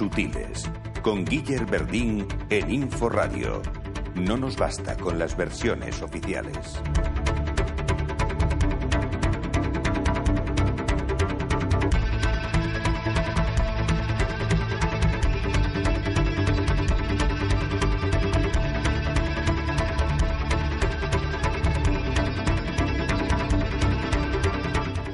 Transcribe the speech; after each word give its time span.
sutiles. 0.00 0.64
Con 1.02 1.26
Guiller 1.26 1.66
Verdín 1.66 2.26
en 2.48 2.70
Info 2.70 3.10
Radio. 3.10 3.60
No 4.14 4.38
nos 4.38 4.56
basta 4.56 4.96
con 4.96 5.18
las 5.18 5.36
versiones 5.36 6.00
oficiales. 6.00 6.56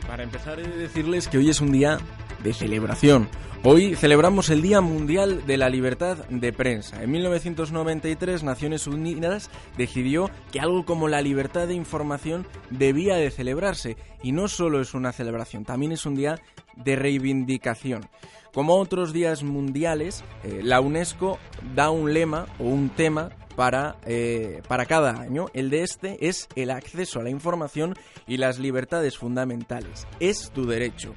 Para 0.06 0.22
empezar, 0.22 0.60
he 0.60 0.62
de 0.62 0.76
decirles 0.76 1.26
que 1.26 1.38
hoy 1.38 1.50
es 1.50 1.60
un 1.60 1.72
día 1.72 1.98
de 2.44 2.54
celebración. 2.54 3.28
Hoy 3.68 3.96
celebramos 3.96 4.48
el 4.50 4.62
Día 4.62 4.80
Mundial 4.80 5.44
de 5.44 5.56
la 5.56 5.68
Libertad 5.68 6.18
de 6.28 6.52
Prensa. 6.52 7.02
En 7.02 7.10
1993 7.10 8.44
Naciones 8.44 8.86
Unidas 8.86 9.50
decidió 9.76 10.30
que 10.52 10.60
algo 10.60 10.84
como 10.84 11.08
la 11.08 11.20
libertad 11.20 11.66
de 11.66 11.74
información 11.74 12.46
debía 12.70 13.16
de 13.16 13.32
celebrarse. 13.32 13.96
Y 14.22 14.30
no 14.30 14.46
solo 14.46 14.80
es 14.80 14.94
una 14.94 15.10
celebración, 15.10 15.64
también 15.64 15.90
es 15.90 16.06
un 16.06 16.14
día 16.14 16.38
de 16.76 16.94
reivindicación. 16.94 18.08
Como 18.54 18.76
otros 18.76 19.12
días 19.12 19.42
mundiales, 19.42 20.22
eh, 20.44 20.60
la 20.62 20.80
UNESCO 20.80 21.36
da 21.74 21.90
un 21.90 22.14
lema 22.14 22.46
o 22.60 22.66
un 22.66 22.90
tema 22.90 23.30
para, 23.56 23.96
eh, 24.06 24.62
para 24.68 24.86
cada 24.86 25.20
año. 25.20 25.46
El 25.54 25.70
de 25.70 25.82
este 25.82 26.28
es 26.28 26.46
el 26.54 26.70
acceso 26.70 27.18
a 27.18 27.24
la 27.24 27.30
información 27.30 27.96
y 28.28 28.36
las 28.36 28.60
libertades 28.60 29.18
fundamentales. 29.18 30.06
Es 30.20 30.52
tu 30.52 30.66
derecho. 30.66 31.16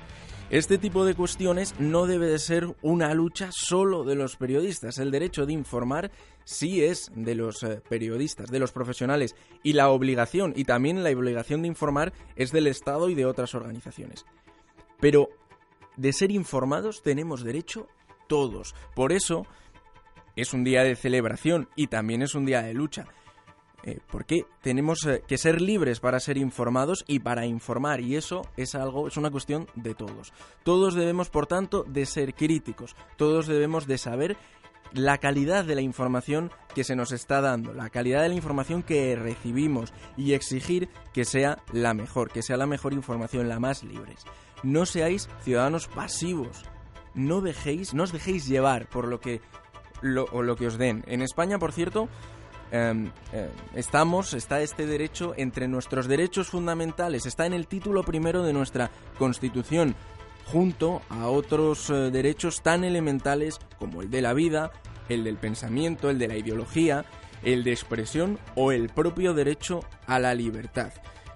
Este 0.50 0.80
tipo 0.80 1.06
de 1.06 1.14
cuestiones 1.14 1.80
no 1.80 2.08
debe 2.08 2.26
de 2.26 2.40
ser 2.40 2.76
una 2.82 3.14
lucha 3.14 3.50
solo 3.52 4.04
de 4.04 4.16
los 4.16 4.36
periodistas. 4.36 4.98
El 4.98 5.12
derecho 5.12 5.46
de 5.46 5.54
informar 5.54 6.10
sí 6.44 6.84
es 6.84 7.12
de 7.14 7.36
los 7.36 7.62
eh, 7.62 7.84
periodistas, 7.88 8.50
de 8.50 8.58
los 8.58 8.72
profesionales, 8.72 9.36
y 9.62 9.74
la 9.74 9.90
obligación, 9.90 10.54
y 10.56 10.64
también 10.64 11.04
la 11.04 11.12
obligación 11.12 11.62
de 11.62 11.68
informar, 11.68 12.14
es 12.36 12.52
del 12.52 12.66
Estado 12.66 13.10
y 13.10 13.14
de 13.14 13.28
otras 13.28 13.54
organizaciones. 13.54 14.26
Pero 15.00 15.30
de 15.98 16.14
ser 16.14 16.32
informados 16.32 17.04
tenemos 17.04 17.44
derecho 17.44 17.88
todos. 18.28 18.74
Por 18.96 19.12
eso 19.12 19.46
es 20.36 20.52
un 20.54 20.64
día 20.64 20.84
de 20.84 20.96
celebración 20.96 21.70
y 21.76 21.88
también 21.88 22.24
es 22.24 22.34
un 22.34 22.48
día 22.48 22.64
de 22.64 22.74
lucha. 22.74 23.06
Eh, 23.84 24.00
porque 24.12 24.46
tenemos 24.62 25.06
eh, 25.06 25.24
que 25.26 25.38
ser 25.38 25.62
libres 25.62 26.02
para 26.02 26.20
ser 26.20 26.38
informados 26.38 27.06
y 27.08 27.20
para 27.20 27.46
informar 27.46 28.02
y 28.02 28.18
eso 28.18 28.42
es 28.58 28.76
algo 28.76 29.08
es 29.08 29.16
una 29.16 29.32
cuestión 29.32 29.68
de 29.76 29.96
todos 29.96 30.34
todos 30.64 30.96
debemos 30.96 31.30
por 31.30 31.48
tanto 31.48 31.86
de 31.88 32.06
ser 32.06 32.34
críticos 32.34 32.98
todos 33.16 33.48
debemos 33.48 33.88
de 33.88 33.98
saber 33.98 34.36
la 34.94 35.18
calidad 35.18 35.66
de 35.66 35.76
la 35.76 35.82
información 35.82 36.52
que 36.74 36.84
se 36.84 36.96
nos 36.96 37.12
está 37.12 37.42
dando, 37.42 37.74
la 37.74 37.90
calidad 37.90 38.22
de 38.22 38.30
la 38.30 38.36
información 38.36 38.84
que 38.84 39.16
recibimos 39.16 39.94
y 40.18 40.34
exigir 40.34 40.90
que 41.14 41.26
sea 41.26 41.60
la 41.72 41.94
mejor, 41.94 42.32
que 42.32 42.42
sea 42.42 42.58
la 42.58 42.66
mejor 42.66 42.94
información, 42.94 43.50
la 43.50 43.60
más 43.60 43.84
libres. 43.84 44.26
No 44.64 44.86
seáis 44.86 45.30
ciudadanos 45.44 45.88
pasivos, 45.88 46.64
no 47.14 47.42
dejéis, 47.42 47.94
no 47.94 48.04
os 48.04 48.12
dejéis 48.12 48.48
llevar 48.48 48.88
por 48.90 49.08
lo 49.08 49.20
que 49.20 49.42
lo, 50.02 50.26
lo 50.42 50.56
que 50.56 50.68
os 50.68 50.78
den. 50.78 51.04
En 51.08 51.22
España, 51.22 51.60
por 51.60 51.72
cierto, 51.72 52.10
eh, 52.72 53.12
eh, 53.34 53.50
estamos, 53.76 54.34
está 54.34 54.62
este 54.62 54.86
derecho 54.86 55.34
entre 55.38 55.68
nuestros 55.68 56.08
derechos 56.08 56.50
fundamentales, 56.50 57.26
está 57.26 57.46
en 57.46 57.54
el 57.54 57.68
título 57.68 58.04
primero 58.04 58.44
de 58.44 58.54
nuestra 58.54 58.92
Constitución, 59.18 59.96
junto 60.46 61.02
a 61.10 61.28
otros 61.28 61.90
eh, 61.90 61.94
derechos 62.12 62.62
tan 62.62 62.84
elementales 62.84 63.60
como 63.78 64.02
el 64.02 64.10
de 64.10 64.22
la 64.22 64.34
vida, 64.34 64.72
el 65.10 65.24
del 65.24 65.38
pensamiento, 65.38 66.10
el 66.10 66.20
de 66.20 66.28
la 66.28 66.38
ideología, 66.38 67.06
el 67.44 67.64
de 67.64 67.72
expresión 67.72 68.40
o 68.56 68.72
el 68.72 68.90
propio 68.90 69.34
derecho 69.34 69.82
a 70.06 70.20
la 70.20 70.34
libertad. 70.34 70.92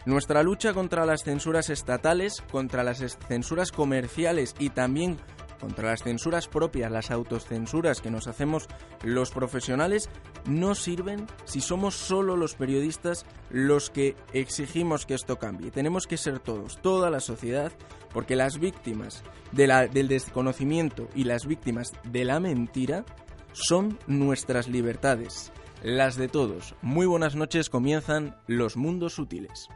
Nuestra 0.06 0.44
lucha 0.44 0.74
contra 0.74 1.06
las 1.06 1.24
censuras 1.24 1.70
estatales, 1.70 2.44
contra 2.52 2.84
las 2.84 3.18
censuras 3.28 3.72
comerciales 3.72 4.54
y 4.60 4.70
también 4.70 5.18
contra 5.60 5.90
las 5.90 6.04
censuras 6.04 6.48
propias, 6.48 6.92
las 6.92 7.12
autocensuras 7.12 8.02
que 8.02 8.12
nos 8.12 8.28
hacemos 8.28 8.68
los 9.04 9.32
profesionales, 9.32 10.10
no 10.46 10.76
sirven 10.76 11.28
si 11.46 11.62
somos 11.62 11.96
solo 11.96 12.36
los 12.36 12.56
periodistas 12.56 13.26
los 13.50 13.90
que 13.90 14.16
exigimos 14.34 15.06
que 15.06 15.14
esto 15.14 15.38
cambie. 15.38 15.72
Tenemos 15.72 16.08
que 16.08 16.18
ser 16.18 16.40
todos, 16.40 16.82
toda 16.82 17.10
la 17.10 17.20
sociedad, 17.20 17.72
porque 18.14 18.36
las 18.36 18.60
víctimas 18.60 19.24
del 19.52 20.08
desconocimiento 20.08 21.08
y 21.16 21.24
las 21.26 21.46
víctimas 21.46 21.92
de 22.04 22.26
la 22.26 22.40
mentira 22.40 23.06
son 23.54 24.00
nuestras 24.08 24.68
libertades, 24.68 25.52
las 25.84 26.16
de 26.16 26.28
todos. 26.28 26.76
Muy 26.82 27.06
buenas 27.06 27.36
noches, 27.36 27.70
comienzan 27.70 28.36
los 28.48 28.78
mundos 28.78 29.14
sutiles. 29.14 29.70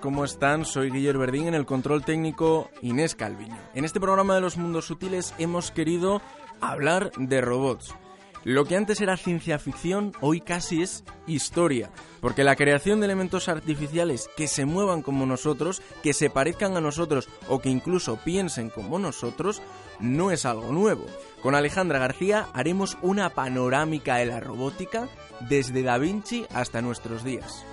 ¿Cómo 0.00 0.24
están? 0.24 0.64
Soy 0.64 0.90
Guillermo 0.90 1.20
Verdín 1.20 1.46
en 1.46 1.54
el 1.54 1.66
control 1.66 2.06
técnico 2.06 2.70
Inés 2.80 3.14
Calviño. 3.14 3.58
En 3.74 3.84
este 3.84 4.00
programa 4.00 4.34
de 4.34 4.40
los 4.40 4.56
mundos 4.56 4.86
sutiles 4.86 5.34
hemos 5.36 5.70
querido 5.70 6.22
hablar 6.62 7.12
de 7.18 7.42
robots. 7.42 7.94
Lo 8.44 8.64
que 8.64 8.76
antes 8.76 9.02
era 9.02 9.18
ciencia 9.18 9.58
ficción, 9.58 10.12
hoy 10.22 10.40
casi 10.40 10.82
es 10.82 11.04
historia, 11.26 11.90
porque 12.22 12.44
la 12.44 12.56
creación 12.56 13.00
de 13.00 13.06
elementos 13.06 13.50
artificiales 13.50 14.30
que 14.38 14.48
se 14.48 14.64
muevan 14.64 15.02
como 15.02 15.26
nosotros, 15.26 15.82
que 16.02 16.14
se 16.14 16.30
parezcan 16.30 16.78
a 16.78 16.80
nosotros 16.80 17.28
o 17.48 17.60
que 17.60 17.68
incluso 17.68 18.16
piensen 18.24 18.70
como 18.70 18.98
nosotros, 18.98 19.60
no 20.00 20.30
es 20.30 20.46
algo 20.46 20.72
nuevo. 20.72 21.04
Con 21.42 21.54
Alejandra 21.54 21.98
García 21.98 22.48
haremos 22.54 22.96
una 23.02 23.34
panorámica 23.34 24.16
de 24.16 24.26
la 24.26 24.40
robótica 24.40 25.08
desde 25.40 25.82
Da 25.82 25.98
Vinci 25.98 26.46
hasta 26.54 26.80
nuestros 26.80 27.22
días. 27.22 27.66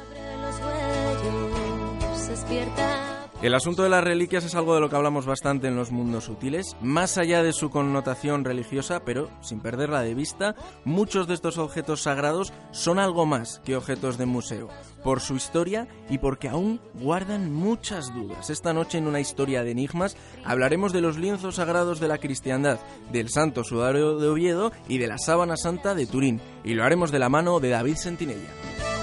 El 3.41 3.55
asunto 3.55 3.81
de 3.81 3.89
las 3.89 4.03
reliquias 4.03 4.45
es 4.45 4.53
algo 4.53 4.75
de 4.75 4.81
lo 4.81 4.89
que 4.89 4.95
hablamos 4.95 5.25
bastante 5.25 5.67
en 5.67 5.75
los 5.75 5.91
mundos 5.91 6.25
sutiles, 6.25 6.77
más 6.79 7.17
allá 7.17 7.41
de 7.41 7.53
su 7.53 7.71
connotación 7.71 8.45
religiosa, 8.45 9.03
pero 9.03 9.31
sin 9.41 9.59
perderla 9.59 10.01
de 10.01 10.13
vista, 10.13 10.55
muchos 10.85 11.27
de 11.27 11.33
estos 11.33 11.57
objetos 11.57 12.03
sagrados 12.03 12.53
son 12.69 12.99
algo 12.99 13.25
más 13.25 13.59
que 13.65 13.75
objetos 13.75 14.19
de 14.19 14.27
museo, 14.27 14.69
por 15.03 15.21
su 15.21 15.35
historia 15.35 15.87
y 16.07 16.19
porque 16.19 16.49
aún 16.49 16.79
guardan 16.93 17.51
muchas 17.51 18.13
dudas. 18.13 18.51
Esta 18.51 18.73
noche 18.73 18.99
en 18.99 19.07
una 19.07 19.19
historia 19.19 19.63
de 19.63 19.71
enigmas 19.71 20.15
hablaremos 20.45 20.93
de 20.93 21.01
los 21.01 21.17
lienzos 21.17 21.55
sagrados 21.55 21.99
de 21.99 22.09
la 22.09 22.19
cristiandad, 22.19 22.79
del 23.11 23.29
Santo 23.29 23.63
Sudario 23.63 24.19
de 24.19 24.29
Oviedo 24.29 24.71
y 24.87 24.99
de 24.99 25.07
la 25.07 25.17
Sábana 25.17 25.57
Santa 25.57 25.95
de 25.95 26.05
Turín, 26.05 26.39
y 26.63 26.75
lo 26.75 26.83
haremos 26.83 27.11
de 27.11 27.17
la 27.17 27.29
mano 27.29 27.59
de 27.59 27.69
David 27.69 27.95
Sentinella. 27.95 29.00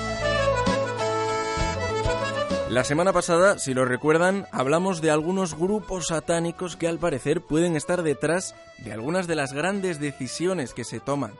La 2.71 2.85
semana 2.85 3.15
pasada, 3.15 3.59
si 3.59 3.73
lo 3.73 3.87
recuerdan, 3.87 4.47
hablamos 4.53 5.01
de 5.01 5.11
algunos 5.11 5.57
grupos 5.57 6.09
satánicos 6.09 6.77
que 6.77 6.87
al 6.87 6.99
parecer 6.99 7.41
pueden 7.41 7.77
estar 7.77 8.03
detrás 8.03 8.55
de 8.85 8.93
algunas 8.93 9.27
de 9.27 9.37
las 9.37 9.55
grandes 9.55 10.01
decisiones 10.01 10.75
que 10.75 10.85
se 10.85 11.01
toman. 11.01 11.33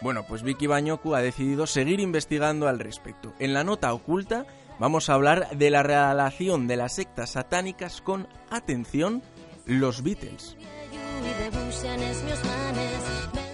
Bueno, 0.00 0.24
pues 0.28 0.44
Vicky 0.44 0.68
Bañoku 0.68 1.16
ha 1.16 1.20
decidido 1.20 1.66
seguir 1.66 1.98
investigando 1.98 2.68
al 2.68 2.78
respecto. 2.78 3.32
En 3.40 3.54
la 3.54 3.64
nota 3.64 3.92
oculta 3.92 4.46
vamos 4.78 5.10
a 5.10 5.14
hablar 5.14 5.50
de 5.50 5.70
la 5.70 5.82
relación 5.82 6.68
de 6.68 6.76
las 6.76 6.94
sectas 6.94 7.30
satánicas 7.30 8.00
con, 8.00 8.28
atención, 8.48 9.20
los 9.66 10.04
Beatles. 10.04 10.56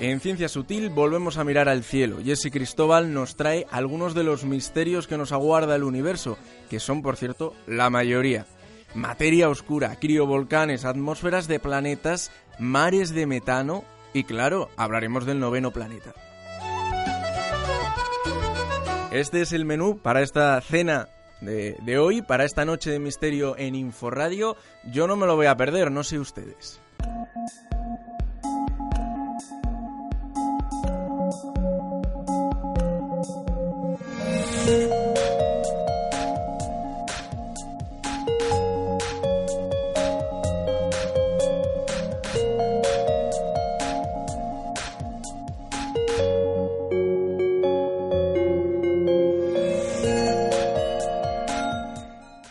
En 0.05 0.21
Ciencia 0.21 0.51
Sutil 0.51 0.91
volvemos 0.91 1.39
a 1.39 1.45
mirar 1.45 1.69
al 1.69 1.83
cielo. 1.83 2.19
Jesse 2.23 2.51
Cristóbal 2.53 3.15
nos 3.15 3.37
trae 3.37 3.67
algunos 3.71 4.13
de 4.13 4.23
los 4.23 4.45
misterios 4.45 5.07
que 5.07 5.17
nos 5.17 5.33
aguarda 5.33 5.77
el 5.77 5.83
universo, 5.83 6.37
que 6.69 6.79
son, 6.79 7.01
por 7.01 7.17
cierto, 7.17 7.55
la 7.67 7.89
mayoría. 7.89 8.45
Materia 8.95 9.49
oscura, 9.49 9.97
criovolcanes, 9.99 10.85
atmósferas 10.85 11.49
de 11.49 11.59
planetas, 11.59 12.31
mares 12.59 13.15
de 13.15 13.27
metano 13.27 13.83
y, 14.13 14.25
claro, 14.25 14.69
hablaremos 14.77 15.25
del 15.25 15.41
noveno 15.41 15.73
planeta. 15.73 16.13
Este 19.11 19.41
es 19.41 19.53
el 19.53 19.65
menú 19.65 19.99
para 19.99 20.21
esta 20.21 20.61
cena 20.61 21.09
de, 21.41 21.79
de, 21.83 21.99
hoy, 21.99 22.21
para 22.21 22.45
esta 22.45 22.67
noche 22.67 22.91
de 22.91 22.99
misterio 22.99 23.57
en 23.57 23.75
Inforadio. 23.75 24.57
Yo 24.93 25.07
no 25.07 25.17
me 25.17 25.27
lo 25.27 25.35
voy 25.35 25.47
a 25.47 25.57
perder, 25.57 25.91
no 25.91 26.05
sé 26.05 26.19
ustedes. 26.19 26.84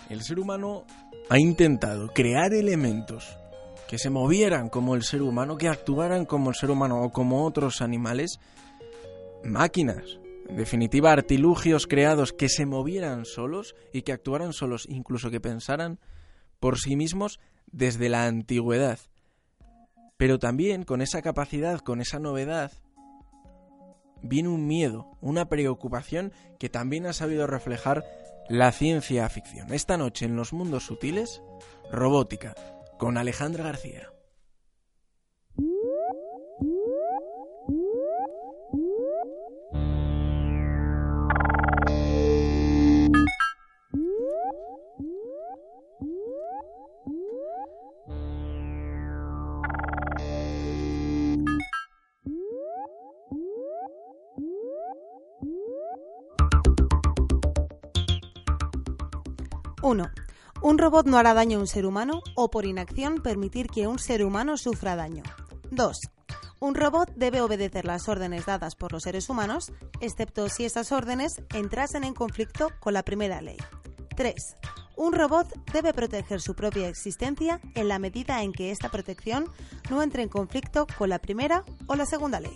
El 0.10 0.22
ser 0.22 0.40
humano 0.40 0.84
ha 1.30 1.40
intentado 1.40 2.08
crear 2.14 2.54
elementos 2.54 3.38
que 3.94 4.00
se 4.00 4.10
movieran 4.10 4.70
como 4.70 4.96
el 4.96 5.04
ser 5.04 5.22
humano, 5.22 5.56
que 5.56 5.70
actuaran 5.70 6.26
como 6.26 6.50
el 6.50 6.56
ser 6.56 6.72
humano 6.72 7.04
o 7.04 7.12
como 7.12 7.46
otros 7.46 7.80
animales, 7.80 8.40
máquinas, 9.44 10.18
en 10.50 10.56
definitiva 10.56 11.12
artilugios 11.12 11.86
creados 11.86 12.34
que 12.34 12.50
se 12.50 12.66
movieran 12.66 13.24
solos 13.24 13.76
y 13.94 14.02
que 14.02 14.12
actuaran 14.12 14.52
solos, 14.52 14.88
incluso 14.90 15.30
que 15.30 15.40
pensaran 15.40 16.00
por 16.60 16.80
sí 16.80 16.96
mismos 16.96 17.40
desde 17.72 18.10
la 18.10 18.26
antigüedad. 18.26 18.98
Pero 20.18 20.40
también 20.40 20.86
con 20.86 21.04
esa 21.04 21.22
capacidad, 21.22 21.80
con 21.80 22.02
esa 22.02 22.18
novedad, 22.18 22.72
viene 24.24 24.50
un 24.50 24.66
miedo, 24.66 25.12
una 25.22 25.50
preocupación 25.50 26.34
que 26.58 26.68
también 26.68 27.06
ha 27.06 27.14
sabido 27.14 27.46
reflejar 27.46 28.04
la 28.50 28.72
ciencia 28.72 29.30
ficción. 29.30 29.72
Esta 29.72 29.98
noche 29.98 30.26
en 30.26 30.36
los 30.36 30.52
mundos 30.52 30.84
sutiles, 30.84 31.44
robótica, 31.92 32.56
con 32.98 33.18
Alejandra 33.18 33.64
García. 33.64 34.10
Uno. 59.84 60.10
Un 60.64 60.78
robot 60.78 61.06
no 61.08 61.18
hará 61.18 61.34
daño 61.34 61.58
a 61.58 61.60
un 61.60 61.68
ser 61.68 61.86
humano 61.86 62.22
o 62.36 62.50
por 62.50 62.66
inacción 62.66 63.22
permitir 63.22 63.68
que 63.68 63.86
un 63.86 64.00
ser 64.00 64.24
humano 64.24 64.56
sufra 64.56 64.96
daño. 64.96 65.22
2. 65.72 66.00
Un 66.62 66.76
robot 66.76 67.12
debe 67.18 67.42
obedecer 67.42 67.84
las 67.84 68.08
órdenes 68.08 68.46
dadas 68.46 68.76
por 68.76 68.94
los 68.94 69.04
seres 69.04 69.28
humanos, 69.28 69.74
excepto 70.00 70.48
si 70.48 70.64
esas 70.64 70.94
órdenes 70.94 71.42
entrasen 71.54 72.06
en 72.06 72.14
conflicto 72.14 72.70
con 72.80 72.94
la 72.94 73.04
primera 73.04 73.42
ley. 73.42 73.58
3. 74.16 74.56
Un 74.96 75.12
robot 75.12 75.54
debe 75.74 75.94
proteger 75.94 76.40
su 76.40 76.56
propia 76.56 76.88
existencia 76.88 77.60
en 77.76 77.90
la 77.90 78.00
medida 78.00 78.42
en 78.42 78.54
que 78.54 78.72
esta 78.72 78.88
protección 78.88 79.52
no 79.90 80.02
entre 80.02 80.24
en 80.24 80.30
conflicto 80.30 80.88
con 80.98 81.10
la 81.10 81.20
primera 81.20 81.66
o 81.88 81.96
la 81.96 82.06
segunda 82.06 82.40
ley. 82.40 82.56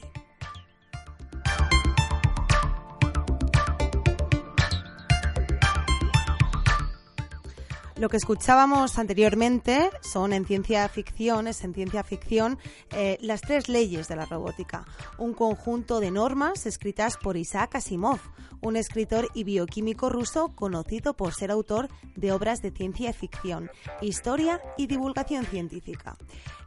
Lo 8.00 8.10
que 8.10 8.18
escuchábamos 8.18 9.00
anteriormente 9.00 9.90
son 10.02 10.32
en 10.32 10.46
ciencia 10.46 10.88
ficción, 10.88 11.48
es 11.48 11.64
en 11.64 11.74
ciencia 11.74 12.04
ficción 12.04 12.60
eh, 12.92 13.18
las 13.22 13.42
tres 13.42 13.70
leyes 13.70 14.08
de 14.08 14.16
la 14.16 14.26
robótica, 14.26 14.86
un 15.18 15.34
conjunto 15.34 16.00
de 16.00 16.12
normas 16.12 16.68
escritas 16.68 17.18
por 17.18 17.38
Isaac 17.38 17.74
Asimov, 17.74 18.20
un 18.62 18.76
escritor 18.76 19.30
y 19.34 19.44
bioquímico 19.44 20.10
ruso 20.10 20.50
conocido 20.56 21.16
por 21.16 21.34
ser 21.34 21.50
autor 21.50 21.90
de 22.16 22.32
obras 22.32 22.62
de 22.62 22.70
ciencia 22.70 23.14
ficción, 23.14 23.72
historia 24.02 24.62
y 24.78 24.86
divulgación 24.86 25.46
científica. 25.46 26.18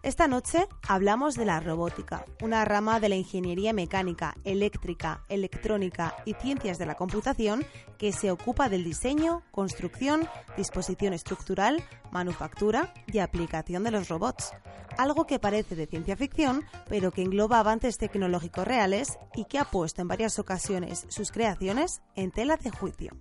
Esta 0.03 0.27
noche 0.29 0.67
hablamos 0.89 1.35
de 1.35 1.45
la 1.45 1.61
robótica, 1.61 2.25
una 2.43 2.65
rama 2.65 3.01
de 3.01 3.11
la 3.11 3.17
ingeniería 3.17 3.73
mecánica, 3.75 4.35
eléctrica, 4.45 5.25
electrónica 5.29 6.17
y 6.25 6.35
ciencias 6.35 6.79
de 6.79 6.87
la 6.87 6.95
computación 6.95 7.67
que 7.99 8.13
se 8.13 8.31
ocupa 8.31 8.71
del 8.71 8.83
diseño, 8.83 9.43
construcción, 9.51 10.27
disposición 10.57 11.13
estructural, 11.21 11.85
manufactura 12.11 12.93
y 13.07 13.19
aplicación 13.19 13.85
de 13.85 13.91
los 13.91 14.09
robots. 14.09 14.53
Algo 14.97 15.27
que 15.27 15.39
parece 15.39 15.77
de 15.77 15.87
ciencia 15.87 16.17
ficción, 16.17 16.65
pero 16.89 17.13
que 17.13 17.23
engloba 17.23 17.61
avances 17.61 17.99
tecnológicos 17.99 18.67
reales 18.67 19.19
y 19.35 19.45
que 19.45 19.59
ha 19.59 19.65
puesto 19.65 20.03
en 20.03 20.09
varias 20.09 20.39
ocasiones 20.39 21.07
sus 21.09 21.31
creaciones 21.31 22.01
en 22.17 22.31
tela 22.31 22.57
de 22.57 22.71
juicio. 22.71 23.17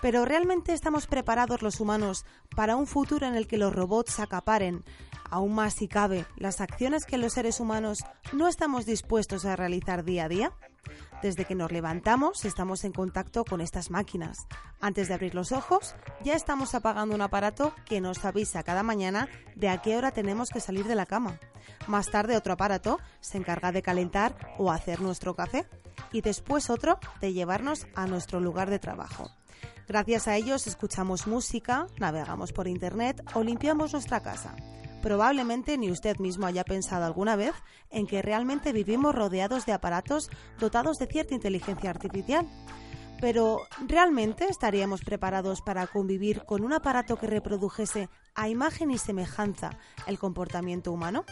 Pero 0.00 0.24
¿realmente 0.24 0.72
estamos 0.72 1.06
preparados 1.06 1.62
los 1.62 1.80
humanos 1.80 2.24
para 2.54 2.76
un 2.76 2.86
futuro 2.86 3.26
en 3.26 3.34
el 3.34 3.46
que 3.46 3.58
los 3.58 3.74
robots 3.74 4.20
acaparen, 4.20 4.84
aún 5.30 5.54
más 5.54 5.74
si 5.74 5.88
cabe, 5.88 6.26
las 6.36 6.60
acciones 6.60 7.04
que 7.04 7.18
los 7.18 7.32
seres 7.32 7.58
humanos 7.58 7.98
no 8.32 8.46
estamos 8.46 8.86
dispuestos 8.86 9.44
a 9.44 9.56
realizar 9.56 10.04
día 10.04 10.24
a 10.24 10.28
día? 10.28 10.52
Desde 11.24 11.46
que 11.46 11.54
nos 11.54 11.72
levantamos 11.72 12.44
estamos 12.44 12.84
en 12.84 12.92
contacto 12.92 13.46
con 13.46 13.62
estas 13.62 13.90
máquinas. 13.90 14.46
Antes 14.78 15.08
de 15.08 15.14
abrir 15.14 15.34
los 15.34 15.52
ojos 15.52 15.94
ya 16.22 16.34
estamos 16.34 16.74
apagando 16.74 17.14
un 17.14 17.22
aparato 17.22 17.72
que 17.86 18.02
nos 18.02 18.26
avisa 18.26 18.62
cada 18.62 18.82
mañana 18.82 19.30
de 19.56 19.70
a 19.70 19.80
qué 19.80 19.96
hora 19.96 20.10
tenemos 20.10 20.50
que 20.50 20.60
salir 20.60 20.84
de 20.84 20.94
la 20.94 21.06
cama. 21.06 21.40
Más 21.86 22.10
tarde 22.10 22.36
otro 22.36 22.52
aparato 22.52 22.98
se 23.20 23.38
encarga 23.38 23.72
de 23.72 23.80
calentar 23.80 24.36
o 24.58 24.70
hacer 24.70 25.00
nuestro 25.00 25.34
café 25.34 25.64
y 26.12 26.20
después 26.20 26.68
otro 26.68 26.98
de 27.22 27.32
llevarnos 27.32 27.86
a 27.94 28.06
nuestro 28.06 28.38
lugar 28.38 28.68
de 28.68 28.78
trabajo. 28.78 29.30
Gracias 29.88 30.28
a 30.28 30.36
ellos 30.36 30.66
escuchamos 30.66 31.26
música, 31.26 31.86
navegamos 31.98 32.52
por 32.52 32.68
Internet 32.68 33.22
o 33.32 33.42
limpiamos 33.42 33.94
nuestra 33.94 34.20
casa. 34.20 34.54
Probablemente 35.04 35.76
ni 35.76 35.90
usted 35.90 36.16
mismo 36.16 36.46
haya 36.46 36.64
pensado 36.64 37.04
alguna 37.04 37.36
vez 37.36 37.52
en 37.90 38.06
que 38.06 38.22
realmente 38.22 38.72
vivimos 38.72 39.14
rodeados 39.14 39.66
de 39.66 39.74
aparatos 39.74 40.30
dotados 40.58 40.96
de 40.96 41.06
cierta 41.06 41.34
inteligencia 41.34 41.90
artificial. 41.90 42.48
Pero, 43.20 43.58
¿realmente 43.86 44.46
estaríamos 44.48 45.02
preparados 45.02 45.60
para 45.60 45.86
convivir 45.86 46.46
con 46.46 46.64
un 46.64 46.72
aparato 46.72 47.16
que 47.16 47.26
reprodujese 47.26 48.08
a 48.34 48.48
imagen 48.48 48.90
y 48.90 48.96
semejanza 48.96 49.78
el 50.06 50.18
comportamiento 50.18 50.90
humano? 50.90 51.26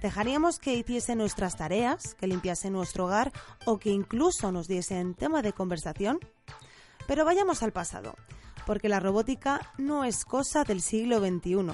¿Dejaríamos 0.00 0.58
que 0.58 0.72
hiciese 0.72 1.14
nuestras 1.14 1.58
tareas, 1.58 2.14
que 2.14 2.26
limpiase 2.26 2.70
nuestro 2.70 3.04
hogar 3.04 3.32
o 3.66 3.76
que 3.76 3.90
incluso 3.90 4.50
nos 4.50 4.66
diesen 4.66 5.14
tema 5.14 5.42
de 5.42 5.52
conversación? 5.52 6.20
Pero 7.06 7.26
vayamos 7.26 7.62
al 7.62 7.72
pasado, 7.72 8.14
porque 8.70 8.88
la 8.88 9.00
robótica 9.00 9.72
no 9.78 10.04
es 10.04 10.24
cosa 10.24 10.62
del 10.62 10.80
siglo 10.80 11.18
XXI. 11.18 11.72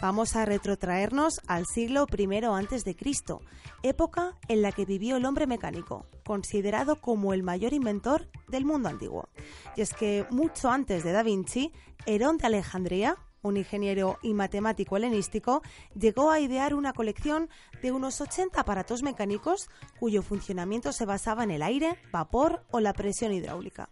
Vamos 0.00 0.34
a 0.34 0.46
retrotraernos 0.46 1.42
al 1.46 1.66
siglo 1.66 2.06
I 2.10 2.46
antes 2.46 2.86
de 2.86 2.96
Cristo, 2.96 3.42
época 3.82 4.38
en 4.48 4.62
la 4.62 4.72
que 4.72 4.86
vivió 4.86 5.18
el 5.18 5.26
hombre 5.26 5.46
mecánico, 5.46 6.06
considerado 6.24 7.02
como 7.02 7.34
el 7.34 7.42
mayor 7.42 7.74
inventor 7.74 8.30
del 8.48 8.64
mundo 8.64 8.88
antiguo. 8.88 9.28
Y 9.76 9.82
es 9.82 9.92
que 9.92 10.24
mucho 10.30 10.70
antes 10.70 11.04
de 11.04 11.12
Da 11.12 11.22
Vinci, 11.22 11.70
Herón 12.06 12.38
de 12.38 12.46
Alejandría, 12.46 13.18
un 13.42 13.58
ingeniero 13.58 14.16
y 14.22 14.32
matemático 14.32 14.96
helenístico, 14.96 15.60
llegó 15.94 16.30
a 16.30 16.40
idear 16.40 16.72
una 16.72 16.94
colección 16.94 17.50
de 17.82 17.92
unos 17.92 18.22
80 18.22 18.58
aparatos 18.58 19.02
mecánicos 19.02 19.68
cuyo 20.00 20.22
funcionamiento 20.22 20.92
se 20.92 21.04
basaba 21.04 21.44
en 21.44 21.50
el 21.50 21.60
aire, 21.60 21.98
vapor 22.10 22.64
o 22.70 22.80
la 22.80 22.94
presión 22.94 23.34
hidráulica 23.34 23.90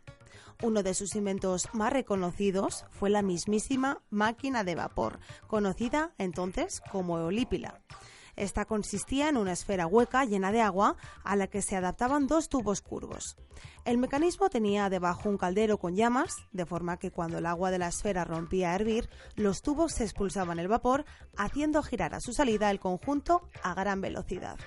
Uno 0.63 0.83
de 0.83 0.95
sus 0.95 1.15
inventos 1.17 1.69
más 1.75 1.93
reconocidos 1.93 2.87
fue 2.91 3.11
la 3.11 3.23
mismísima 3.23 4.03
máquina 4.09 4.65
de 4.65 4.75
vapor, 4.75 5.21
conocida 5.47 6.15
entonces 6.19 6.81
como 6.91 7.19
Eolípila. 7.19 7.83
Esta 8.37 8.67
consistía 8.67 9.31
en 9.31 9.39
una 9.39 9.53
esfera 9.53 9.87
hueca 9.87 10.25
llena 10.25 10.53
de 10.53 10.61
agua 10.61 10.97
a 11.25 11.37
la 11.37 11.47
que 11.47 11.63
se 11.63 11.75
adaptaban 11.75 12.27
dos 12.27 12.51
tubos 12.51 12.83
curvos. 12.83 13.37
El 13.85 13.97
mecanismo 13.97 14.51
tenía 14.51 14.91
debajo 14.91 15.31
un 15.31 15.39
caldero 15.39 15.79
con 15.79 15.97
llamas, 15.97 16.37
de 16.53 16.67
forma 16.67 16.99
que 16.99 17.11
cuando 17.11 17.39
el 17.39 17.47
agua 17.47 17.71
de 17.71 17.79
la 17.79 17.89
esfera 17.89 18.25
rompía 18.25 18.73
a 18.73 18.75
hervir, 18.75 19.09
los 19.37 19.63
tubos 19.63 19.93
se 19.93 20.05
expulsaban 20.05 20.59
el 20.59 20.69
vapor, 20.69 21.07
haciendo 21.37 21.83
girar 21.83 22.15
a 22.15 22.21
su 22.21 22.33
salida 22.35 22.71
el 22.71 22.81
conjunto 22.81 23.49
a 23.63 23.75
gran 23.75 24.03
velocidad. 24.03 24.59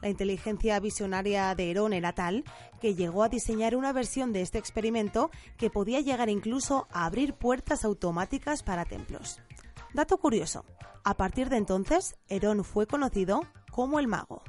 La 0.00 0.08
inteligencia 0.08 0.80
visionaria 0.80 1.54
de 1.54 1.70
Herón 1.70 1.92
era 1.92 2.14
tal 2.14 2.44
que 2.80 2.94
llegó 2.94 3.22
a 3.22 3.28
diseñar 3.28 3.76
una 3.76 3.92
versión 3.92 4.32
de 4.32 4.40
este 4.40 4.58
experimento 4.58 5.30
que 5.58 5.68
podía 5.70 6.00
llegar 6.00 6.30
incluso 6.30 6.86
a 6.90 7.04
abrir 7.04 7.34
puertas 7.34 7.84
automáticas 7.84 8.62
para 8.62 8.86
templos. 8.86 9.40
Dato 9.92 10.16
curioso, 10.18 10.64
a 11.04 11.14
partir 11.14 11.50
de 11.50 11.56
entonces, 11.56 12.16
Herón 12.28 12.64
fue 12.64 12.86
conocido 12.86 13.42
como 13.70 13.98
el 13.98 14.08
mago. 14.08 14.42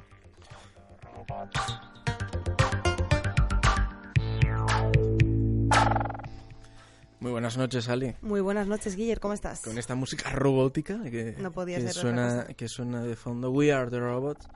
Muy 7.20 7.30
buenas 7.30 7.56
noches, 7.56 7.88
Ali. 7.88 8.16
Muy 8.20 8.40
buenas 8.40 8.66
noches, 8.66 8.96
Guiller, 8.96 9.20
¿cómo 9.20 9.34
estás? 9.34 9.60
Con 9.60 9.78
esta 9.78 9.94
música 9.94 10.30
robótica 10.30 11.02
que, 11.04 11.36
no 11.38 11.52
podía 11.52 11.76
que 11.76 11.84
ser 11.84 11.92
suena, 11.92 12.46
que 12.56 12.68
suena 12.68 13.02
de 13.02 13.14
fondo. 13.14 13.50
We 13.50 13.72
are 13.72 13.90
the 13.90 14.00
robots. 14.00 14.48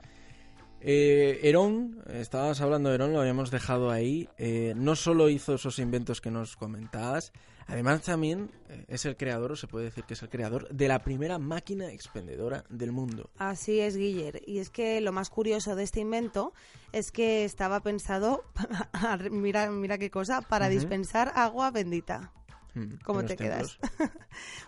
Eh, 0.81 1.39
Herón, 1.43 2.03
estabas 2.13 2.61
hablando 2.61 2.89
de 2.89 2.95
Herón, 2.95 3.13
lo 3.13 3.19
habíamos 3.19 3.51
dejado 3.51 3.89
ahí. 3.89 4.29
Eh, 4.37 4.73
no 4.75 4.95
solo 4.95 5.29
hizo 5.29 5.55
esos 5.55 5.79
inventos 5.79 6.21
que 6.21 6.29
nos 6.29 6.55
comentabas, 6.55 7.33
además 7.65 8.03
también 8.03 8.51
eh, 8.69 8.85
es 8.87 9.05
el 9.05 9.17
creador, 9.17 9.53
o 9.53 9.55
se 9.55 9.67
puede 9.67 9.85
decir 9.85 10.03
que 10.03 10.13
es 10.13 10.21
el 10.21 10.29
creador, 10.29 10.69
de 10.69 10.87
la 10.87 10.99
primera 10.99 11.39
máquina 11.39 11.91
expendedora 11.91 12.63
del 12.69 12.91
mundo. 12.91 13.29
Así 13.37 13.79
es, 13.79 13.97
Guiller. 13.97 14.41
Y 14.45 14.59
es 14.59 14.69
que 14.69 15.01
lo 15.01 15.11
más 15.11 15.29
curioso 15.29 15.75
de 15.75 15.83
este 15.83 16.01
invento 16.01 16.53
es 16.91 17.11
que 17.11 17.43
estaba 17.43 17.79
pensado, 17.81 18.43
para, 18.91 19.17
mira, 19.29 19.69
mira 19.71 19.97
qué 19.97 20.11
cosa, 20.11 20.41
para 20.41 20.69
dispensar 20.69 21.31
agua 21.35 21.71
bendita. 21.71 22.31
¿Cómo 23.03 23.23
te 23.23 23.35
quedas? 23.35 23.77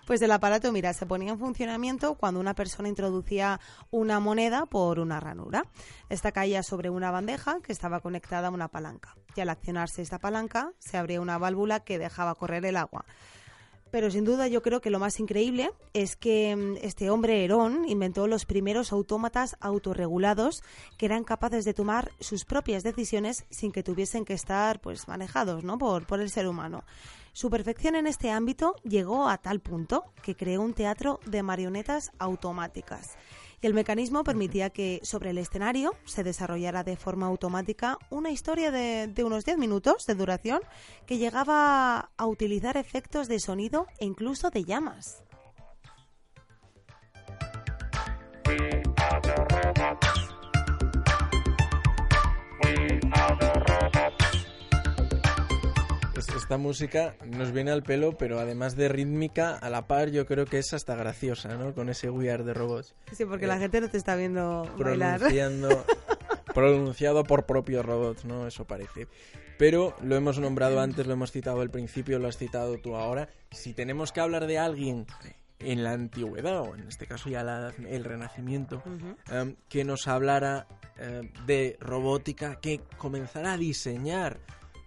Pues 0.07 0.23
el 0.23 0.31
aparato, 0.31 0.71
mira, 0.71 0.91
se 0.93 1.05
ponía 1.05 1.31
en 1.31 1.37
funcionamiento 1.37 2.15
cuando 2.15 2.39
una 2.39 2.55
persona 2.55 2.89
introducía 2.89 3.59
una 3.91 4.19
moneda 4.19 4.65
por 4.65 4.99
una 4.99 5.19
ranura. 5.19 5.63
Esta 6.09 6.31
caía 6.31 6.63
sobre 6.63 6.89
una 6.89 7.11
bandeja 7.11 7.59
que 7.61 7.71
estaba 7.71 7.99
conectada 7.99 8.47
a 8.47 8.51
una 8.51 8.69
palanca. 8.69 9.15
Y 9.35 9.41
al 9.41 9.49
accionarse 9.49 10.01
esta 10.01 10.17
palanca, 10.17 10.73
se 10.79 10.97
abría 10.97 11.21
una 11.21 11.37
válvula 11.37 11.81
que 11.81 11.99
dejaba 11.99 12.33
correr 12.33 12.65
el 12.65 12.77
agua. 12.77 13.05
Pero 13.91 14.11
sin 14.11 14.23
duda 14.23 14.47
yo 14.47 14.61
creo 14.61 14.81
que 14.81 14.89
lo 14.89 14.99
más 14.99 15.19
increíble 15.19 15.71
es 15.93 16.15
que 16.15 16.55
mm, 16.55 16.77
este 16.81 17.09
hombre 17.09 17.43
Herón 17.43 17.85
inventó 17.87 18.27
los 18.27 18.45
primeros 18.45 18.91
autómatas 18.91 19.55
autorregulados 19.59 20.63
que 20.97 21.05
eran 21.05 21.23
capaces 21.23 21.65
de 21.65 21.73
tomar 21.73 22.11
sus 22.19 22.45
propias 22.45 22.83
decisiones 22.83 23.45
sin 23.49 23.71
que 23.71 23.83
tuviesen 23.83 24.25
que 24.25 24.33
estar 24.33 24.79
pues 24.81 25.07
manejados 25.07 25.63
¿no? 25.63 25.77
por, 25.77 26.05
por 26.05 26.21
el 26.21 26.29
ser 26.29 26.47
humano. 26.47 26.83
Su 27.33 27.49
perfección 27.49 27.95
en 27.95 28.07
este 28.07 28.31
ámbito 28.31 28.75
llegó 28.83 29.29
a 29.29 29.37
tal 29.37 29.59
punto 29.59 30.05
que 30.23 30.35
creó 30.35 30.61
un 30.61 30.73
teatro 30.73 31.19
de 31.25 31.43
marionetas 31.43 32.11
automáticas. 32.19 33.17
Y 33.61 33.67
el 33.67 33.73
mecanismo 33.73 34.23
permitía 34.23 34.69
que 34.69 35.01
sobre 35.03 35.31
el 35.31 35.37
escenario 35.37 35.93
se 36.05 36.23
desarrollara 36.23 36.83
de 36.83 36.95
forma 36.95 37.27
automática 37.27 37.97
una 38.09 38.31
historia 38.31 38.71
de, 38.71 39.07
de 39.07 39.23
unos 39.23 39.43
10 39.45 39.57
minutos 39.57 40.05
de 40.05 40.15
duración 40.15 40.61
que 41.05 41.17
llegaba 41.17 42.11
a 42.15 42.25
utilizar 42.25 42.77
efectos 42.77 43.27
de 43.27 43.39
sonido 43.39 43.87
e 43.99 44.05
incluso 44.05 44.49
de 44.49 44.63
llamas. 44.63 45.23
Esta 56.27 56.57
música 56.57 57.15
nos 57.25 57.51
viene 57.53 57.71
al 57.71 57.83
pelo, 57.83 58.17
pero 58.17 58.39
además 58.39 58.75
de 58.75 58.89
rítmica, 58.89 59.55
a 59.57 59.69
la 59.69 59.87
par 59.87 60.09
yo 60.09 60.25
creo 60.25 60.45
que 60.45 60.57
es 60.57 60.73
hasta 60.73 60.95
graciosa, 60.95 61.55
¿no? 61.55 61.73
Con 61.73 61.87
ese 61.89 62.09
We 62.09 62.29
Are 62.31 62.43
the 62.43 62.53
Robots. 62.53 62.93
Sí, 63.13 63.23
porque 63.25 63.45
Eh, 63.45 63.47
la 63.47 63.57
gente 63.57 63.79
no 63.79 63.89
te 63.89 63.97
está 63.97 64.15
viendo 64.15 64.63
bailar. 64.77 65.19
pronunciando, 65.19 65.85
pronunciado 66.53 67.23
por 67.23 67.45
propios 67.45 67.85
robots, 67.85 68.25
¿no? 68.25 68.47
Eso 68.47 68.65
parece. 68.65 69.07
Pero 69.57 69.95
lo 70.01 70.15
hemos 70.15 70.39
nombrado 70.39 70.79
antes, 70.79 71.05
lo 71.07 71.13
hemos 71.13 71.31
citado 71.31 71.61
al 71.61 71.69
principio, 71.69 72.19
lo 72.19 72.27
has 72.27 72.37
citado 72.37 72.77
tú 72.77 72.95
ahora. 72.95 73.29
Si 73.51 73.73
tenemos 73.73 74.11
que 74.11 74.21
hablar 74.21 74.45
de 74.47 74.57
alguien 74.59 75.05
en 75.59 75.83
la 75.83 75.91
antigüedad, 75.91 76.61
o 76.61 76.75
en 76.75 76.87
este 76.87 77.05
caso 77.05 77.29
ya 77.29 77.43
la- 77.43 77.73
el 77.89 78.03
renacimiento, 78.05 78.81
em, 79.29 79.55
que 79.67 79.83
nos 79.83 80.07
hablara 80.07 80.67
eh, 81.01 81.31
de 81.45 81.77
robótica, 81.79 82.59
que 82.59 82.81
comenzara 82.97 83.53
a 83.53 83.57
diseñar, 83.57 84.37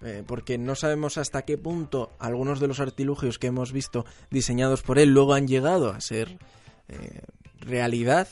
eh, 0.05 0.25
porque 0.27 0.59
no 0.59 0.75
sabemos 0.75 1.19
hasta 1.19 1.43
qué 1.43 1.59
punto 1.59 2.13
algunos 2.19 2.61
de 2.61 2.69
los 2.69 2.81
artilugios 2.81 3.39
que 3.39 3.49
hemos 3.49 3.73
visto 3.73 4.05
diseñados 4.31 4.83
por 4.83 4.99
él 4.99 5.11
luego 5.11 5.35
han 5.35 5.47
llegado 5.47 5.91
a 5.91 6.01
ser 6.01 6.39
eh, 6.89 7.21
realidad, 7.61 8.29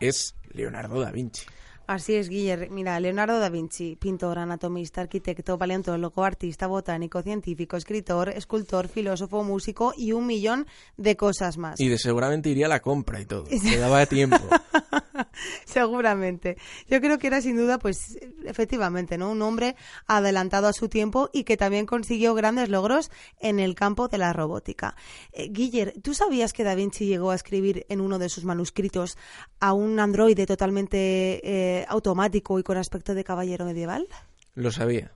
es 0.00 0.34
Leonardo 0.52 1.00
da 1.00 1.10
Vinci. 1.10 1.46
Así 1.92 2.14
es, 2.14 2.30
Guiller. 2.30 2.70
Mira, 2.70 2.98
Leonardo 3.00 3.38
da 3.38 3.50
Vinci, 3.50 3.96
pintor, 3.96 4.38
anatomista, 4.38 5.02
arquitecto, 5.02 5.58
paleontólogo, 5.58 6.24
artista, 6.24 6.66
botánico, 6.66 7.20
científico, 7.20 7.76
escritor, 7.76 8.30
escultor, 8.30 8.88
filósofo, 8.88 9.44
músico 9.44 9.92
y 9.94 10.12
un 10.12 10.26
millón 10.26 10.66
de 10.96 11.18
cosas 11.18 11.58
más. 11.58 11.78
Y 11.78 11.90
de 11.90 11.98
seguramente 11.98 12.48
iría 12.48 12.64
a 12.64 12.70
la 12.70 12.80
compra 12.80 13.20
y 13.20 13.26
todo. 13.26 13.44
Le 13.62 13.76
daba 13.76 14.06
tiempo. 14.06 14.38
Seguramente. 15.64 16.56
Yo 16.88 17.00
creo 17.00 17.18
que 17.18 17.26
era 17.26 17.40
sin 17.40 17.56
duda, 17.56 17.78
pues, 17.78 18.18
efectivamente, 18.44 19.18
¿no? 19.18 19.30
Un 19.30 19.42
hombre 19.42 19.76
adelantado 20.06 20.68
a 20.68 20.72
su 20.72 20.88
tiempo 20.88 21.30
y 21.32 21.44
que 21.44 21.56
también 21.56 21.86
consiguió 21.86 22.34
grandes 22.34 22.68
logros 22.68 23.10
en 23.40 23.60
el 23.60 23.74
campo 23.74 24.08
de 24.08 24.18
la 24.18 24.32
robótica. 24.32 24.96
Eh, 25.32 25.48
Guiller, 25.50 25.94
¿tú 26.02 26.14
sabías 26.14 26.52
que 26.52 26.64
Da 26.64 26.74
Vinci 26.74 27.06
llegó 27.06 27.30
a 27.30 27.34
escribir 27.34 27.84
en 27.88 28.00
uno 28.00 28.18
de 28.18 28.28
sus 28.28 28.44
manuscritos 28.44 29.16
a 29.60 29.72
un 29.72 30.00
androide 30.00 30.46
totalmente 30.46 31.40
eh, 31.44 31.81
automático 31.88 32.58
y 32.58 32.62
con 32.62 32.76
aspecto 32.76 33.14
de 33.14 33.24
caballero 33.24 33.64
medieval? 33.64 34.06
Lo 34.54 34.70
sabía. 34.70 35.12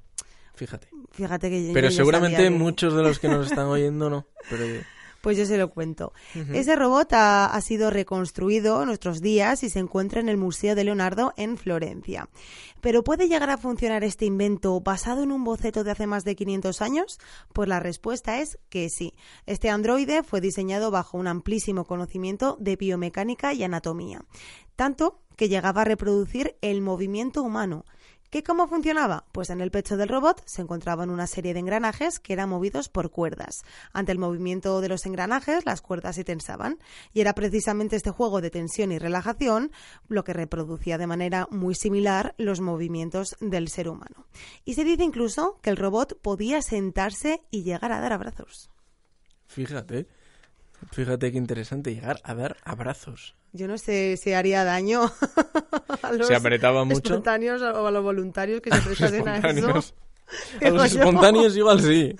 Fíjate. 0.55 0.89
Fíjate 1.13 1.51
que 1.51 1.67
yo- 1.69 1.73
Pero 1.75 1.89
yo 1.91 1.97
seguramente 1.97 2.37
sabía 2.37 2.51
que- 2.51 2.57
muchos 2.59 2.95
de 2.95 3.03
los 3.03 3.19
que 3.19 3.29
nos 3.29 3.47
están 3.51 3.67
oyendo 3.69 4.09
no. 4.11 4.27
Pero 4.49 4.65
Pues 5.21 5.37
yo 5.37 5.45
se 5.45 5.59
lo 5.59 5.71
cuento. 5.71 6.13
Ese 6.53 6.77
robot 6.77 7.13
ha, 7.15 7.47
ha 7.47 7.61
sido 7.61 7.91
reconstruido 7.91 8.81
en 8.83 8.87
nuestros 8.87 9.21
días 9.21 9.65
y 9.65 9.71
se 9.71 9.81
encuentra 9.81 10.21
en 10.21 10.29
el 10.29 10.37
Museo 10.37 10.77
de 10.77 10.85
Leonardo 10.85 11.35
en 11.37 11.57
Florencia. 11.59 12.29
¿Pero 12.81 13.03
puede 13.03 13.27
llegar 13.27 13.51
a 13.51 13.59
funcionar 13.59 14.05
este 14.05 14.25
invento 14.25 14.81
basado 14.81 15.25
en 15.25 15.33
un 15.33 15.43
boceto 15.43 15.83
de 15.83 15.91
hace 15.91 16.07
más 16.07 16.23
de 16.25 16.37
500 16.37 16.81
años? 16.81 17.19
Pues 17.53 17.69
la 17.69 17.81
respuesta 17.81 18.41
es 18.41 18.59
que 18.69 18.89
sí. 18.89 19.15
Este 19.47 19.69
androide 19.69 20.23
fue 20.23 20.41
diseñado 20.41 20.93
bajo 20.93 21.19
un 21.19 21.27
amplísimo 21.27 21.85
conocimiento 21.87 22.57
de 22.61 22.77
biomecánica 22.77 23.53
y 23.53 23.65
anatomía. 23.65 24.23
Tanto 24.77 25.19
que 25.37 25.49
llegaba 25.49 25.83
a 25.83 25.85
reproducir 25.85 26.57
el 26.63 26.81
movimiento 26.81 27.43
humano. 27.43 27.85
¿Qué 28.31 28.43
cómo 28.43 28.67
funcionaba? 28.67 29.25
Pues 29.33 29.51
en 29.51 29.61
el 29.61 29.71
pecho 29.71 29.97
del 29.97 30.09
robot 30.09 30.43
se 30.47 30.61
encontraban 30.61 31.11
una 31.11 31.29
serie 31.29 31.55
de 31.55 31.61
engranajes 31.61 32.19
que 32.19 32.33
eran 32.33 32.49
movidos 32.49 32.89
por 32.89 33.11
cuerdas. 33.11 33.63
Ante 33.93 34.11
el 34.11 34.19
movimiento 34.19 34.81
de 34.81 34.89
los 34.89 35.07
engranajes, 35.07 35.65
las 35.65 35.81
cuerdas 35.81 36.17
se 36.17 36.25
tensaban. 36.25 36.79
Y 37.13 37.21
era 37.21 37.35
precisamente 37.35 37.95
este 37.95 38.11
juego 38.11 38.41
de 38.41 38.51
tensión 38.51 38.91
y 38.91 38.99
relajación 38.99 39.71
lo 40.09 40.25
que 40.25 40.33
reproducía 40.33 40.99
de 40.99 41.07
manera 41.07 41.47
muy 41.51 41.75
similar 41.77 42.35
los 42.37 42.61
movimientos 42.61 43.37
del 43.41 43.69
ser 43.69 43.89
humano. 43.89 44.27
Y 44.65 44.75
se 44.75 44.85
dice 44.85 45.05
incluso 45.05 45.61
que 45.63 45.71
el 45.71 45.77
robot 45.77 46.21
podía 46.21 46.63
sentarse 46.63 47.43
y 47.51 47.63
llegar 47.63 47.93
a 47.93 48.01
dar 48.01 48.13
abrazos. 48.13 48.71
fíjate. 49.47 50.09
Fíjate 50.93 51.33
qué 51.33 51.39
interesante 51.39 51.95
llegar 51.95 52.21
a 52.25 52.35
dar 52.35 52.57
abrazos. 52.65 53.35
Yo 53.53 53.67
no 53.69 53.79
sé 53.79 54.17
si 54.17 54.33
haría 54.33 54.65
daño 54.65 55.03
a 56.03 56.13
los 56.13 56.27
Se 56.27 56.35
apretaba 56.35 56.85
mucho. 56.85 56.99
espontáneos 56.99 57.63
o 57.63 57.87
a 57.87 57.91
los 57.91 58.03
voluntarios 58.03 58.61
que 58.61 58.71
se 58.71 58.81
prestasen 58.87 59.29
a 59.29 59.39
eso. 59.39 59.95
A 60.61 60.71
los 60.71 60.87
espontáneos 60.93 61.57
igual 61.57 61.81
sí. 61.81 62.13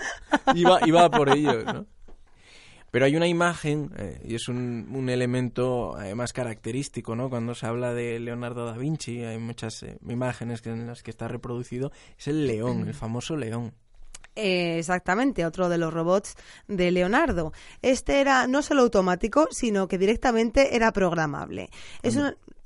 Iba, 0.55 0.79
iba 0.87 1.11
por 1.11 1.29
ellos, 1.29 1.65
¿no? 1.65 1.87
Pero 2.93 3.05
hay 3.05 3.17
una 3.17 3.27
imagen, 3.27 3.91
eh, 3.99 4.21
y 4.25 4.37
es 4.37 4.47
un, 4.49 4.89
un 4.95 5.09
elemento 5.09 5.97
además 5.97 6.33
característico, 6.33 7.17
¿no? 7.17 7.29
Cuando 7.29 7.57
se 7.57 7.67
habla 7.67 7.93
de 7.95 8.21
Leonardo 8.21 8.65
da 8.65 8.79
Vinci, 8.79 9.25
hay 9.25 9.39
muchas 9.39 9.83
eh, 9.83 9.99
imágenes 10.09 10.63
que, 10.63 10.71
en 10.71 10.87
las 10.87 11.03
que 11.03 11.11
está 11.11 11.27
reproducido, 11.27 11.91
es 12.17 12.29
el 12.29 12.47
león, 12.47 12.87
el 12.87 12.95
famoso 12.95 13.37
león. 13.37 13.75
Eh, 14.37 14.79
exactamente, 14.79 15.47
otro 15.47 15.69
de 15.69 15.79
los 15.79 15.93
robots 15.93 16.37
de 16.69 16.91
Leonardo. 16.91 17.53
Este 17.81 18.21
era 18.21 18.47
no 18.47 18.63
solo 18.63 18.83
automático, 18.83 19.49
sino 19.51 19.89
que 19.89 19.99
directamente 19.99 20.77
era 20.77 20.93
programable. 20.93 21.71
Es 22.03 22.17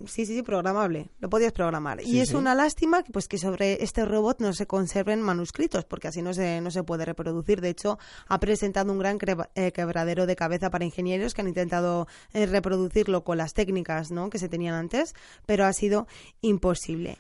Sí, 0.07 0.25
sí, 0.25 0.35
sí, 0.35 0.43
programable. 0.43 1.11
Lo 1.21 1.29
podías 1.29 1.53
programar. 1.53 2.00
y 2.03 2.21
es 2.21 2.33
una 2.33 2.55
lástima 2.55 3.03
que, 3.03 3.12
pues, 3.12 3.29
que 3.29 3.37
sobre 3.37 3.83
este 3.83 4.07
robot 4.07 4.41
no 4.41 4.55
se 4.55 4.67
conserven 4.67 5.21
manuscritos, 5.21 5.85
porque 5.85 6.09
así 6.09 6.23
no 6.23 6.33
se, 6.33 6.62
no 6.62 6.71
se 6.71 6.83
puede 6.83 7.05
reproducir. 7.05 7.61
De 7.61 7.69
hecho, 7.69 7.99
ha 8.27 8.41
presentado 8.41 8.93
un 8.93 8.99
gran 8.99 9.19
eh, 9.55 9.73
quebradero 9.73 10.27
de 10.27 10.37
cabeza 10.37 10.71
para 10.71 10.87
ingenieros 10.87 11.35
que 11.35 11.43
han 11.43 11.49
intentado 11.49 12.09
eh, 12.33 12.47
reproducirlo 12.47 13.25
con 13.25 13.37
las 13.37 13.53
técnicas 13.53 14.11
¿no? 14.11 14.31
que 14.31 14.39
se 14.39 14.49
tenían 14.49 14.75
antes, 14.75 15.15
pero 15.45 15.67
ha 15.67 15.73
sido 15.75 16.07
imposible. 16.41 17.19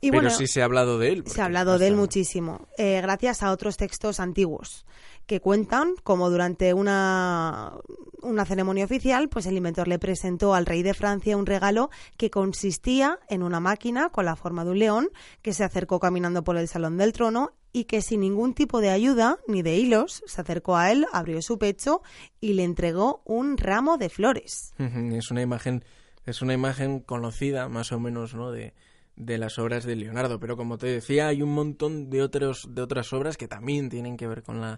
Y 0.00 0.10
Pero 0.10 0.30
sí 0.30 0.46
se 0.46 0.62
ha 0.62 0.64
hablado 0.64 0.98
de 0.98 1.12
él. 1.12 1.24
Se 1.26 1.42
ha 1.42 1.44
hablado 1.44 1.78
de 1.78 1.88
él 1.88 1.94
muchísimo, 1.94 2.68
eh, 2.78 3.00
gracias 3.02 3.42
a 3.42 3.52
otros 3.52 3.76
textos 3.76 4.18
antiguos 4.18 4.86
que 5.30 5.40
cuentan 5.40 5.94
como 6.02 6.28
durante 6.28 6.74
una, 6.74 7.74
una 8.20 8.44
ceremonia 8.44 8.84
oficial, 8.84 9.28
pues 9.28 9.46
el 9.46 9.56
inventor 9.56 9.86
le 9.86 10.00
presentó 10.00 10.54
al 10.54 10.66
rey 10.66 10.82
de 10.82 10.92
Francia 10.92 11.36
un 11.36 11.46
regalo 11.46 11.88
que 12.16 12.30
consistía 12.30 13.20
en 13.28 13.44
una 13.44 13.60
máquina 13.60 14.08
con 14.08 14.24
la 14.24 14.34
forma 14.34 14.64
de 14.64 14.72
un 14.72 14.80
león 14.80 15.08
que 15.40 15.52
se 15.52 15.62
acercó 15.62 16.00
caminando 16.00 16.42
por 16.42 16.56
el 16.56 16.66
salón 16.66 16.96
del 16.96 17.12
trono 17.12 17.52
y 17.72 17.84
que 17.84 18.02
sin 18.02 18.22
ningún 18.22 18.54
tipo 18.54 18.80
de 18.80 18.90
ayuda 18.90 19.38
ni 19.46 19.62
de 19.62 19.76
hilos 19.76 20.24
se 20.26 20.40
acercó 20.40 20.76
a 20.76 20.90
él, 20.90 21.06
abrió 21.12 21.40
su 21.42 21.60
pecho 21.60 22.02
y 22.40 22.54
le 22.54 22.64
entregó 22.64 23.22
un 23.24 23.56
ramo 23.56 23.98
de 23.98 24.08
flores. 24.08 24.74
Es 24.78 25.30
una 25.30 25.42
imagen, 25.42 25.84
es 26.26 26.42
una 26.42 26.54
imagen 26.54 26.98
conocida 26.98 27.68
más 27.68 27.92
o 27.92 28.00
menos, 28.00 28.34
¿no? 28.34 28.50
De, 28.50 28.74
de 29.20 29.38
las 29.38 29.58
obras 29.58 29.84
de 29.84 29.96
Leonardo, 29.96 30.40
pero 30.40 30.56
como 30.56 30.78
te 30.78 30.86
decía, 30.86 31.28
hay 31.28 31.42
un 31.42 31.52
montón 31.52 32.08
de 32.08 32.22
otros 32.22 32.68
de 32.70 32.82
otras 32.82 33.12
obras 33.12 33.36
que 33.36 33.48
también 33.48 33.90
tienen 33.90 34.16
que 34.16 34.26
ver 34.26 34.42
con 34.42 34.60
la 34.60 34.76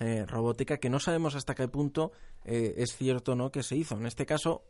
eh, 0.00 0.26
robótica 0.26 0.78
que 0.78 0.90
no 0.90 0.98
sabemos 0.98 1.36
hasta 1.36 1.54
qué 1.54 1.68
punto 1.68 2.10
eh, 2.44 2.74
es 2.78 2.96
cierto 2.96 3.36
no 3.36 3.52
que 3.52 3.62
se 3.62 3.76
hizo. 3.76 3.96
En 3.96 4.06
este 4.06 4.26
caso, 4.26 4.64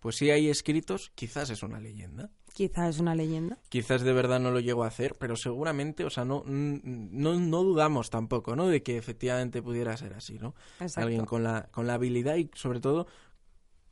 pues 0.00 0.16
si 0.16 0.30
hay 0.30 0.48
escritos, 0.48 1.12
quizás 1.14 1.50
es 1.50 1.62
una 1.62 1.78
leyenda. 1.78 2.30
Quizás 2.54 2.94
es 2.94 3.00
una 3.00 3.14
leyenda. 3.14 3.58
Quizás 3.68 4.02
de 4.02 4.12
verdad 4.12 4.40
no 4.40 4.50
lo 4.50 4.60
llegó 4.60 4.84
a 4.84 4.88
hacer, 4.88 5.16
pero 5.18 5.36
seguramente, 5.36 6.04
o 6.04 6.10
sea, 6.10 6.24
no, 6.24 6.42
no, 6.46 7.38
no 7.38 7.62
dudamos 7.62 8.08
tampoco, 8.08 8.56
¿no? 8.56 8.68
De 8.68 8.82
que 8.82 8.96
efectivamente 8.96 9.60
pudiera 9.60 9.96
ser 9.96 10.14
así, 10.14 10.38
¿no? 10.38 10.54
Alguien 10.96 11.26
con 11.26 11.42
la, 11.42 11.68
con 11.70 11.86
la 11.86 11.94
habilidad 11.94 12.36
y 12.36 12.50
sobre 12.54 12.80
todo 12.80 13.06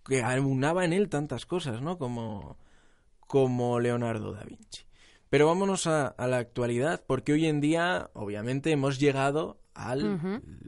que 0.04 0.22
aunaba 0.22 0.84
en 0.84 0.92
él 0.92 1.08
tantas 1.08 1.44
cosas, 1.44 1.82
¿no? 1.82 1.98
Como, 1.98 2.56
como 3.32 3.80
Leonardo 3.80 4.34
da 4.34 4.44
Vinci. 4.44 4.84
Pero 5.30 5.46
vámonos 5.46 5.86
a, 5.86 6.08
a, 6.08 6.26
la 6.26 6.36
actualidad, 6.36 7.02
porque 7.06 7.32
hoy 7.32 7.46
en 7.46 7.62
día, 7.62 8.10
obviamente, 8.12 8.72
hemos 8.72 9.00
llegado 9.00 9.58
al, 9.72 10.20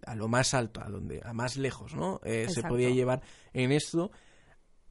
a 0.07 0.15
lo 0.15 0.29
más 0.29 0.55
alto, 0.55 0.81
a 0.83 0.89
donde, 0.89 1.21
a 1.27 1.35
más 1.35 1.59
lejos, 1.59 1.95
¿no? 1.95 2.23
Eh, 2.25 2.47
se 2.49 2.63
podía 2.63 2.89
llevar 2.89 3.21
en 3.53 3.71
esto. 3.71 4.13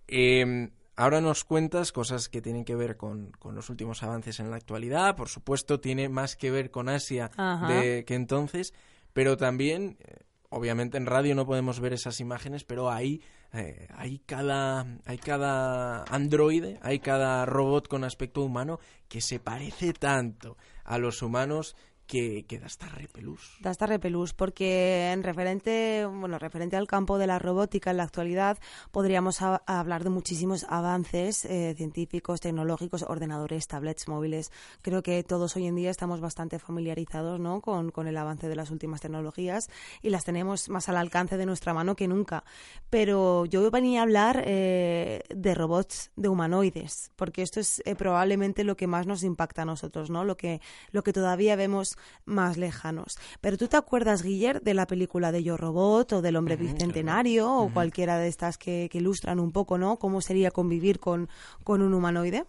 Em, 0.06 0.70
ahora 0.96 1.20
nos 1.20 1.46
cuentas 1.46 1.92
cosas 1.92 2.30
que 2.30 2.44
tienen 2.44 2.64
que 2.64 2.76
ver 2.76 2.96
con, 2.96 3.32
con, 3.40 3.56
los 3.56 3.72
últimos 3.72 4.04
avances 4.04 4.40
en 4.40 4.52
la 4.52 4.58
actualidad. 4.58 5.16
Por 5.16 5.30
supuesto, 5.30 5.80
tiene 5.80 6.10
más 6.10 6.36
que 6.36 6.52
ver 6.52 6.70
con 6.70 6.90
Asia 6.90 7.32
de, 7.68 8.06
que 8.06 8.14
entonces, 8.14 8.76
pero 9.14 9.36
también, 9.36 9.98
eh, 10.02 10.18
obviamente 10.50 10.98
en 10.98 11.08
radio 11.08 11.34
no 11.34 11.48
podemos 11.48 11.80
ver 11.80 11.94
esas 11.94 12.20
imágenes, 12.20 12.66
pero 12.66 12.92
ahí 12.92 13.24
eh, 13.54 13.88
hay 13.96 14.20
cada 14.20 14.86
hay 15.06 15.18
cada 15.20 16.04
androide, 16.06 16.80
hay 16.82 17.00
cada 17.00 17.46
robot 17.46 17.88
con 17.88 18.04
aspecto 18.04 18.42
humano 18.42 18.80
que 19.08 19.22
se 19.22 19.40
parece 19.40 19.94
tanto 19.94 20.58
a 20.84 20.98
los 20.98 21.22
humanos 21.22 21.76
que, 22.08 22.46
da 22.60 22.66
hasta 22.66 22.88
repelús. 22.88 23.58
Da 23.60 23.70
hasta 23.70 23.86
repelús, 23.86 24.34
porque 24.34 25.12
en 25.12 25.24
referente, 25.24 26.06
bueno, 26.06 26.38
referente 26.40 26.76
al 26.76 26.88
campo 26.88 27.18
de 27.18 27.28
la 27.28 27.40
robótica 27.40 27.92
en 27.92 27.98
la 27.98 28.04
actualidad, 28.04 28.58
podríamos 28.92 29.42
hablar 29.42 30.04
de 30.04 30.10
muchísimos 30.10 30.66
avances 30.70 31.46
eh, 31.46 31.74
científicos, 31.76 32.42
tecnológicos, 32.42 33.04
ordenadores, 33.04 33.68
tablets, 33.68 34.08
móviles. 34.08 34.52
Creo 34.82 35.02
que 35.02 35.24
todos 35.24 35.56
hoy 35.56 35.68
en 35.68 35.76
día 35.76 35.90
estamos 35.90 36.20
bastante 36.22 36.60
familiarizados 36.60 37.40
¿no? 37.40 37.62
con, 37.62 37.92
con 37.92 38.08
el 38.08 38.18
avance 38.18 38.48
de 38.48 38.56
las 38.56 38.72
últimas 38.72 39.02
tecnologías 39.02 39.70
y 40.02 40.10
las 40.10 40.24
tenemos 40.24 40.70
más 40.70 40.90
al 40.90 40.98
alcance 40.98 41.38
de 41.38 41.46
nuestra 41.46 41.74
mano 41.74 41.96
que 41.96 42.08
nunca. 42.08 42.44
Pero 42.90 43.46
yo 43.46 43.70
venía 43.72 44.02
a 44.02 44.04
hablar 44.04 44.44
eh, 44.46 45.24
de 45.30 45.56
robots, 45.56 46.12
de 46.16 46.30
humanoides, 46.30 47.12
porque 47.16 47.42
esto 47.42 47.60
es 47.60 47.82
eh, 47.86 47.96
probablemente 47.96 48.64
lo 48.64 48.76
que 48.76 48.88
más 48.88 49.08
nos 49.08 49.24
impacta 49.24 49.64
a 49.64 49.66
nosotros, 49.66 50.10
¿no? 50.10 50.24
Lo 50.24 50.38
que, 50.38 50.62
lo 50.92 51.04
que 51.04 51.14
todavía 51.14 51.56
vemos 51.56 51.93
más 52.26 52.58
lejanos. 52.58 53.18
Pero 53.42 53.58
tú 53.58 53.68
te 53.68 53.78
acuerdas, 53.78 54.24
Guiller, 54.24 54.62
de 54.62 54.74
la 54.74 54.88
película 54.88 55.32
de 55.32 55.44
Yo 55.44 55.58
Robot 55.58 56.14
o 56.14 56.22
del 56.22 56.36
Hombre 56.36 56.56
Bicentenario 56.56 57.54
o 57.54 57.74
cualquiera 57.74 58.18
de 58.18 58.28
estas 58.28 58.58
que, 58.58 58.90
ilustran 58.94 59.40
un 59.40 59.52
poco, 59.52 59.78
¿no? 59.78 59.98
Cómo 59.98 60.22
sería 60.22 60.52
convivir 60.52 61.00
con, 61.00 61.30
con 61.64 61.82
un 61.82 61.94
humanoide. 61.94 62.46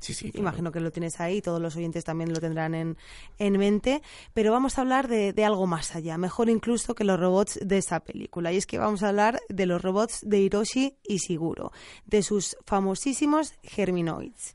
Sí, 0.00 0.14
sí, 0.14 0.30
Imagino 0.34 0.72
que 0.72 0.80
lo 0.80 0.90
tienes 0.90 1.20
ahí, 1.20 1.42
todos 1.42 1.60
los 1.60 1.76
oyentes 1.76 2.04
también 2.04 2.32
lo 2.32 2.40
tendrán 2.40 2.74
en, 2.74 2.96
en 3.38 3.58
mente, 3.58 4.02
pero 4.32 4.50
vamos 4.50 4.78
a 4.78 4.80
hablar 4.80 5.08
de, 5.08 5.34
de, 5.34 5.44
algo 5.44 5.66
más 5.66 5.94
allá, 5.94 6.16
mejor 6.16 6.48
incluso 6.48 6.94
que 6.94 7.04
los 7.04 7.20
robots 7.20 7.58
de 7.62 7.76
esa 7.76 8.00
película, 8.00 8.50
y 8.50 8.56
es 8.56 8.66
que 8.66 8.78
vamos 8.78 9.02
a 9.02 9.10
hablar 9.10 9.40
de 9.50 9.66
los 9.66 9.82
robots 9.82 10.20
de 10.22 10.40
Hiroshi 10.40 10.96
y 11.06 11.18
Siguro, 11.18 11.70
de 12.06 12.22
sus 12.22 12.56
famosísimos 12.64 13.52
Germinoids. 13.62 14.54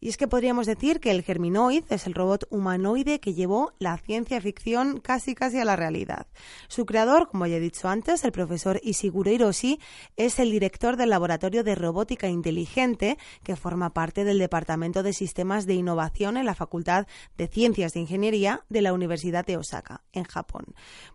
Y 0.00 0.08
es 0.08 0.16
que 0.16 0.28
podríamos 0.28 0.66
decir 0.66 1.00
que 1.00 1.10
el 1.10 1.22
Germinoid 1.22 1.84
es 1.88 2.06
el 2.06 2.14
robot 2.14 2.44
humanoide 2.50 3.20
que 3.20 3.34
llevó 3.34 3.72
la 3.78 3.96
ciencia 3.96 4.40
ficción 4.40 5.00
casi 5.00 5.34
casi 5.34 5.58
a 5.58 5.64
la 5.64 5.76
realidad. 5.76 6.26
Su 6.68 6.86
creador, 6.86 7.28
como 7.28 7.46
ya 7.46 7.56
he 7.56 7.60
dicho 7.60 7.88
antes, 7.88 8.24
el 8.24 8.32
profesor 8.32 8.80
Ishiguro 8.82 9.30
Hiroshi, 9.30 9.80
es 10.16 10.38
el 10.38 10.50
director 10.50 10.96
del 10.96 11.10
Laboratorio 11.10 11.64
de 11.64 11.74
Robótica 11.74 12.28
Inteligente 12.28 13.18
que 13.42 13.56
forma 13.56 13.94
parte 13.94 14.24
del 14.24 14.38
Departamento 14.38 15.02
de 15.02 15.12
Sistemas 15.12 15.66
de 15.66 15.74
Innovación 15.74 16.36
en 16.36 16.46
la 16.46 16.54
Facultad 16.54 17.06
de 17.36 17.48
Ciencias 17.48 17.94
de 17.94 18.00
Ingeniería 18.00 18.64
de 18.68 18.82
la 18.82 18.92
Universidad 18.92 19.46
de 19.46 19.56
Osaka, 19.56 20.02
en 20.12 20.24
Japón. 20.24 20.66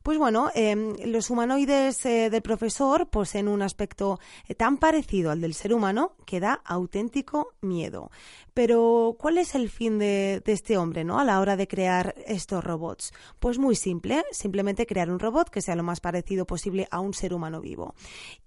Pues 0.03 0.17
bueno, 0.17 0.49
em, 0.55 0.95
los 1.05 1.29
humanoides 1.29 2.05
eh, 2.05 2.29
del 2.29 2.41
profesor 2.41 3.09
poseen 3.09 3.47
un 3.47 3.61
aspecto 3.61 4.19
eh, 4.47 4.55
tan 4.55 4.77
parecido 4.77 5.31
al 5.31 5.41
del 5.41 5.53
ser 5.53 5.73
humano 5.73 6.15
que 6.25 6.39
da 6.39 6.61
auténtico 6.65 7.53
miedo. 7.61 8.09
Pero, 8.53 8.70
¿cuál 9.17 9.37
es 9.37 9.55
el 9.55 9.69
fin 9.69 9.99
de, 9.99 10.41
este 10.45 10.77
hombre, 10.77 11.03
¿no? 11.03 11.19
A 11.19 11.25
la 11.25 11.39
hora 11.39 11.55
de 11.55 11.67
crear 11.67 12.15
estos 12.25 12.63
robots. 12.63 13.13
Pues 13.39 13.57
muy 13.57 13.75
simple, 13.75 14.23
simplemente 14.31 14.85
crear 14.85 15.09
un 15.09 15.19
robot 15.19 15.49
que 15.49 15.61
sea 15.61 15.75
lo 15.75 15.83
más 15.83 15.99
parecido 15.99 16.45
posible 16.45 16.87
a 16.91 16.99
un 16.99 17.13
ser 17.13 17.33
humano 17.33 17.61
vivo. 17.61 17.95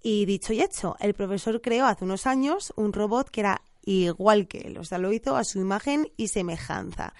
Y 0.03 0.25
dicho 0.27 0.53
y 0.53 0.61
hecho, 0.61 0.97
el 1.01 1.15
profesor 1.15 1.61
creó 1.61 1.87
hace 1.87 2.05
unos 2.05 2.27
años 2.27 2.73
un 2.77 2.93
robot 2.93 3.31
que 3.31 3.41
era 3.41 3.63
igual 3.85 4.49
que 4.49 4.59
él, 4.59 4.79
o 4.79 4.85
sea, 4.85 4.99
lo 4.99 5.13
hizo 5.13 5.37
a 5.37 5.45
su 5.45 5.61
imagen 5.61 6.11
y 6.17 6.29
semejanza. 6.29 7.15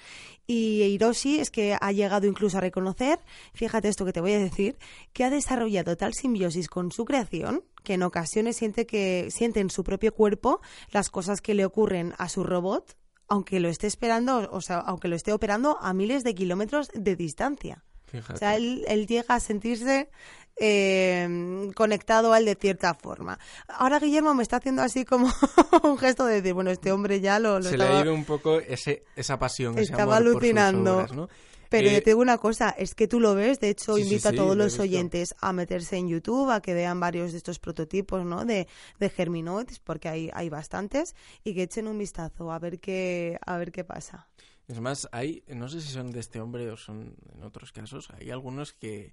Y 0.47 0.83
Hiroshi 0.83 1.41
es 1.41 1.51
que 1.51 1.77
ha 1.81 1.93
llegado 1.93 2.27
incluso 2.27 2.59
a 2.59 2.61
reconocer, 2.61 3.19
fíjate 3.55 3.89
esto 3.89 4.05
que 4.05 4.13
te 4.13 4.21
voy 4.21 4.33
a 4.33 4.39
decir, 4.39 4.77
que 5.13 5.25
ha 5.25 5.31
desarrollado 5.31 5.97
tal 5.97 6.13
simbiosis 6.15 6.69
con 6.69 6.93
su 6.93 7.05
creación 7.05 7.65
que 7.85 7.95
en 7.95 8.03
ocasiones 8.03 8.57
siente 8.57 8.87
que 8.87 9.29
siente 9.31 9.61
en 9.61 9.71
su 9.71 9.85
propio 9.85 10.13
cuerpo 10.13 10.61
las 10.91 11.11
cosas 11.11 11.41
que 11.41 11.55
le 11.55 11.65
ocurren 11.65 12.15
a 12.19 12.29
su 12.29 12.43
robot, 12.43 12.97
aunque 13.29 13.61
lo 13.61 13.69
esté 13.69 13.87
esperando, 13.87 14.49
o 14.51 14.61
sea, 14.61 14.79
aunque 14.79 15.07
lo 15.07 15.15
esté 15.15 15.33
operando 15.33 15.79
a 15.81 15.93
miles 15.93 16.25
de 16.25 16.35
kilómetros 16.35 16.89
de 16.95 17.15
distancia. 17.15 17.85
O 18.33 18.37
sea, 18.37 18.55
él, 18.55 18.85
él, 18.87 19.09
llega 19.09 19.35
a 19.35 19.41
sentirse 19.41 20.09
eh, 20.57 21.71
conectado 21.75 22.33
a 22.33 22.39
él 22.39 22.45
de 22.45 22.55
cierta 22.55 22.95
forma. 22.95 23.39
Ahora 23.69 23.99
Guillermo 23.99 24.35
me 24.35 24.43
está 24.43 24.57
haciendo 24.57 24.83
así 24.83 25.05
como 25.05 25.29
un 25.83 25.99
gesto 25.99 26.27
de 26.27 26.37
decir, 26.37 26.55
bueno, 26.55 26.71
este 26.71 26.93
hombre 26.93 27.21
ya 27.21 27.39
lo, 27.39 27.63
Se 27.63 27.77
le 27.77 27.85
ha 27.85 28.03
ido 28.03 28.15
un 28.15 28.25
poco 28.25 28.59
ese, 28.61 29.05
esa 29.17 29.39
pasión, 29.39 29.79
estaba 29.79 30.17
alucinando. 30.17 31.29
Pero 31.71 31.91
yo 31.91 31.97
eh, 31.97 32.01
te 32.03 32.11
digo 32.11 32.21
una 32.21 32.39
cosa, 32.39 32.71
es 32.71 32.95
que 32.95 33.09
tú 33.09 33.19
lo 33.19 33.35
ves, 33.35 33.59
de 33.59 33.71
hecho 33.71 33.99
invito 33.99 34.29
a 34.29 34.33
todos 34.33 34.57
los 34.57 34.79
oyentes 34.79 35.35
a 35.41 35.53
meterse 35.53 35.97
en 35.97 36.09
YouTube, 36.09 36.51
a 36.51 36.61
que 36.61 36.73
vean 36.73 37.01
varios 37.01 37.33
de 37.33 37.39
estos 37.39 37.59
prototipos 37.59 38.25
¿no? 38.25 38.45
de, 38.45 38.69
de 39.01 39.11
Germinoids, 39.11 39.81
porque 39.81 40.09
hay, 40.09 40.31
hay 40.35 40.49
bastantes, 40.51 41.17
y 41.43 41.53
que 41.53 41.65
echen 41.65 41.89
un 41.89 41.99
vistazo 41.99 42.53
a 42.53 42.61
ver 42.61 42.79
qué, 42.79 43.39
a 43.45 43.57
ver 43.57 43.73
qué 43.73 43.83
pasa. 43.83 44.29
Es 44.69 44.79
más, 44.79 45.09
hay, 45.11 45.43
no 45.49 45.69
sé 45.69 45.81
si 45.81 45.89
son 45.89 46.13
de 46.13 46.21
este 46.21 46.41
hombre 46.41 46.71
o 46.71 46.77
son 46.77 47.17
en 47.35 47.43
otros 47.43 47.73
casos, 47.73 48.09
hay 48.11 48.31
algunos 48.31 48.73
que 48.73 49.13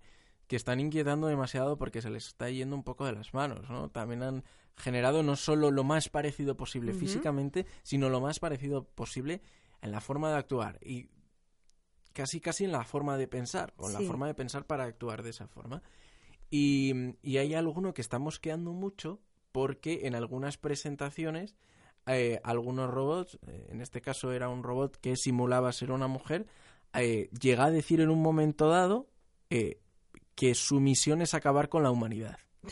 que 0.51 0.57
están 0.57 0.81
inquietando 0.81 1.27
demasiado 1.27 1.77
porque 1.77 2.01
se 2.01 2.09
les 2.09 2.27
está 2.27 2.49
yendo 2.49 2.75
un 2.75 2.83
poco 2.83 3.05
de 3.05 3.13
las 3.13 3.33
manos, 3.33 3.69
¿no? 3.69 3.89
También 3.89 4.21
han 4.21 4.43
generado 4.75 5.23
no 5.23 5.37
solo 5.37 5.71
lo 5.71 5.85
más 5.85 6.09
parecido 6.09 6.57
posible 6.57 6.91
físicamente, 6.91 7.65
sino 7.83 8.09
lo 8.09 8.19
más 8.19 8.39
parecido 8.39 8.83
posible 8.83 9.41
en 9.81 9.93
la 9.93 10.01
forma 10.01 10.29
de 10.29 10.35
actuar 10.35 10.77
y 10.81 11.07
casi 12.11 12.41
casi 12.41 12.65
en 12.65 12.73
la 12.73 12.83
forma 12.83 13.17
de 13.17 13.29
pensar, 13.29 13.73
o 13.77 13.87
en 13.87 13.93
la 13.93 14.01
forma 14.01 14.27
de 14.27 14.33
pensar 14.33 14.65
para 14.65 14.83
actuar 14.83 15.23
de 15.23 15.29
esa 15.29 15.47
forma. 15.47 15.83
Y, 16.49 17.15
y 17.21 17.37
hay 17.37 17.53
alguno 17.53 17.93
que 17.93 18.01
está 18.01 18.19
mosqueando 18.19 18.73
mucho 18.73 19.21
porque 19.53 20.01
en 20.03 20.15
algunas 20.15 20.57
presentaciones 20.57 21.55
eh, 22.07 22.41
algunos 22.43 22.91
robots, 22.91 23.39
eh, 23.47 23.67
en 23.69 23.79
este 23.79 24.01
caso 24.01 24.33
era 24.33 24.49
un 24.49 24.63
robot 24.63 24.97
que 24.97 25.15
simulaba 25.15 25.71
ser 25.71 25.93
una 25.93 26.07
mujer, 26.07 26.45
eh, 26.93 27.29
llega 27.39 27.63
a 27.63 27.71
decir 27.71 28.01
en 28.01 28.09
un 28.09 28.21
momento 28.21 28.67
dado 28.67 29.07
que 30.35 30.55
su 30.55 30.79
misión 30.79 31.21
es 31.21 31.33
acabar 31.33 31.69
con 31.69 31.83
la 31.83 31.91
humanidad. 31.91 32.37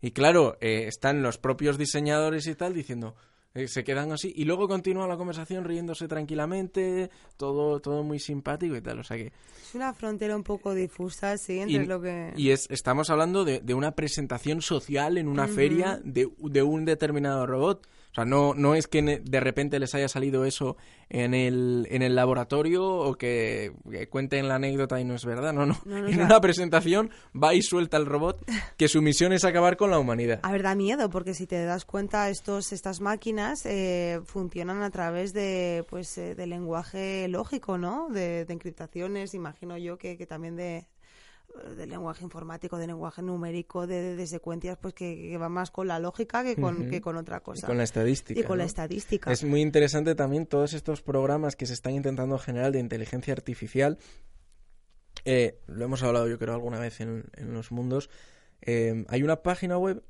Y 0.00 0.12
claro, 0.12 0.56
eh, 0.60 0.84
están 0.86 1.22
los 1.22 1.38
propios 1.38 1.76
diseñadores 1.76 2.46
y 2.46 2.54
tal 2.54 2.72
diciendo, 2.72 3.16
Eh, 3.54 3.66
Se 3.66 3.82
quedan 3.82 4.12
así 4.12 4.32
y 4.36 4.44
luego 4.44 4.68
continúa 4.68 5.08
la 5.08 5.16
conversación 5.16 5.64
riéndose 5.64 6.06
tranquilamente, 6.06 7.10
todo, 7.36 7.80
todo 7.80 8.04
muy 8.04 8.20
simpático 8.20 8.76
y 8.76 8.80
tal. 8.80 9.00
O 9.00 9.02
sea 9.02 9.16
que. 9.16 9.32
Es 9.60 9.74
una 9.74 9.92
frontera 9.94 10.36
un 10.36 10.44
poco 10.44 10.72
difusa, 10.72 11.36
sí, 11.36 11.58
entre 11.58 11.82
Y, 11.82 11.86
lo 11.86 12.00
que... 12.00 12.32
y 12.36 12.50
es, 12.50 12.70
estamos 12.70 13.10
hablando 13.10 13.44
de, 13.44 13.58
de 13.58 13.74
una 13.74 13.92
presentación 13.96 14.62
social 14.62 15.18
en 15.18 15.26
una 15.26 15.48
feria 15.48 16.00
de, 16.04 16.30
de 16.38 16.62
un 16.62 16.84
determinado 16.84 17.44
robot. 17.46 17.88
Sea, 18.18 18.24
no, 18.24 18.54
no 18.54 18.74
es 18.74 18.86
que 18.86 19.02
de 19.02 19.40
repente 19.40 19.78
les 19.78 19.94
haya 19.94 20.08
salido 20.08 20.44
eso 20.44 20.76
en 21.08 21.34
el, 21.34 21.86
en 21.90 22.02
el 22.02 22.14
laboratorio 22.14 22.84
o 22.86 23.14
que, 23.16 23.72
que 23.90 24.08
cuenten 24.08 24.48
la 24.48 24.56
anécdota 24.56 25.00
y 25.00 25.04
no 25.04 25.14
es 25.14 25.24
verdad. 25.24 25.52
No, 25.52 25.66
no. 25.66 25.78
No, 25.84 26.00
no, 26.00 26.08
en 26.08 26.20
una 26.20 26.40
presentación 26.40 27.10
va 27.34 27.54
y 27.54 27.62
suelta 27.62 27.96
el 27.96 28.06
robot 28.06 28.44
que 28.76 28.88
su 28.88 29.00
misión 29.02 29.32
es 29.32 29.44
acabar 29.44 29.76
con 29.76 29.90
la 29.90 29.98
humanidad. 29.98 30.40
A 30.42 30.52
ver, 30.52 30.62
da 30.62 30.74
miedo, 30.74 31.10
porque 31.10 31.34
si 31.34 31.46
te 31.46 31.64
das 31.64 31.84
cuenta, 31.84 32.28
estos, 32.30 32.72
estas 32.72 33.00
máquinas 33.00 33.64
eh, 33.64 34.20
funcionan 34.24 34.82
a 34.82 34.90
través 34.90 35.32
de, 35.32 35.84
pues, 35.88 36.16
eh, 36.18 36.34
de 36.34 36.46
lenguaje 36.46 37.26
lógico, 37.28 37.78
¿no? 37.78 38.08
De, 38.10 38.44
de 38.44 38.52
encriptaciones, 38.52 39.34
imagino 39.34 39.78
yo 39.78 39.98
que, 39.98 40.16
que 40.16 40.26
también 40.26 40.56
de, 40.56 40.86
de 41.76 41.86
lenguaje 41.86 42.22
informático, 42.24 42.78
de 42.78 42.86
lenguaje 42.86 43.20
numérico, 43.22 43.86
de, 43.86 44.00
de- 44.00 44.16
de 44.16 44.26
secuencias, 44.26 44.76
pues 44.78 44.94
que, 44.94 45.16
que 45.30 45.38
va 45.38 45.48
más 45.48 45.70
con 45.70 45.88
la 45.88 45.98
lógica 45.98 46.44
que 46.44 46.54
con, 46.56 46.88
que 46.88 47.00
con 47.00 47.16
otra 47.16 47.38
Y 47.38 47.40
cosa. 47.40 47.66
con 47.66 47.78
la 47.78 47.84
estadística. 47.84 48.38
Y 48.38 48.44
con 48.44 48.58
la 48.58 48.64
estadística. 48.64 49.32
Es 49.32 49.42
muy 49.44 49.60
interesante 49.60 50.14
también 50.14 50.46
todos 50.46 50.72
estos 50.74 51.02
programas 51.02 51.56
que 51.56 51.66
se 51.66 51.72
están 51.74 51.94
intentando 51.94 52.38
generar 52.38 52.70
de 52.72 52.78
inteligencia 52.80 53.32
artificial. 53.32 53.98
Eh, 55.24 55.58
lo 55.66 55.84
hemos 55.84 56.02
hablado 56.02 56.28
yo 56.28 56.38
creo 56.38 56.54
alguna 56.54 56.78
vez 56.78 57.00
en, 57.00 57.24
en 57.34 57.52
los 57.52 57.72
mundos. 57.72 58.08
Eh, 58.60 59.04
hay 59.08 59.22
una 59.22 59.42
página 59.42 59.78
web 59.78 60.04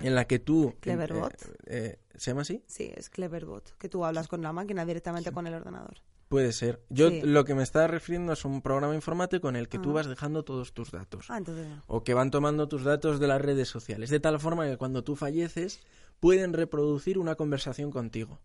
en 0.00 0.14
la 0.14 0.24
que 0.26 0.40
tú... 0.40 0.74
Cleverbot. 0.80 1.32
eh, 1.32 1.54
eh, 1.66 1.98
¿Se 2.16 2.30
llama 2.30 2.42
así? 2.42 2.62
Sí, 2.66 2.92
es 2.96 3.08
Cleverbot, 3.10 3.76
que 3.78 3.88
tú 3.88 4.04
hablas 4.04 4.26
con 4.26 4.42
la 4.42 4.52
máquina 4.52 4.84
directamente 4.84 5.30
con 5.30 5.46
el 5.46 5.54
ordenador. 5.54 6.02
Puede 6.34 6.52
ser. 6.52 6.82
Yo 6.88 7.10
Sí. 7.10 7.20
lo 7.22 7.44
que 7.44 7.54
me 7.54 7.62
estaba 7.62 7.86
refiriendo 7.86 8.32
es 8.32 8.44
un 8.44 8.60
programa 8.60 8.92
informático 8.96 9.48
en 9.48 9.54
el 9.54 9.68
que 9.68 9.78
tú 9.78 9.90
Ah. 9.90 9.94
vas 9.94 10.08
dejando 10.08 10.42
todos 10.42 10.72
tus 10.74 10.90
datos. 10.90 11.26
Ah, 11.28 11.38
entonces 11.38 11.68
no. 11.68 11.80
o 11.86 12.02
que 12.02 12.12
van 12.12 12.32
tomando 12.32 12.66
tus 12.66 12.82
datos 12.82 13.20
de 13.20 13.28
las 13.28 13.40
redes 13.40 13.68
sociales, 13.68 14.10
de 14.10 14.18
tal 14.18 14.40
forma 14.40 14.66
que 14.68 14.76
cuando 14.76 15.04
tú 15.04 15.14
falleces 15.14 15.78
pueden 16.18 16.52
reproducir 16.52 17.18
una 17.18 17.36
conversación 17.36 17.92
contigo. 17.92 18.40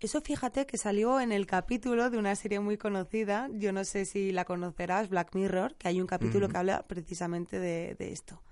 Eso 0.00 0.20
fíjate 0.20 0.66
que 0.66 0.76
salió 0.76 1.20
en 1.20 1.30
el 1.30 1.46
capítulo 1.46 2.10
de 2.10 2.18
una 2.18 2.34
serie 2.34 2.58
muy 2.58 2.76
conocida, 2.78 3.48
yo 3.52 3.72
no 3.72 3.84
sé 3.84 4.04
si 4.04 4.32
la 4.32 4.44
conocerás, 4.44 5.08
Black 5.08 5.36
Mirror, 5.36 5.76
que 5.76 5.86
hay 5.86 6.00
un 6.00 6.08
capítulo 6.08 6.48
que 6.48 6.56
habla 6.58 6.84
precisamente 6.88 7.60
de, 7.60 7.94
de 7.96 8.10
esto. 8.10 8.42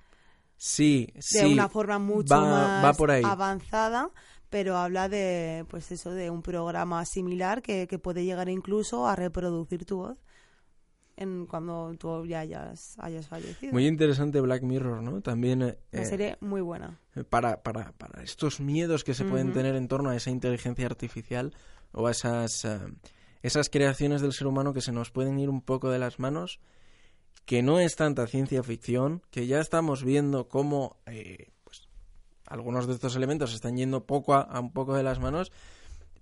Sí, 0.57 1.11
De 1.15 1.21
sí. 1.23 1.53
una 1.53 1.69
forma 1.69 1.99
mucho 1.99 2.35
va, 2.35 2.41
más 2.43 2.85
va 2.85 2.93
por 2.95 3.11
ahí. 3.11 3.23
avanzada, 3.25 4.11
pero 4.51 4.77
habla 4.77 5.09
de, 5.09 5.65
pues 5.69 5.91
eso, 5.93 6.13
de 6.13 6.31
un 6.31 6.43
programa 6.43 7.05
similar 7.05 7.63
que, 7.63 7.87
que 7.87 7.99
puede 7.99 8.25
llegar 8.25 8.49
incluso 8.49 9.07
a 9.07 9.17
reproducir 9.17 9.85
tu 9.85 9.99
voz 9.99 10.19
en 11.17 11.47
cuando 11.47 11.95
tú 11.99 12.27
ya 12.27 12.41
hayas, 12.41 12.95
hayas 12.99 13.27
fallecido. 13.27 13.73
Muy 13.73 13.87
interesante 13.87 14.41
Black 14.41 14.63
Mirror, 14.63 15.03
¿no? 15.03 15.23
También 15.23 15.63
eh, 15.63 15.79
una 15.93 16.05
serie 16.05 16.37
muy 16.41 16.61
buena. 16.61 17.01
para, 17.31 17.63
para, 17.63 17.93
para 17.93 18.23
estos 18.23 18.61
miedos 18.61 19.03
que 19.03 19.15
se 19.15 19.25
pueden 19.25 19.53
tener 19.53 19.75
en 19.77 19.89
torno 19.89 20.11
a 20.11 20.17
esa 20.17 20.31
inteligencia 20.31 20.87
artificial 20.87 21.55
o 21.93 22.07
a 22.07 22.11
esas, 22.11 22.65
eh, 22.67 22.81
esas 23.43 23.71
creaciones 23.71 24.21
del 24.21 24.35
ser 24.35 24.47
humano 24.47 24.75
que 24.75 24.83
se 24.83 24.93
nos 24.93 25.11
pueden 25.11 25.39
ir 25.39 25.49
un 25.49 25.63
poco 25.63 25.91
de 25.91 25.99
las 25.99 26.19
manos, 26.19 26.61
que 27.47 27.63
no 27.63 27.81
es 27.81 27.97
tanta 27.97 28.27
ciencia 28.27 28.63
ficción, 28.63 29.23
que 29.31 29.47
ya 29.47 29.61
estamos 29.61 30.05
viendo 30.05 30.49
cómo 30.49 30.99
eh, 31.07 31.49
algunos 32.47 32.87
de 32.87 32.95
estos 32.95 33.17
elementos 33.17 33.53
están 33.55 33.77
yendo 33.77 34.07
poco 34.07 34.35
a, 34.35 34.43
a 34.43 34.61
un 34.61 34.73
poco 34.73 34.95
de 34.97 35.03
las 35.03 35.19
manos, 35.19 35.53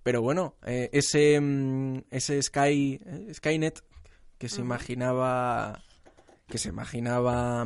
pero 0.03 0.21
bueno, 0.23 0.57
eh, 0.67 0.91
ese, 0.93 1.41
mm, 1.41 1.99
ese 2.11 2.43
Sky, 2.43 3.01
eh, 3.05 3.33
Skynet 3.35 3.83
que 4.39 4.49
se 4.49 4.61
imaginaba 4.61 5.83
que 6.49 6.59
se 6.59 6.69
imaginaba 6.69 7.65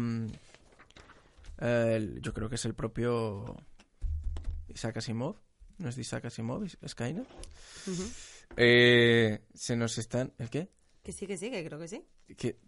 el- 1.59 2.21
yo 2.23 2.33
creo 2.33 2.49
que 2.49 2.55
es 2.55 2.65
el 2.65 2.75
propio 2.75 3.57
Isaac 4.69 4.99
Asimov 4.99 5.37
no 5.79 5.89
es 5.89 5.97
de 5.97 6.03
Isaac 6.03 6.27
Asimov 6.27 6.65
Skynet 6.87 7.27
Ujú. 7.87 8.03
Eh, 8.57 9.41
se 9.55 9.77
nos 9.77 9.99
están 9.99 10.33
¿el 10.39 10.51
qué? 10.51 10.69
Que 11.03 11.13
sí, 11.13 11.27
que 11.27 11.37
sí, 11.37 11.51
que 11.51 11.65
creo 11.65 11.79
que 11.79 11.89
sí. 11.89 12.05
que 12.37 12.59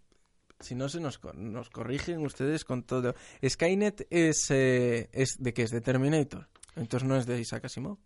si 0.61 0.75
no 0.75 0.89
se 0.89 0.99
nos, 0.99 1.19
nos 1.35 1.69
corrigen 1.69 2.25
ustedes 2.25 2.63
con 2.65 2.83
todo. 2.83 3.15
Skynet 3.47 4.07
es 4.09 4.49
eh, 4.49 5.09
es 5.11 5.35
de 5.39 5.53
qué 5.53 5.63
es 5.63 5.71
de 5.71 5.81
Terminator. 5.81 6.47
Entonces 6.75 7.07
no 7.07 7.15
es 7.17 7.25
de 7.25 7.39
Isaac 7.39 7.65
Asimov. 7.65 7.97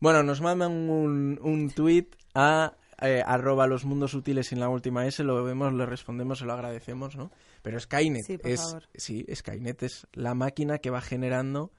Bueno 0.00 0.22
nos 0.22 0.40
mandan 0.40 0.72
un, 0.72 1.38
un 1.42 1.70
tweet 1.70 2.08
a 2.34 2.76
eh, 3.00 3.22
arroba 3.24 3.66
los 3.66 3.84
mundos 3.84 4.14
útiles 4.14 4.48
sin 4.48 4.60
la 4.60 4.68
última 4.68 5.06
S. 5.06 5.22
Lo 5.22 5.42
vemos 5.44 5.72
le 5.72 5.86
respondemos 5.86 6.38
se 6.40 6.44
lo 6.44 6.52
agradecemos 6.52 7.16
no 7.16 7.30
pero 7.62 7.78
Skynet 7.78 8.24
Sí, 8.24 8.38
es 8.42 8.60
favor. 8.60 8.88
sí 8.94 9.26
Skynet 9.32 9.82
es 9.82 10.06
la 10.12 10.34
máquina 10.34 10.78
que 10.78 10.90
va 10.90 11.00
generando 11.00 11.72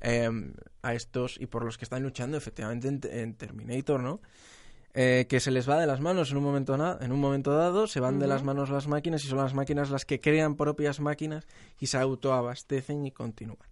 em, 0.00 0.54
a 0.82 0.94
estos 0.94 1.38
y 1.40 1.46
por 1.46 1.64
los 1.64 1.76
que 1.78 1.84
están 1.84 2.02
luchando 2.02 2.36
efectivamente 2.36 2.88
en, 2.88 3.00
en 3.10 3.34
Terminator 3.34 4.00
no 4.02 4.20
eh, 4.94 5.26
que 5.28 5.40
se 5.40 5.50
les 5.50 5.68
va 5.68 5.78
de 5.78 5.86
las 5.86 6.00
manos 6.00 6.30
en 6.30 6.38
un 6.38 6.44
momento 6.44 6.74
en 7.00 7.12
un 7.12 7.20
momento 7.20 7.52
dado 7.52 7.86
se 7.86 8.00
van 8.00 8.18
de 8.18 8.26
las 8.26 8.42
manos 8.42 8.70
las 8.70 8.88
máquinas 8.88 9.24
y 9.24 9.28
son 9.28 9.38
las 9.38 9.54
máquinas 9.54 9.90
las 9.90 10.04
que 10.04 10.20
crean 10.20 10.56
propias 10.56 11.00
máquinas 11.00 11.46
y 11.78 11.86
se 11.86 11.98
autoabastecen 11.98 13.06
y 13.06 13.12
continúan. 13.12 13.68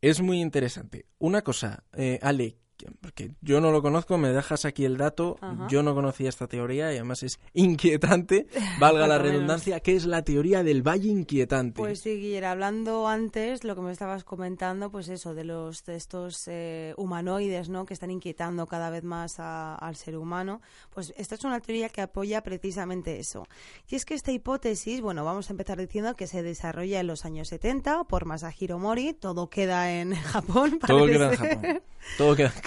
Es 0.00 0.20
muy 0.20 0.40
interesante. 0.40 1.06
Una 1.18 1.42
cosa 1.42 1.84
eh, 1.92 2.18
Ale 2.22 2.56
porque 3.00 3.32
yo 3.40 3.60
no 3.60 3.70
lo 3.72 3.82
conozco 3.82 4.18
me 4.18 4.30
dejas 4.30 4.64
aquí 4.64 4.84
el 4.84 4.96
dato 4.96 5.36
Ajá. 5.40 5.66
yo 5.68 5.82
no 5.82 5.94
conocía 5.94 6.28
esta 6.28 6.46
teoría 6.46 6.92
y 6.92 6.96
además 6.96 7.22
es 7.22 7.38
inquietante 7.52 8.46
valga 8.80 9.06
la 9.06 9.18
redundancia 9.18 9.80
que 9.80 9.96
es 9.96 10.04
la 10.06 10.22
teoría 10.22 10.62
del 10.62 10.82
valle 10.86 11.08
inquietante 11.08 11.80
Pues 11.80 12.00
sí, 12.00 12.16
Guillermo, 12.18 12.48
hablando 12.48 13.08
antes, 13.08 13.64
lo 13.64 13.74
que 13.74 13.80
me 13.82 13.92
estabas 13.92 14.24
comentando, 14.24 14.90
pues 14.90 15.08
eso, 15.08 15.34
de 15.34 15.44
los 15.44 15.84
de 15.84 15.96
estos 15.96 16.46
eh, 16.48 16.94
humanoides, 16.96 17.68
¿no? 17.68 17.84
Que 17.86 17.94
están 17.94 18.10
inquietando 18.10 18.66
cada 18.66 18.90
vez 18.90 19.04
más 19.04 19.38
a- 19.40 19.74
al 19.76 19.96
ser 19.96 20.16
humano. 20.16 20.60
Pues 20.90 21.12
esta 21.16 21.34
es 21.34 21.44
una 21.44 21.60
teoría 21.60 21.88
que 21.88 22.00
apoya 22.02 22.42
precisamente 22.42 23.18
eso. 23.18 23.46
Y 23.88 23.94
es 23.96 24.04
que 24.04 24.14
esta 24.14 24.32
hipótesis, 24.32 25.00
bueno, 25.00 25.24
vamos 25.24 25.48
a 25.50 25.52
empezar 25.52 25.78
diciendo 25.78 26.14
que 26.14 26.26
se 26.26 26.42
desarrolla 26.42 27.00
en 27.00 27.06
los 27.06 27.24
años 27.24 27.48
70 27.48 28.04
por 28.04 28.24
Masahiro 28.26 28.78
Mori. 28.78 29.12
Todo 29.14 29.48
queda 29.48 29.92
en 29.92 30.14
Japón. 30.14 30.78
todo 30.86 31.00
parece 31.00 31.12
queda 31.18 31.30
en. 31.32 31.36
Japón 31.36 31.82
todo 32.18 32.36
queda 32.36 32.52
en 32.54 32.62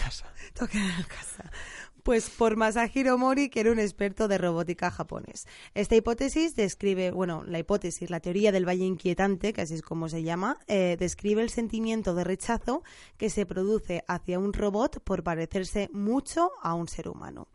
casa 0.54 1.04
casa. 1.04 1.52
Pues 2.06 2.30
por 2.30 2.56
Masahiro 2.56 3.18
Mori, 3.18 3.50
que 3.50 3.62
era 3.62 3.72
un 3.72 3.80
experto 3.80 4.28
de 4.28 4.38
robótica 4.38 4.92
japonés. 4.92 5.48
Esta 5.74 5.96
hipótesis 5.96 6.56
describe, 6.56 7.10
bueno, 7.10 7.44
la 7.48 7.58
hipótesis, 7.58 8.12
la 8.12 8.20
teoría 8.20 8.52
del 8.52 8.68
valle 8.68 8.86
inquietante, 8.86 9.54
que 9.54 9.62
así 9.62 9.74
es 9.74 9.82
como 9.82 10.08
se 10.08 10.22
llama, 10.22 10.60
eh, 10.68 10.98
describe 11.00 11.42
el 11.42 11.50
sentimiento 11.50 12.14
de 12.14 12.24
rechazo 12.24 12.84
que 13.18 13.32
se 13.32 13.48
produce 13.48 14.04
hacia 14.08 14.38
un 14.38 14.54
robot 14.54 15.00
por 15.00 15.24
parecerse 15.24 15.90
mucho 15.94 16.52
a 16.62 16.76
un 16.76 16.88
ser 16.88 17.10
humano. 17.10 17.48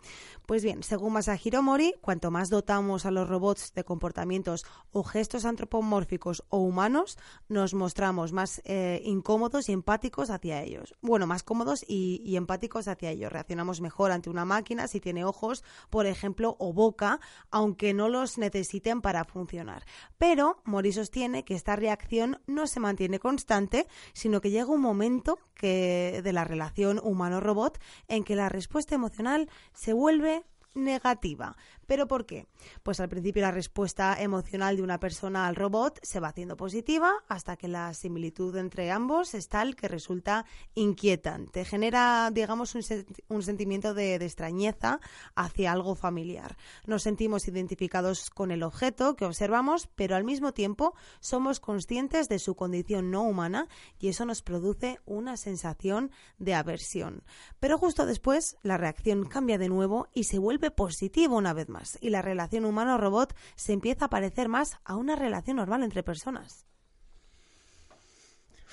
Pues 0.47 0.65
bien, 0.65 0.83
según 0.83 1.13
Masahiro 1.13 1.63
Mori, 1.63 1.95
cuanto 2.01 2.33
más 2.33 2.51
dotamos 2.51 3.07
a 3.07 3.13
los 3.13 3.29
robots 3.29 3.73
de 3.73 3.85
comportamientos 3.85 4.67
o 4.91 5.05
gestos 5.05 5.45
antropomórficos 5.45 6.43
o 6.49 6.59
humanos, 6.59 7.19
nos 7.49 7.73
mostramos 7.73 8.33
más 8.33 8.61
eh, 8.65 9.01
incómodos 9.05 9.69
y 9.69 9.73
empáticos 9.73 10.29
hacia 10.29 10.61
ellos. 10.61 10.97
Bueno, 11.03 11.29
más 11.29 11.45
cómodos 11.45 11.85
y, 11.87 12.21
y 12.25 12.35
empáticos 12.35 12.89
hacia 12.89 13.13
ellos. 13.13 13.31
Reaccionamos 13.31 13.81
mejor 13.81 14.11
ante 14.11 14.29
una 14.29 14.40
máquina 14.45 14.89
si 14.89 15.01
tiene 15.01 15.25
ojos, 15.25 15.65
por 15.91 16.07
ejemplo, 16.07 16.57
o 16.59 16.73
boca, 16.73 17.21
aunque 17.51 17.95
no 17.95 18.09
los 18.09 18.39
necesiten 18.39 19.01
para 19.01 19.25
funcionar. 19.25 19.85
Pero 20.19 20.61
Mori 20.65 20.93
sostiene 20.93 21.45
que 21.45 21.55
esta 21.55 21.77
reacción 21.77 22.41
no 22.47 22.67
se 22.67 22.81
mantiene 22.81 23.19
constante, 23.19 23.87
sino 24.13 24.41
que 24.41 24.51
llega 24.51 24.67
un 24.67 24.81
momento 24.81 25.39
que, 25.55 26.21
de 26.23 26.33
la 26.33 26.45
relación 26.45 27.01
humano-robot 27.03 27.79
en 28.09 28.25
que 28.25 28.37
la 28.37 28.49
respuesta 28.49 28.95
emocional 28.95 29.49
se 29.73 29.93
vuelve 29.93 30.45
negativa. 30.75 31.57
¿Pero 31.91 32.07
por 32.07 32.25
qué? 32.25 32.47
Pues 32.85 33.01
al 33.01 33.09
principio 33.09 33.43
la 33.43 33.51
respuesta 33.51 34.15
emocional 34.23 34.77
de 34.77 34.83
una 34.83 35.01
persona 35.01 35.49
al 35.49 35.57
robot 35.57 35.99
se 36.05 36.21
va 36.21 36.29
haciendo 36.29 36.57
positiva 36.57 37.11
hasta 37.27 37.57
que 37.57 37.67
la 37.67 37.93
similitud 37.95 38.55
entre 38.55 38.93
ambos 38.93 39.35
es 39.35 39.49
tal 39.49 39.75
que 39.75 39.89
resulta 39.89 40.47
inquietante. 40.77 41.65
Genera, 41.65 42.31
digamos, 42.33 42.77
un, 42.77 42.83
sen- 42.83 43.07
un 43.27 43.43
sentimiento 43.43 43.93
de, 43.93 44.21
de 44.21 44.25
extrañeza 44.25 45.01
hacia 45.35 45.73
algo 45.73 45.97
familiar. 45.97 46.57
Nos 46.87 47.03
sentimos 47.03 47.49
identificados 47.49 48.31
con 48.31 48.53
el 48.53 48.63
objeto 48.63 49.17
que 49.17 49.25
observamos, 49.25 49.89
pero 49.97 50.15
al 50.15 50.23
mismo 50.23 50.53
tiempo 50.53 50.95
somos 51.19 51.59
conscientes 51.59 52.29
de 52.29 52.39
su 52.39 52.55
condición 52.55 53.11
no 53.11 53.23
humana 53.25 53.67
y 53.99 54.11
eso 54.11 54.25
nos 54.25 54.43
produce 54.43 55.01
una 55.07 55.37
sensación 55.37 56.13
de 56.39 56.55
aversión. 56.55 57.25
Pero 57.59 57.79
justo 57.79 58.07
después 58.07 58.59
la 58.63 58.77
reacción 58.77 59.25
cambia 59.25 59.59
de 59.59 59.69
nuevo 59.69 60.07
y 60.15 60.23
se 60.23 60.39
vuelve 60.39 60.71
positiva 60.71 61.35
una 61.35 61.53
vez 61.53 61.69
más 61.69 61.80
y 62.01 62.11
la 62.11 62.23
relación 62.23 62.65
humano-robot 62.65 63.35
se 63.57 63.73
empieza 63.73 64.07
a 64.07 64.11
parecer 64.11 64.49
más 64.49 64.79
a 64.85 64.97
una 64.97 65.17
relación 65.17 65.57
normal 65.57 65.83
entre 65.83 66.03
personas. 66.03 66.67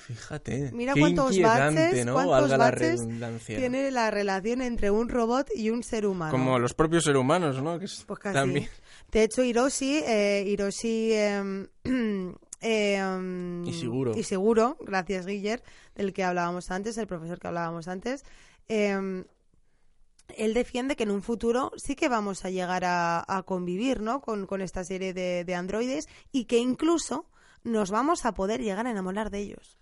Fíjate. 0.08 0.70
Mira 0.72 0.94
qué 0.94 1.00
cuántos 1.00 1.38
baches, 1.38 2.06
¿no? 2.06 2.14
cuántos 2.14 2.48
la 2.50 2.72
tiene 3.44 3.90
la 3.90 4.10
relación 4.10 4.62
entre 4.62 4.90
un 4.90 5.10
robot 5.10 5.48
y 5.54 5.68
un 5.68 5.82
ser 5.82 6.06
humano. 6.06 6.30
Como 6.32 6.58
los 6.58 6.72
propios 6.72 7.04
seres 7.04 7.20
humanos, 7.20 7.62
¿no? 7.62 7.78
Que 7.78 7.84
es 7.84 8.04
Pues 8.06 8.18
casi. 8.18 8.34
también- 8.34 8.68
De 9.12 9.22
hecho, 9.24 9.42
Hiroshi, 9.42 9.98
eh, 10.06 10.44
Hiroshi 10.46 11.12
em, 11.12 11.66
em, 12.62 13.66
Ishiguro. 13.66 14.16
Ishiguro, 14.16 14.78
gracias 14.80 15.26
Guiller, 15.26 15.62
del 15.94 16.14
que 16.14 16.24
hablábamos 16.24 16.70
antes, 16.70 16.96
el 16.96 17.06
profesor 17.06 17.38
que 17.38 17.48
hablábamos 17.48 17.86
antes, 17.86 18.24
em, 18.68 19.24
él 20.36 20.54
defiende 20.54 20.96
que 20.96 21.04
en 21.04 21.10
un 21.10 21.22
futuro 21.22 21.72
sí 21.76 21.96
que 21.96 22.08
vamos 22.08 22.44
a 22.44 22.50
llegar 22.50 22.84
a, 22.84 23.24
a 23.26 23.42
convivir 23.42 24.00
¿no? 24.00 24.20
con, 24.20 24.46
con 24.46 24.60
esta 24.60 24.84
serie 24.84 25.14
de, 25.14 25.44
de 25.44 25.54
androides 25.54 26.08
y 26.32 26.44
que 26.44 26.58
incluso 26.58 27.26
nos 27.64 27.90
vamos 27.90 28.24
a 28.24 28.32
poder 28.32 28.60
llegar 28.62 28.86
a 28.86 28.90
enamorar 28.90 29.30
de 29.30 29.38
ellos. 29.40 29.78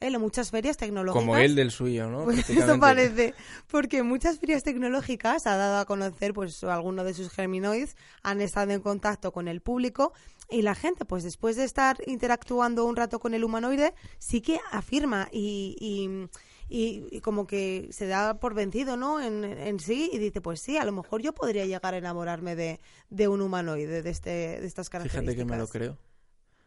Él 0.00 0.16
en 0.16 0.20
muchas 0.20 0.50
ferias 0.50 0.76
tecnológicas. 0.76 1.22
Como 1.22 1.36
él 1.36 1.54
del 1.54 1.70
suyo, 1.70 2.08
¿no? 2.10 2.24
Pues 2.24 2.50
eso 2.50 2.78
parece, 2.78 3.34
porque 3.68 4.02
muchas 4.02 4.38
ferias 4.38 4.62
tecnológicas 4.62 5.46
ha 5.46 5.56
dado 5.56 5.78
a 5.78 5.84
conocer, 5.86 6.34
pues 6.34 6.62
algunos 6.64 7.06
de 7.06 7.14
sus 7.14 7.30
germinoides 7.30 7.96
han 8.22 8.40
estado 8.40 8.72
en 8.72 8.80
contacto 8.80 9.32
con 9.32 9.48
el 9.48 9.60
público 9.60 10.12
y 10.50 10.62
la 10.62 10.74
gente, 10.74 11.04
pues 11.04 11.24
después 11.24 11.56
de 11.56 11.64
estar 11.64 11.96
interactuando 12.06 12.84
un 12.84 12.96
rato 12.96 13.18
con 13.18 13.34
el 13.34 13.44
humanoide, 13.44 13.94
sí 14.18 14.40
que 14.40 14.60
afirma 14.70 15.28
y, 15.32 15.76
y, 15.80 16.28
y- 16.76 17.06
y 17.16 17.20
como 17.20 17.46
que 17.46 17.88
se 17.92 18.06
da 18.06 18.38
por 18.40 18.54
vencido, 18.54 18.96
¿no? 18.96 19.20
En, 19.20 19.44
en 19.44 19.78
sí 19.80 20.10
y 20.12 20.18
dice, 20.18 20.40
pues 20.40 20.60
sí, 20.60 20.76
a 20.76 20.84
lo 20.84 20.92
mejor 20.92 21.22
yo 21.22 21.32
podría 21.32 21.64
llegar 21.66 21.94
a 21.94 21.98
enamorarme 21.98 22.56
de, 22.56 22.80
de 23.10 23.28
un 23.28 23.40
humanoide 23.40 24.02
de, 24.02 24.10
este, 24.10 24.30
de 24.30 24.66
estas 24.66 24.88
características. 24.90 25.34
Fíjate 25.34 25.36
que 25.36 25.50
me 25.50 25.58
lo 25.58 25.68
creo. 25.68 25.98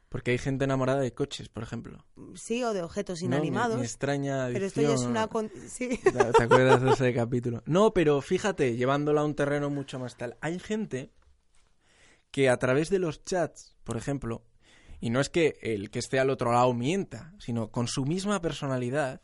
Porque 0.09 0.31
hay 0.31 0.37
gente 0.37 0.63
enamorada 0.63 1.01
de 1.01 1.13
coches, 1.13 1.49
por 1.49 1.63
ejemplo. 1.63 2.05
Sí, 2.35 2.63
o 2.63 2.71
de 2.73 2.81
objetos 2.81 3.21
inanimados. 3.21 3.81
Extraña 3.81 4.47
pero 4.53 4.65
esto 4.65 4.81
ya 4.81 4.93
es 4.93 5.01
una... 5.01 5.27
con- 5.27 5.51
Sí. 5.67 5.89
¿Te, 6.37 6.43
acuerdas 6.43 6.81
de 6.81 6.91
ese 6.91 7.13
capítulo? 7.13 7.61
No, 7.65 7.93
pero 7.93 8.21
fíjate, 8.21 8.77
llevándolo 8.77 9.19
a 9.19 9.25
un 9.25 9.35
terreno 9.35 9.69
mucho 9.69 9.99
más 9.99 10.15
tal. 10.15 10.37
Hay 10.39 10.59
gente 10.59 11.11
que 12.31 12.49
a 12.49 12.57
través 12.57 12.89
de 12.89 12.99
los 12.99 13.23
chats, 13.25 13.75
por 13.83 13.97
ejemplo, 13.97 14.45
y 15.01 15.09
no 15.09 15.19
es 15.19 15.29
que 15.29 15.57
el 15.61 15.89
que 15.89 15.99
esté 15.99 16.19
al 16.19 16.29
otro 16.29 16.51
lado 16.53 16.73
mienta, 16.73 17.33
sino 17.39 17.69
con 17.71 17.87
su 17.87 18.05
misma 18.05 18.41
personalidad, 18.41 19.21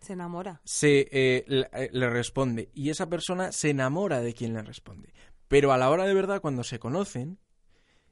Se 0.00 0.14
enamora. 0.14 0.60
se 0.64 1.08
eh, 1.10 1.44
le, 1.46 1.68
eh, 1.72 1.90
le 1.92 2.10
responde 2.10 2.70
y 2.74 2.90
esa 2.90 3.08
persona 3.08 3.52
se 3.52 3.70
enamora 3.70 4.20
de 4.20 4.34
quien 4.34 4.54
le 4.54 4.62
responde. 4.62 5.12
Pero 5.48 5.72
a 5.72 5.78
la 5.78 5.90
hora 5.90 6.04
de 6.06 6.14
verdad, 6.14 6.40
cuando 6.40 6.62
se 6.64 6.78
conocen, 6.78 7.38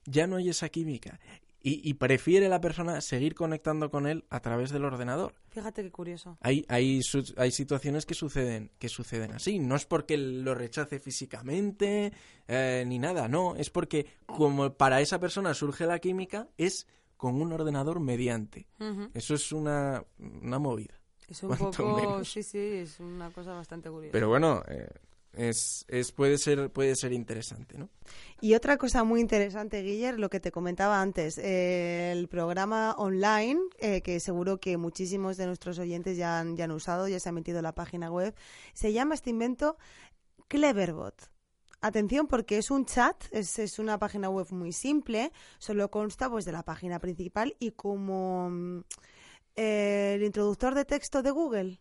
ya 0.05 0.27
no 0.27 0.37
hay 0.37 0.49
esa 0.49 0.69
química. 0.69 1.21
Y, 1.61 1.89
y 1.89 1.95
prefiere 1.95 2.49
la 2.49 2.61
persona 2.61 3.01
seguir 3.01 3.35
conectando 3.35 3.91
con 3.91 4.07
él 4.07 4.25
a 4.31 4.41
través 4.41 4.71
del 4.71 4.85
ordenador. 4.85 5.35
Fíjate 5.51 5.83
qué 5.83 5.91
curioso. 5.91 6.39
Hay, 6.41 6.65
hay, 6.69 7.01
hay 7.37 7.51
situaciones 7.51 8.07
que 8.07 8.15
suceden, 8.15 8.71
que 8.79 8.89
suceden 8.89 9.33
así. 9.33 9.59
No 9.59 9.75
es 9.75 9.85
porque 9.85 10.17
lo 10.17 10.55
rechace 10.55 11.01
físicamente 11.01 12.13
eh, 12.47 12.85
ni 12.87 12.99
nada, 13.01 13.27
no. 13.27 13.57
Es 13.57 13.71
porque 13.71 14.07
como 14.27 14.73
para 14.75 15.01
esa 15.01 15.19
persona 15.19 15.53
surge 15.53 15.85
la 15.85 15.99
química, 15.99 16.49
es 16.59 16.87
con 17.17 17.41
un 17.43 17.53
ordenador 17.53 17.99
mediante. 17.99 18.69
Eso 19.13 19.35
es 19.35 19.51
una, 19.53 20.05
una 20.19 20.61
movida. 20.61 20.98
Es 21.29 21.43
un 21.43 21.57
poco, 21.57 21.97
menos. 21.97 22.31
sí, 22.31 22.43
sí, 22.43 22.59
es 22.59 23.01
una 23.01 23.31
cosa 23.31 23.53
bastante 23.53 23.91
curiosa. 23.91 24.13
Pero 24.13 24.29
bueno, 24.29 24.63
eh, 24.67 24.89
es, 25.35 25.85
es, 25.89 26.11
puede, 26.11 26.39
ser, 26.39 26.71
puede 26.71 26.97
ser 26.97 27.13
interesante, 27.13 27.77
¿no? 27.77 27.91
Y 28.41 28.55
otra 28.55 28.79
cosa 28.79 29.05
muy 29.05 29.21
interesante, 29.21 29.83
Guiller, 29.83 30.19
lo 30.19 30.31
que 30.31 30.41
te 30.41 30.51
comentaba 30.51 31.01
antes, 31.01 31.39
eh, 31.39 32.13
el 32.13 32.29
programa 32.29 32.95
online, 32.97 33.61
eh, 33.79 34.01
que 34.01 34.21
seguro 34.21 34.59
que 34.59 34.77
muchísimos 34.77 35.37
de 35.37 35.47
nuestros 35.47 35.79
oyentes 35.79 36.17
ya 36.17 36.41
han, 36.41 36.57
ya 36.57 36.65
han 36.65 36.73
usado, 36.73 37.09
ya 37.09 37.21
se 37.21 37.29
han 37.29 37.35
metido 37.35 37.59
en 37.59 37.65
la 37.65 37.75
página 37.75 38.11
web, 38.11 38.35
se 38.73 38.93
llama 38.93 39.15
este 39.15 39.31
invento 39.31 39.77
Cleverbot. 40.49 41.31
Atención 41.81 42.27
porque 42.27 42.59
es 42.59 42.73
un 42.73 42.87
chat, 42.87 43.17
es, 43.31 43.59
es 43.59 43.79
una 43.79 43.99
página 43.99 44.31
web 44.31 44.49
muy 44.51 44.73
simple, 44.73 45.31
solo 45.59 45.91
consta 45.91 46.29
pues 46.29 46.45
de 46.45 46.53
la 46.53 46.65
página 46.65 46.99
principal 46.99 47.55
y 47.61 47.71
como 47.73 48.51
mm, 48.51 48.81
eh, 49.59 50.13
el 50.17 50.23
introductor 50.23 50.75
de 50.75 50.85
texto 50.85 51.23
de 51.23 51.31
Google, 51.31 51.81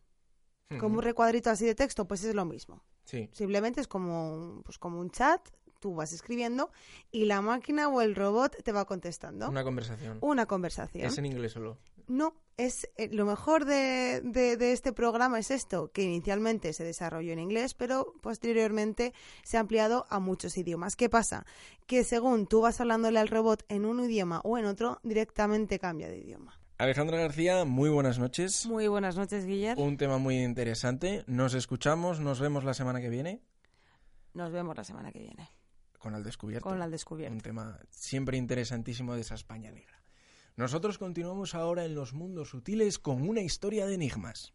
como 0.80 0.98
un 0.98 1.04
recuadrito 1.04 1.50
así 1.50 1.66
de 1.66 1.76
texto, 1.76 2.06
pues 2.08 2.24
es 2.26 2.36
lo 2.36 2.44
mismo. 2.44 2.84
Sí. 3.06 3.30
Simplemente 3.32 3.80
es 3.80 3.88
como, 3.88 4.34
un- 4.34 4.64
pues 4.64 4.78
como 4.78 5.00
un 5.00 5.10
chat, 5.12 5.40
tú 5.80 5.94
vas 5.96 6.12
escribiendo 6.12 6.72
y 7.12 7.26
la 7.26 7.40
máquina 7.42 7.88
o 7.88 8.02
el 8.02 8.16
robot 8.16 8.62
te 8.64 8.72
va 8.74 8.84
contestando. 8.86 9.48
Una 9.50 9.64
conversación. 9.64 10.18
Una 10.22 10.46
conversación. 10.46 11.06
Es 11.06 11.18
en 11.18 11.26
inglés 11.28 11.54
solo. 11.54 11.78
No, 12.08 12.34
es 12.58 12.90
eh, 12.98 13.10
lo 13.12 13.26
mejor 13.26 13.66
de, 13.66 14.22
de- 14.24 14.58
de 14.58 14.72
este 14.74 14.92
programa 14.92 15.40
es 15.40 15.52
esto, 15.52 15.92
que 15.94 16.02
inicialmente 16.04 16.74
se 16.74 16.84
desarrolló 16.84 17.32
en 17.32 17.40
inglés, 17.40 17.74
pero 17.76 18.14
posteriormente 18.22 19.14
se 19.44 19.58
ha 19.58 19.60
ampliado 19.62 20.06
a 20.10 20.20
muchos 20.20 20.58
idiomas. 20.58 20.96
¿Qué 20.96 21.10
pasa? 21.10 21.46
Que 21.86 22.04
según 22.04 22.48
tú 22.48 22.62
vas 22.62 22.82
hablándole 22.82 23.20
al 23.20 23.28
robot 23.28 23.64
en 23.70 23.86
un 23.86 24.00
idioma 24.04 24.42
o 24.44 24.58
en 24.58 24.66
otro, 24.66 25.00
directamente 25.04 25.80
cambia 25.80 26.10
de 26.10 26.18
idioma. 26.18 26.60
Alejandra 26.78 27.18
García, 27.18 27.66
muy 27.66 27.90
buenas 27.90 28.20
noches. 28.20 28.66
Muy 28.68 28.88
buenas 28.88 29.16
noches, 29.16 29.46
Guillermo. 29.46 29.84
Un 29.84 29.98
tema 29.98 30.20
muy 30.20 30.38
interesante. 30.44 31.24
Nos 31.26 31.56
escuchamos, 31.56 32.20
nos 32.20 32.40
vemos 32.40 32.64
la 32.64 32.74
semana 32.76 33.02
que 33.02 33.10
viene 33.10 33.42
Nos 34.34 34.52
vemos 34.52 34.78
la 34.78 34.84
semana 34.84 35.12
que 35.12 35.20
viene 35.20 35.50
con 35.98 36.14
Al 36.14 36.24
Descubierto. 36.24 36.70
con 36.70 36.80
Al 36.80 36.88
Un 36.88 36.92
Descubierto. 36.92 37.38
tema 37.42 37.80
siempre 37.90 38.38
interesantísimo 38.38 39.16
de 39.16 39.22
esa 39.22 39.34
España 39.34 39.72
negra. 39.72 40.04
Nosotros 40.56 41.00
continuamos 41.00 41.56
ahora 41.56 41.86
en 41.86 41.96
los 41.96 42.14
mundos 42.14 42.50
sutiles 42.50 43.00
con 43.00 43.28
una 43.28 43.42
historia 43.42 43.88
de 43.88 43.96
enigmas. 43.96 44.54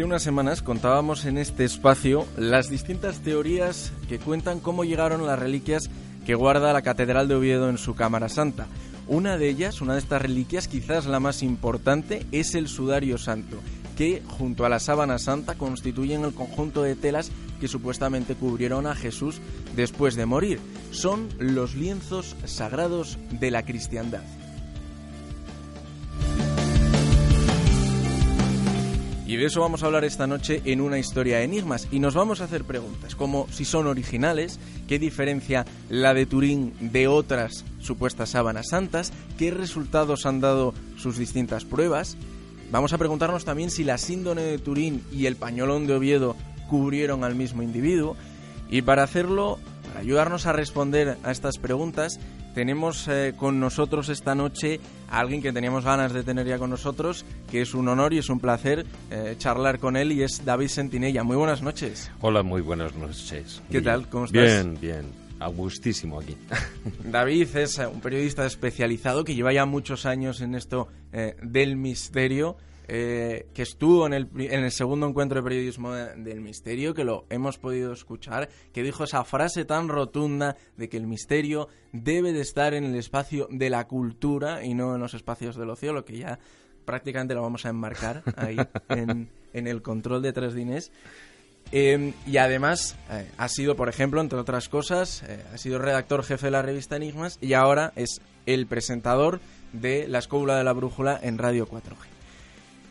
Hace 0.00 0.06
unas 0.06 0.22
semanas 0.22 0.62
contábamos 0.62 1.26
en 1.26 1.36
este 1.36 1.62
espacio 1.62 2.26
las 2.38 2.70
distintas 2.70 3.18
teorías 3.18 3.92
que 4.08 4.18
cuentan 4.18 4.58
cómo 4.58 4.84
llegaron 4.84 5.26
las 5.26 5.38
reliquias 5.38 5.90
que 6.24 6.34
guarda 6.34 6.72
la 6.72 6.80
Catedral 6.80 7.28
de 7.28 7.34
Oviedo 7.34 7.68
en 7.68 7.76
su 7.76 7.94
Cámara 7.94 8.30
Santa. 8.30 8.66
Una 9.08 9.36
de 9.36 9.50
ellas, 9.50 9.82
una 9.82 9.92
de 9.92 9.98
estas 9.98 10.22
reliquias, 10.22 10.68
quizás 10.68 11.04
la 11.04 11.20
más 11.20 11.42
importante, 11.42 12.24
es 12.32 12.54
el 12.54 12.68
sudario 12.68 13.18
santo, 13.18 13.58
que 13.98 14.22
junto 14.26 14.64
a 14.64 14.70
la 14.70 14.78
sábana 14.78 15.18
santa 15.18 15.56
constituyen 15.56 16.24
el 16.24 16.32
conjunto 16.32 16.82
de 16.82 16.96
telas 16.96 17.30
que 17.60 17.68
supuestamente 17.68 18.36
cubrieron 18.36 18.86
a 18.86 18.94
Jesús 18.94 19.42
después 19.76 20.16
de 20.16 20.24
morir. 20.24 20.60
Son 20.92 21.28
los 21.38 21.74
lienzos 21.74 22.36
sagrados 22.46 23.18
de 23.38 23.50
la 23.50 23.66
cristiandad. 23.66 24.22
Y 29.30 29.36
de 29.36 29.46
eso 29.46 29.60
vamos 29.60 29.84
a 29.84 29.86
hablar 29.86 30.04
esta 30.04 30.26
noche 30.26 30.60
en 30.64 30.80
una 30.80 30.98
historia 30.98 31.38
de 31.38 31.44
enigmas. 31.44 31.86
Y 31.92 32.00
nos 32.00 32.14
vamos 32.14 32.40
a 32.40 32.46
hacer 32.46 32.64
preguntas 32.64 33.14
como 33.14 33.46
si 33.52 33.64
son 33.64 33.86
originales, 33.86 34.58
qué 34.88 34.98
diferencia 34.98 35.64
la 35.88 36.14
de 36.14 36.26
Turín 36.26 36.74
de 36.80 37.06
otras 37.06 37.64
supuestas 37.78 38.30
sábanas 38.30 38.70
santas, 38.70 39.12
qué 39.38 39.52
resultados 39.52 40.26
han 40.26 40.40
dado 40.40 40.74
sus 40.96 41.16
distintas 41.16 41.64
pruebas. 41.64 42.16
Vamos 42.72 42.92
a 42.92 42.98
preguntarnos 42.98 43.44
también 43.44 43.70
si 43.70 43.84
la 43.84 43.98
síndrome 43.98 44.42
de 44.42 44.58
Turín 44.58 45.04
y 45.12 45.26
el 45.26 45.36
pañolón 45.36 45.86
de 45.86 45.94
Oviedo 45.94 46.34
cubrieron 46.68 47.22
al 47.22 47.36
mismo 47.36 47.62
individuo. 47.62 48.16
Y 48.68 48.82
para 48.82 49.04
hacerlo, 49.04 49.60
para 49.86 50.00
ayudarnos 50.00 50.46
a 50.46 50.52
responder 50.54 51.18
a 51.22 51.30
estas 51.30 51.58
preguntas, 51.58 52.18
tenemos 52.54 53.08
eh, 53.08 53.34
con 53.36 53.60
nosotros 53.60 54.08
esta 54.08 54.34
noche 54.34 54.80
a 55.10 55.20
alguien 55.20 55.42
que 55.42 55.52
teníamos 55.52 55.84
ganas 55.84 56.12
de 56.12 56.22
tener 56.22 56.46
ya 56.46 56.58
con 56.58 56.70
nosotros, 56.70 57.24
que 57.50 57.60
es 57.60 57.74
un 57.74 57.88
honor 57.88 58.12
y 58.12 58.18
es 58.18 58.28
un 58.28 58.40
placer 58.40 58.86
eh, 59.10 59.34
charlar 59.38 59.78
con 59.78 59.96
él 59.96 60.12
y 60.12 60.22
es 60.22 60.44
David 60.44 60.68
Sentinella. 60.68 61.24
Muy 61.24 61.36
buenas 61.36 61.62
noches. 61.62 62.10
Hola, 62.20 62.42
muy 62.42 62.60
buenas 62.60 62.94
noches. 62.94 63.62
¿Qué 63.70 63.80
tal? 63.80 64.08
¿Cómo 64.08 64.26
estás? 64.26 64.42
Bien, 64.42 64.78
bien. 64.80 65.30
A 65.40 65.48
gustísimo 65.48 66.20
aquí. 66.20 66.36
David 67.04 67.56
es 67.56 67.78
un 67.78 68.00
periodista 68.00 68.44
especializado 68.44 69.24
que 69.24 69.34
lleva 69.34 69.52
ya 69.52 69.64
muchos 69.64 70.04
años 70.04 70.40
en 70.42 70.54
esto 70.54 70.88
eh, 71.12 71.36
del 71.42 71.76
misterio. 71.76 72.56
Eh, 72.92 73.46
que 73.54 73.62
estuvo 73.62 74.04
en 74.04 74.14
el, 74.14 74.28
en 74.36 74.64
el 74.64 74.72
segundo 74.72 75.06
encuentro 75.06 75.40
de 75.40 75.48
periodismo 75.48 75.94
del 75.94 76.40
misterio, 76.40 76.92
que 76.92 77.04
lo 77.04 77.24
hemos 77.30 77.56
podido 77.56 77.92
escuchar, 77.92 78.48
que 78.72 78.82
dijo 78.82 79.04
esa 79.04 79.22
frase 79.22 79.64
tan 79.64 79.88
rotunda 79.88 80.56
de 80.76 80.88
que 80.88 80.96
el 80.96 81.06
misterio 81.06 81.68
debe 81.92 82.32
de 82.32 82.40
estar 82.40 82.74
en 82.74 82.82
el 82.82 82.96
espacio 82.96 83.46
de 83.48 83.70
la 83.70 83.86
cultura 83.86 84.64
y 84.64 84.74
no 84.74 84.92
en 84.96 85.00
los 85.00 85.14
espacios 85.14 85.54
del 85.54 85.70
ocio, 85.70 85.92
lo 85.92 86.04
que 86.04 86.18
ya 86.18 86.40
prácticamente 86.84 87.32
lo 87.32 87.42
vamos 87.42 87.64
a 87.64 87.68
enmarcar 87.68 88.24
ahí 88.34 88.56
en, 88.88 89.28
en 89.52 89.66
el 89.68 89.82
control 89.82 90.20
de 90.20 90.32
Tres 90.32 90.54
Dinés. 90.54 90.90
Eh, 91.70 92.12
y 92.26 92.38
además 92.38 92.96
eh, 93.08 93.30
ha 93.38 93.48
sido, 93.48 93.76
por 93.76 93.88
ejemplo, 93.88 94.20
entre 94.20 94.40
otras 94.40 94.68
cosas, 94.68 95.22
eh, 95.28 95.44
ha 95.54 95.58
sido 95.58 95.78
redactor 95.78 96.24
jefe 96.24 96.46
de 96.46 96.50
la 96.50 96.62
revista 96.62 96.96
Enigmas 96.96 97.38
y 97.40 97.52
ahora 97.52 97.92
es 97.94 98.20
el 98.46 98.66
presentador 98.66 99.38
de 99.72 100.08
La 100.08 100.18
Escóbula 100.18 100.56
de 100.56 100.64
la 100.64 100.72
Brújula 100.72 101.20
en 101.22 101.38
Radio 101.38 101.68
4G. 101.68 102.19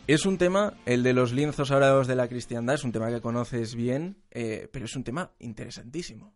Es 0.06 0.26
un 0.26 0.38
tema, 0.38 0.74
el 0.86 1.02
de 1.02 1.12
los 1.12 1.32
lienzos 1.32 1.68
sagrados 1.68 2.08
de 2.08 2.16
la 2.16 2.26
cristiandad, 2.28 2.74
es 2.74 2.84
un 2.84 2.90
tema 2.90 3.10
que 3.10 3.20
conoces 3.20 3.74
bien, 3.76 4.16
pero 4.30 4.84
es 4.84 4.96
un 4.96 5.04
tema 5.04 5.30
interesantísimo. 5.38 6.34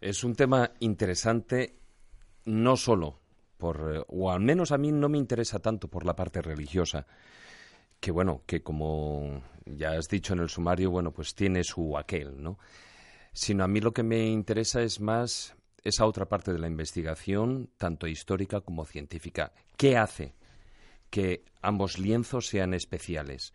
Es 0.00 0.24
un 0.24 0.34
tema 0.34 0.72
interesante 0.80 1.78
no 2.44 2.76
solo 2.76 3.20
por, 3.56 4.04
o 4.08 4.30
al 4.30 4.40
menos 4.40 4.72
a 4.72 4.78
mí 4.78 4.92
no 4.92 5.08
me 5.08 5.18
interesa 5.18 5.60
tanto 5.60 5.88
por 5.88 6.04
la 6.04 6.14
parte 6.16 6.42
religiosa, 6.42 7.06
que 8.00 8.10
bueno, 8.10 8.42
que 8.44 8.62
como 8.62 9.42
ya 9.64 9.92
has 9.92 10.08
dicho 10.08 10.34
en 10.34 10.40
el 10.40 10.48
sumario, 10.48 10.90
bueno, 10.90 11.12
pues 11.12 11.34
tiene 11.34 11.64
su 11.64 11.96
aquel, 11.96 12.42
¿no? 12.42 12.58
Sino 13.32 13.64
a 13.64 13.68
mí 13.68 13.80
lo 13.80 13.92
que 13.92 14.02
me 14.02 14.26
interesa 14.26 14.82
es 14.82 15.00
más 15.00 15.54
esa 15.82 16.04
otra 16.04 16.28
parte 16.28 16.52
de 16.52 16.58
la 16.58 16.66
investigación, 16.66 17.70
tanto 17.76 18.06
histórica 18.06 18.60
como 18.60 18.84
científica. 18.84 19.52
¿Qué 19.76 19.96
hace 19.96 20.34
que 21.10 21.44
ambos 21.62 21.98
lienzos 21.98 22.46
sean 22.46 22.74
especiales? 22.74 23.52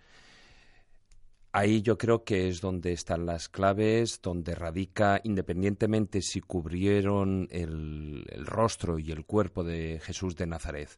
Ahí 1.54 1.82
yo 1.82 1.98
creo 1.98 2.24
que 2.24 2.48
es 2.48 2.62
donde 2.62 2.94
están 2.94 3.26
las 3.26 3.50
claves, 3.50 4.22
donde 4.22 4.56
radica, 4.56 5.20
independientemente 5.24 6.22
si 6.22 6.40
cubrieron 6.40 7.50
el, 7.52 8.26
el 8.30 8.46
rostro 8.46 9.00
y 9.00 9.12
el 9.12 9.26
cuerpo 9.26 9.64
de 9.64 10.00
Jesús 10.02 10.38
de 10.38 10.48
Nazaret. 10.48 10.90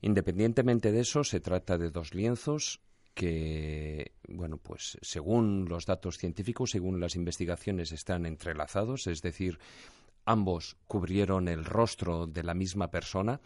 Independientemente 0.00 0.90
de 0.90 1.00
eso, 1.00 1.22
se 1.22 1.40
trata 1.40 1.76
de 1.76 1.90
dos 1.90 2.14
lienzos 2.14 2.80
que, 3.14 4.12
bueno, 4.28 4.58
pues 4.58 4.98
según 5.02 5.66
los 5.68 5.86
datos 5.86 6.18
científicos, 6.18 6.70
según 6.70 7.00
las 7.00 7.14
investigaciones, 7.14 7.92
están 7.92 8.26
entrelazados, 8.26 9.06
es 9.06 9.22
decir, 9.22 9.58
ambos 10.24 10.76
cubrieron 10.86 11.48
el 11.48 11.64
rostro 11.64 12.26
de 12.26 12.42
la 12.42 12.54
misma 12.54 12.90
persona 12.90 13.40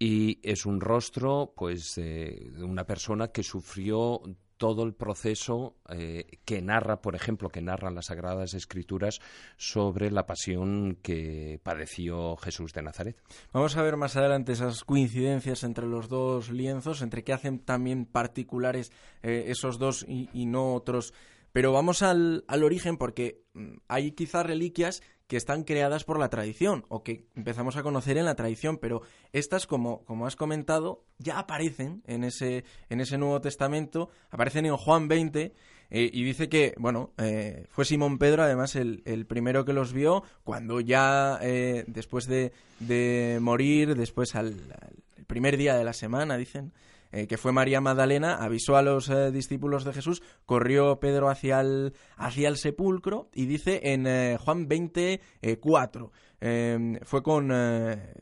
y 0.00 0.40
es 0.42 0.66
un 0.66 0.80
rostro, 0.80 1.52
pues, 1.54 1.94
de 1.94 2.50
una 2.64 2.84
persona 2.84 3.28
que 3.28 3.44
sufrió 3.44 4.22
todo 4.60 4.82
el 4.82 4.92
proceso 4.92 5.76
eh, 5.88 6.38
que 6.44 6.60
narra, 6.60 7.00
por 7.00 7.14
ejemplo, 7.14 7.48
que 7.48 7.62
narran 7.62 7.94
las 7.94 8.06
Sagradas 8.06 8.52
Escrituras 8.52 9.18
sobre 9.56 10.10
la 10.10 10.26
pasión 10.26 10.98
que 11.02 11.58
padeció 11.62 12.36
Jesús 12.36 12.74
de 12.74 12.82
Nazaret. 12.82 13.16
Vamos 13.54 13.78
a 13.78 13.82
ver 13.82 13.96
más 13.96 14.16
adelante 14.16 14.52
esas 14.52 14.84
coincidencias 14.84 15.64
entre 15.64 15.86
los 15.86 16.10
dos 16.10 16.50
lienzos, 16.50 17.00
entre 17.00 17.24
qué 17.24 17.32
hacen 17.32 17.60
también 17.60 18.04
particulares 18.04 18.92
eh, 19.22 19.44
esos 19.46 19.78
dos 19.78 20.04
y, 20.06 20.28
y, 20.34 20.44
no 20.44 20.74
otros. 20.74 21.14
Pero 21.52 21.72
vamos 21.72 22.02
al, 22.02 22.44
al 22.48 22.64
origen 22.64 22.96
porque 22.96 23.42
mm, 23.54 23.78
hay 23.88 24.12
quizás 24.12 24.46
reliquias 24.46 25.02
que 25.30 25.36
están 25.36 25.62
creadas 25.62 26.02
por 26.02 26.18
la 26.18 26.28
tradición 26.28 26.84
o 26.88 27.04
que 27.04 27.28
empezamos 27.36 27.76
a 27.76 27.84
conocer 27.84 28.18
en 28.18 28.24
la 28.24 28.34
tradición, 28.34 28.78
pero 28.78 29.02
estas, 29.32 29.68
como, 29.68 30.04
como 30.04 30.26
has 30.26 30.34
comentado, 30.34 31.04
ya 31.18 31.38
aparecen 31.38 32.02
en 32.08 32.24
ese, 32.24 32.64
en 32.88 33.00
ese 33.00 33.16
Nuevo 33.16 33.40
Testamento, 33.40 34.10
aparecen 34.30 34.66
en 34.66 34.76
Juan 34.76 35.06
20 35.06 35.54
eh, 35.90 36.10
y 36.12 36.24
dice 36.24 36.48
que, 36.48 36.74
bueno, 36.78 37.12
eh, 37.16 37.66
fue 37.70 37.84
Simón 37.84 38.18
Pedro 38.18 38.42
además 38.42 38.74
el, 38.74 39.02
el, 39.04 39.24
primero 39.24 39.64
que 39.64 39.72
los 39.72 39.92
vio 39.92 40.24
cuando 40.42 40.80
ya 40.80 41.38
eh, 41.42 41.84
después 41.86 42.26
de, 42.26 42.52
de, 42.80 43.38
morir, 43.40 43.94
después 43.94 44.34
al, 44.34 44.54
al 44.80 45.24
primer 45.26 45.56
día 45.56 45.76
de 45.76 45.84
la 45.84 45.92
semana, 45.92 46.38
dicen, 46.38 46.72
eh, 47.12 47.26
que 47.26 47.36
fue 47.36 47.52
María 47.52 47.80
Magdalena, 47.80 48.36
avisó 48.36 48.76
a 48.76 48.82
los 48.82 49.08
eh, 49.08 49.30
discípulos 49.30 49.84
de 49.84 49.92
Jesús, 49.92 50.22
corrió 50.46 51.00
Pedro 51.00 51.28
hacia 51.28 51.60
el, 51.60 51.94
hacia 52.16 52.48
el 52.48 52.56
sepulcro 52.56 53.28
y 53.34 53.46
dice 53.46 53.80
en 53.92 54.06
eh, 54.06 54.36
Juan 54.38 54.68
24, 54.68 56.12
em, 56.40 57.00
fue 57.02 57.22
con 57.22 57.52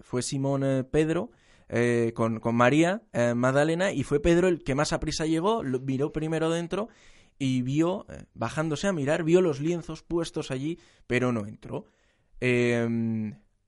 fue 0.00 0.22
Simón 0.22 0.88
Pedro 0.90 1.30
con, 2.14 2.40
con, 2.40 2.54
María 2.54 3.02
Magdalena 3.34 3.92
y 3.92 4.02
fue 4.02 4.20
Pedro 4.20 4.48
el 4.48 4.64
que 4.64 4.74
más 4.74 4.92
a 4.92 5.00
prisa 5.00 5.26
llegó, 5.26 5.62
miró 5.62 6.12
primero 6.12 6.50
dentro 6.50 6.88
y 7.38 7.62
vio, 7.62 8.06
bajándose 8.34 8.88
a 8.88 8.92
mirar, 8.92 9.22
vio 9.22 9.42
los 9.42 9.60
lienzos 9.60 10.02
puestos 10.02 10.50
allí, 10.50 10.78
pero 11.06 11.30
no 11.30 11.46
entró. 11.46 11.84
Eh, 12.40 12.86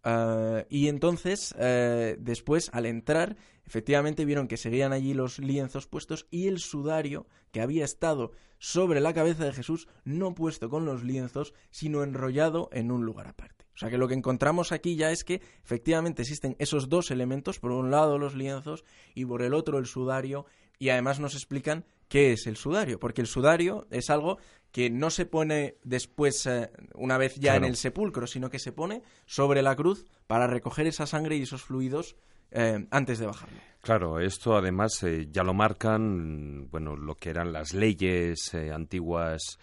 Uh, 0.04 0.64
y 0.70 0.88
entonces, 0.88 1.54
uh, 1.56 2.16
después, 2.18 2.70
al 2.72 2.86
entrar, 2.86 3.36
efectivamente 3.66 4.24
vieron 4.24 4.48
que 4.48 4.56
seguían 4.56 4.92
allí 4.92 5.12
los 5.12 5.38
lienzos 5.38 5.86
puestos 5.86 6.26
y 6.30 6.48
el 6.48 6.58
sudario 6.58 7.26
que 7.52 7.60
había 7.60 7.84
estado 7.84 8.32
sobre 8.58 9.00
la 9.00 9.14
cabeza 9.14 9.44
de 9.44 9.52
Jesús, 9.52 9.88
no 10.04 10.34
puesto 10.34 10.68
con 10.68 10.84
los 10.84 11.02
lienzos, 11.02 11.54
sino 11.70 12.02
enrollado 12.02 12.68
en 12.72 12.92
un 12.92 13.04
lugar 13.04 13.28
aparte. 13.28 13.66
O 13.74 13.78
sea 13.78 13.88
que 13.88 13.98
lo 13.98 14.08
que 14.08 14.14
encontramos 14.14 14.72
aquí 14.72 14.96
ya 14.96 15.10
es 15.10 15.24
que 15.24 15.40
efectivamente 15.64 16.22
existen 16.22 16.56
esos 16.58 16.88
dos 16.88 17.10
elementos, 17.10 17.58
por 17.58 17.72
un 17.72 17.90
lado 17.90 18.18
los 18.18 18.34
lienzos 18.34 18.84
y 19.14 19.24
por 19.24 19.42
el 19.42 19.54
otro 19.54 19.78
el 19.78 19.86
sudario, 19.86 20.44
y 20.78 20.90
además 20.90 21.20
nos 21.20 21.34
explican 21.34 21.84
qué 22.08 22.32
es 22.32 22.46
el 22.46 22.56
sudario, 22.56 22.98
porque 22.98 23.22
el 23.22 23.26
sudario 23.26 23.86
es 23.90 24.10
algo 24.10 24.38
que 24.72 24.90
no 24.90 25.10
se 25.10 25.26
pone 25.26 25.76
después, 25.82 26.46
eh, 26.46 26.70
una 26.94 27.18
vez 27.18 27.34
ya 27.36 27.52
claro. 27.52 27.64
en 27.64 27.70
el 27.70 27.76
sepulcro, 27.76 28.26
sino 28.26 28.50
que 28.50 28.58
se 28.58 28.72
pone 28.72 29.02
sobre 29.26 29.62
la 29.62 29.74
cruz 29.74 30.06
para 30.26 30.46
recoger 30.46 30.86
esa 30.86 31.06
sangre 31.06 31.36
y 31.36 31.42
esos 31.42 31.62
fluidos 31.62 32.16
eh, 32.52 32.86
antes 32.90 33.18
de 33.18 33.26
bajarlo. 33.26 33.58
Claro, 33.82 34.20
esto 34.20 34.56
además 34.56 35.02
eh, 35.02 35.28
ya 35.30 35.42
lo 35.42 35.54
marcan, 35.54 36.68
bueno, 36.70 36.96
lo 36.96 37.14
que 37.14 37.30
eran 37.30 37.52
las 37.52 37.74
leyes 37.74 38.54
antiguas 38.54 39.58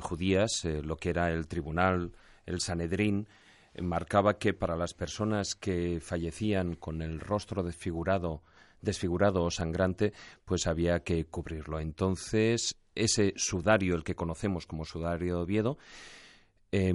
judías, 0.00 0.64
lo 0.64 0.96
que 0.96 1.10
era 1.10 1.30
el 1.30 1.46
tribunal, 1.46 2.12
el 2.46 2.62
Sanedrín, 2.62 3.28
marcaba 3.82 4.38
que 4.38 4.54
para 4.54 4.76
las 4.76 4.94
personas 4.94 5.54
que 5.54 6.00
fallecían 6.00 6.74
con 6.74 7.02
el 7.02 7.20
rostro 7.20 7.62
desfigurado, 7.62 8.42
desfigurado 8.80 9.42
o 9.42 9.50
sangrante, 9.50 10.14
pues 10.46 10.66
había 10.66 11.00
que 11.00 11.26
cubrirlo. 11.26 11.80
Entonces, 11.80 12.76
ese 12.94 13.32
sudario, 13.36 13.94
el 13.94 14.04
que 14.04 14.14
conocemos 14.14 14.66
como 14.66 14.84
sudario 14.84 15.36
de 15.36 15.42
Oviedo, 15.42 15.78
eh, 16.72 16.92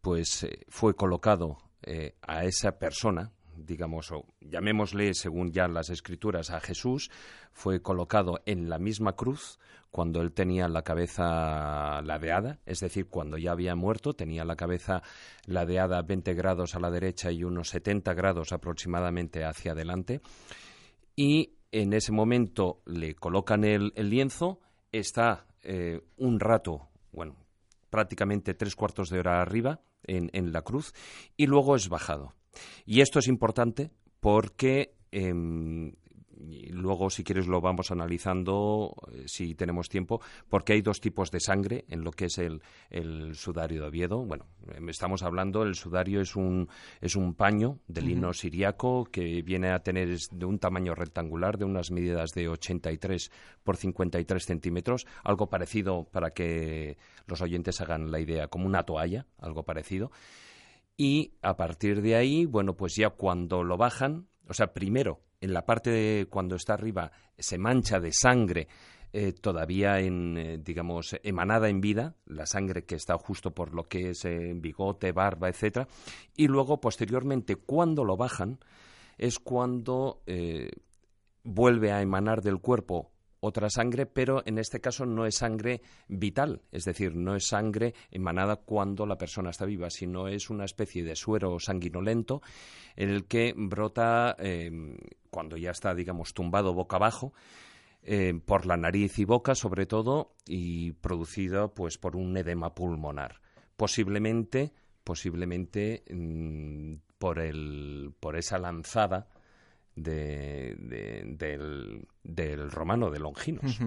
pues 0.00 0.46
fue 0.68 0.94
colocado 0.94 1.58
eh, 1.82 2.14
a 2.22 2.44
esa 2.44 2.78
persona, 2.78 3.32
digamos, 3.56 4.10
o 4.10 4.24
llamémosle 4.40 5.12
según 5.12 5.52
ya 5.52 5.68
las 5.68 5.90
escrituras 5.90 6.50
a 6.50 6.60
Jesús, 6.60 7.10
fue 7.52 7.82
colocado 7.82 8.40
en 8.46 8.70
la 8.70 8.78
misma 8.78 9.16
cruz 9.16 9.58
cuando 9.90 10.22
él 10.22 10.32
tenía 10.32 10.66
la 10.66 10.82
cabeza 10.82 12.00
ladeada, 12.02 12.58
es 12.64 12.80
decir, 12.80 13.08
cuando 13.08 13.36
ya 13.36 13.52
había 13.52 13.74
muerto, 13.74 14.14
tenía 14.14 14.44
la 14.44 14.56
cabeza 14.56 15.02
ladeada 15.46 16.00
20 16.02 16.32
grados 16.34 16.74
a 16.74 16.80
la 16.80 16.90
derecha 16.90 17.30
y 17.30 17.44
unos 17.44 17.68
70 17.68 18.14
grados 18.14 18.52
aproximadamente 18.52 19.44
hacia 19.44 19.72
adelante, 19.72 20.20
y 21.14 21.58
en 21.70 21.92
ese 21.92 22.12
momento 22.12 22.80
le 22.86 23.14
colocan 23.14 23.64
el 23.64 23.92
lienzo, 23.96 24.58
está 24.98 25.46
eh, 25.62 26.00
un 26.16 26.40
rato, 26.40 26.88
bueno, 27.12 27.36
prácticamente 27.90 28.54
tres 28.54 28.76
cuartos 28.76 29.08
de 29.08 29.18
hora 29.18 29.40
arriba 29.40 29.80
en, 30.02 30.30
en, 30.32 30.52
la 30.52 30.62
cruz 30.62 30.92
y 31.36 31.46
luego 31.46 31.76
es 31.76 31.88
bajado. 31.88 32.34
Y 32.84 33.00
esto 33.00 33.18
es 33.18 33.28
importante 33.28 33.90
porque 34.20 34.96
eh, 35.12 35.32
y 36.48 36.68
luego, 36.68 37.10
si 37.10 37.24
quieres, 37.24 37.46
lo 37.46 37.60
vamos 37.60 37.90
analizando 37.90 38.94
eh, 39.12 39.24
si 39.26 39.54
tenemos 39.54 39.88
tiempo, 39.88 40.20
porque 40.48 40.74
hay 40.74 40.82
dos 40.82 41.00
tipos 41.00 41.30
de 41.30 41.40
sangre 41.40 41.84
en 41.88 42.04
lo 42.04 42.10
que 42.10 42.26
es 42.26 42.38
el, 42.38 42.62
el 42.90 43.34
sudario 43.34 43.82
de 43.82 43.88
Oviedo. 43.88 44.24
Bueno, 44.24 44.46
em, 44.74 44.88
estamos 44.88 45.22
hablando, 45.22 45.62
el 45.62 45.74
sudario 45.74 46.20
es 46.20 46.36
un, 46.36 46.68
es 47.00 47.16
un 47.16 47.34
paño 47.34 47.78
de 47.88 48.02
lino 48.02 48.28
uh 48.28 48.30
-huh. 48.30 48.34
siriaco 48.34 49.04
que 49.04 49.42
viene 49.42 49.70
a 49.70 49.80
tener 49.80 50.16
de 50.16 50.44
un 50.44 50.58
tamaño 50.58 50.94
rectangular, 50.94 51.58
de 51.58 51.64
unas 51.64 51.90
medidas 51.90 52.30
de 52.32 52.48
83 52.48 53.30
por 53.62 53.76
53 53.76 54.44
centímetros, 54.44 55.06
algo 55.22 55.48
parecido 55.48 56.04
para 56.04 56.30
que 56.30 56.96
los 57.26 57.40
oyentes 57.40 57.80
hagan 57.80 58.10
la 58.10 58.20
idea, 58.20 58.48
como 58.48 58.66
una 58.66 58.84
toalla, 58.84 59.26
algo 59.38 59.62
parecido. 59.62 60.10
Y 60.96 61.32
a 61.42 61.56
partir 61.56 62.02
de 62.02 62.14
ahí, 62.14 62.46
bueno, 62.46 62.76
pues 62.76 62.94
ya 62.94 63.10
cuando 63.10 63.64
lo 63.64 63.76
bajan, 63.76 64.28
o 64.48 64.54
sea, 64.54 64.72
primero 64.72 65.20
en 65.40 65.52
la 65.52 65.64
parte 65.64 65.90
de 65.90 66.26
cuando 66.26 66.56
está 66.56 66.74
arriba 66.74 67.12
se 67.38 67.58
mancha 67.58 68.00
de 68.00 68.12
sangre 68.12 68.68
eh, 69.16 69.32
todavía 69.32 70.00
en, 70.00 70.36
eh, 70.36 70.58
digamos, 70.58 71.14
emanada 71.22 71.68
en 71.68 71.80
vida, 71.80 72.16
la 72.26 72.46
sangre 72.46 72.84
que 72.84 72.96
está 72.96 73.16
justo 73.16 73.52
por 73.52 73.72
lo 73.72 73.84
que 73.84 74.10
es 74.10 74.24
eh, 74.24 74.52
bigote, 74.56 75.12
barba, 75.12 75.48
etcétera, 75.48 75.86
y 76.34 76.48
luego 76.48 76.80
posteriormente 76.80 77.54
cuando 77.54 78.04
lo 78.04 78.16
bajan 78.16 78.58
es 79.16 79.38
cuando 79.38 80.22
vuelve 81.44 81.92
a 81.92 82.02
emanar 82.02 82.42
del 82.42 82.58
cuerpo 82.58 83.12
otra 83.44 83.68
sangre, 83.68 84.06
pero 84.06 84.42
en 84.46 84.58
este 84.58 84.80
caso 84.80 85.04
no 85.04 85.26
es 85.26 85.36
sangre 85.36 85.82
vital, 86.08 86.62
es 86.72 86.84
decir, 86.84 87.14
no 87.14 87.36
es 87.36 87.46
sangre 87.48 87.94
emanada 88.10 88.56
cuando 88.56 89.06
la 89.06 89.18
persona 89.18 89.50
está 89.50 89.66
viva, 89.66 89.90
sino 89.90 90.28
es 90.28 90.48
una 90.50 90.64
especie 90.64 91.04
de 91.04 91.14
suero 91.14 91.58
sanguinolento 91.60 92.40
en 92.96 93.10
el 93.10 93.26
que 93.26 93.54
brota 93.56 94.34
em, 94.38 94.96
cuando 95.30 95.56
ya 95.56 95.70
está, 95.70 95.94
digamos, 95.94 96.32
tumbado 96.32 96.72
boca 96.72 96.96
abajo. 96.96 97.32
Em, 98.06 98.40
por 98.40 98.66
la 98.66 98.76
nariz 98.76 99.18
y 99.18 99.24
boca, 99.24 99.54
sobre 99.54 99.86
todo, 99.86 100.34
y 100.46 100.92
producido 100.92 101.72
pues 101.72 101.96
por 101.96 102.16
un 102.16 102.36
edema 102.36 102.74
pulmonar. 102.74 103.40
Posiblemente, 103.78 104.72
posiblemente 105.02 106.04
mm, 106.10 106.96
por, 107.16 107.38
el, 107.38 108.12
por 108.20 108.36
esa 108.36 108.58
lanzada 108.58 109.26
del, 109.94 110.88
romano, 112.70 113.10
de 113.10 113.18
Longinos. 113.18 113.78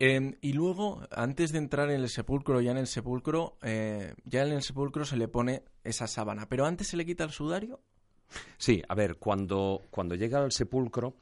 Em, 0.00 0.36
y 0.40 0.52
luego, 0.52 1.02
antes 1.10 1.50
de 1.50 1.58
entrar 1.58 1.90
en 1.90 2.00
el 2.00 2.08
sepulcro, 2.08 2.60
ya 2.60 2.70
en 2.70 2.76
el 2.76 2.86
sepulcro, 2.86 3.58
eh, 3.62 4.14
ya 4.24 4.42
en 4.42 4.52
el 4.52 4.62
sepulcro 4.62 5.04
se 5.04 5.16
le 5.16 5.26
pone 5.26 5.64
esa 5.82 6.06
sábana. 6.06 6.48
Pero 6.48 6.66
antes 6.66 6.86
se 6.86 6.96
le 6.96 7.04
quita 7.04 7.24
el 7.24 7.30
sudario. 7.30 7.80
Sí, 8.58 8.80
a 8.88 8.94
ver, 8.94 9.16
cuando, 9.16 9.82
cuando 9.90 10.14
llega 10.14 10.38
al 10.38 10.52
sepulcro, 10.52 11.16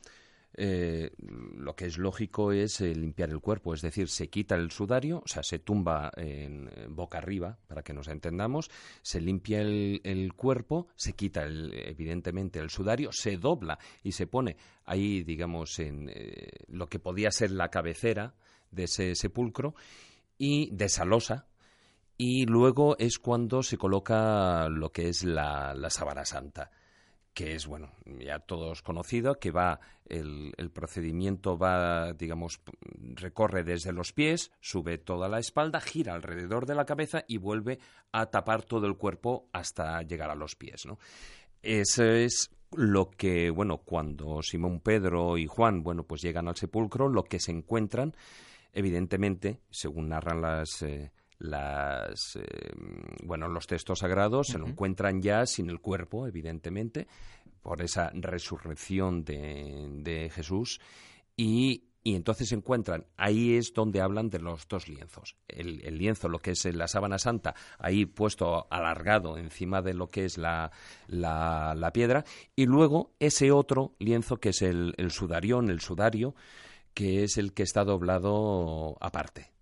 eh, 0.58 1.10
lo 1.18 1.76
que 1.76 1.84
es 1.84 1.98
lógico 1.98 2.50
es 2.50 2.80
eh, 2.80 2.94
limpiar 2.94 3.28
el 3.28 3.40
cuerpo, 3.40 3.74
es 3.74 3.82
decir, 3.82 4.08
se 4.08 4.28
quita 4.28 4.54
el 4.54 4.70
sudario, 4.70 5.18
o 5.22 5.28
sea, 5.28 5.42
se 5.42 5.58
tumba 5.58 6.10
en, 6.16 6.70
boca 6.88 7.18
arriba, 7.18 7.58
para 7.66 7.82
que 7.82 7.92
nos 7.92 8.08
entendamos, 8.08 8.70
se 9.02 9.20
limpia 9.20 9.60
el, 9.60 10.32
cuerpo, 10.34 10.88
se 10.96 11.12
quita 11.12 11.44
evidentemente 11.44 12.58
el 12.58 12.70
sudario, 12.70 13.10
se 13.12 13.36
dobla 13.36 13.78
y 14.02 14.12
se 14.12 14.26
pone 14.26 14.56
ahí, 14.86 15.22
digamos, 15.24 15.78
en 15.78 16.08
eh, 16.08 16.48
lo 16.68 16.88
que 16.88 17.00
podía 17.00 17.30
ser 17.30 17.50
la 17.50 17.68
cabecera 17.68 18.34
de 18.70 18.84
ese 18.84 19.14
sepulcro 19.14 19.74
y 20.38 20.70
desalosa 20.74 21.48
y 22.16 22.46
luego 22.46 22.96
es 22.98 23.18
cuando 23.18 23.62
se 23.62 23.76
coloca 23.76 24.70
lo 24.70 24.90
que 24.90 25.10
es 25.10 25.22
la, 25.22 25.74
la 25.74 25.90
sábana 25.90 26.24
santa 26.24 26.70
que 27.36 27.54
es, 27.54 27.66
bueno, 27.66 27.92
ya 28.06 28.38
todos 28.38 28.80
conocido, 28.80 29.38
que 29.38 29.50
va, 29.50 29.78
el, 30.06 30.54
el, 30.56 30.70
procedimiento 30.70 31.58
va, 31.58 32.14
digamos, 32.14 32.62
recorre 33.14 33.62
desde 33.62 33.92
los 33.92 34.14
pies, 34.14 34.52
sube 34.62 34.96
toda 34.96 35.28
la 35.28 35.38
espalda, 35.38 35.82
gira 35.82 36.14
alrededor 36.14 36.64
de 36.64 36.74
la 36.74 36.86
cabeza 36.86 37.24
y 37.28 37.36
vuelve 37.36 37.78
a 38.10 38.24
tapar 38.30 38.62
todo 38.62 38.86
el 38.86 38.96
cuerpo 38.96 39.50
hasta 39.52 40.00
llegar 40.00 40.30
a 40.30 40.34
los 40.34 40.56
pies, 40.56 40.86
¿no? 40.86 40.98
Eso 41.60 42.04
es 42.04 42.50
lo 42.72 43.10
que, 43.10 43.50
bueno, 43.50 43.82
cuando 43.84 44.40
Simón 44.40 44.80
Pedro 44.80 45.36
y 45.36 45.46
Juan, 45.46 45.82
bueno, 45.82 46.04
pues 46.04 46.22
llegan 46.22 46.48
al 46.48 46.56
sepulcro, 46.56 47.10
lo 47.10 47.24
que 47.24 47.38
se 47.38 47.52
encuentran, 47.52 48.16
evidentemente, 48.72 49.60
según 49.68 50.08
narran 50.08 50.40
las... 50.40 50.80
Eh, 50.80 51.12
las 51.38 52.36
eh, 52.36 52.72
bueno 53.22 53.48
los 53.48 53.66
textos 53.66 53.98
sagrados 53.98 54.48
se 54.48 54.58
lo 54.58 54.66
encuentran 54.66 55.20
ya 55.20 55.44
sin 55.44 55.68
el 55.68 55.80
cuerpo 55.80 56.26
evidentemente 56.26 57.06
por 57.66 57.82
esa 57.82 58.12
resurrección 58.14 59.24
de, 59.24 60.30
Jesús 60.32 60.80
y, 61.36 61.82
entonces 62.04 62.50
se 62.50 62.54
encuentran, 62.54 63.06
ahí 63.16 63.56
es 63.56 63.72
donde 63.74 64.00
hablan 64.00 64.30
de 64.30 64.38
los 64.38 64.68
dos 64.68 64.86
lienzos. 64.86 65.34
El, 65.48 65.98
lienzo, 65.98 66.28
lo 66.28 66.38
que 66.38 66.52
es 66.52 66.64
la 66.66 66.86
sábana 66.86 67.18
santa, 67.18 67.56
ahí 67.80 68.06
puesto 68.06 68.68
alargado 68.70 69.36
encima 69.36 69.82
de 69.82 69.94
lo 69.94 70.08
que 70.10 70.26
es 70.26 70.38
la, 70.38 70.70
la, 71.08 71.90
piedra, 71.92 72.24
y 72.54 72.66
luego 72.66 73.16
ese 73.18 73.50
otro 73.50 73.96
lienzo 73.98 74.36
que 74.36 74.50
es 74.50 74.62
el, 74.62 74.94
el 74.98 75.10
sudarión, 75.10 75.68
el 75.68 75.80
sudario, 75.80 76.36
que 76.94 77.24
es 77.24 77.36
el 77.36 77.52
que 77.52 77.64
está 77.64 77.82
doblado 77.82 78.96
aparte. 79.00 79.55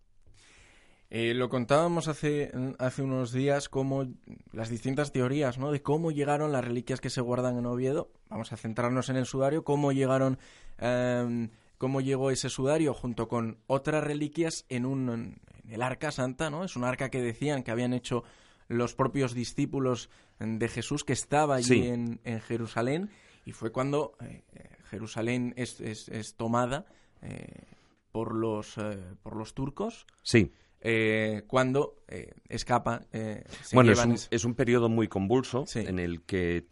Eh, 1.17 1.33
lo 1.33 1.49
contábamos 1.49 2.09
hace, 2.09 2.51
hace 2.81 3.01
unos 3.01 3.31
días 3.31 3.69
como 3.69 4.12
las 4.51 4.69
distintas 4.69 5.12
teorías 5.12 5.59
¿no? 5.59 5.71
de 5.71 5.81
cómo 5.81 6.11
llegaron 6.11 6.51
las 6.51 6.65
reliquias 6.65 7.01
que 7.01 7.09
se 7.09 7.21
guardan 7.21 7.57
en 7.57 7.67
Oviedo. 7.67 8.11
Vamos 8.29 8.53
a 8.53 8.57
centrarnos 8.57 9.11
en 9.11 9.15
el 9.15 9.25
sudario, 9.25 9.62
cómo 9.62 9.93
llegaron, 9.93 10.41
em, 10.77 11.51
cómo 11.79 12.01
llegó 12.01 12.33
ese 12.33 12.51
sudario 12.51 12.95
junto 12.95 13.29
con 13.29 13.59
otras 13.69 14.03
reliquias 14.03 14.67
en, 14.69 14.85
un, 14.87 15.09
en 15.09 15.41
el 15.71 15.83
arca 15.83 16.11
santa, 16.11 16.51
¿no? 16.51 16.65
Es 16.65 16.75
un 16.75 16.83
arca 16.83 17.11
que 17.11 17.23
decían 17.23 17.62
que 17.62 17.71
habían 17.71 17.93
hecho 17.93 18.25
los 18.67 18.97
propios 18.97 19.35
discípulos 19.35 20.11
de 20.41 20.67
Jesús 20.67 21.05
que 21.05 21.12
estaba 21.12 21.55
allí 21.55 21.87
en, 21.87 22.21
en, 22.25 22.41
Jerusalén 22.41 23.11
y 23.45 23.53
fue 23.53 23.71
cuando 23.71 24.17
eh, 24.21 24.43
Jerusalén 24.91 25.55
es, 25.57 25.81
es, 25.81 26.09
es 26.09 26.35
tomada 26.35 26.87
eh, 27.23 27.69
por 28.11 28.35
los 28.35 28.75
por 29.23 29.37
los 29.37 29.55
turcos. 29.55 30.07
Sí. 30.25 30.51
Eh, 30.87 31.45
cuando 31.47 32.05
eh, 32.09 32.35
escapa. 32.47 33.07
Eh, 33.11 33.43
bueno, 33.72 33.93
es 33.93 34.05
un, 34.05 34.18
es 34.30 34.45
un, 34.45 34.55
periodo 34.55 34.91
muy 34.91 35.09
convulso 35.09 35.64
en 35.74 35.99
el 35.99 36.22
que 36.22 36.66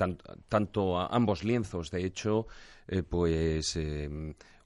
tanto 0.49 1.01
ambos 1.01 1.45
lienzos, 1.45 1.91
de 1.91 2.05
hecho, 2.05 2.47
pues 3.09 3.79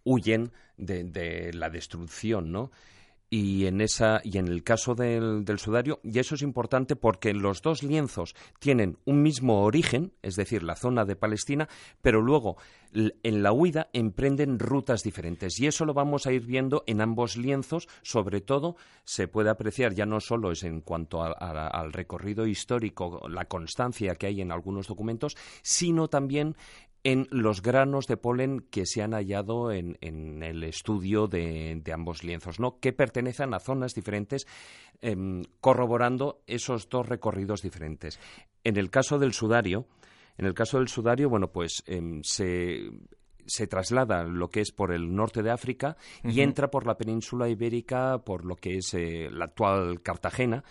huyen 0.03 0.51
de, 0.76 1.05
de, 1.05 1.53
la 1.53 1.70
destrucción, 1.70 2.51
¿no? 2.51 2.72
Y 3.37 3.66
en 3.66 3.82
esa 3.82 4.22
y 4.24 4.39
en 4.39 4.49
el 4.49 4.62
caso 4.62 4.95
del, 4.95 5.45
del, 5.45 5.59
sudario 5.59 6.01
y 6.03 6.18
eso 6.18 6.37
es 6.37 6.43
importante 6.43 6.97
porque 6.97 7.34
los 7.34 7.61
dos 7.61 7.82
lienzos 7.82 8.34
tienen 8.59 8.97
un 9.05 9.22
mismo 9.22 9.62
origen 9.62 10.14
es 10.22 10.37
decir 10.37 10.62
la 10.62 10.74
zona 10.74 11.05
de 11.05 11.16
Palestina 11.16 11.68
pero 12.01 12.22
luego 12.22 12.57
en 13.22 13.43
la 13.43 13.53
huida 13.53 13.89
emprenden 13.93 14.59
rutas 14.59 15.03
diferentes. 15.03 15.61
Y 15.61 15.66
eso 15.66 15.84
lo 15.84 15.93
vamos 15.93 16.26
a 16.26 16.32
ir 16.32 16.47
viendo 16.47 16.82
en 16.87 17.01
ambos 17.01 17.37
lienzos. 17.37 17.89
Sobre 18.03 18.41
todo 18.41 18.76
se 19.05 19.28
puede 19.28 19.51
apreciar 19.51 19.95
ya 19.95 20.07
no 20.07 20.20
solo 20.20 20.51
es 20.51 20.62
en 20.64 20.80
cuanto 20.80 21.22
al 21.22 21.93
recorrido 21.93 22.47
histórico 22.47 23.28
la 23.28 23.45
constancia 23.45 24.14
que 24.14 24.26
hay 24.26 24.41
en 24.41 24.51
algunos 24.51 24.87
documentos 24.87 25.37
sino 25.62 26.09
también 26.09 26.57
en 27.07 27.29
los 27.31 27.63
granos 27.63 28.09
de 28.09 28.17
polen 28.17 28.67
que 28.69 28.85
se 28.85 29.01
han 29.01 29.13
hallado 29.13 29.71
en, 29.71 29.97
el 30.03 30.65
estudio 30.65 31.29
de, 31.29 31.81
ambos 31.95 32.25
lienzos, 32.25 32.59
¿no? 32.59 32.81
que 32.81 32.93
pertenecen 32.93 33.55
a 33.55 33.61
zonas 33.61 33.95
diferentes, 33.95 34.49
em, 35.01 35.45
corroborando 35.61 36.43
esos 36.49 36.89
dos 36.89 37.09
recorridos 37.09 37.63
diferentes. 37.63 38.19
En 38.65 38.77
el 38.77 38.91
caso 38.91 39.21
del 39.21 39.35
sudario, 39.35 39.87
en 40.37 40.47
el 40.47 40.55
caso 40.55 40.79
del 40.79 40.89
sudario, 40.89 41.31
bueno, 41.31 41.53
pues 41.53 41.85
em, 41.87 42.23
se, 42.25 42.91
se 43.47 43.69
traslada 43.69 44.25
lo 44.25 44.49
que 44.49 44.63
es 44.63 44.73
por 44.73 44.93
el 44.93 45.15
norte 45.15 45.45
de 45.45 45.53
África 45.53 45.97
y 46.25 46.41
entra 46.41 46.73
por 46.73 46.89
la 46.89 46.97
península 46.97 47.49
ibérica, 47.49 48.19
por 48.19 48.45
lo 48.45 48.57
que 48.57 48.79
es 48.79 48.95
eh, 48.95 49.29
la 49.31 49.45
actual 49.45 50.03
Cartagena 50.03 50.65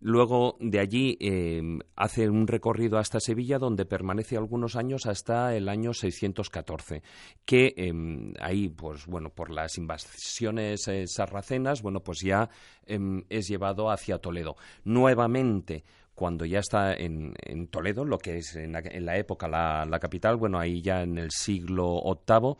Luego 0.00 0.56
de 0.60 0.78
allí 0.78 1.16
eh, 1.20 1.60
hace 1.96 2.28
un 2.28 2.46
recorrido 2.46 2.98
hasta 2.98 3.18
Sevilla 3.18 3.58
donde 3.58 3.84
permanece 3.84 4.36
algunos 4.36 4.76
años 4.76 5.06
hasta 5.06 5.56
el 5.56 5.68
año 5.68 5.92
614, 5.92 7.02
que 7.44 7.74
em, 7.76 8.32
ahí, 8.40 8.68
pues 8.68 9.06
bueno, 9.06 9.30
por 9.30 9.50
las 9.50 9.76
invasiones 9.76 10.86
eh, 10.86 11.04
sarracenas, 11.08 11.82
bueno, 11.82 12.00
pues 12.00 12.20
ya 12.20 12.48
em, 12.86 13.24
es 13.28 13.48
llevado 13.48 13.90
hacia 13.90 14.18
Toledo. 14.18 14.56
Nuevamente, 14.84 15.84
cuando 16.14 16.44
ya 16.44 16.60
está 16.60 16.94
en, 16.94 17.34
Toledo, 17.68 18.04
lo 18.04 18.18
que 18.18 18.38
es 18.38 18.54
en 18.54 18.72
la, 18.72 19.16
época 19.16 19.48
la, 19.48 19.84
la, 19.84 19.98
capital, 19.98 20.36
bueno, 20.36 20.60
ahí 20.60 20.80
ya 20.80 21.02
en 21.02 21.18
el 21.18 21.30
siglo 21.32 22.02
VIII, 22.04 22.54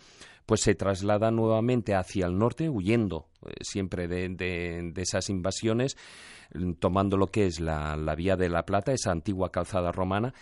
pues 0.45 0.63
se 0.63 0.75
traslada 0.75 1.31
nuevamente 1.31 1.95
hacia 1.95 2.27
el 2.27 2.37
norte, 2.37 2.69
huyendo 2.69 3.29
eh, 3.47 3.55
siempre 3.61 4.09
de, 4.09 4.29
de 4.29 5.03
esas 5.03 5.29
invasiones 5.29 5.97
tomando 6.79 7.17
lo 7.17 7.27
que 7.27 7.47
es 7.47 7.61
la, 7.61 7.97
Vía 8.17 8.37
de 8.37 8.49
la 8.49 8.65
Plata, 8.65 8.93
esa 8.93 9.13
antigua 9.13 9.51
calzada 9.51 9.93
romana, 9.93 10.33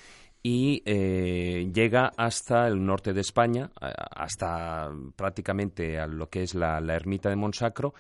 y 0.43 0.83
eh, 0.85 1.71
llega 1.75 2.13
hasta 2.17 2.69
el 2.69 2.85
norte 2.85 3.13
de 3.13 3.21
España, 3.21 3.71
hasta 3.81 4.91
prácticamente 5.17 5.99
a 5.99 6.07
lo 6.07 6.29
que 6.29 6.43
es 6.43 6.55
la, 6.55 6.79
ermita 6.95 7.29
de 7.29 7.37
Monsacro, 7.37 7.95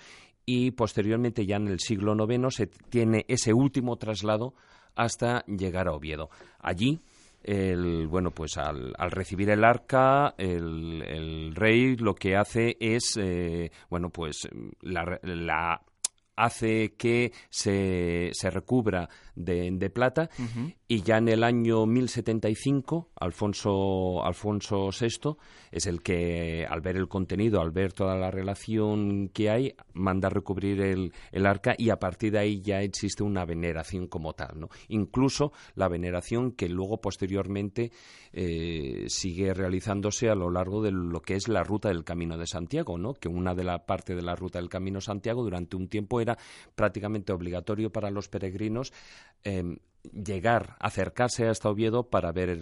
y 0.44 0.70
posteriormente 0.70 1.44
ya 1.44 1.56
en 1.56 1.68
el 1.68 1.80
siglo 1.80 2.14
IX 2.14 2.54
se 2.54 2.66
tiene 2.68 3.24
ese 3.26 3.52
último 3.52 3.96
traslado 3.96 4.54
hasta 4.94 5.44
llegar 5.46 5.88
a 5.88 5.92
Oviedo. 5.92 6.30
Allí, 6.60 7.00
el, 7.42 8.06
bueno, 8.06 8.30
pues 8.30 8.56
al, 8.56 8.94
recibir 9.10 9.50
el 9.50 9.64
arca, 9.64 10.34
el, 10.38 11.52
rey 11.52 11.96
lo 11.96 12.14
que 12.14 12.36
hace 12.36 12.76
es, 12.78 13.16
eh, 13.18 13.72
bueno, 13.90 14.10
pues 14.10 14.48
la 14.82 15.80
hace 16.36 16.94
que 16.96 17.32
se, 17.50 18.30
se 18.32 18.50
recubra 18.50 19.08
de, 19.36 19.90
plata 19.90 20.28
y 20.88 21.02
ya 21.02 21.18
en 21.18 21.28
el 21.28 21.44
año 21.44 21.86
1075 21.86 23.10
Alfonso, 23.14 24.24
Alfonso 24.24 24.90
VI 24.90 25.36
es 25.70 25.86
el 25.86 26.02
que 26.02 26.66
al 26.68 26.80
ver 26.80 26.96
el 26.96 27.08
contenido, 27.08 27.60
al 27.60 27.70
ver 27.70 27.92
toda 27.92 28.16
la 28.16 28.30
relación 28.30 29.28
que 29.32 29.50
hay, 29.50 29.74
manda 29.94 30.28
a 30.28 30.30
recubrir 30.30 30.80
el, 30.80 31.12
el 31.32 31.46
arca 31.46 31.74
y 31.78 31.90
a 31.90 31.98
partir 31.98 32.32
de 32.32 32.38
ahí 32.38 32.60
ya 32.62 32.80
existe 32.82 33.22
una 33.22 33.44
veneración 33.44 34.06
como 34.08 34.32
tal, 34.32 34.58
¿no? 34.58 34.68
Incluso 34.88 35.52
la 35.74 35.88
veneración 35.88 36.52
que 36.52 36.68
luego 36.68 37.00
posteriormente 37.00 37.92
eh, 38.32 39.04
sigue 39.08 39.54
realizándose 39.54 40.28
a 40.28 40.34
lo 40.34 40.50
largo 40.50 40.82
de 40.82 40.92
lo 40.92 41.22
que 41.22 41.34
es 41.34 41.48
la 41.48 41.62
ruta 41.62 41.88
del 41.88 42.04
Camino 42.04 42.36
de 42.36 42.46
Santiago, 42.46 42.98
¿no? 42.98 43.14
Que 43.14 43.28
una 43.28 43.54
de 43.54 43.64
la 43.64 43.86
parte 43.86 44.14
de 44.14 44.22
la 44.22 44.34
ruta 44.34 44.58
del 44.58 44.68
Camino 44.68 45.00
Santiago 45.00 45.42
durante 45.42 45.76
un 45.76 45.88
tiempo 45.88 46.20
era 46.20 46.36
prácticamente 46.74 47.32
obligatorio 47.32 47.90
para 47.90 48.10
los 48.10 48.28
peregrinos 48.28 48.92
em, 49.44 49.78
llegar, 50.12 50.76
acercarse 50.78 51.46
hasta 51.48 51.68
Oviedo 51.68 52.04
para 52.04 52.32
ver 52.32 52.58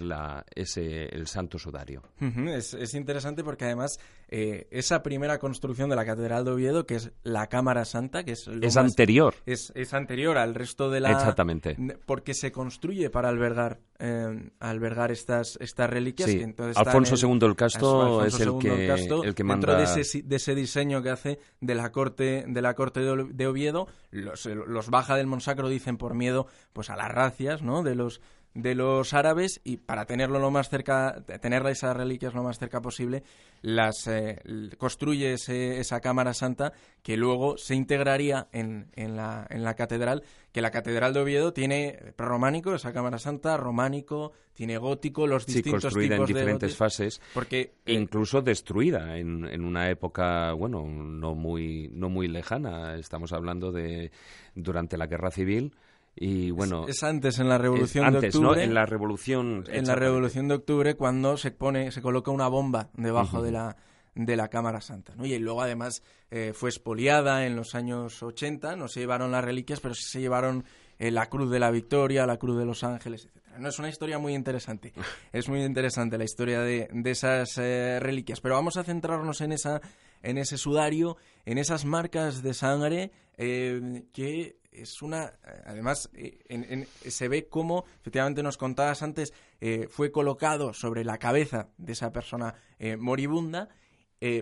ese, 0.55 1.05
el 1.07 1.27
Santo 1.27 1.59
Sudario. 1.59 2.03
es, 2.21 2.95
interesante 2.95 3.45
porque 3.45 3.65
además 3.65 3.99
eh, 4.29 4.67
esa 4.71 5.03
primera 5.03 5.39
construcción 5.39 5.91
de 5.91 5.97
la 5.97 6.05
Catedral 6.05 6.45
de 6.45 6.53
Oviedo, 6.53 6.87
que 6.87 6.97
es 6.97 7.13
la 7.23 7.49
Cámara 7.49 7.85
Santa, 7.85 8.25
que 8.25 8.33
es... 8.33 8.49
es 8.49 8.77
anterior. 8.77 9.35
Es, 9.47 9.73
anterior 9.93 10.39
al 10.39 10.55
resto 10.55 10.91
de 10.91 11.01
la... 11.01 11.11
Exactamente. 11.11 11.77
Porque 12.07 12.35
se 12.35 12.51
construye 12.51 13.11
para 13.11 13.29
albergar, 13.29 13.81
eh, 13.99 14.51
albergar 14.61 15.13
estas, 15.13 15.59
estas 15.61 15.91
reliquias. 15.91 16.31
Alfonso 16.77 17.17
II 17.17 17.39
el 17.43 17.57
Casto 17.57 18.25
es 18.25 18.41
el 18.41 18.59
que, 18.59 18.87
el, 18.89 19.35
que 19.35 19.45
manda... 19.45 19.77
Dentro 19.77 19.95
de 19.95 20.01
ese, 20.01 20.23
de 20.23 20.37
ese, 20.37 20.55
diseño 20.55 21.03
que 21.03 21.11
hace 21.11 21.39
de 21.61 21.75
la 21.75 21.93
corte 21.93 22.45
de, 22.47 22.63
la 22.63 22.75
corte 22.75 23.01
de 23.01 23.47
Oviedo, 23.47 23.89
los, 24.11 24.47
los 24.47 24.91
baja 24.91 25.17
del 25.17 25.27
Monsacro, 25.27 25.69
dicen, 25.69 25.97
por 25.97 26.15
miedo 26.15 26.47
pues 26.73 26.91
a 26.91 26.97
la 26.97 27.09
raza 27.09 27.34
¿no? 27.63 27.83
De 27.83 27.95
los 27.95 28.21
de 28.55 28.77
los 28.77 29.13
árabes 29.15 29.61
y 29.65 29.79
para 29.79 30.07
tenerlo 30.07 30.39
lo 30.39 30.51
más 30.51 30.71
cerca, 30.71 31.23
tener 31.41 31.67
esas 31.67 31.97
reliquias 31.97 32.35
lo 32.35 32.45
más 32.45 32.59
cerca 32.59 32.81
posible, 32.81 33.25
las 33.63 34.07
eh, 34.07 34.41
construye 34.79 35.35
esa 35.35 36.01
cámara 36.01 36.35
santa 36.35 36.73
que 37.03 37.17
luego 37.17 37.59
se 37.59 37.75
integraría 37.75 38.47
en, 38.53 38.91
en, 38.95 39.17
la, 39.17 39.45
en 39.51 39.65
la 39.65 39.75
catedral, 39.75 40.23
que 40.53 40.63
la 40.63 40.71
catedral 40.71 41.13
de 41.13 41.21
Oviedo 41.21 41.53
tiene 41.53 41.99
prerrománico, 42.15 42.75
esa 42.75 42.93
cámara 42.93 43.19
santa, 43.19 43.57
románico, 43.57 44.33
tiene 44.53 44.79
gótico, 44.79 45.27
los 45.27 45.47
distintos 45.47 45.81
sí, 45.81 45.87
construida 45.87 46.17
en 46.17 46.25
diferentes 46.25 46.77
fases, 46.77 47.21
porque 47.35 47.75
incluso 47.87 48.41
destruida 48.41 49.19
en, 49.19 49.47
en 49.47 49.65
una 49.65 49.91
época, 49.91 50.53
bueno, 50.53 50.85
no 50.87 51.35
muy 51.35 51.91
no 51.93 52.09
muy 52.09 52.29
lejana, 52.29 52.95
estamos 52.95 53.33
hablando 53.33 53.73
de 53.73 54.13
durante 54.55 54.97
la 54.97 55.09
Guerra 55.09 55.33
Civil 55.33 55.75
y 56.17 56.51
bueno, 56.51 56.87
es, 56.87 57.03
antes 57.03 57.39
en 57.39 57.49
la 57.49 57.59
Revolución 57.59 58.13
de 58.13 58.29
Octubre. 58.29 58.63
En 58.63 58.75
la 58.75 58.87
Revolución. 58.87 59.65
En 59.69 59.87
la 59.87 59.95
Revolución 59.95 60.49
de 60.49 60.55
Octubre 60.55 60.95
cuando 60.95 61.37
se 61.37 61.51
pone, 61.51 61.91
se 61.91 62.03
coloca 62.03 62.31
una 62.31 62.49
bomba 62.49 62.91
debajo 62.95 63.43
de 63.43 63.53
la 63.53 63.77
de 64.15 64.37
la 64.37 64.49
Cámara 64.49 64.81
Santa, 64.81 65.15
¿no? 65.17 65.27
Y 65.27 65.37
luego 65.39 65.63
además 65.63 66.03
eh, 66.31 66.53
fue 66.55 66.71
expoliada 66.71 67.47
en 67.47 67.57
los 67.57 67.75
años 67.75 68.23
80, 68.23 68.77
no 68.77 68.87
se 68.87 69.01
llevaron 69.01 69.33
las 69.33 69.45
reliquias, 69.45 69.81
pero 69.81 69.95
sí 69.95 70.05
se 70.05 70.21
llevaron 70.21 70.65
eh, 70.99 71.11
la 71.11 71.27
Cruz 71.29 71.51
de 71.51 71.59
la 71.59 71.73
Victoria, 71.73 72.25
la 72.27 72.37
Cruz 72.37 72.57
de 72.57 72.65
los 72.65 72.85
Ángeles, 72.85 73.25
etcétera. 73.25 73.59
No 73.59 73.69
es 73.69 73.79
una 73.79 73.89
historia 73.89 74.19
muy 74.19 74.35
interesante, 74.35 74.93
es 75.33 75.49
muy 75.49 75.65
interesante 75.65 76.17
la 76.17 76.25
historia 76.25 76.61
de, 76.61 76.89
de 76.93 77.11
esas 77.11 77.59
eh, 77.59 77.99
reliquias, 78.01 78.41
pero 78.41 78.55
vamos 78.55 78.77
a 78.77 78.85
centrarnos 78.85 79.41
en 79.41 79.53
esa 79.53 79.81
en 80.23 80.39
ese 80.39 80.57
sudario, 80.57 81.19
en 81.45 81.59
esas 81.59 81.85
marcas 81.85 82.43
de 82.43 82.55
sangre 82.55 83.11
que 83.37 84.57
es 84.75 85.03
una. 85.03 85.35
Además, 85.65 86.11
eh, 86.15 86.87
se 87.07 87.29
ve 87.29 87.49
cómo, 87.49 87.85
efectivamente, 88.01 88.43
nos 88.43 88.57
contabas 88.57 89.03
antes, 89.03 89.33
eh, 89.61 89.87
fue 89.89 90.11
colocado 90.11 90.73
sobre 90.73 91.05
la 91.05 91.19
cabeza 91.19 91.69
de 91.79 91.93
esa 91.93 92.13
persona 92.13 92.55
eh, 92.79 92.97
moribunda. 92.97 93.69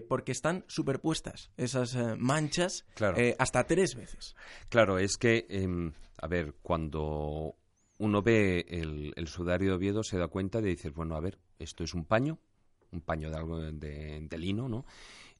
porque 0.08 0.30
están 0.30 0.64
superpuestas 0.68 1.50
esas 1.56 1.96
manchas 2.16 2.84
hasta 3.36 3.66
tres 3.66 3.96
veces. 3.96 4.36
Claro, 4.68 5.00
es 5.00 5.16
que, 5.16 5.44
em, 5.48 5.92
a 6.18 6.28
ver, 6.28 6.54
cuando 6.62 7.56
uno 7.98 8.22
ve 8.22 8.64
el, 8.68 9.26
sudario 9.26 9.70
de 9.70 9.76
Oviedo 9.76 10.04
se 10.04 10.18
da 10.18 10.28
cuenta 10.28 10.60
de 10.60 10.68
decir, 10.68 10.92
bueno, 10.92 11.16
a 11.16 11.20
ver, 11.20 11.40
esto 11.58 11.82
es 11.82 11.94
un 11.94 12.04
paño, 12.04 12.38
un 12.92 13.00
paño 13.00 13.28
de 13.28 13.36
algo 13.36 13.58
de, 13.58 14.20
de 14.20 14.38
lino, 14.38 14.68
¿no? 14.68 14.84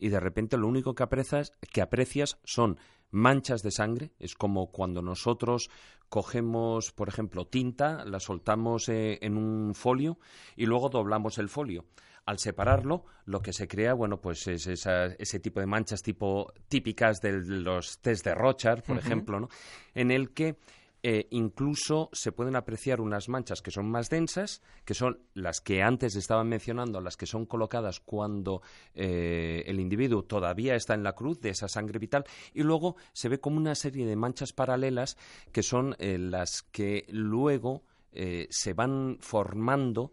Y 0.03 0.09
de 0.09 0.19
repente 0.19 0.57
lo 0.57 0.67
único 0.67 0.97
que 0.97 1.05
aprecias, 1.05 1.53
que 1.73 1.81
aprecias 1.81 2.41
son 2.43 2.79
manchas 3.13 3.63
de 3.63 3.71
sangre. 3.71 4.11
Es 4.19 4.35
como 4.35 4.73
cuando 4.73 5.01
nosotros 5.01 5.71
cogemos, 6.09 6.93
por 6.93 7.09
ejemplo, 7.09 7.47
tinta, 7.47 8.05
la 8.05 8.21
soltamos 8.21 8.89
eh, 8.89 9.19
en 9.23 9.37
un 9.37 9.75
folio 9.75 10.19
y 10.57 10.67
luego 10.67 10.89
doblamos 10.89 11.39
el 11.39 11.49
folio. 11.49 11.87
Al 12.25 12.39
separarlo, 12.39 13.05
lo 13.25 13.41
que 13.41 13.53
se 13.53 13.67
crea, 13.67 13.95
bueno, 13.95 14.21
pues 14.21 14.47
es 14.47 14.67
ese 14.67 15.41
tipo 15.41 15.59
de 15.61 15.67
manchas 15.67 16.03
tipo 16.03 16.53
típicas 16.69 17.21
de 17.21 17.33
los 17.33 17.99
test 17.99 18.25
de 18.25 18.35
Rochard, 18.35 18.85
por 18.85 18.97
ejemplo, 18.99 19.41
¿no? 19.41 19.49
En 19.95 20.11
el 20.11 20.31
que 20.31 20.57
eh, 21.05 21.27
incluso 21.31 22.11
se 22.13 22.31
pueden 22.31 22.55
apreciar 22.55 23.01
unas 23.01 23.29
manchas 23.29 23.61
que 23.61 23.73
son 23.73 23.91
más 23.91 24.09
densas, 24.09 24.63
que 24.85 24.95
son 24.95 25.19
las 25.35 25.61
que 25.61 25.83
antes 25.83 26.15
estaban 26.15 26.49
mencionando, 26.49 27.01
las 27.01 27.17
que 27.17 27.27
son 27.27 27.45
colocadas 27.45 27.99
cuando 27.99 28.63
eh, 28.95 29.65
el 29.67 29.81
individuo 29.81 30.23
todavía 30.23 30.77
está 30.77 30.95
en 30.95 31.03
la 31.03 31.15
cruz 31.15 31.41
de 31.41 31.51
esa 31.51 31.67
sangre 31.67 31.99
vital, 31.99 32.25
y 32.55 32.63
luego 32.63 32.95
se 33.13 33.29
ve 33.29 33.41
como 33.41 33.57
una 33.57 33.75
serie 33.75 34.07
de 34.07 34.15
manchas 34.15 34.53
paralelas 34.53 35.17
que 35.51 35.65
son 35.65 35.97
eh, 35.99 36.19
las 36.19 36.63
que 36.63 37.07
luego 37.09 37.83
se 38.15 38.75
van 38.75 39.17
formando 39.21 40.13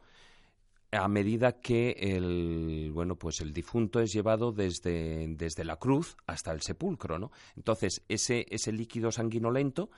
a 0.92 1.08
medida 1.08 1.60
que 1.60 1.92
el 2.00 2.92
bueno 2.94 3.16
pues 3.16 3.42
el 3.42 3.54
difunto 3.54 4.00
es 4.00 4.14
llevado 4.14 4.52
desde, 4.52 5.28
desde 5.36 5.64
la 5.64 5.76
cruz 5.76 6.16
hasta 6.26 6.52
el 6.52 6.62
sepulcro 6.62 7.20
no 7.20 7.32
entonces 7.56 8.04
ese 8.08 8.46
ese 8.50 8.72
líquido 8.72 9.12
sanguinolento 9.12 9.90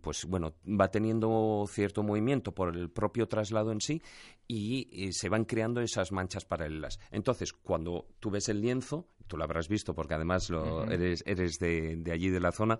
pues 0.00 0.24
bueno, 0.26 0.54
va 0.66 0.90
teniendo 0.90 1.64
cierto 1.68 2.02
movimiento 2.02 2.52
por 2.52 2.76
el 2.76 2.90
propio 2.90 3.28
traslado 3.28 3.72
en 3.72 3.80
sí 3.80 4.02
y, 4.46 5.12
se 5.12 5.28
van 5.28 5.44
creando 5.44 5.80
esas 5.80 6.12
manchas 6.12 6.44
paralelas. 6.44 6.98
Entonces, 7.10 7.52
cuando 7.52 8.08
tú 8.18 8.30
ves 8.30 8.48
el 8.48 8.60
lienzo, 8.60 9.08
tú 9.26 9.36
lo 9.36 9.44
habrás 9.44 9.68
visto 9.68 9.94
porque 9.94 10.14
además 10.14 10.50
lo, 10.50 10.84
eres, 10.90 11.22
eres 11.26 11.58
de, 11.58 12.02
allí 12.12 12.30
de 12.30 12.40
la 12.40 12.52
zona, 12.52 12.78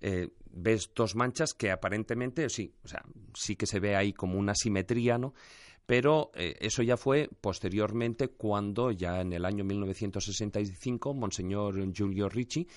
eh, 0.00 0.30
ves 0.50 0.90
dos 0.94 1.14
manchas 1.14 1.54
que 1.54 1.70
aparentemente 1.70 2.48
sí, 2.48 2.74
o 2.84 2.88
sea, 2.88 3.02
sí 3.34 3.56
que 3.56 3.66
se 3.66 3.80
ve 3.80 3.94
ahí 3.94 4.12
como 4.12 4.38
una 4.38 4.54
simetría, 4.54 5.18
¿no? 5.18 5.34
Pero 5.86 6.30
eh, 6.34 6.56
eso 6.60 6.82
ya 6.82 6.96
fue 6.96 7.28
posteriormente 7.40 8.28
cuando 8.28 8.92
ya 8.92 9.20
en 9.20 9.32
el 9.32 9.44
año 9.44 9.64
1965 9.64 11.12
Monseñor 11.12 11.92
Giulio 11.92 12.28
Ricci 12.28 12.68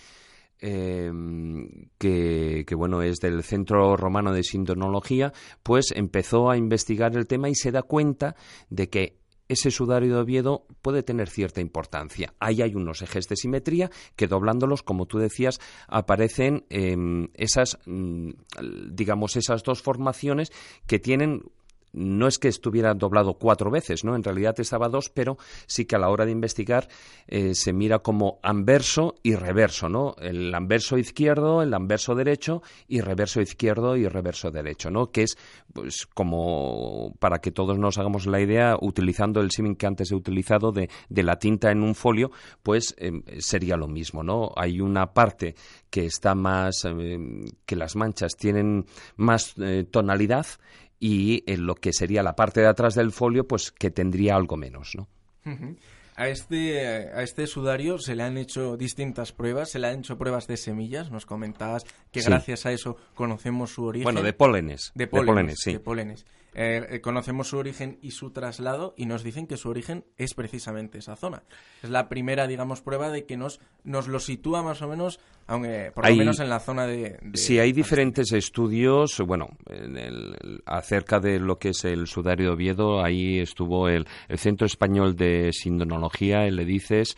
Em, 0.61 1.89
que, 1.97 2.65
bueno 2.77 3.01
es 3.01 3.17
del 3.17 3.43
Centro 3.43 3.97
Romano 3.97 4.31
de 4.31 4.43
Sindonología, 4.43 5.33
pues 5.63 5.91
empezó 5.93 6.49
a 6.49 6.57
investigar 6.57 7.15
el 7.17 7.27
tema 7.27 7.49
y 7.49 7.55
se 7.55 7.71
da 7.71 7.83
cuenta 7.83 8.35
de 8.69 8.89
que 8.89 9.17
ese 9.47 9.69
sudario 9.69 10.15
de 10.15 10.21
Oviedo 10.21 10.65
puede 10.81 11.03
tener 11.03 11.29
cierta 11.29 11.61
importancia. 11.61 12.33
Ahí 12.39 12.61
hay 12.61 12.73
unos 12.73 13.01
ejes 13.01 13.27
de 13.27 13.35
simetría 13.35 13.91
que 14.15 14.27
doblándolos, 14.27 14.81
como 14.81 15.05
tú 15.05 15.19
decías, 15.19 15.59
aparecen 15.87 16.65
em, 16.69 17.27
esas, 17.35 17.77
mm, 17.85 18.31
digamos, 18.91 19.35
esas 19.35 19.61
dos 19.63 19.81
formaciones 19.81 20.51
que 20.87 20.99
tienen 20.99 21.43
no 21.95 22.27
es 22.27 22.37
que 22.37 22.49
estuviera 22.49 22.93
doblado 22.93 23.35
cuatro 23.35 23.71
veces, 23.71 24.03
¿no? 24.03 24.15
En 24.15 24.23
realidad 24.23 24.59
estaba 24.59 24.89
dos, 24.89 25.09
pero 25.09 25.37
sí 25.65 25.85
que 25.85 25.95
a 25.95 25.99
la 25.99 26.09
hora 26.09 26.25
de 26.25 26.31
investigar 26.31 26.87
eh, 27.27 27.55
se 27.55 27.73
mira 27.73 27.99
como 27.99 28.39
anverso 28.43 29.15
y 29.23 29.35
reverso, 29.35 29.89
¿no? 29.89 30.15
El 30.19 30.53
anverso 30.53 30.97
izquierdo, 30.97 31.61
el 31.61 31.73
anverso 31.73 32.13
derecho 32.13 32.61
y 32.87 33.01
reverso 33.01 33.41
izquierdo 33.41 33.95
y 33.95 34.07
reverso 34.07 34.51
derecho, 34.51 34.91
¿no? 34.91 35.11
Que 35.11 35.23
es, 35.23 35.37
pues, 35.73 36.05
como 36.05 37.13
para 37.19 37.39
que 37.39 37.51
todos 37.51 37.79
nos 37.79 37.97
hagamos 37.97 38.27
la 38.27 38.41
idea, 38.41 38.75
utilizando 38.79 39.39
el 39.39 39.51
símil 39.51 39.77
que 39.77 39.87
antes 39.87 40.11
he 40.11 40.15
utilizado 40.15 40.71
de, 40.71 40.89
de, 41.09 41.23
la 41.23 41.37
tinta 41.37 41.71
en 41.71 41.81
un 41.81 41.95
folio, 41.95 42.31
pues 42.61 42.93
em, 42.97 43.23
sería 43.39 43.77
lo 43.77 43.87
mismo, 43.87 44.23
¿no? 44.23 44.51
Hay 44.55 44.81
una 44.81 45.13
parte 45.13 45.55
que 45.89 46.05
está 46.05 46.35
más, 46.35 46.83
em, 46.85 47.45
que 47.65 47.75
las 47.75 47.95
manchas 47.95 48.35
tienen 48.35 48.85
más 49.15 49.53
eh, 49.57 49.85
tonalidad 49.89 50.45
y 50.99 51.43
en 51.51 51.65
lo 51.65 51.75
que 51.75 51.93
sería 51.93 52.23
la 52.23 52.35
parte 52.35 52.61
de 52.61 52.67
atrás 52.67 52.95
del 52.95 53.11
folio, 53.11 53.47
pues 53.47 53.71
que 53.71 53.91
tendría 53.91 54.35
algo 54.35 54.57
menos, 54.57 54.95
¿no? 54.95 55.07
A 56.15 56.29
este, 56.29 57.09
a 57.09 57.23
este 57.23 57.45
sudario 57.45 57.97
se 57.97 58.15
le 58.15 58.23
han 58.23 58.37
hecho 58.37 58.77
distintas 58.77 59.33
pruebas, 59.33 59.69
se 59.69 59.79
le 59.79 59.87
han 59.87 59.99
hecho 59.99 60.17
pruebas 60.17 60.47
de 60.47 60.55
semillas, 60.55 61.11
nos 61.11 61.25
comentabas 61.25 61.83
que 62.11 62.21
gracias 62.21 62.65
a 62.65 62.71
eso 62.71 62.95
conocemos 63.15 63.71
su 63.71 63.83
origen. 63.83 64.05
Bueno, 64.05 64.23
de 64.23 64.31
pólenes. 64.31 64.91
De 64.95 65.07
pólenes, 65.07 65.59
sí. 65.61 65.73
De 65.73 65.79
pólenes. 65.79 66.25
Eh, 66.55 67.01
conocemos 67.01 67.49
su 67.49 67.57
origen 67.57 67.99
y 68.01 68.11
su 68.11 68.31
traslado 68.31 68.93
y 68.97 69.05
nos 69.05 69.23
dicen 69.23 69.45
que 69.45 69.57
su 69.57 69.69
origen 69.69 70.05
es 70.17 70.33
precisamente 70.33 70.99
esa 70.99 71.15
zona. 71.17 71.43
Es 71.83 71.89
la 71.89 72.07
primera, 72.07 72.47
digamos, 72.47 72.81
prueba 72.81 73.09
de 73.09 73.25
que 73.25 73.35
nos, 73.35 73.59
nos 73.83 74.07
lo 74.07 74.19
sitúa 74.19 74.63
más 74.63 74.81
o 74.81 74.87
menos, 74.87 75.19
aunque 75.47 75.91
por 75.93 76.09
lo 76.09 76.15
menos 76.15 76.39
en 76.39 76.49
la 76.49 76.59
zona 76.59 76.87
de... 76.87 77.19
sí, 77.33 77.59
hay 77.59 77.73
diferentes 77.73 78.31
estudios, 78.31 79.19
bueno, 79.27 79.49
acerca 80.65 81.19
de 81.19 81.39
lo 81.39 81.59
que 81.59 81.69
es 81.69 81.83
el 81.83 82.07
sudario 82.07 82.47
de 82.47 82.53
Oviedo, 82.53 83.03
ahí 83.03 83.39
estuvo 83.39 83.89
el, 83.89 84.07
el 84.29 84.39
Centro 84.39 84.65
Español 84.65 85.15
de 85.15 85.51
Sindonología, 85.51 86.45
el 86.45 86.57
EDICES, 86.59 87.17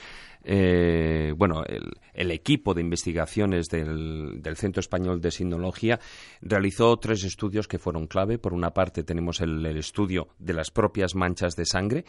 eh, 0.50 1.34
bueno, 1.36 1.62
el, 1.66 2.32
equipo 2.32 2.74
de 2.74 2.80
investigaciones 2.80 3.68
del, 3.68 4.42
Centro 4.56 4.80
Español 4.80 5.20
de 5.20 5.30
Sinología 5.30 6.00
realizó 6.42 6.96
tres 6.98 7.26
estudios 7.26 7.68
que 7.68 7.78
fueron 7.78 8.08
clave. 8.08 8.38
Por 8.38 8.54
una 8.54 8.72
parte 8.72 9.04
tenemos 9.04 9.42
el 9.42 9.66
estudio 9.66 10.30
de 10.40 10.54
las 10.54 10.72
propias 10.72 11.16
manchas 11.16 11.58
de 11.58 11.66
sangre, 11.66 12.06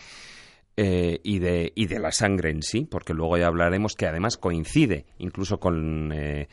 eh, 0.81 1.19
y, 1.25 1.41
de, 1.41 1.73
y 1.75 1.87
de 1.87 1.99
la 1.99 2.13
sangre 2.13 2.51
en 2.51 2.63
sí, 2.63 2.87
porque 2.89 3.13
luego 3.13 3.37
ya 3.37 3.49
hablaremos 3.49 3.97
que 3.97 4.07
además 4.07 4.37
coincide 4.37 5.07
incluso 5.19 5.59
con, 5.59 6.13
eh, 6.15 6.47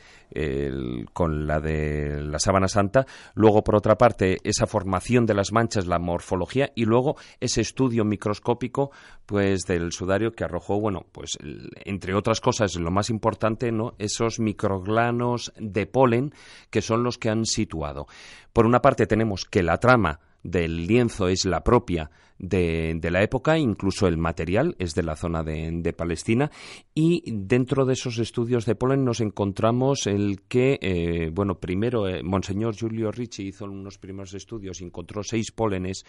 con 1.14 1.46
la 1.46 1.60
de 1.60 2.24
la 2.24 2.40
sábana 2.40 2.68
santa. 2.68 3.06
Luego, 3.36 3.64
por 3.64 3.76
otra 3.76 4.00
parte, 4.00 4.40
esa 4.44 4.66
formación 4.66 5.28
de 5.28 5.36
las 5.36 5.52
manchas, 5.52 5.86
la 5.86 6.00
morfología, 6.00 6.72
y 6.74 6.86
luego 6.86 7.18
ese 7.40 7.62
estudio 7.62 8.04
microscópico 8.04 8.90
pues 9.28 9.62
del 9.68 9.92
sudario 9.92 10.32
que 10.32 10.44
arrojó, 10.44 10.80
bueno, 10.80 11.06
pues 11.12 11.38
entre 11.86 12.16
otras 12.16 12.42
cosas, 12.42 12.74
lo 12.78 12.90
más 12.90 13.12
importante, 13.12 13.72
¿no? 13.72 13.94
esos 14.00 14.40
microglanos 14.40 15.54
de 15.60 15.86
polen 15.86 16.34
que 16.72 16.82
son 16.82 17.04
los 17.04 17.20
que 17.20 17.30
han 17.30 17.46
situado. 17.46 18.08
Por 18.54 18.66
una 18.66 18.82
parte 18.82 19.06
tenemos 19.06 19.46
que 19.46 19.62
la 19.62 19.78
trama 19.78 20.20
del 20.42 20.88
lienzo 20.88 21.28
es 21.28 21.46
la 21.46 21.64
propia 21.64 22.10
de, 22.38 23.10
la 23.12 23.24
época, 23.24 23.58
incluso 23.58 24.08
el 24.08 24.18
material 24.18 24.76
es 24.78 24.94
de 24.94 25.04
la 25.04 25.16
zona 25.16 25.44
de, 25.44 25.94
Palestina 25.96 26.52
y 26.94 27.24
dentro 27.32 27.86
de 27.86 27.94
esos 27.94 28.18
estudios 28.18 28.66
de 28.66 28.76
polen 28.76 29.06
nos 29.06 29.22
encontramos 29.22 30.08
el 30.08 30.42
que, 30.48 30.78
eh, 30.82 31.30
bueno, 31.32 31.60
primero 31.60 32.08
eh, 32.08 32.22
Monseñor 32.24 32.76
Giulio 32.76 33.12
Ricci 33.12 33.48
hizo 33.48 33.66
unos 33.66 33.98
primeros 33.98 34.34
estudios, 34.34 34.82
encontró 34.82 35.24
seis 35.24 35.52
pólenes 35.52 36.06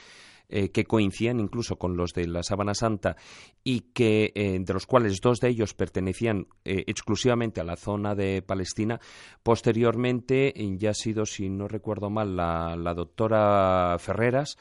eh, 0.48 0.70
que 0.70 0.84
coincidían 0.84 1.38
incluso 1.38 1.76
con 1.76 1.96
los 1.96 2.12
de 2.12 2.26
la 2.26 2.42
Sábana 2.42 2.74
Santa 2.74 3.16
y 3.62 3.92
que 3.92 4.32
de 4.34 4.72
los 4.72 4.86
cuales 4.86 5.20
dos 5.20 5.40
de 5.40 5.48
ellos 5.48 5.74
pertenecían 5.74 6.46
exclusivamente 6.64 7.60
a 7.60 7.64
la 7.64 7.76
zona 7.76 8.14
de 8.14 8.42
Palestina. 8.42 9.00
Posteriormente 9.42 10.54
ya 10.78 10.90
ha 10.90 10.94
sido, 10.94 11.26
si 11.26 11.48
no 11.48 11.68
recuerdo 11.68 12.10
mal, 12.10 12.36
la, 12.36 12.76
la 12.76 12.94
doctora 12.94 13.96
Ferreras 13.98 14.56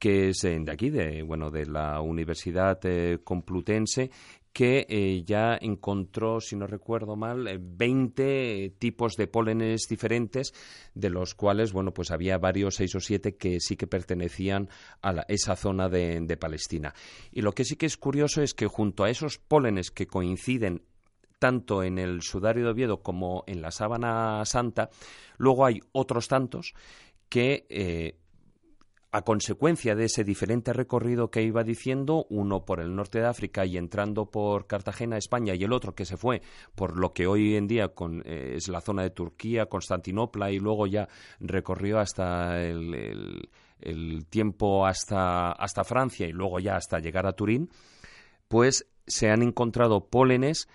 que 0.00 0.30
es 0.30 0.40
de 0.40 0.64
aquí, 0.72 0.88
de, 0.88 1.22
bueno, 1.22 1.50
de 1.50 1.66
la 1.66 2.00
Universidad 2.00 2.80
eh, 2.84 3.18
Complutense, 3.22 4.10
que 4.50 4.86
eh, 4.88 5.22
ya 5.24 5.58
encontró, 5.60 6.40
si 6.40 6.56
no 6.56 6.66
recuerdo 6.66 7.16
mal, 7.16 7.58
20 7.60 8.64
eh, 8.64 8.70
tipos 8.70 9.14
de 9.16 9.26
pólenes 9.26 9.86
diferentes, 9.88 10.54
de 10.94 11.10
los 11.10 11.34
cuales, 11.34 11.72
bueno, 11.72 11.92
pues 11.92 12.10
había 12.10 12.38
varios, 12.38 12.76
seis 12.76 12.94
o 12.94 13.00
siete, 13.00 13.36
que 13.36 13.60
sí 13.60 13.76
que 13.76 13.86
pertenecían 13.86 14.70
a 15.02 15.24
esa 15.28 15.54
zona 15.54 15.90
de, 15.90 16.18
de 16.22 16.36
Palestina. 16.38 16.94
Y 17.30 17.42
lo 17.42 17.52
que 17.52 17.66
sí 17.66 17.76
que 17.76 17.86
es 17.86 17.98
curioso 17.98 18.40
es 18.40 18.54
que 18.54 18.66
junto 18.66 19.04
a 19.04 19.10
esos 19.10 19.36
pólenes 19.36 19.90
que 19.90 20.06
coinciden 20.06 20.82
tanto 21.38 21.82
en 21.82 21.98
el 21.98 22.22
sudario 22.22 22.64
de 22.64 22.70
Oviedo 22.70 23.02
como 23.02 23.44
en 23.46 23.60
la 23.60 23.70
sábana 23.70 24.42
santa, 24.46 24.88
luego 25.36 25.66
hay 25.66 25.80
otros 25.92 26.26
tantos 26.26 26.72
que 27.28 28.16
a 29.12 29.22
consecuencia 29.22 29.96
de 29.96 30.04
ese 30.04 30.22
diferente 30.22 30.72
recorrido 30.72 31.30
que 31.30 31.42
iba 31.42 31.64
diciendo, 31.64 32.26
uno 32.30 32.64
por 32.64 32.80
el 32.80 32.94
norte 32.94 33.18
de 33.18 33.26
África 33.26 33.66
y 33.66 33.76
entrando 33.76 34.30
por 34.30 34.66
Cartagena, 34.66 35.16
España, 35.16 35.54
y 35.54 35.64
el 35.64 35.72
otro 35.72 35.94
que 35.94 36.04
se 36.04 36.16
fue 36.16 36.42
por 36.76 36.96
lo 36.96 37.12
que 37.12 37.26
hoy 37.26 37.56
en 37.56 37.66
día 37.66 37.92
eh, 38.24 38.52
es 38.56 38.68
la 38.68 38.80
zona 38.80 39.02
de 39.02 39.10
Turquía, 39.10 39.66
Constantinopla, 39.66 40.52
y 40.52 40.60
luego 40.60 40.86
ya 40.86 41.08
recorrió 41.40 41.98
hasta 41.98 42.62
el, 42.62 43.48
tiempo 44.28 44.86
hasta, 44.86 45.52
hasta 45.52 45.84
Francia 45.84 46.28
y 46.28 46.32
luego 46.32 46.60
ya 46.60 46.76
hasta 46.76 46.98
llegar 46.98 47.26
a 47.26 47.32
Turín, 47.32 47.70
pues 48.46 48.86
se 49.06 49.30
han 49.30 49.42
encontrado 49.42 50.06
pólenes 50.08 50.68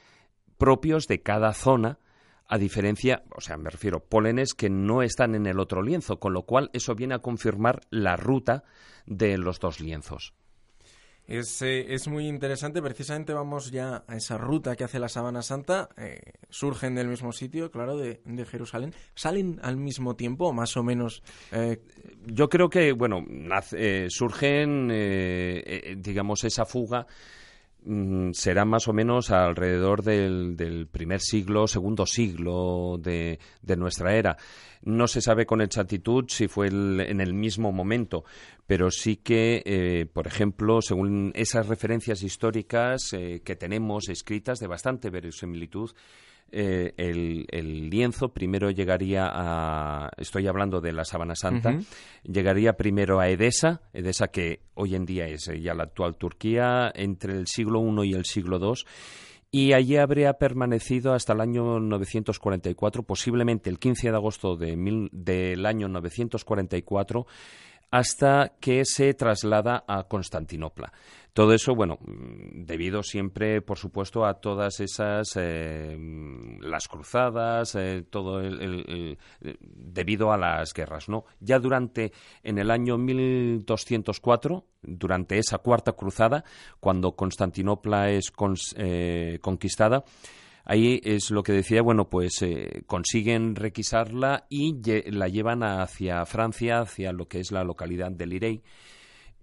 propios 0.57 1.07
de 1.07 1.21
cada 1.21 1.53
zona 1.53 1.99
a 2.47 2.57
diferencia, 2.57 3.23
o 3.35 3.41
sea, 3.41 3.57
me 3.57 3.69
refiero, 3.69 3.99
pólenes 3.99 4.53
que 4.53 4.69
no 4.69 5.01
están 5.01 5.35
en 5.35 5.47
el 5.47 5.59
otro 5.59 5.81
lienzo, 5.81 6.19
con 6.19 6.33
lo 6.33 6.43
cual 6.43 6.69
eso 6.73 6.95
viene 6.95 7.15
a 7.15 7.19
confirmar 7.19 7.81
la 7.89 8.15
ruta 8.15 8.63
de 9.05 9.37
los 9.37 9.59
dos 9.59 9.79
lienzos. 9.79 10.33
Es, 11.27 11.59
eh, 11.63 11.93
es, 11.93 12.07
muy 12.07 12.27
interesante, 12.27 12.83
precisamente 12.83 13.33
vamos 13.33 13.71
ya 13.71 14.03
a 14.07 14.15
esa 14.15 14.37
ruta 14.37 14.75
que 14.75 14.83
hace 14.83 14.99
la 14.99 15.09
Sábana 15.09 15.41
Santa, 15.41 15.89
eh, 15.97 16.19
surgen 16.49 16.93
del 16.93 17.07
mismo 17.07 17.31
sitio, 17.31 17.71
claro, 17.71 17.97
de, 17.97 18.21
Jerusalén, 18.45 18.93
salen 19.15 19.59
al 19.63 19.75
mismo 19.75 20.15
tiempo, 20.15 20.53
más 20.53 20.77
o 20.77 20.83
menos. 20.83 21.23
Eh, 21.51 21.81
Yo 22.27 22.47
creo 22.47 22.69
que, 22.69 22.91
bueno, 22.91 23.25
surgen, 24.09 24.89
digamos, 25.99 26.43
esa 26.43 26.65
fuga 26.65 27.07
será 28.33 28.65
más 28.65 28.87
o 28.87 28.93
menos 28.93 29.31
alrededor 29.31 30.03
del, 30.03 30.87
primer 30.91 31.21
siglo, 31.21 31.67
segundo 31.67 32.05
siglo 32.05 32.97
de, 32.99 33.39
nuestra 33.77 34.15
era. 34.15 34.37
No 34.81 35.07
se 35.07 35.21
sabe 35.21 35.45
con 35.45 35.61
exactitud 35.61 36.25
si 36.27 36.47
fue 36.47 36.67
en 36.67 37.21
el 37.21 37.33
mismo 37.33 37.71
momento, 37.71 38.23
pero 38.67 38.91
sí 38.91 39.17
que, 39.17 39.61
eh, 39.65 40.05
por 40.11 40.27
ejemplo, 40.27 40.81
según 40.81 41.31
esas 41.35 41.67
referencias 41.67 42.23
históricas 42.23 43.13
eh, 43.13 43.41
que 43.43 43.55
tenemos 43.55 44.09
escritas 44.09 44.59
de 44.59 44.67
bastante 44.67 45.09
verosimilitud, 45.09 45.91
eh, 46.51 46.93
el, 46.97 47.89
lienzo 47.89 48.29
primero 48.29 48.69
llegaría 48.71 49.29
a, 49.29 50.09
estoy 50.17 50.47
hablando 50.47 50.79
de 50.79 50.93
la 50.93 51.03
Sábana 51.03 51.35
Santa, 51.35 51.79
llegaría 52.23 52.73
primero 52.73 53.19
a 53.19 53.29
Edesa, 53.29 53.81
Edesa 53.93 54.27
que 54.27 54.61
hoy 54.75 54.95
en 54.95 55.05
día 55.05 55.27
es 55.27 55.49
ya 55.61 55.73
la 55.73 55.83
actual 55.83 56.17
Turquía, 56.17 56.91
entre 56.95 57.33
el 57.33 57.47
siglo 57.47 57.81
I 57.81 58.09
y 58.09 58.13
el 58.13 58.25
siglo 58.25 58.59
II, 58.59 58.83
y 59.51 59.73
allí 59.73 59.97
habría 59.97 60.33
permanecido 60.33 61.13
hasta 61.13 61.33
el 61.33 61.41
año 61.41 61.79
944, 61.79 63.03
posiblemente 63.03 63.69
el 63.69 63.79
15 63.79 64.11
de 64.11 64.15
agosto 64.15 64.55
de 64.55 64.75
del 65.11 65.65
año 65.65 65.87
944, 65.87 67.25
hasta 67.95 68.51
que 68.59 68.83
se 68.83 69.13
traslada 69.13 69.85
a 69.87 70.03
Constantinopla. 70.03 70.91
Todo 71.31 71.53
eso, 71.53 71.75
bueno, 71.75 71.97
mm, 72.01 72.65
debido 72.65 73.03
siempre, 73.03 73.61
por 73.61 73.77
supuesto, 73.77 74.25
a 74.25 74.33
todas 74.41 74.81
esas, 74.81 75.29
eh, 75.37 75.97
las 76.59 76.89
cruzadas, 76.89 77.73
eh, 77.75 78.03
todo 78.09 78.41
el, 78.41 79.17
debido 79.39 80.33
a 80.33 80.37
las 80.37 80.73
guerras, 80.73 81.07
¿no? 81.07 81.23
Ya 81.39 81.57
durante, 81.57 82.11
en 82.43 82.57
el 82.57 82.69
año 82.69 82.97
1204, 82.97 84.65
durante 84.81 85.37
esa 85.37 85.59
cuarta 85.59 85.93
cruzada, 85.93 86.43
cuando 86.81 87.15
Constantinopla 87.15 88.11
es 88.11 88.33
eh, 88.75 89.39
conquistada, 89.41 90.03
Ahí 90.65 90.99
es 91.03 91.29
lo 91.29 91.43
que 91.43 91.53
decía, 91.53 91.81
bueno, 91.81 92.09
pues 92.09 92.43
consiguen 92.87 93.55
requisarla 93.55 94.47
y 94.49 94.75
la 95.11 95.27
llevan 95.27 95.61
hacia 95.63 96.25
Francia, 96.25 96.79
hacia 96.79 97.13
lo 97.13 97.27
que 97.27 97.39
es 97.39 97.51
la 97.51 97.63
localidad 97.63 98.11
de 98.11 98.25
Lirey, 98.25 98.63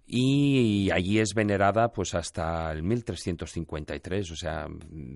y 0.06 0.90
allí 0.90 1.20
es 1.20 1.32
venerada 1.34 1.92
pues 1.92 2.14
hasta 2.14 2.70
el 2.72 2.82
1353, 2.82 4.30
o 4.30 4.36
sea, 4.36 4.66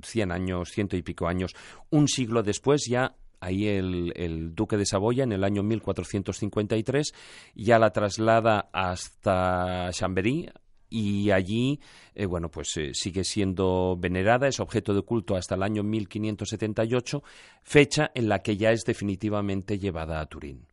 100 0.02 0.32
años, 0.32 0.70
ciento 0.70 0.96
y 0.96 1.02
pico 1.02 1.26
años. 1.26 1.54
Un 1.90 2.09
siglo 2.09 2.42
después 2.42 2.86
ya 2.88 3.16
ahí 3.40 3.68
el, 3.68 4.54
duque 4.54 4.76
de 4.76 4.86
Saboya 4.86 5.24
en 5.24 5.32
el 5.32 5.44
año 5.44 5.62
1453 5.62 7.12
ya 7.54 7.78
la 7.78 7.90
traslada 7.90 8.70
hasta 8.72 9.90
Chambéry 9.92 10.48
y 10.97 11.30
allí 11.30 11.80
eh, 12.14 12.26
bueno 12.26 12.51
pues 12.51 12.76
eh, 12.76 12.94
sigue 12.94 13.24
siendo 13.24 13.97
venerada 13.99 14.49
es 14.49 14.61
objeto 14.61 14.94
de 14.94 15.03
culto 15.03 15.36
hasta 15.36 15.55
el 15.55 15.62
año 15.62 15.82
1578 15.82 17.22
fecha 17.62 18.11
en 18.14 18.28
la 18.28 18.40
que 18.42 18.57
ya 18.57 18.72
es 18.72 18.84
definitivamente 18.84 19.78
llevada 19.78 20.20
a 20.20 20.26
Turín 20.26 20.66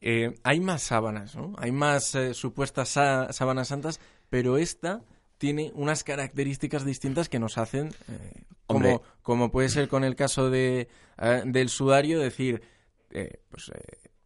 eh, 0.00 0.34
hay 0.44 0.60
más 0.60 0.82
sábanas, 0.82 1.36
¿no? 1.36 1.52
Hay 1.58 1.72
más 1.72 2.14
eh, 2.14 2.32
supuestas 2.32 2.88
sábanas 2.88 3.68
santas, 3.68 4.00
pero 4.30 4.56
esta 4.56 5.02
tiene 5.36 5.72
unas 5.74 6.04
características 6.04 6.84
distintas 6.84 7.28
que 7.28 7.38
nos 7.38 7.58
hacen, 7.58 7.88
eh, 8.08 8.42
como, 8.66 9.02
como, 9.22 9.50
puede 9.50 9.68
ser 9.68 9.88
con 9.88 10.04
el 10.04 10.16
caso 10.16 10.48
de, 10.50 10.88
del 11.44 11.68
sudario, 11.68 12.20
decir, 12.20 12.62
pues 13.08 13.72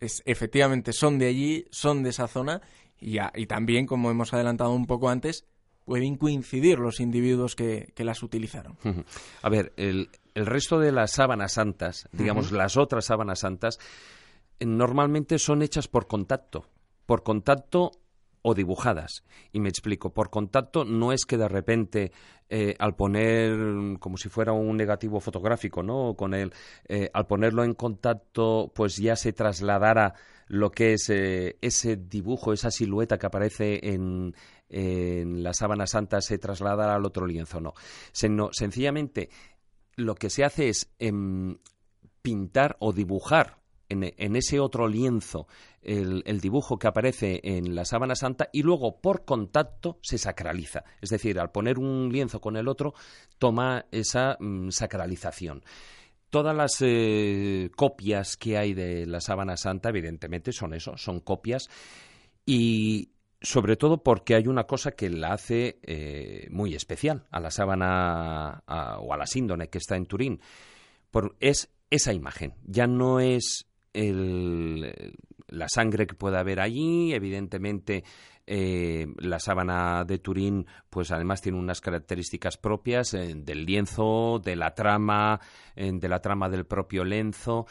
es, 0.01 0.23
efectivamente 0.27 0.93
son 0.93 1.19
de 1.19 1.27
allí, 1.27 1.67
son 1.71 2.03
de 2.03 2.11
esa 2.11 2.29
zona, 2.29 2.61
y, 3.05 3.19
y, 3.35 3.47
también, 3.47 3.87
como 3.87 4.11
hemos 4.11 4.33
adelantado 4.33 4.71
un 4.73 4.87
poco 4.87 5.11
antes, 5.11 5.45
pueden 5.85 6.17
coincidir 6.17 6.79
los 6.79 7.01
individuos 7.01 7.55
que, 7.55 7.93
que 7.95 8.05
las 8.05 8.23
utilizaron. 8.23 8.79
A 9.43 9.49
ver, 9.51 9.75
el, 9.77 10.09
el, 10.35 10.47
resto 10.47 10.79
de 10.79 10.91
las 10.91 11.13
sábanas 11.13 11.53
santas, 11.53 12.09
digamos, 12.13 12.51
las 12.53 12.79
otras 12.79 13.05
sábanas 13.05 13.41
santas, 13.41 13.79
normalmente 14.61 15.39
son 15.39 15.63
hechas 15.63 15.87
por 15.87 16.07
contacto, 16.07 16.67
por 17.05 17.23
contacto 17.23 17.91
o 18.41 18.55
dibujadas. 18.55 19.25
Y 19.53 19.61
me 19.61 19.69
explico, 19.69 20.15
por 20.15 20.31
contacto 20.31 20.85
no 20.85 21.13
es 21.13 21.27
que 21.27 21.37
de 21.37 21.49
repente 21.49 22.13
eh, 22.51 22.75
al 22.79 22.95
poner 22.95 23.99
como 23.99 24.19
si 24.19 24.29
fuera 24.29 24.53
un 24.53 24.77
negativo 24.77 25.19
fotográfico, 25.19 25.83
¿no? 25.83 26.15
Con 26.15 26.35
él, 26.35 26.53
eh, 26.87 27.11
al 27.13 27.27
ponerlo 27.27 27.65
en 27.65 27.75
contacto, 27.75 28.71
pues 28.75 28.97
ya 28.97 29.17
se 29.17 29.33
trasladara 29.33 30.15
lo 30.47 30.71
que 30.71 30.95
es 30.95 31.11
eh, 31.11 31.57
ese 31.61 31.97
dibujo, 31.97 32.53
esa 32.53 32.71
silueta 32.71 33.19
que 33.19 33.27
aparece 33.27 33.81
en, 33.83 34.35
la 34.69 35.55
sábana 35.55 35.87
santa, 35.87 36.21
se 36.21 36.39
trasladara 36.39 36.97
al 36.97 37.05
otro 37.05 37.27
lienzo, 37.27 37.61
no. 37.61 37.75
sencillamente 38.13 39.29
lo 39.95 40.17
que 40.17 40.31
se 40.31 40.45
hace 40.45 40.69
es 40.69 40.91
em, 40.99 41.59
pintar 42.23 42.77
o 42.81 42.93
dibujar 42.93 43.59
en, 43.89 44.37
ese 44.37 44.61
otro 44.61 44.89
lienzo 44.89 45.47
el, 45.83 46.41
dibujo 46.41 46.79
que 46.79 46.89
aparece 46.89 47.41
en 47.45 47.75
la 47.75 47.85
sábana 47.85 48.15
santa 48.15 48.49
y 48.53 48.63
luego 48.63 49.01
por 49.01 49.25
contacto 49.25 49.99
se 50.03 50.19
sacraliza. 50.19 50.85
Es 51.01 51.11
decir, 51.11 51.39
al 51.39 51.51
poner 51.51 51.79
un 51.79 52.11
lienzo 52.11 52.41
con 52.41 52.57
el 52.57 52.69
otro 52.69 52.95
toma 53.39 53.87
esa 53.91 54.37
mm, 54.41 54.71
sacralización. 54.71 55.63
Todas 56.35 56.57
las 56.57 56.78
eh, 56.80 57.70
copias 57.76 58.37
que 58.37 58.59
hay 58.59 58.74
de 58.74 59.07
la 59.07 59.20
sábana 59.20 59.57
santa, 59.57 59.91
evidentemente, 59.91 60.51
son 60.51 60.74
eso, 60.74 60.97
son 60.97 61.20
copias 61.20 61.68
y 62.45 63.11
sobre 63.41 63.76
todo 63.76 64.03
porque 64.03 64.35
hay 64.35 64.49
una 64.49 64.64
cosa 64.64 64.91
que 64.91 65.09
la 65.11 65.35
hace 65.35 65.78
eh, 65.85 66.49
muy 66.51 66.74
especial 66.74 67.24
a 67.30 67.39
la 67.39 67.53
sábana 67.53 68.64
o 68.66 69.14
a 69.14 69.16
la 69.16 69.28
síndone 69.28 69.68
que 69.68 69.78
está 69.78 69.95
en 69.95 70.07
Turín. 70.07 70.41
es 71.39 71.70
esa 71.89 72.12
imagen. 72.12 72.55
Ya 72.64 72.89
no 72.89 73.20
es 73.20 73.68
la 73.93 75.68
sangre 75.68 76.09
que 76.09 76.16
pueda 76.16 76.41
haber 76.41 76.59
allí, 76.59 77.14
evidentemente 77.14 78.03
eh, 78.47 79.07
la 79.19 79.39
sábana 79.39 80.05
de 80.05 80.19
Turín, 80.19 80.67
pues 80.91 81.11
además 81.13 81.41
tiene 81.41 81.59
unas 81.59 81.81
características 81.81 82.59
propias 82.59 83.15
eh, 83.15 83.33
del 83.35 83.65
lienzo, 83.65 84.39
de 84.45 84.55
la 84.55 84.75
trama, 84.75 85.41
eh, 85.75 85.91
de 85.95 86.09
la 86.09 86.21
trama 86.21 86.51
del 86.51 86.67
propio 86.67 87.05
lienzo. 87.05 87.67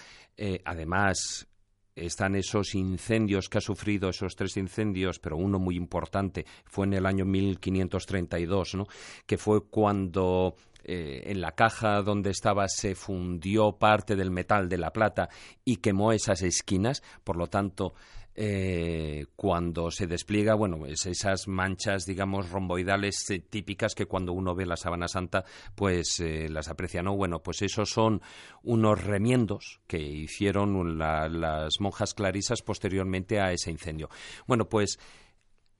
además, 0.65 1.47
están 1.95 2.35
esos 2.35 2.73
incendios 2.73 3.49
que 3.49 3.59
ha 3.59 3.61
sufrido, 3.61 4.09
esos 4.09 4.35
tres 4.35 4.57
incendios, 4.57 5.19
pero 5.19 5.37
uno 5.37 5.59
muy 5.59 5.75
importante 5.75 6.43
fue 6.65 6.87
en 6.87 6.93
el 6.93 7.05
año 7.05 7.23
1532, 7.23 8.73
¿no? 8.73 8.87
que 9.27 9.37
fue 9.37 9.67
cuando 9.69 10.55
en 10.85 11.39
la 11.39 11.53
caja 11.53 12.01
donde 12.01 12.31
estaba 12.31 12.67
se 12.67 12.93
fundió 12.93 13.77
parte 13.77 14.17
del 14.17 14.31
metal 14.31 14.67
de 14.67 14.77
la 14.77 14.91
plata 14.91 15.29
y 15.63 15.77
quemó 15.77 16.11
esas 16.11 16.41
esquinas, 16.41 17.01
por 17.23 17.37
lo 17.37 17.47
tanto, 17.47 17.93
eh, 18.35 19.25
cuando 19.35 19.91
se 19.91 20.07
despliega, 20.07 20.55
bueno, 20.55 20.85
es 20.85 21.05
esas 21.05 21.47
manchas, 21.47 22.05
digamos, 22.05 22.49
romboidales 22.49 23.29
eh, 23.29 23.39
típicas 23.39 23.95
que 23.95 24.05
cuando 24.05 24.33
uno 24.33 24.55
ve 24.55 24.65
la 24.65 24.77
sábana 24.77 25.07
santa, 25.07 25.45
pues 25.75 26.19
las 26.19 26.69
aprecia, 26.69 27.03
¿no? 27.03 27.15
Bueno, 27.15 27.43
pues 27.43 27.61
esos 27.61 27.89
son 27.89 28.21
unos 28.63 29.03
remiendos 29.03 29.81
que 29.87 29.99
hicieron 29.99 30.97
las 30.97 31.79
monjas 31.79 32.13
clarisas 32.13 32.61
posteriormente 32.61 33.39
a 33.39 33.51
ese 33.51 33.71
incendio. 33.71 34.09
Bueno, 34.47 34.69
pues 34.69 34.99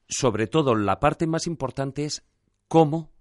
sobre 0.08 0.47
todo 0.47 0.76
la 0.76 0.99
parte 0.99 1.28
más 1.28 1.47
importante 1.47 2.06
es 2.06 2.24
cómo 2.68 3.14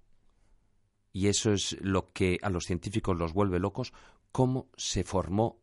y 1.13 1.29
eso 1.29 1.53
es 1.53 1.77
lo 1.81 2.13
que 2.13 2.39
a 2.43 2.51
los 2.51 2.65
científicos 2.65 3.17
los 3.17 3.33
vuelve 3.33 3.59
locos, 3.59 3.93
cómo 4.33 4.69
se 4.77 5.05
formó 5.05 5.62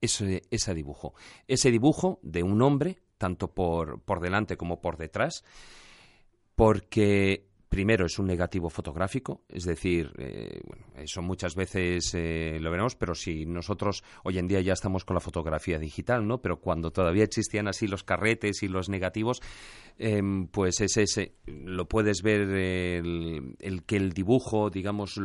ese, 0.00 0.42
ese 0.50 0.74
dibujo. 0.74 1.14
Ese 1.46 1.70
dibujo 1.70 2.18
de 2.22 2.42
un 2.42 2.62
hombre, 2.62 2.98
tanto 3.18 3.52
por, 3.52 4.00
por 4.02 4.20
delante 4.20 4.56
como 4.56 4.80
por 4.80 4.96
detrás, 4.96 5.44
porque 6.54 7.48
Primero 7.68 8.06
es 8.06 8.18
un 8.18 8.26
negativo 8.26 8.70
fotográfico, 8.70 9.42
es 9.46 9.64
decir, 9.64 10.10
eh, 10.16 10.58
bueno, 10.64 10.86
eso 10.96 11.20
muchas 11.20 11.54
veces 11.54 12.14
eh, 12.14 12.56
lo 12.62 12.70
veremos, 12.70 12.96
pero 12.96 13.14
si 13.14 13.44
nosotros 13.44 14.02
hoy 14.24 14.38
en 14.38 14.48
día 14.48 14.62
ya 14.62 14.72
estamos 14.72 15.04
con 15.04 15.14
la 15.14 15.20
fotografía 15.20 15.78
digital, 15.78 16.26
¿no? 16.26 16.40
Pero 16.40 16.60
cuando 16.60 16.92
todavía 16.92 17.24
existían 17.24 17.68
así 17.68 17.86
los 17.86 18.04
carretes 18.04 18.62
y 18.62 18.68
los 18.68 18.88
negativos, 18.88 19.42
em, 19.98 20.46
pues 20.46 20.80
es 20.80 20.96
ese, 20.96 21.34
lo 21.46 21.86
puedes 21.86 22.22
ver 22.22 22.40
el, 22.48 23.82
que 23.84 23.96
el 23.96 24.14
dibujo, 24.14 24.70
digamos, 24.70 25.20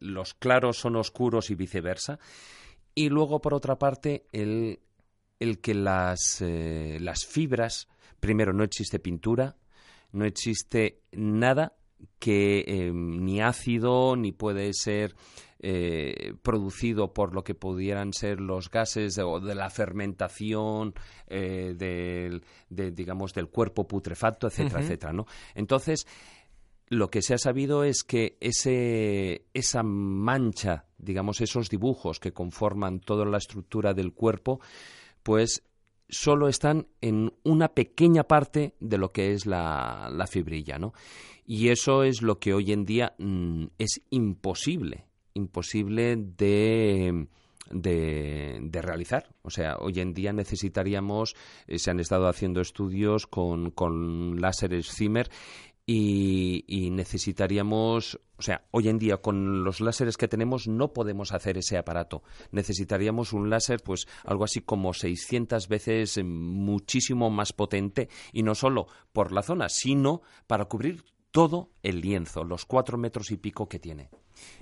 los 0.00 0.34
claros 0.34 0.78
son 0.78 0.96
oscuros 0.96 1.50
y 1.50 1.54
viceversa. 1.54 2.18
Y 2.98 3.10
luego, 3.10 3.40
por 3.40 3.54
otra 3.54 3.78
parte, 3.78 4.26
el, 4.32 4.80
el 5.38 5.60
que 5.60 5.72
las, 5.72 6.40
eh, 6.40 6.98
las 7.00 7.24
fibras, 7.24 7.86
primero 8.18 8.52
no 8.52 8.64
existe 8.64 8.98
pintura, 8.98 9.54
no 10.10 10.24
existe 10.24 11.02
nada 11.12 11.76
que 12.18 12.64
eh, 12.66 12.90
ni 12.92 13.40
ácido 13.40 14.16
ni 14.16 14.32
puede 14.32 14.72
ser 14.72 15.14
eh, 15.60 16.34
producido 16.42 17.14
por 17.14 17.34
lo 17.34 17.44
que 17.44 17.54
pudieran 17.54 18.12
ser 18.12 18.40
los 18.40 18.68
gases 18.68 19.14
de, 19.14 19.22
o 19.22 19.38
de 19.38 19.54
la 19.54 19.70
fermentación 19.70 20.92
eh, 21.28 21.74
del, 21.76 22.42
digamos 22.96 23.32
del 23.32 23.48
cuerpo 23.48 23.86
putrefacto 23.86 24.46
etcétera 24.46 24.82
etcétera 24.82 25.12
no 25.12 25.26
entonces 25.56 26.06
lo 26.88 27.10
que 27.10 27.22
se 27.22 27.34
ha 27.34 27.38
sabido 27.38 27.84
es 27.84 28.02
que 28.02 28.36
ese, 28.40 29.46
esa 29.52 29.82
mancha, 29.82 30.86
digamos, 30.98 31.40
esos 31.40 31.68
dibujos 31.68 32.20
que 32.20 32.32
conforman 32.32 33.00
toda 33.00 33.24
la 33.24 33.38
estructura 33.38 33.94
del 33.94 34.12
cuerpo, 34.12 34.60
pues 35.22 35.62
solo 36.08 36.48
están 36.48 36.88
en 37.00 37.32
una 37.44 37.68
pequeña 37.68 38.24
parte 38.24 38.74
de 38.80 38.98
lo 38.98 39.12
que 39.12 39.32
es 39.32 39.46
la, 39.46 40.26
fibrilla, 40.30 40.78
¿no? 40.78 40.92
Y 41.46 41.68
eso 41.68 42.02
es 42.02 42.22
lo 42.22 42.38
que 42.38 42.54
hoy 42.54 42.72
en 42.72 42.84
día 42.84 43.14
mm, 43.18 43.66
es 43.78 44.02
imposible, 44.10 45.06
imposible 45.34 46.16
de, 46.16 47.26
de, 47.70 48.82
realizar. 48.82 49.34
O 49.42 49.50
sea, 49.50 49.76
hoy 49.78 50.00
en 50.00 50.14
día 50.14 50.32
necesitaríamos, 50.32 51.34
eh, 51.66 51.78
se 51.78 51.90
han 51.90 52.00
estado 52.00 52.28
haciendo 52.28 52.60
estudios 52.60 53.26
con, 53.26 53.70
con 53.70 54.40
láseres 54.40 54.90
Zimmer 54.92 55.30
y, 55.90 56.90
necesitaríamos, 56.92 58.20
o 58.38 58.42
sea, 58.42 58.64
hoy 58.70 58.88
en 58.88 58.98
día 58.98 59.16
con 59.16 59.64
los 59.64 59.80
láseres 59.80 60.16
que 60.16 60.28
tenemos 60.28 60.68
no 60.68 60.92
podemos 60.92 61.32
hacer 61.32 61.58
ese 61.58 61.76
aparato. 61.76 62.22
Necesitaríamos 62.52 63.32
un 63.32 63.50
láser, 63.50 63.82
pues 63.82 64.06
algo 64.24 64.44
así 64.44 64.60
como 64.60 64.94
600 64.94 65.66
veces 65.66 66.20
muchísimo 66.24 67.30
más 67.30 67.52
potente 67.52 68.08
y 68.32 68.44
no 68.44 68.54
solo 68.54 68.86
por 69.12 69.32
la 69.32 69.42
zona, 69.42 69.68
sino 69.68 70.22
para 70.46 70.66
cubrir 70.66 71.04
todo 71.32 71.72
el 71.82 72.00
lienzo, 72.00 72.44
los 72.44 72.64
cuatro 72.64 72.96
metros 72.96 73.32
y 73.32 73.36
pico 73.36 73.68
que 73.68 73.80
tiene. 73.80 74.08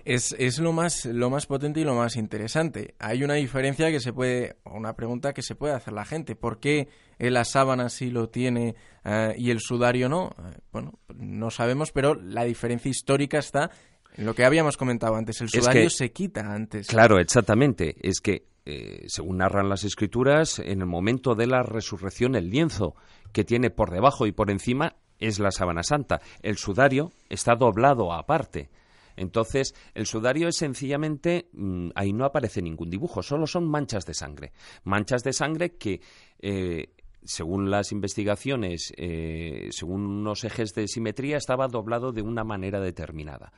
Es, 0.04 0.34
es, 0.38 0.58
lo, 0.60 0.72
más, 0.72 1.04
lo 1.06 1.30
más 1.30 1.46
potente 1.46 1.80
y 1.80 1.84
lo 1.84 1.94
más 1.94 2.16
interesante. 2.16 2.94
Hay 2.98 3.24
una 3.24 3.34
diferencia 3.34 3.90
que 3.90 4.00
se 4.00 4.12
puede, 4.12 4.56
una 4.64 4.94
pregunta 4.94 5.32
que 5.32 5.42
se 5.42 5.56
puede 5.56 5.74
hacer 5.74 5.92
la 5.92 6.04
gente. 6.04 6.36
¿Por 6.36 6.60
qué 6.60 6.88
la 7.18 7.44
sábana 7.44 7.88
sí 7.88 8.10
lo 8.10 8.28
tiene 8.28 8.76
eh, 9.04 9.34
y 9.36 9.50
el 9.50 9.60
sudario 9.60 10.08
no? 10.08 10.30
Eh, 10.38 10.58
bueno, 10.70 10.98
no 11.16 11.50
sabemos, 11.50 11.90
pero 11.90 12.14
la 12.14 12.44
diferencia 12.44 12.88
histórica 12.88 13.38
está 13.38 13.70
en 14.16 14.24
lo 14.24 14.34
que 14.34 14.44
habíamos 14.44 14.76
comentado 14.76 15.16
antes. 15.16 15.40
El 15.40 15.48
sudario 15.48 15.90
se 15.90 16.12
quita 16.12 16.52
antes. 16.52 16.86
Claro, 16.86 17.18
exactamente. 17.18 17.96
Es 18.00 18.20
que, 18.20 18.46
eh, 18.64 19.04
según 19.08 19.38
narran 19.38 19.68
las 19.68 19.84
escrituras, 19.84 20.58
en 20.58 20.80
el 20.80 20.86
momento 20.86 21.34
de 21.34 21.46
la 21.46 21.62
resurrección, 21.62 22.34
el 22.34 22.50
lienzo 22.50 22.94
que 23.32 23.44
tiene 23.44 23.70
por 23.70 23.90
debajo 23.90 24.26
y 24.26 24.32
por 24.32 24.50
encima 24.50 24.96
es 25.18 25.38
la 25.38 25.50
sábana 25.50 25.82
santa. 25.82 26.20
El 26.42 26.56
sudario 26.56 27.12
está 27.28 27.54
doblado 27.54 28.12
aparte. 28.12 28.70
Entonces, 29.16 29.74
el 29.94 30.06
sudario 30.06 30.48
es 30.48 30.56
sencillamente, 30.56 31.48
mm, 31.52 31.90
ahí 31.94 32.12
no 32.12 32.24
aparece 32.24 32.62
ningún 32.62 32.90
dibujo, 32.90 33.22
solo 33.22 33.46
son 33.46 33.66
manchas 33.68 34.04
de 34.04 34.14
sangre. 34.14 34.52
Manchas 34.84 35.22
de 35.24 35.32
sangre 35.32 35.76
que, 35.76 36.00
eh, 36.40 36.90
según 37.24 37.70
las 37.70 37.92
investigaciones, 37.92 38.92
eh, 38.96 39.68
según 39.70 40.06
unos 40.06 40.44
ejes 40.44 40.74
de 40.74 40.86
simetría, 40.86 41.38
estaba 41.38 41.66
doblado 41.66 42.12
de 42.12 42.22
una 42.22 42.44
manera 42.44 42.80
determinada. 42.80 43.52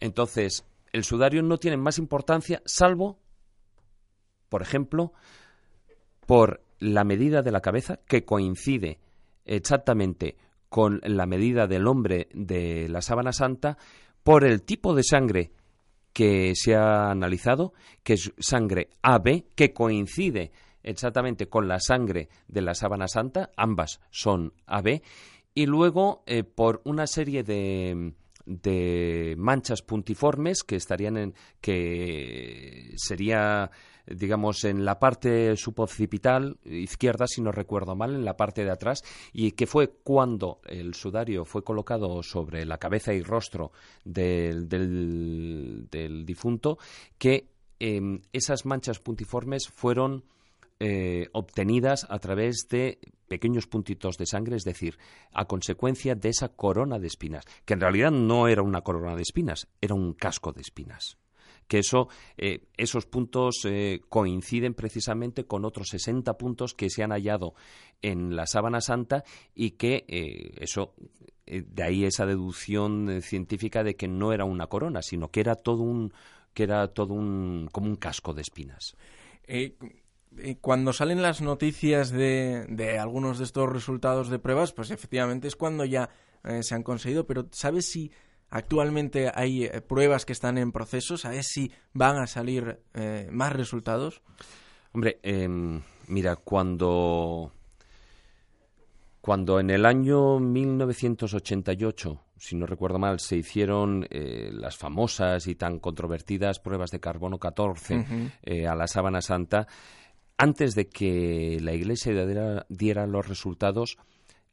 Entonces, 0.00 0.64
el 0.92 1.04
sudario 1.04 1.42
no 1.42 1.58
tiene 1.58 1.76
más 1.76 1.98
importancia, 1.98 2.62
salvo, 2.66 3.18
por 4.48 4.62
ejemplo, 4.62 5.12
por 6.26 6.62
la 6.78 7.04
medida 7.04 7.42
de 7.42 7.52
la 7.52 7.60
cabeza, 7.60 8.00
que 8.06 8.24
coincide 8.24 8.98
exactamente 9.44 10.36
con 10.68 11.00
la 11.04 11.26
medida 11.26 11.66
del 11.66 11.86
hombre 11.86 12.28
de 12.32 12.88
la 12.88 13.02
sábana 13.02 13.32
santa, 13.32 13.76
por 14.22 14.44
el 14.44 14.62
tipo 14.62 14.94
de 14.94 15.02
sangre 15.02 15.52
que 16.12 16.52
se 16.54 16.74
ha 16.74 17.10
analizado, 17.10 17.72
que 18.02 18.14
es 18.14 18.32
sangre 18.38 18.90
AB, 19.02 19.44
que 19.54 19.72
coincide 19.72 20.52
exactamente 20.82 21.48
con 21.48 21.68
la 21.68 21.80
sangre 21.80 22.28
de 22.48 22.62
la 22.62 22.74
sábana 22.74 23.08
santa, 23.08 23.50
ambas 23.56 24.00
son 24.10 24.52
AB, 24.66 25.02
y 25.54 25.66
luego 25.66 26.22
eh, 26.26 26.44
por 26.44 26.82
una 26.84 27.06
serie 27.06 27.42
de, 27.42 28.14
de 28.46 29.34
manchas 29.38 29.82
puntiformes 29.82 30.62
que 30.64 30.76
estarían 30.76 31.16
en 31.16 31.34
que 31.60 32.94
sería 32.96 33.70
digamos 34.06 34.64
en 34.64 34.84
la 34.84 34.98
parte 34.98 35.56
suboccipital 35.56 36.58
izquierda 36.64 37.26
si 37.26 37.40
no 37.40 37.52
recuerdo 37.52 37.94
mal 37.94 38.14
en 38.14 38.24
la 38.24 38.36
parte 38.36 38.64
de 38.64 38.70
atrás 38.70 39.02
y 39.32 39.52
que 39.52 39.66
fue 39.66 39.88
cuando 39.88 40.60
el 40.66 40.94
sudario 40.94 41.44
fue 41.44 41.64
colocado 41.64 42.22
sobre 42.22 42.64
la 42.64 42.78
cabeza 42.78 43.12
y 43.12 43.22
rostro 43.22 43.72
del, 44.04 44.68
del, 44.68 46.24
difunto 46.26 46.78
que 47.18 47.48
em, 47.78 48.20
esas 48.32 48.64
manchas 48.64 48.98
puntiformes 48.98 49.68
fueron 49.68 50.24
eh, 50.80 51.28
obtenidas 51.32 52.06
a 52.08 52.18
través 52.18 52.66
de 52.68 52.98
pequeños 53.28 53.66
puntitos 53.66 54.18
de 54.18 54.26
sangre, 54.26 54.56
es 54.56 54.64
decir, 54.64 54.98
a 55.32 55.44
consecuencia 55.44 56.14
de 56.14 56.28
esa 56.28 56.48
corona 56.48 56.98
de 56.98 57.06
espinas, 57.06 57.44
que 57.64 57.74
en 57.74 57.80
realidad 57.80 58.10
no 58.10 58.48
era 58.48 58.62
una 58.62 58.82
corona 58.82 59.14
de 59.14 59.22
espinas, 59.22 59.68
era 59.80 59.94
un 59.94 60.12
casco 60.12 60.52
de 60.52 60.60
espinas 60.60 61.18
que 61.68 61.78
eso, 61.78 62.08
eh, 62.36 62.64
esos 62.76 63.06
puntos 63.06 63.64
eh, 63.64 64.00
coinciden 64.08 64.74
precisamente 64.74 65.44
con 65.44 65.64
otros 65.64 65.88
60 65.88 66.36
puntos 66.38 66.74
que 66.74 66.90
se 66.90 67.02
han 67.02 67.10
hallado 67.10 67.54
en 68.02 68.36
la 68.36 68.46
sábana 68.46 68.80
santa 68.80 69.24
y 69.54 69.72
que 69.72 70.04
eso 70.58 70.94
de 71.46 71.82
ahí 71.82 72.04
esa 72.04 72.26
deducción 72.26 73.20
científica 73.22 73.84
de 73.84 73.94
que 73.94 74.08
no 74.08 74.32
era 74.32 74.44
una 74.44 74.66
corona, 74.66 75.02
sino 75.02 75.28
que 75.28 75.40
era 75.40 75.54
todo 75.54 75.82
un 75.82 76.12
que 76.54 76.64
era 76.64 76.88
todo 76.88 77.14
un 77.14 77.68
como 77.70 77.86
un 77.86 77.96
casco 77.96 78.34
de 78.34 78.42
espinas. 78.42 78.96
Cuando 80.60 80.92
salen 80.92 81.22
las 81.22 81.42
noticias 81.42 82.10
de, 82.10 82.66
de, 82.68 82.98
algunos 82.98 83.38
de 83.38 83.44
estos 83.44 83.70
resultados 83.70 84.30
de 84.30 84.38
pruebas, 84.38 84.72
pues 84.72 84.90
efectivamente 84.90 85.46
es 85.46 85.56
cuando 85.56 85.84
ya 85.84 86.08
eh, 86.44 86.62
se 86.62 86.74
han 86.74 86.82
conseguido, 86.82 87.26
pero 87.26 87.46
¿sabes 87.52 87.86
si 87.86 88.10
actualmente 88.52 89.32
hay 89.34 89.64
eh, 89.64 89.80
pruebas 89.80 90.24
que 90.24 90.32
están 90.32 90.58
en 90.58 90.70
proceso? 90.70 91.16
¿Sabes 91.16 91.48
si 91.48 91.72
van 91.92 92.16
a 92.16 92.26
salir 92.26 92.80
eh, 92.94 93.28
más 93.32 93.52
resultados? 93.52 94.22
Hombre, 94.92 95.18
em, 95.22 95.82
mira, 96.06 96.36
cuando, 96.36 97.52
cuando 99.20 99.58
en 99.58 99.70
el 99.70 99.84
año 99.84 100.38
1988 100.38 102.20
si 102.36 102.56
no 102.56 102.66
recuerdo 102.66 102.98
mal, 102.98 103.20
se 103.20 103.36
hicieron 103.36 104.04
las 104.10 104.76
famosas 104.76 105.46
y 105.46 105.54
tan 105.54 105.78
controvertidas 105.78 106.58
pruebas 106.58 106.90
de 106.90 106.98
carbono 106.98 107.38
14 107.38 108.04
a 108.66 108.74
la 108.74 108.88
sábana 108.88 109.20
santa, 109.20 109.68
antes 110.42 110.74
de 110.74 110.88
que 110.88 111.58
la 111.60 111.72
Iglesia 111.72 112.26
diera, 112.68 113.06
los 113.06 113.28
resultados, 113.28 113.96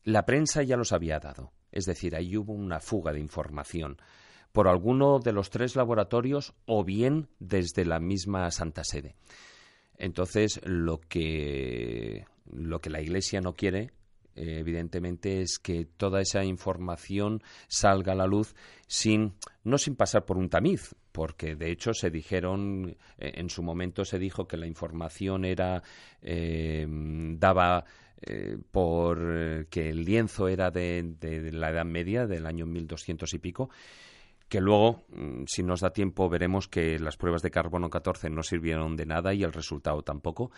la 0.04 0.24
prensa 0.24 0.62
ya 0.62 0.78
los 0.78 0.94
había 0.94 1.20
dado. 1.20 1.52
Es 1.72 1.86
decir, 1.86 2.16
ahí 2.16 2.36
hubo 2.38 2.54
una 2.54 2.80
fuga 2.80 3.12
de 3.14 3.20
información 3.20 3.98
por 4.52 4.68
alguno 4.68 5.20
de 5.20 5.32
los 5.32 5.50
tres 5.50 5.76
laboratorios 5.76 6.54
o 6.66 6.84
bien 6.84 7.30
desde 7.40 7.86
la 7.86 8.00
misma 8.00 8.50
Santa 8.52 8.84
Sede. 8.84 9.16
Entonces, 9.98 10.60
lo 10.64 11.00
que, 11.00 12.26
lo 12.52 12.80
que 12.80 12.90
la 12.90 13.02
Iglesia 13.02 13.42
no 13.42 13.54
quiere 13.54 13.92
eh, 14.40 14.60
evidentemente 14.60 15.42
es 15.42 15.60
que 15.60 15.84
toda 15.84 16.22
esa 16.22 16.46
información 16.46 17.44
salga 17.68 18.14
a 18.14 18.16
la 18.16 18.26
luz 18.26 18.56
sin 18.88 19.34
no 19.66 19.78
sin 19.78 19.98
pasar 19.98 20.24
por 20.24 20.38
un 20.38 20.50
tamiz 20.50 20.96
porque 21.12 21.58
de 21.58 21.72
hecho 21.72 21.94
se 21.94 22.10
dijeron 22.10 22.96
eh, 23.18 23.34
en 23.36 23.50
su 23.50 23.64
momento 23.64 24.06
se 24.06 24.18
dijo 24.18 24.48
que 24.48 24.56
la 24.56 24.66
información 24.66 25.44
era 25.44 25.84
eh, 26.22 26.88
daba 27.38 27.84
por 28.72 29.68
que 29.70 29.90
el 29.90 30.04
lienzo 30.04 30.48
era 30.48 30.72
de, 30.72 31.16
de, 31.20 31.52
la 31.52 31.70
Edad 31.70 31.86
Media 31.86 32.28
del 32.28 32.46
año 32.46 32.66
1200 32.66 33.34
y 33.34 33.40
pico 33.40 33.70
que 34.50 34.62
luego, 34.62 35.04
mm, 35.10 35.44
si 35.46 35.62
nos 35.62 35.82
da 35.82 35.94
tiempo, 35.94 36.28
veremos 36.28 36.68
que 36.68 36.98
las 36.98 37.18
pruebas 37.18 37.44
de 37.44 37.52
carbono 37.52 37.90
14 37.90 38.32
no 38.32 38.42
sirvieron 38.42 38.96
de 38.96 39.06
nada 39.06 39.34
y 39.34 39.44
el 39.44 39.54
resultado 39.54 40.02
tampoco 40.02 40.52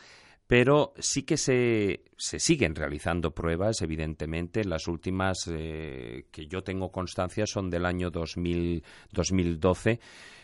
pero 0.52 0.94
sí 1.00 1.24
que 1.24 1.38
se, 1.38 2.04
se 2.18 2.38
siguen 2.38 2.76
realizando 2.76 3.34
pruebas, 3.34 3.82
evidentemente. 3.82 4.66
Las 4.66 4.90
últimas 4.90 5.50
eh, 5.50 6.26
que 6.30 6.46
yo 6.48 6.62
tengo 6.62 6.92
constancia 6.92 7.48
son 7.48 7.70
del 7.70 7.86
año 7.86 8.12
2000, 8.12 8.84
2012. 9.14 10.02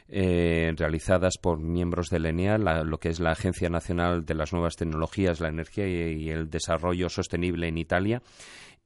Eh, 0.10 0.74
realizadas 0.78 1.38
por 1.38 1.60
miembros 1.60 2.08
del 2.10 2.28
ENEA, 2.28 2.58
lo 2.58 2.98
que 2.98 3.10
es 3.10 3.20
la 3.20 3.32
Agencia 3.32 3.70
Nacional 3.70 4.26
de 4.26 4.36
las 4.36 4.54
Nuevas 4.54 4.78
Tecnologías, 4.78 5.42
la 5.42 5.50
Energía 5.50 5.86
y, 5.86 6.30
el 6.30 6.50
Desarrollo 6.50 7.10
Sostenible 7.10 7.68
en 7.68 7.78
Italia. 7.78 8.22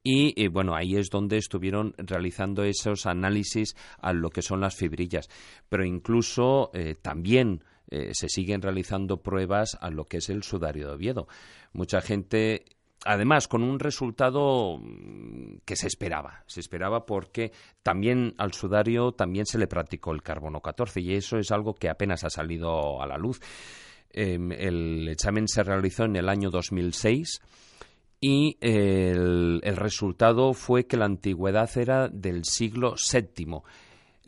Y 0.03 0.47
bueno, 0.47 0.75
ahí 0.75 0.95
es 0.95 1.11
donde 1.11 1.37
estuvieron 1.37 1.93
realizando 1.97 2.63
esos 2.63 3.05
análisis 3.05 3.75
a 3.99 4.13
lo 4.13 4.31
que 4.31 4.41
son 4.41 4.61
las 4.61 4.75
fibrillas. 4.75 5.29
Pero 5.69 5.85
incluso 5.85 6.71
eh, 6.73 6.95
también 6.99 7.63
eh, 7.91 8.09
se 8.13 8.27
siguen 8.27 8.63
realizando 8.63 9.21
pruebas 9.21 9.77
a 9.79 9.91
lo 9.91 10.05
que 10.05 10.17
es 10.17 10.29
el 10.29 10.41
sudario 10.41 10.87
de 10.87 10.93
Oviedo. 10.93 11.27
Mucha 11.71 12.01
gente 12.01 12.65
además 13.05 13.47
con 13.47 13.63
un 13.63 13.79
resultado 13.79 14.77
mm, 14.77 15.59
que 15.65 15.75
se 15.75 15.87
esperaba. 15.87 16.43
Se 16.47 16.59
esperaba 16.59 17.05
porque 17.05 17.51
también 17.83 18.33
al 18.37 18.53
sudario 18.53 19.11
también 19.11 19.45
se 19.45 19.57
le 19.57 19.67
practicó 19.67 20.11
el 20.11 20.23
carbono 20.23 20.61
14 20.61 21.01
y 21.01 21.15
eso 21.15 21.37
es 21.37 21.51
algo 21.51 21.73
que 21.73 21.89
apenas 21.89 22.23
ha 22.23 22.29
salido 22.29 23.01
a 23.01 23.07
la 23.07 23.17
luz. 23.17 23.39
Em, 24.11 24.51
el 24.51 25.07
examen 25.09 25.47
se 25.47 25.63
realizó 25.63 26.03
en 26.03 26.15
el 26.15 26.29
año 26.29 26.49
2006 26.49 27.41
y 28.19 28.57
el, 28.61 29.61
el 29.63 29.75
resultado 29.77 30.53
fue 30.53 30.85
que 30.85 30.97
la 30.97 31.05
antigüedad 31.05 31.69
era 31.77 32.07
del 32.07 32.43
siglo 32.43 32.95
VII 33.11 33.61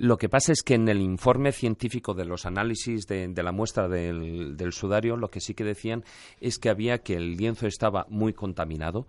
lo 0.04 0.18
que 0.18 0.28
pasa 0.28 0.52
es 0.52 0.64
que 0.64 0.74
en 0.74 0.90
el 0.90 1.00
informe 1.00 1.54
científico 1.54 2.14
de 2.14 2.26
los 2.26 2.46
análisis 2.46 3.08
de, 3.08 3.32
la 3.42 3.54
muestra 3.54 3.88
del, 3.88 4.74
sudario, 4.74 5.16
lo 5.16 5.30
que 5.30 5.40
sí 5.40 5.54
que 5.54 5.64
decían 5.64 6.04
es 6.42 6.60
que 6.60 6.70
había 6.70 6.98
que 6.98 7.16
el 7.16 7.38
lienzo 7.38 7.68
estaba 7.68 8.06
muy 8.10 8.34
contaminado, 8.34 9.08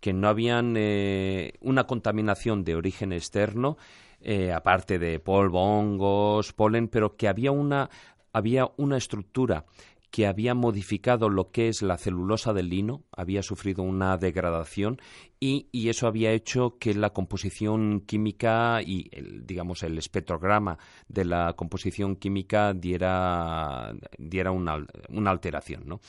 que 0.00 0.12
no 0.12 0.26
habían 0.26 0.74
eh, 0.76 1.52
una 1.60 1.84
contaminación 1.84 2.64
de 2.64 2.74
origen 2.74 3.12
externo, 3.12 3.76
eh, 4.20 4.50
aparte 4.52 4.98
de 4.98 5.20
polvo, 5.20 5.60
hongos, 5.62 6.52
polen, 6.52 6.88
pero 6.88 7.14
que 7.14 7.28
había 7.28 7.52
una 7.52 7.88
había 8.32 8.68
una 8.78 8.96
estructura 8.96 9.66
que 10.12 10.26
había 10.26 10.54
modificado 10.54 11.30
lo 11.30 11.50
que 11.50 11.68
es 11.68 11.80
la 11.80 11.96
celulosa 11.96 12.52
del 12.52 12.68
lino, 12.68 13.02
había 13.16 13.42
sufrido 13.42 13.82
una 13.82 14.18
degradación 14.18 15.00
y, 15.40 15.66
eso 15.88 16.06
había 16.06 16.32
hecho 16.32 16.76
que 16.78 16.94
la 16.94 17.10
composición 17.10 18.02
química 18.06 18.82
y, 18.82 19.08
el, 19.10 19.46
digamos, 19.46 19.82
el 19.82 19.96
espectrograma 19.96 20.78
de 21.08 21.24
la 21.24 21.54
composición 21.54 22.16
química 22.16 22.74
diera, 22.74 23.94
diera 24.18 24.52
una, 24.52 24.86
una 25.08 25.30
alteración, 25.30 25.84
¿no? 25.86 26.00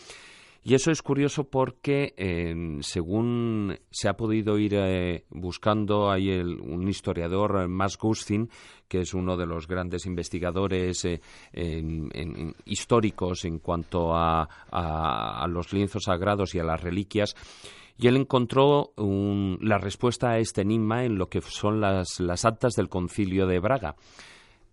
Y 0.66 0.76
eso 0.76 0.91
es 0.91 1.01
curioso 1.01 1.43
porque, 1.43 2.14
según 2.82 3.78
se 3.91 4.07
ha 4.07 4.16
podido 4.16 4.57
ir 4.57 4.76
eh, 4.76 5.26
buscando, 5.30 6.09
hay 6.09 6.30
un 6.39 6.88
historiador, 6.88 7.68
Max 7.68 7.97
Gustin, 7.97 8.49
que 8.88 9.01
es 9.01 9.14
uno 9.14 9.36
de 9.36 9.45
los 9.45 9.68
grandes 9.68 10.05
investigadores 10.05 11.03
eh, 11.03 11.20
históricos 12.64 13.43
en 13.43 13.59
cuanto 13.59 14.16
a, 14.16 14.47
los 15.49 15.74
lienzos 15.74 16.03
sagrados 16.03 16.55
y 16.55 16.59
a 16.59 16.64
las 16.64 16.82
reliquias, 16.82 17.36
y 17.97 18.07
él 18.07 18.16
encontró 18.16 18.93
la 18.95 19.78
respuesta 19.80 20.32
a 20.32 20.39
este 20.39 20.61
enigma 20.61 21.03
en 21.03 21.18
lo 21.18 21.28
que 21.28 21.41
son 21.41 21.82
las, 21.82 22.22
las 22.22 22.45
actas 22.45 22.74
del 22.74 22.88
concilio 22.88 23.47
de 23.47 23.59
Braga. 23.59 23.95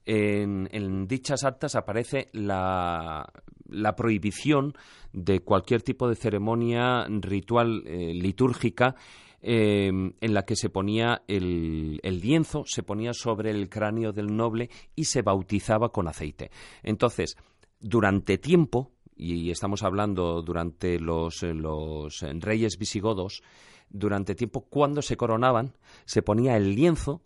En, 0.07 1.07
dichas 1.07 1.45
actas 1.45 1.76
aparece 1.76 2.28
la, 2.32 3.30
prohibición 3.96 4.74
de 5.12 5.40
cualquier 5.40 5.82
tipo 5.82 6.08
de 6.08 6.16
ceremonia 6.16 7.06
ritual 7.08 7.82
eh, 7.86 8.12
litúrgica 8.14 8.94
em, 9.40 10.12
en 10.20 10.34
la 10.34 10.44
que 10.44 10.56
se 10.56 10.70
ponía 10.70 11.22
el, 11.26 12.00
lienzo, 12.02 12.64
se 12.66 12.82
ponía 12.82 13.12
sobre 13.12 13.50
el 13.50 13.68
cráneo 13.68 14.12
del 14.12 14.36
noble 14.36 14.70
y 14.94 15.04
se 15.04 15.22
bautizaba 15.22 15.90
con 15.90 16.08
aceite. 16.08 16.50
Entonces, 16.82 17.36
durante 17.80 18.38
tiempo, 18.38 18.92
y 19.16 19.50
estamos 19.50 19.82
hablando 19.82 20.42
durante 20.42 20.98
los, 20.98 21.42
los 21.42 22.20
reyes 22.40 22.78
visigodos, 22.78 23.42
durante 23.88 24.34
tiempo, 24.34 24.66
cuando 24.68 25.02
se 25.02 25.16
coronaban, 25.16 25.72
se 26.04 26.22
ponía 26.22 26.56
el 26.56 26.74
lienzo 26.74 27.22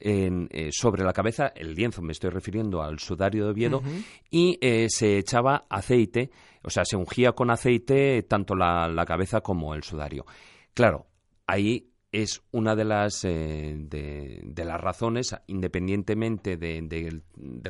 eh, 0.00 0.68
sobre 0.72 1.04
la 1.04 1.12
cabeza, 1.12 1.52
el 1.54 1.74
lienzo, 1.74 2.02
me 2.02 2.12
estoy 2.12 2.30
refiriendo 2.30 2.82
al 2.82 2.98
sudario 2.98 3.44
de 3.44 3.50
Oviedo, 3.52 3.82
y 4.30 4.58
eh, 4.60 4.86
se 4.88 5.18
echaba 5.18 5.66
aceite, 5.68 6.30
o 6.62 6.70
sea, 6.70 6.84
se 6.84 6.96
ungía 6.96 7.32
con 7.32 7.50
aceite 7.50 8.22
tanto 8.24 8.54
la, 8.54 9.04
cabeza 9.06 9.40
como 9.40 9.74
el 9.74 9.82
sudario. 9.82 10.26
Claro, 10.74 11.06
ahí 11.46 11.90
es 12.12 12.42
una 12.52 12.76
de 12.76 12.84
las, 12.84 13.24
eh, 13.24 13.74
de, 13.78 14.64
las 14.64 14.80
razones, 14.80 15.34
independientemente 15.46 16.56
del 16.56 17.22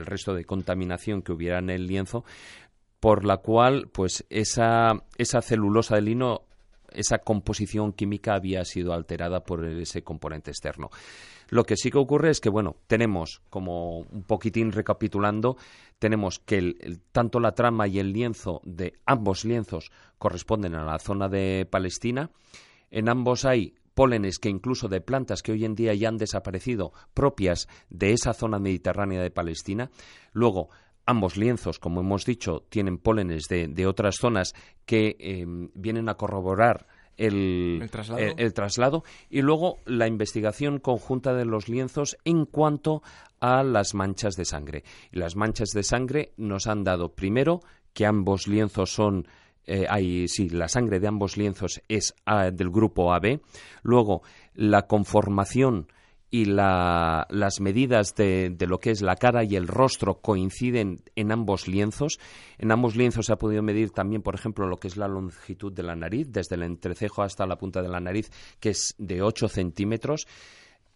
resto 0.07 0.35
de 0.35 0.45
contaminación 0.45 1.23
que 1.23 1.33
hubiera 1.33 1.59
en 1.59 1.71
el 1.71 1.87
lienzo, 1.87 2.25
por 3.01 3.25
la 3.25 3.39
cual 3.39 3.91
pues 3.93 4.25
esa, 4.31 5.05
esa 5.19 5.43
celulosa 5.43 5.97
de 5.97 6.03
lino 6.03 6.47
esa 6.95 7.19
composición 7.19 7.93
química 7.93 8.35
había 8.35 8.65
sido 8.65 8.93
alterada 8.93 9.45
por 9.45 9.65
ese 9.65 10.03
componente 10.03 10.51
externo. 10.51 10.91
Lo 11.55 11.63
que 11.63 11.77
sí 11.77 11.93
que 11.93 11.99
ocurre 11.99 12.31
es 12.31 12.41
que, 12.41 12.49
bueno, 12.49 12.79
tenemos, 12.89 13.41
como 13.49 14.01
un 14.01 14.25
poquitín 14.25 14.73
recapitulando, 14.73 15.57
tenemos 16.01 16.41
que 16.41 16.99
tanto 17.13 17.39
la 17.39 17.53
trama 17.53 17.87
y 17.87 18.01
el 18.01 18.13
lienzo 18.13 18.61
de 18.65 18.95
ambos 19.07 19.45
lienzos 19.45 19.93
corresponden 20.19 20.75
a 20.75 20.85
la 20.85 20.99
zona 20.99 21.29
de 21.29 21.65
Palestina. 21.71 22.33
En 22.91 23.09
ambos 23.09 23.45
hay 23.45 23.77
pólenes 23.95 24.41
que 24.41 24.49
incluso 24.49 24.89
de 24.89 25.01
plantas 25.01 25.43
que 25.43 25.53
hoy 25.53 25.65
en 25.65 25.77
día 25.77 25.95
ya 25.95 26.09
han 26.09 26.19
desaparecido, 26.19 26.93
propias 27.15 27.69
de 27.89 28.11
esa 28.11 28.33
zona 28.33 28.59
mediterránea 28.59 29.23
de 29.23 29.31
Palestina. 29.31 29.93
Luego, 30.33 30.71
ambos 31.07 31.37
lienzos, 31.37 31.79
como 31.79 32.01
hemos 32.01 32.25
dicho, 32.25 32.65
tienen 32.69 32.99
pólenes 32.99 33.45
de, 33.49 33.87
otras 33.87 34.17
zonas 34.17 34.55
que 34.87 35.15
em, 35.21 35.71
vienen 35.77 36.09
a 36.09 36.17
corroborar 36.17 36.89
el, 37.17 37.89
traslado? 38.57 39.05
y 39.31 39.43
luego 39.43 39.79
la 39.87 40.07
investigación 40.07 40.79
conjunta 40.79 41.35
de 41.35 41.45
los 41.45 41.69
lienzos 41.69 42.17
en 42.25 42.47
cuanto 42.47 43.03
a 43.41 43.63
las 43.63 43.95
manchas 43.95 44.37
de 44.37 44.45
sangre. 44.45 44.85
Y 45.13 45.19
las 45.19 45.37
manchas 45.37 45.71
de 45.71 45.83
sangre 45.83 46.33
nos 46.37 46.67
han 46.67 46.85
dado 46.85 47.15
primero 47.15 47.61
que 47.93 48.07
ambos 48.07 48.49
lienzos 48.49 48.93
son 48.93 49.27
eh, 49.67 49.87
hay, 49.89 50.29
sí, 50.29 50.51
la 50.51 50.69
sangre 50.69 51.01
de 51.01 51.09
ambos 51.09 51.37
lienzos 51.37 51.81
es 51.89 52.15
del 52.53 52.71
grupo 52.71 53.15
AB. 53.15 53.41
Luego, 53.83 54.23
la 54.55 54.83
conformación 54.87 55.89
y 56.35 56.47
las 56.47 57.61
medidas 57.61 58.17
de, 58.17 58.57
lo 58.67 58.81
que 58.81 58.91
es 58.91 59.03
la 59.03 59.15
cara 59.15 59.45
y 59.45 59.55
el 59.55 59.69
rostro 59.69 60.17
coinciden 60.17 60.99
en 61.15 61.31
ambos 61.31 61.69
lienzos. 61.69 62.19
En 62.59 62.73
ambos 62.73 62.97
lienzos 62.97 63.27
se 63.27 63.33
ha 63.33 63.37
podido 63.37 63.63
medir 63.63 63.91
también, 63.91 64.21
por 64.21 64.35
ejemplo, 64.35 64.67
lo 64.67 64.79
que 64.79 64.89
es 64.89 64.97
la 64.97 65.07
longitud 65.07 65.73
de 65.73 65.85
la 65.85 65.95
nariz, 65.95 66.27
desde 66.33 66.57
el 66.57 66.65
entrecejo 66.65 67.23
hasta 67.23 67.47
la 67.47 67.55
punta 67.55 67.83
de 67.83 67.89
la 67.89 68.01
nariz, 68.01 68.33
que 68.59 68.71
es 68.71 68.97
de 68.99 69.23
8 69.23 69.47
centímetros. 69.47 70.27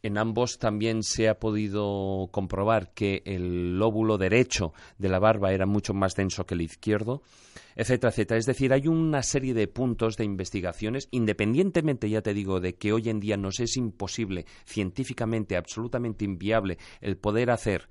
En 0.02 0.16
ambos 0.16 0.58
también 0.58 1.02
se 1.02 1.28
ha 1.28 1.38
podido 1.38 2.28
comprobar 2.30 2.92
que 2.94 3.22
el 3.24 3.78
lóbulo 3.78 4.16
derecho 4.16 4.72
de 4.96 5.08
la 5.08 5.18
barba 5.18 5.52
era 5.52 5.66
mucho 5.66 5.92
más 5.92 6.14
denso 6.14 6.46
que 6.46 6.54
el 6.54 6.62
izquierdo, 6.62 7.22
etcétera, 7.74 8.10
etcétera. 8.10 8.38
Es 8.38 8.46
decir, 8.46 8.72
hay 8.72 8.86
una 8.86 9.22
serie 9.22 9.54
de 9.54 9.66
puntos 9.66 10.16
de 10.16 10.24
investigaciones, 10.24 11.08
independientemente, 11.10 12.08
ya 12.08 12.22
te 12.22 12.34
digo, 12.34 12.60
de 12.60 12.76
que 12.76 12.92
hoy 12.92 13.08
en 13.08 13.18
día 13.18 13.36
nos 13.36 13.58
es 13.60 13.76
imposible, 13.76 14.46
científicamente, 14.64 15.56
absolutamente 15.56 16.24
inviable, 16.24 16.78
el 17.00 17.16
poder 17.16 17.50
hacer 17.50 17.88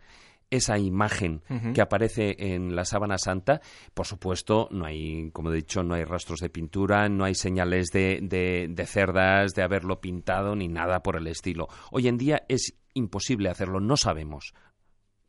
esa 0.50 0.78
imagen 0.78 1.42
que 1.74 1.82
aparece 1.82 2.36
en 2.54 2.76
la 2.76 2.86
sábana 2.86 3.18
santa, 3.18 3.62
por 3.94 4.06
supuesto, 4.06 4.70
no 4.72 4.86
hay, 4.86 5.30
como 5.32 5.52
he 5.52 5.56
dicho, 5.56 5.84
no 5.84 5.96
hay 5.96 6.04
rastros 6.04 6.40
de 6.40 6.50
pintura, 6.50 7.10
no 7.10 7.26
hay 7.26 7.36
señales 7.36 7.88
de, 7.88 8.20
de, 8.22 8.86
cerdas, 8.86 9.54
de 9.54 9.64
haberlo 9.64 10.00
pintado, 10.00 10.56
ni 10.56 10.68
nada 10.68 11.04
por 11.04 11.18
el 11.18 11.28
estilo. 11.28 11.68
Hoy 11.92 12.08
en 12.08 12.18
día 12.18 12.44
es 12.48 12.76
imposible 12.94 13.50
hacerlo, 13.50 13.80
no 13.80 13.98
sabemos. 13.98 14.54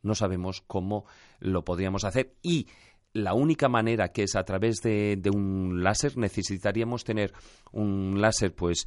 No 0.01 0.15
sabemos 0.15 0.63
cómo 0.65 1.05
lo 1.39 1.65
podríamos 1.65 2.05
hacer 2.05 2.35
y 2.41 2.67
la 3.13 3.33
única 3.33 3.69
manera 3.69 4.09
que 4.09 4.23
es 4.23 4.35
a 4.35 4.43
través 4.43 4.77
de, 4.81 5.19
un 5.33 5.83
láser 5.83 6.17
necesitaríamos 6.17 7.03
tener 7.03 7.33
un 7.71 8.21
láser 8.21 8.53
pues 8.53 8.85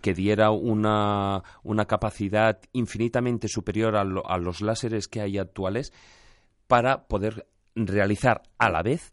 que 0.00 0.14
diera 0.14 0.50
una, 0.50 1.42
una 1.62 1.84
capacidad 1.84 2.60
infinitamente 2.72 3.48
superior 3.48 3.96
a, 3.96 4.00
a, 4.00 4.38
los 4.38 4.60
láseres 4.60 5.06
que 5.06 5.20
hay 5.20 5.38
actuales 5.38 5.92
para 6.66 7.06
poder 7.08 7.46
realizar 7.74 8.42
a 8.58 8.70
la 8.70 8.82
vez 8.82 9.12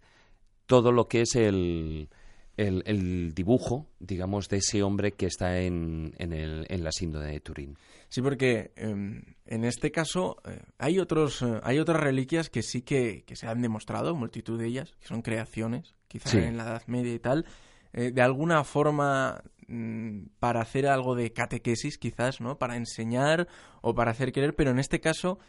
todo 0.66 0.92
lo 0.92 1.08
que 1.08 1.22
es 1.22 1.36
el, 1.36 2.10
el, 2.58 3.34
dibujo, 3.34 3.88
digamos, 4.00 4.50
de 4.50 4.58
ese 4.58 4.84
hombre 4.84 5.14
que 5.14 5.26
está 5.26 5.60
en, 5.60 6.14
en, 6.18 6.34
el, 6.34 6.66
en 6.70 6.84
la 6.84 6.92
síndrome 6.92 7.28
de 7.28 7.40
Turín. 7.40 7.78
Sí, 8.10 8.22
porque 8.22 8.72
em, 8.76 9.24
en 9.46 9.66
este 9.66 9.92
caso 9.92 10.38
eh, 10.46 10.62
hay 10.78 11.00
otros 11.00 11.42
eh, 11.42 11.60
hay 11.64 11.80
otras 11.80 12.00
reliquias 12.00 12.50
que 12.50 12.64
sí 12.64 12.82
que, 12.82 13.26
se 13.34 13.48
han 13.48 13.62
demostrado, 13.62 14.16
multitud 14.16 14.60
de 14.60 14.68
ellas, 14.68 14.96
que 15.00 15.08
son 15.08 15.22
creaciones, 15.22 15.96
quizás 16.08 16.36
en 16.36 16.58
la 16.58 16.64
Edad 16.64 16.84
Media 16.88 17.14
y 17.14 17.20
tal, 17.20 17.46
eh, 17.94 18.12
de 18.12 18.22
alguna 18.22 18.64
forma 18.64 19.44
mm, 19.68 20.28
para 20.40 20.62
hacer 20.62 20.88
algo 20.88 21.16
de 21.16 21.34
catequesis, 21.34 21.98
quizás, 21.98 22.40
¿no? 22.40 22.58
Para 22.58 22.78
enseñar 22.78 23.48
o 23.82 23.96
para 23.96 24.12
hacer 24.12 24.32
creer, 24.32 24.56
pero 24.56 24.72
en 24.72 24.80
este 24.80 25.00
caso 25.00 25.40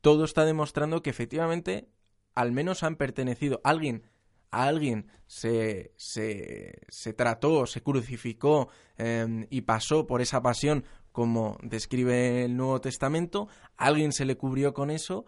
todo 0.00 0.24
está 0.24 0.44
demostrando 0.44 1.02
que 1.02 1.10
efectivamente 1.10 1.88
al 2.36 2.52
menos 2.52 2.84
han 2.84 2.94
pertenecido 2.94 3.60
alguien 3.64 4.04
a 4.50 4.66
alguien 4.66 5.06
se, 5.26 5.92
se, 5.96 6.80
se 6.88 7.12
trató, 7.12 7.66
se 7.66 7.82
crucificó 7.82 8.68
em, 8.96 9.46
y 9.50 9.62
pasó 9.62 10.06
por 10.06 10.20
esa 10.20 10.40
pasión 10.42 10.84
como 11.16 11.56
describe 11.62 12.44
el 12.44 12.58
Nuevo 12.58 12.78
Testamento, 12.82 13.48
alguien 13.78 14.12
se 14.12 14.26
le 14.26 14.36
cubrió 14.36 14.74
con 14.74 14.90
eso, 14.90 15.24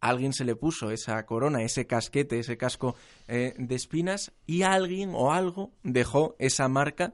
alguien 0.00 0.32
se 0.32 0.46
le 0.46 0.56
puso 0.56 0.90
esa 0.90 1.24
corona, 1.26 1.62
ese 1.62 1.86
casquete, 1.86 2.38
ese 2.38 2.56
casco 2.56 2.96
eh, 3.28 3.52
de 3.58 3.74
espinas 3.74 4.32
y 4.46 4.62
alguien 4.62 5.12
o 5.14 5.34
algo 5.34 5.72
dejó 5.82 6.36
esa 6.38 6.68
marca. 6.68 7.12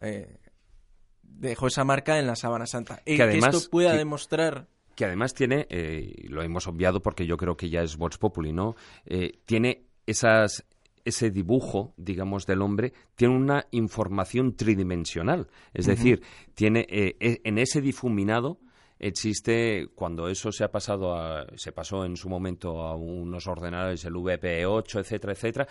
Eh, 0.00 0.38
dejó 1.22 1.66
esa 1.66 1.82
marca 1.82 2.20
en 2.20 2.28
la 2.28 2.36
sábana 2.36 2.66
santa. 2.66 3.02
Que, 3.04 3.20
además, 3.20 3.56
esto 3.56 3.70
pueda 3.70 3.92
demostrar 3.94 4.68
que 4.94 5.04
además 5.04 5.34
tiene, 5.34 5.66
eh, 5.70 6.12
lo 6.28 6.42
hemos 6.42 6.68
obviado 6.68 7.02
porque 7.02 7.26
yo 7.26 7.36
creo 7.36 7.56
que 7.56 7.70
ya 7.70 7.82
es 7.82 7.96
Vox 7.96 8.18
Populi, 8.18 8.52
¿no? 8.52 8.74
tiene 9.46 9.86
esas 10.06 10.64
ese 11.08 11.30
dibujo, 11.30 11.94
digamos, 11.96 12.46
del 12.46 12.62
hombre 12.62 12.92
tiene 13.14 13.36
una 13.36 13.66
información 13.70 14.54
tridimensional. 14.54 15.48
Es 15.74 15.86
decir, 15.86 16.22
tiene 16.54 16.86
eh, 16.88 17.16
e, 17.18 17.40
en 17.44 17.58
ese 17.58 17.80
difuminado 17.80 18.58
existe 18.98 19.88
cuando 19.94 20.28
eso 20.28 20.50
se 20.50 20.64
ha 20.64 20.70
pasado 20.70 21.14
a, 21.14 21.46
se 21.56 21.72
pasó 21.72 22.04
en 22.04 22.16
su 22.16 22.28
momento 22.28 22.82
a 22.82 22.96
unos 22.96 23.46
ordenadores 23.46 24.04
el 24.04 24.14
VP8 24.14 24.98
etcétera 24.98 25.32
etcétera 25.34 25.68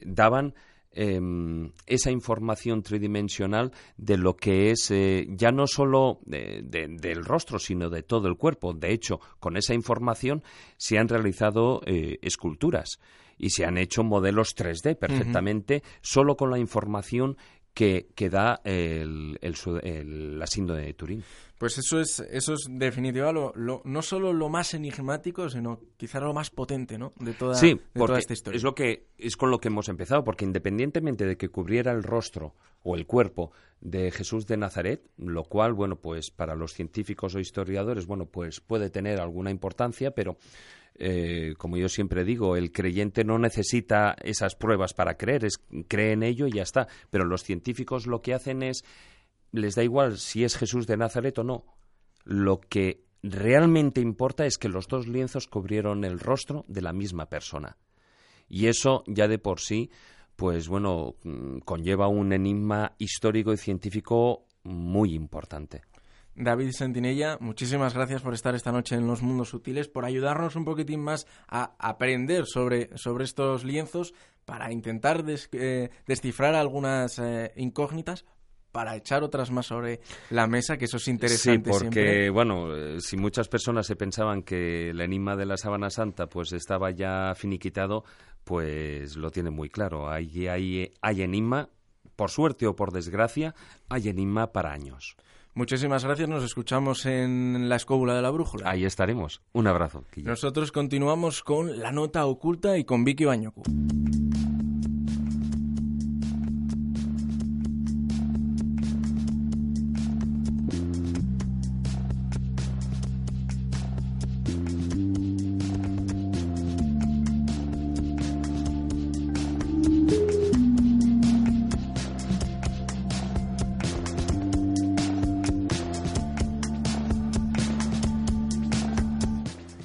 daban 0.00 0.54
em, 0.90 1.70
esa 1.86 2.10
información 2.10 2.82
tridimensional 2.82 3.70
de 3.96 4.16
lo 4.16 4.34
que 4.34 4.72
es 4.72 4.90
eh, 4.90 5.26
ya 5.30 5.52
no 5.52 5.66
solo 5.68 6.20
del 6.26 7.24
rostro, 7.24 7.58
sino 7.58 7.90
de 7.90 8.02
todo 8.02 8.28
el 8.28 8.36
cuerpo. 8.36 8.74
De 8.74 8.92
hecho, 8.92 9.20
con 9.40 9.56
esa 9.56 9.74
información 9.74 10.42
se 10.76 10.98
han 10.98 11.08
realizado 11.08 11.80
eh, 11.86 12.18
esculturas 12.22 12.98
y 13.38 13.50
se 13.50 13.64
han 13.64 13.78
hecho 13.78 14.04
modelos 14.04 14.56
3D 14.56 14.96
perfectamente 14.96 15.82
solo 16.00 16.36
con 16.36 16.50
la 16.50 16.58
información 16.58 17.36
que, 17.74 18.08
que 18.14 18.30
da 18.30 18.60
el, 18.64 19.38
el, 19.42 20.38
la 20.38 20.46
síndrome 20.46 20.82
de 20.82 20.94
Turín. 20.94 21.24
Pues 21.58 21.78
eso 21.78 22.00
es, 22.00 22.20
eso 22.20 22.54
es 22.54 22.66
definitiva 22.68 23.32
lo, 23.32 23.52
no 23.84 24.02
solo 24.02 24.32
lo 24.32 24.48
más 24.48 24.74
enigmático, 24.74 25.48
sino 25.48 25.80
quizá 25.96 26.20
lo 26.20 26.32
más 26.32 26.50
potente, 26.50 26.98
¿no? 26.98 27.12
De 27.18 27.32
toda, 27.32 27.54
sí, 27.54 27.80
toda 27.94 28.18
esta 28.18 28.32
historia. 28.32 28.56
Es 28.56 28.62
lo 28.62 28.74
que 28.74 29.06
es 29.18 29.36
con 29.36 29.50
lo 29.50 29.58
que 29.58 29.68
hemos 29.68 29.88
empezado, 29.88 30.24
porque 30.24 30.44
independientemente 30.44 31.24
de 31.24 31.36
que 31.36 31.48
cubriera 31.48 31.92
el 31.92 32.02
rostro 32.02 32.54
o 32.82 32.96
el 32.96 33.06
cuerpo 33.06 33.52
de 33.80 34.10
Jesús 34.10 34.46
de 34.46 34.56
Nazaret, 34.56 35.02
lo 35.16 35.44
cual, 35.44 35.72
bueno, 35.74 35.96
pues 35.96 36.30
para 36.30 36.54
los 36.54 36.74
científicos 36.74 37.34
o 37.34 37.40
historiadores, 37.40 38.06
bueno, 38.06 38.26
pues 38.26 38.60
puede 38.60 38.90
tener 38.90 39.20
alguna 39.20 39.50
importancia, 39.50 40.10
pero 40.10 40.36
eh, 40.96 41.54
como 41.58 41.76
yo 41.76 41.88
siempre 41.88 42.24
digo, 42.24 42.56
el 42.56 42.70
creyente 42.70 43.24
no 43.24 43.38
necesita 43.38 44.16
esas 44.22 44.54
pruebas 44.54 44.94
para 44.94 45.16
creer, 45.16 45.44
es, 45.44 45.60
cree 45.88 46.12
en 46.12 46.22
ello 46.22 46.46
y 46.46 46.52
ya 46.52 46.62
está. 46.62 46.86
Pero 47.10 47.24
los 47.24 47.42
científicos 47.42 48.06
lo 48.06 48.22
que 48.22 48.34
hacen 48.34 48.62
es, 48.62 48.84
les 49.50 49.74
da 49.74 49.82
igual 49.82 50.18
si 50.18 50.44
es 50.44 50.56
Jesús 50.56 50.86
de 50.86 50.96
Nazaret 50.96 51.38
o 51.38 51.44
no. 51.44 51.64
Lo 52.24 52.60
que 52.60 53.04
realmente 53.22 54.00
importa 54.00 54.46
es 54.46 54.58
que 54.58 54.68
los 54.68 54.86
dos 54.86 55.08
lienzos 55.08 55.48
cubrieron 55.48 56.04
el 56.04 56.20
rostro 56.20 56.64
de 56.68 56.82
la 56.82 56.92
misma 56.92 57.28
persona. 57.28 57.76
Y 58.48 58.66
eso 58.66 59.02
ya 59.06 59.26
de 59.26 59.38
por 59.38 59.60
sí, 59.60 59.90
pues 60.36 60.68
bueno, 60.68 61.16
mm, 61.22 61.58
conlleva 61.58 62.08
un 62.08 62.32
enigma 62.32 62.94
histórico 62.98 63.52
y 63.52 63.56
científico 63.56 64.46
muy 64.62 65.14
importante. 65.14 65.82
David 66.36 66.70
Sentinella, 66.72 67.38
muchísimas 67.40 67.94
gracias 67.94 68.22
por 68.22 68.34
estar 68.34 68.54
esta 68.54 68.72
noche 68.72 68.96
en 68.96 69.06
Los 69.06 69.22
Mundos 69.22 69.50
Sutiles, 69.50 69.88
por 69.88 70.04
ayudarnos 70.04 70.56
un 70.56 70.64
poquitín 70.64 71.00
más 71.00 71.26
a 71.48 71.74
aprender 71.78 72.46
sobre, 72.46 72.90
sobre 72.96 73.24
estos 73.24 73.64
lienzos, 73.64 74.14
para 74.44 74.72
intentar 74.72 75.24
eh, 75.52 75.90
descifrar 76.06 76.54
algunas 76.54 77.18
eh, 77.18 77.52
incógnitas, 77.56 78.24
para 78.72 78.96
echar 78.96 79.22
otras 79.22 79.52
más 79.52 79.66
sobre 79.66 80.00
la 80.30 80.48
mesa, 80.48 80.76
que 80.76 80.86
eso 80.86 80.96
es 80.96 81.06
interesante. 81.06 81.72
Sí, 81.72 81.78
porque, 81.78 82.28
bueno, 82.30 82.74
eh, 82.74 83.00
si 83.00 83.16
muchas 83.16 83.46
personas 83.46 83.86
se 83.86 83.94
pensaban 83.94 84.42
que 84.42 84.90
el 84.90 85.00
enigma 85.00 85.36
de 85.36 85.46
la 85.46 85.56
sábana 85.56 85.90
santa 85.90 86.26
pues 86.26 86.52
estaba 86.52 86.90
ya 86.90 87.34
finiquitado, 87.36 88.04
pues 88.42 89.16
lo 89.16 89.30
tiene 89.30 89.50
muy 89.50 89.68
claro. 89.68 90.10
Hay, 90.10 90.48
hay, 90.48 90.92
hay 91.00 91.22
enigma, 91.22 91.70
por 92.16 92.30
suerte 92.30 92.66
o 92.66 92.74
por 92.74 92.92
desgracia, 92.92 93.54
hay 93.88 94.08
enigma 94.08 94.52
para 94.52 94.72
años. 94.72 95.16
Muchísimas 95.54 96.04
gracias, 96.04 96.28
nos 96.28 96.42
escuchamos 96.42 97.06
en 97.06 97.68
la 97.68 97.76
escóbula 97.76 98.14
de 98.14 98.22
la 98.22 98.30
brújula. 98.30 98.68
Ahí 98.68 98.84
estaremos. 98.84 99.40
Un 99.52 99.68
abrazo. 99.68 100.04
Nosotros 100.16 100.72
continuamos 100.72 101.44
con 101.44 101.78
la 101.78 101.92
nota 101.92 102.26
oculta 102.26 102.76
y 102.76 102.84
con 102.84 103.04
Vicky 103.04 103.24
Bañocu. 103.24 103.62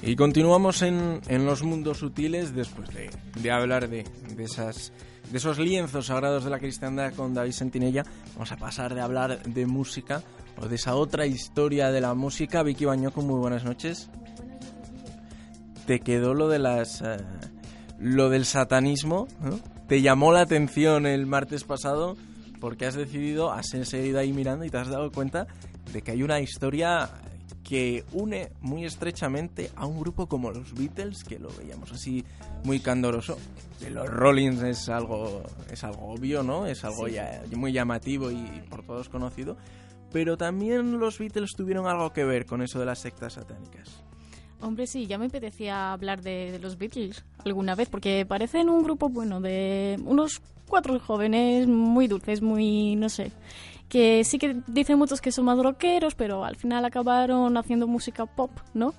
Y 0.02 0.16
continuamos 0.16 0.80
en, 0.82 1.20
en 1.28 1.44
los 1.44 1.62
mundos 1.62 1.98
sutiles 1.98 2.54
después 2.54 2.88
de, 2.90 3.10
de 3.40 3.50
hablar 3.50 3.88
de, 3.88 4.04
de, 4.34 4.44
esas, 4.44 4.92
de 5.30 5.36
esos 5.36 5.58
lienzos 5.58 6.06
sagrados 6.06 6.44
de 6.44 6.50
la 6.50 6.58
cristiandad 6.58 7.12
con 7.14 7.34
David 7.34 7.52
Sentinella. 7.52 8.04
Vamos 8.32 8.50
a 8.50 8.56
pasar 8.56 8.94
de 8.94 9.02
hablar 9.02 9.42
de 9.42 9.66
música 9.66 10.22
o 10.56 10.68
de 10.68 10.76
esa 10.76 10.94
otra 10.94 11.26
historia 11.26 11.90
de 11.90 12.00
la 12.00 12.14
música. 12.14 12.62
Vicky 12.62 12.86
Bañoco, 12.86 13.20
muy 13.20 13.38
buenas 13.38 13.64
noches. 13.64 14.08
Te 15.86 16.00
quedó 16.00 16.32
lo 16.32 16.48
de 16.48 16.58
las... 16.60 17.02
eh, 17.02 17.18
lo 17.98 18.30
del 18.30 18.46
satanismo. 18.46 19.28
Te 19.86 20.00
llamó 20.00 20.32
la 20.32 20.40
atención 20.40 21.04
el 21.04 21.26
martes 21.26 21.64
pasado 21.64 22.16
porque 22.58 22.86
has 22.86 22.94
decidido, 22.94 23.52
has 23.52 23.68
seguido 23.68 24.18
ahí 24.18 24.32
mirando 24.32 24.64
y 24.64 24.70
te 24.70 24.78
has 24.78 24.88
dado 24.88 25.12
cuenta 25.12 25.46
de 25.92 26.00
que 26.00 26.12
hay 26.12 26.22
una 26.22 26.40
historia 26.40 27.10
que 27.70 28.02
une 28.14 28.50
muy 28.62 28.84
estrechamente 28.84 29.70
a 29.76 29.86
un 29.86 30.00
grupo 30.00 30.26
como 30.26 30.50
los 30.50 30.74
Beatles, 30.74 31.22
que 31.22 31.38
lo 31.38 31.50
veíamos 31.56 31.92
así 31.92 32.24
muy 32.64 32.80
candoroso. 32.80 33.38
De 33.78 33.90
los 33.90 34.08
Rollins 34.08 34.60
es 34.64 34.88
algo, 34.88 35.44
es 35.70 35.84
algo 35.84 36.08
obvio, 36.08 36.42
¿no? 36.42 36.66
Es 36.66 36.82
algo 36.82 37.06
ya 37.06 37.44
muy 37.54 37.70
llamativo 37.70 38.32
y 38.32 38.44
por 38.68 38.82
todos 38.82 39.08
conocido. 39.08 39.56
Pero 40.10 40.36
también 40.36 40.98
los 40.98 41.20
Beatles 41.20 41.52
tuvieron 41.56 41.86
algo 41.86 42.12
que 42.12 42.24
ver 42.24 42.44
con 42.44 42.60
eso 42.60 42.80
de 42.80 42.86
las 42.86 42.98
sectas 42.98 43.34
satánicas. 43.34 44.02
Hombre, 44.60 44.88
sí, 44.88 45.06
ya 45.06 45.16
me 45.16 45.26
apetecía 45.26 45.92
hablar 45.92 46.22
de, 46.22 46.50
de 46.50 46.58
los 46.58 46.76
Beatles 46.76 47.24
alguna 47.44 47.76
vez, 47.76 47.88
porque 47.88 48.26
parecen 48.26 48.68
un 48.68 48.82
grupo, 48.82 49.10
bueno, 49.10 49.40
de 49.40 49.96
unos 50.04 50.42
cuatro 50.66 50.98
jóvenes 50.98 51.68
muy 51.68 52.08
dulces, 52.08 52.42
muy, 52.42 52.96
no 52.96 53.08
sé, 53.08 53.30
que 53.90 54.22
sí 54.24 54.38
que 54.38 54.56
dicen 54.68 54.96
muchos 54.96 55.20
que 55.20 55.32
son 55.32 55.44
más 55.44 55.58
rockeros, 55.58 56.14
pero 56.14 56.44
al 56.44 56.56
final 56.56 56.84
acabaron 56.84 57.56
haciendo 57.58 57.86
música 57.86 58.24
pop, 58.24 58.52
¿no? 58.72 58.94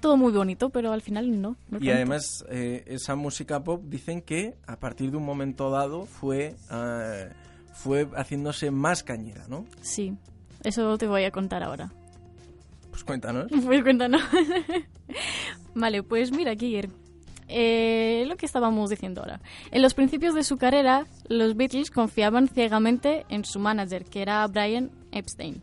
Todo 0.00 0.18
muy 0.18 0.32
bonito, 0.32 0.68
pero 0.68 0.92
al 0.92 1.00
final 1.00 1.40
no. 1.40 1.56
no 1.70 1.78
Y 1.80 1.88
además, 1.88 2.44
eh, 2.50 2.84
esa 2.86 3.14
música 3.14 3.62
pop 3.62 3.80
dicen 3.86 4.20
que 4.20 4.56
a 4.66 4.76
partir 4.76 5.12
de 5.12 5.16
un 5.16 5.24
momento 5.24 5.70
dado 5.70 6.04
fue, 6.04 6.56
eh, 6.70 7.30
fue 7.72 8.08
haciéndose 8.16 8.70
más 8.70 9.02
cañera, 9.04 9.46
¿no? 9.48 9.64
Sí, 9.80 10.14
eso 10.64 10.98
te 10.98 11.06
voy 11.06 11.24
a 11.24 11.30
contar 11.30 11.62
ahora. 11.62 11.90
Pues 12.90 13.04
cuéntanos. 13.04 13.46
Pues 13.64 13.82
cuéntanos. 13.82 14.20
vale, 15.74 16.02
pues 16.02 16.32
mira, 16.32 16.54
Kier. 16.56 16.90
Eh, 17.48 18.24
lo 18.26 18.36
que 18.36 18.46
estábamos 18.46 18.90
diciendo 18.90 19.20
ahora. 19.20 19.40
En 19.70 19.82
los 19.82 19.94
principios 19.94 20.34
de 20.34 20.44
su 20.44 20.56
carrera, 20.56 21.06
los 21.28 21.56
Beatles 21.56 21.90
confiaban 21.90 22.48
ciegamente 22.48 23.26
en 23.28 23.44
su 23.44 23.58
manager, 23.58 24.04
que 24.04 24.22
era 24.22 24.46
Brian 24.46 24.90
Epstein. 25.12 25.62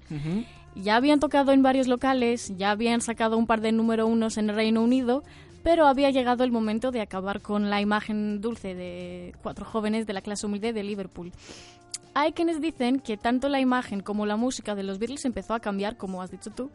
Ya 0.76 0.96
habían 0.96 1.20
tocado 1.20 1.52
en 1.52 1.64
varios 1.64 1.88
locales, 1.88 2.54
ya 2.58 2.72
habían 2.72 3.02
sacado 3.02 3.38
un 3.38 3.48
par 3.48 3.62
de 3.62 3.72
número 3.72 4.08
unos 4.08 4.38
en 4.38 4.50
el 4.50 4.56
Reino 4.56 4.82
Unido, 4.82 5.24
pero 5.64 5.86
había 5.86 6.10
llegado 6.12 6.44
el 6.44 6.52
momento 6.52 6.92
de 6.92 7.02
acabar 7.02 7.42
con 7.42 7.70
la 7.70 7.82
imagen 7.82 8.42
dulce 8.42 8.74
de 8.74 9.36
cuatro 9.44 9.66
jóvenes 9.66 10.08
de 10.08 10.14
la 10.14 10.22
clase 10.22 10.46
humilde 10.46 10.74
de 10.74 10.84
Liverpool. 10.84 11.32
Hay 12.14 12.34
quienes 12.34 12.62
dicen 12.62 13.00
que 13.00 13.18
tanto 13.18 13.48
la 13.48 13.60
imagen 13.60 14.02
como 14.02 14.26
la 14.26 14.36
música 14.36 14.76
de 14.76 14.84
los 14.84 15.00
Beatles 15.00 15.26
empezó 15.26 15.54
a 15.54 15.60
cambiar, 15.60 15.98
como 15.98 16.22
has 16.22 16.32
dicho 16.32 16.52
tú, 16.52 16.70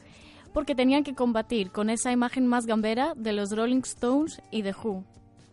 porque 0.57 0.75
tenían 0.75 1.05
que 1.05 1.15
combatir 1.15 1.71
con 1.71 1.91
esa 1.91 2.13
imagen 2.13 2.47
más 2.47 2.65
gambera 2.65 3.13
de 3.15 3.35
los 3.35 3.55
Rolling 3.55 3.83
Stones 3.85 4.41
y 4.51 4.63
The 4.63 4.73
Who. 4.73 5.05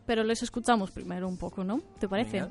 Pero 0.05 0.23
les 0.23 0.41
escuchamos 0.43 0.91
primero 0.91 1.27
un 1.27 1.35
poco, 1.35 1.65
¿no? 1.65 1.81
¿Te 1.99 2.07
parece? 2.07 2.45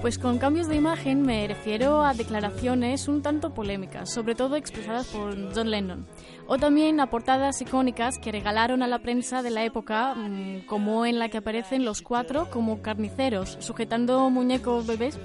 Pues 0.00 0.18
con 0.18 0.38
cambios 0.38 0.68
de 0.68 0.76
imagen 0.76 1.22
me 1.22 1.46
refiero 1.46 2.04
a 2.04 2.14
declaraciones 2.14 3.08
un 3.08 3.22
tanto 3.22 3.54
polémicas, 3.54 4.12
sobre 4.12 4.34
todo 4.34 4.56
expresadas 4.56 5.06
por 5.08 5.54
John 5.54 5.70
Lennon, 5.70 6.06
o 6.46 6.58
también 6.58 6.98
a 7.00 7.08
portadas 7.08 7.60
icónicas 7.60 8.18
que 8.18 8.32
regalaron 8.32 8.82
a 8.82 8.88
la 8.88 9.00
prensa 9.00 9.42
de 9.42 9.50
la 9.50 9.64
época, 9.64 10.14
mm, 10.14 10.66
como 10.66 11.06
en 11.06 11.18
la 11.18 11.28
que 11.28 11.38
aparecen 11.38 11.84
los 11.84 12.02
cuatro 12.02 12.50
como 12.50 12.82
carniceros, 12.82 13.56
sujetando 13.60 14.28
muñecos 14.30 14.86
bebés 14.86 15.18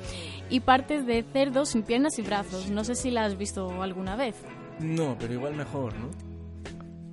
y 0.49 0.59
partes 0.59 1.05
de 1.05 1.23
cerdos 1.33 1.69
sin 1.69 1.83
piernas 1.83 2.19
y 2.19 2.21
brazos. 2.21 2.69
No 2.69 2.83
sé 2.83 2.95
si 2.95 3.11
la 3.11 3.25
has 3.25 3.37
visto 3.37 3.81
alguna 3.81 4.15
vez. 4.15 4.35
No, 4.79 5.15
pero 5.19 5.33
igual 5.33 5.55
mejor, 5.55 5.93
¿no? 5.97 6.26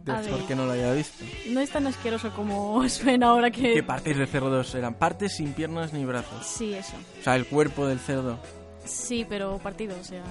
Ver. 0.04 0.46
que 0.46 0.54
no 0.54 0.66
lo 0.66 0.72
haya 0.72 0.92
visto. 0.92 1.24
No 1.48 1.60
es 1.60 1.70
tan 1.70 1.86
asqueroso 1.86 2.30
como 2.34 2.86
suena 2.88 3.28
ahora 3.28 3.50
que... 3.50 3.72
¿Qué 3.74 3.82
partes 3.82 4.16
de 4.18 4.26
cerdos 4.26 4.74
eran? 4.74 4.94
Partes 4.94 5.36
sin 5.36 5.52
piernas 5.52 5.92
ni 5.92 6.04
brazos. 6.04 6.46
Sí, 6.46 6.74
eso. 6.74 6.94
O 7.20 7.22
sea, 7.22 7.36
el 7.36 7.46
cuerpo 7.46 7.86
del 7.86 7.98
cerdo. 7.98 8.38
Sí, 8.84 9.24
pero 9.28 9.58
partido, 9.58 9.96
o 10.00 10.04
sea... 10.04 10.22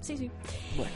Sí, 0.00 0.16
sí. 0.16 0.30
Bueno. 0.76 0.92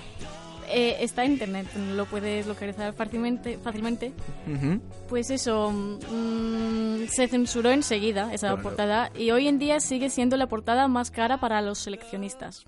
Eh, 0.67 0.97
está 1.01 1.25
en 1.25 1.33
internet, 1.33 1.67
lo 1.95 2.07
puedes 2.07 2.47
localizar 2.47 2.95
fácilmente. 2.95 3.59
fácilmente. 3.59 4.13
Ujú. 4.51 4.81
Pues 5.11 5.29
eso, 5.31 5.71
mm, 5.71 7.07
se 7.09 7.29
censuró 7.29 7.71
enseguida 7.71 8.33
esa 8.33 8.47
Claro. 8.49 8.63
portada 8.63 9.11
y 9.15 9.31
hoy 9.31 9.47
en 9.49 9.59
día 9.59 9.79
sigue 9.81 10.09
siendo 10.09 10.39
la 10.39 10.47
portada 10.47 10.89
más 10.89 11.11
cara 11.11 11.39
para 11.39 11.61
los 11.61 11.79
seleccionistas. 11.81 12.65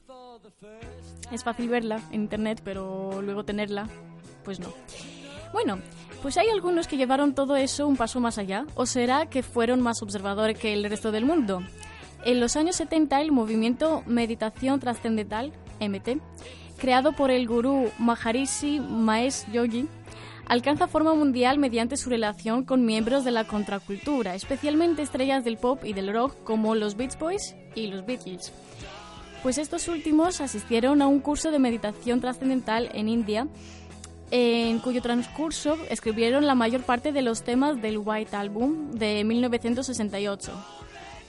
Es 1.32 1.42
fácil 1.42 1.68
verla 1.70 2.00
en 2.12 2.22
internet, 2.22 2.60
pero 2.62 3.22
luego 3.22 3.44
tenerla, 3.44 3.88
pues 4.44 4.60
no. 4.60 4.74
Bueno, 5.56 5.78
pues 6.20 6.36
hay 6.36 6.50
algunos 6.50 6.86
que 6.86 6.98
llevaron 6.98 7.34
todo 7.34 7.56
eso 7.56 7.88
un 7.88 7.96
paso 7.96 8.20
más 8.20 8.36
allá, 8.36 8.66
o 8.74 8.84
será 8.84 9.24
que 9.24 9.42
fueron 9.42 9.80
más 9.80 10.02
observadores 10.02 10.58
que 10.58 10.74
el 10.74 10.84
resto 10.84 11.12
del 11.12 11.24
mundo. 11.24 11.62
En 12.26 12.40
los 12.40 12.56
años 12.56 12.76
70 12.76 13.22
el 13.22 13.32
movimiento 13.32 14.02
Meditación 14.04 14.80
Trascendental, 14.80 15.54
MT, 15.80 16.20
creado 16.76 17.12
por 17.12 17.30
el 17.30 17.48
gurú 17.48 17.90
Maharishi 17.98 18.80
Mahesh 18.80 19.50
Yogi, 19.50 19.88
alcanza 20.44 20.88
forma 20.88 21.14
mundial 21.14 21.58
mediante 21.58 21.96
su 21.96 22.10
relación 22.10 22.66
con 22.66 22.84
miembros 22.84 23.24
de 23.24 23.30
la 23.30 23.44
contracultura, 23.44 24.34
especialmente 24.34 25.00
estrellas 25.00 25.42
del 25.42 25.56
pop 25.56 25.86
y 25.86 25.94
del 25.94 26.12
rock 26.12 26.34
como 26.44 26.74
los 26.74 26.98
Beach 26.98 27.18
Boys 27.18 27.56
y 27.74 27.86
los 27.86 28.04
Beatles. 28.04 28.52
Pues 29.42 29.56
estos 29.56 29.88
últimos 29.88 30.40
asistieron 30.42 31.00
a 31.00 31.06
un 31.06 31.20
curso 31.20 31.50
de 31.50 31.60
meditación 31.60 32.20
trascendental 32.20 32.90
en 32.92 33.08
India, 33.08 33.46
en 34.30 34.78
cuyo 34.80 35.00
transcurso 35.02 35.76
escribieron 35.88 36.46
la 36.46 36.54
mayor 36.54 36.82
parte 36.82 37.12
de 37.12 37.22
los 37.22 37.42
temas 37.42 37.80
del 37.80 37.98
White 37.98 38.34
Album 38.36 38.90
de 38.92 39.22
1968. 39.24 40.52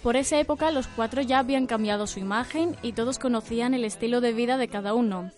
Por 0.03 0.15
esa 0.15 0.39
época 0.39 0.71
los 0.71 0.87
cuatro 0.87 1.21
ya 1.21 1.39
habían 1.39 1.67
cambiado 1.67 2.07
su 2.07 2.19
imagen 2.19 2.75
y 2.81 2.93
todos 2.93 3.19
conocían 3.19 3.73
el 3.73 3.83
estilo 3.83 4.21
de 4.21 4.33
vida 4.33 4.57
de 4.57 4.67
cada 4.67 4.93
uno. 4.93 5.31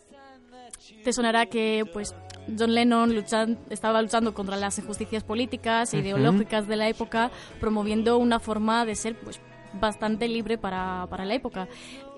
Te 1.04 1.14
sonará 1.14 1.46
que 1.46 1.86
pues 1.92 2.14
John 2.58 2.74
Lennon 2.74 3.14
luchan- 3.16 3.58
estaba 3.70 4.02
luchando 4.02 4.34
contra 4.34 4.58
las 4.58 4.78
injusticias 4.80 5.24
políticas 5.24 5.94
e 5.94 5.98
ideológicas 6.00 6.68
de 6.68 6.76
la 6.76 6.88
época, 6.90 7.32
promoviendo 7.60 8.18
una 8.18 8.40
forma 8.40 8.86
de 8.86 8.96
ser 8.96 9.16
pues 9.20 9.40
bastante 9.74 10.28
libre 10.28 10.58
para, 10.58 11.06
para 11.10 11.26
la 11.26 11.36
época. 11.36 11.68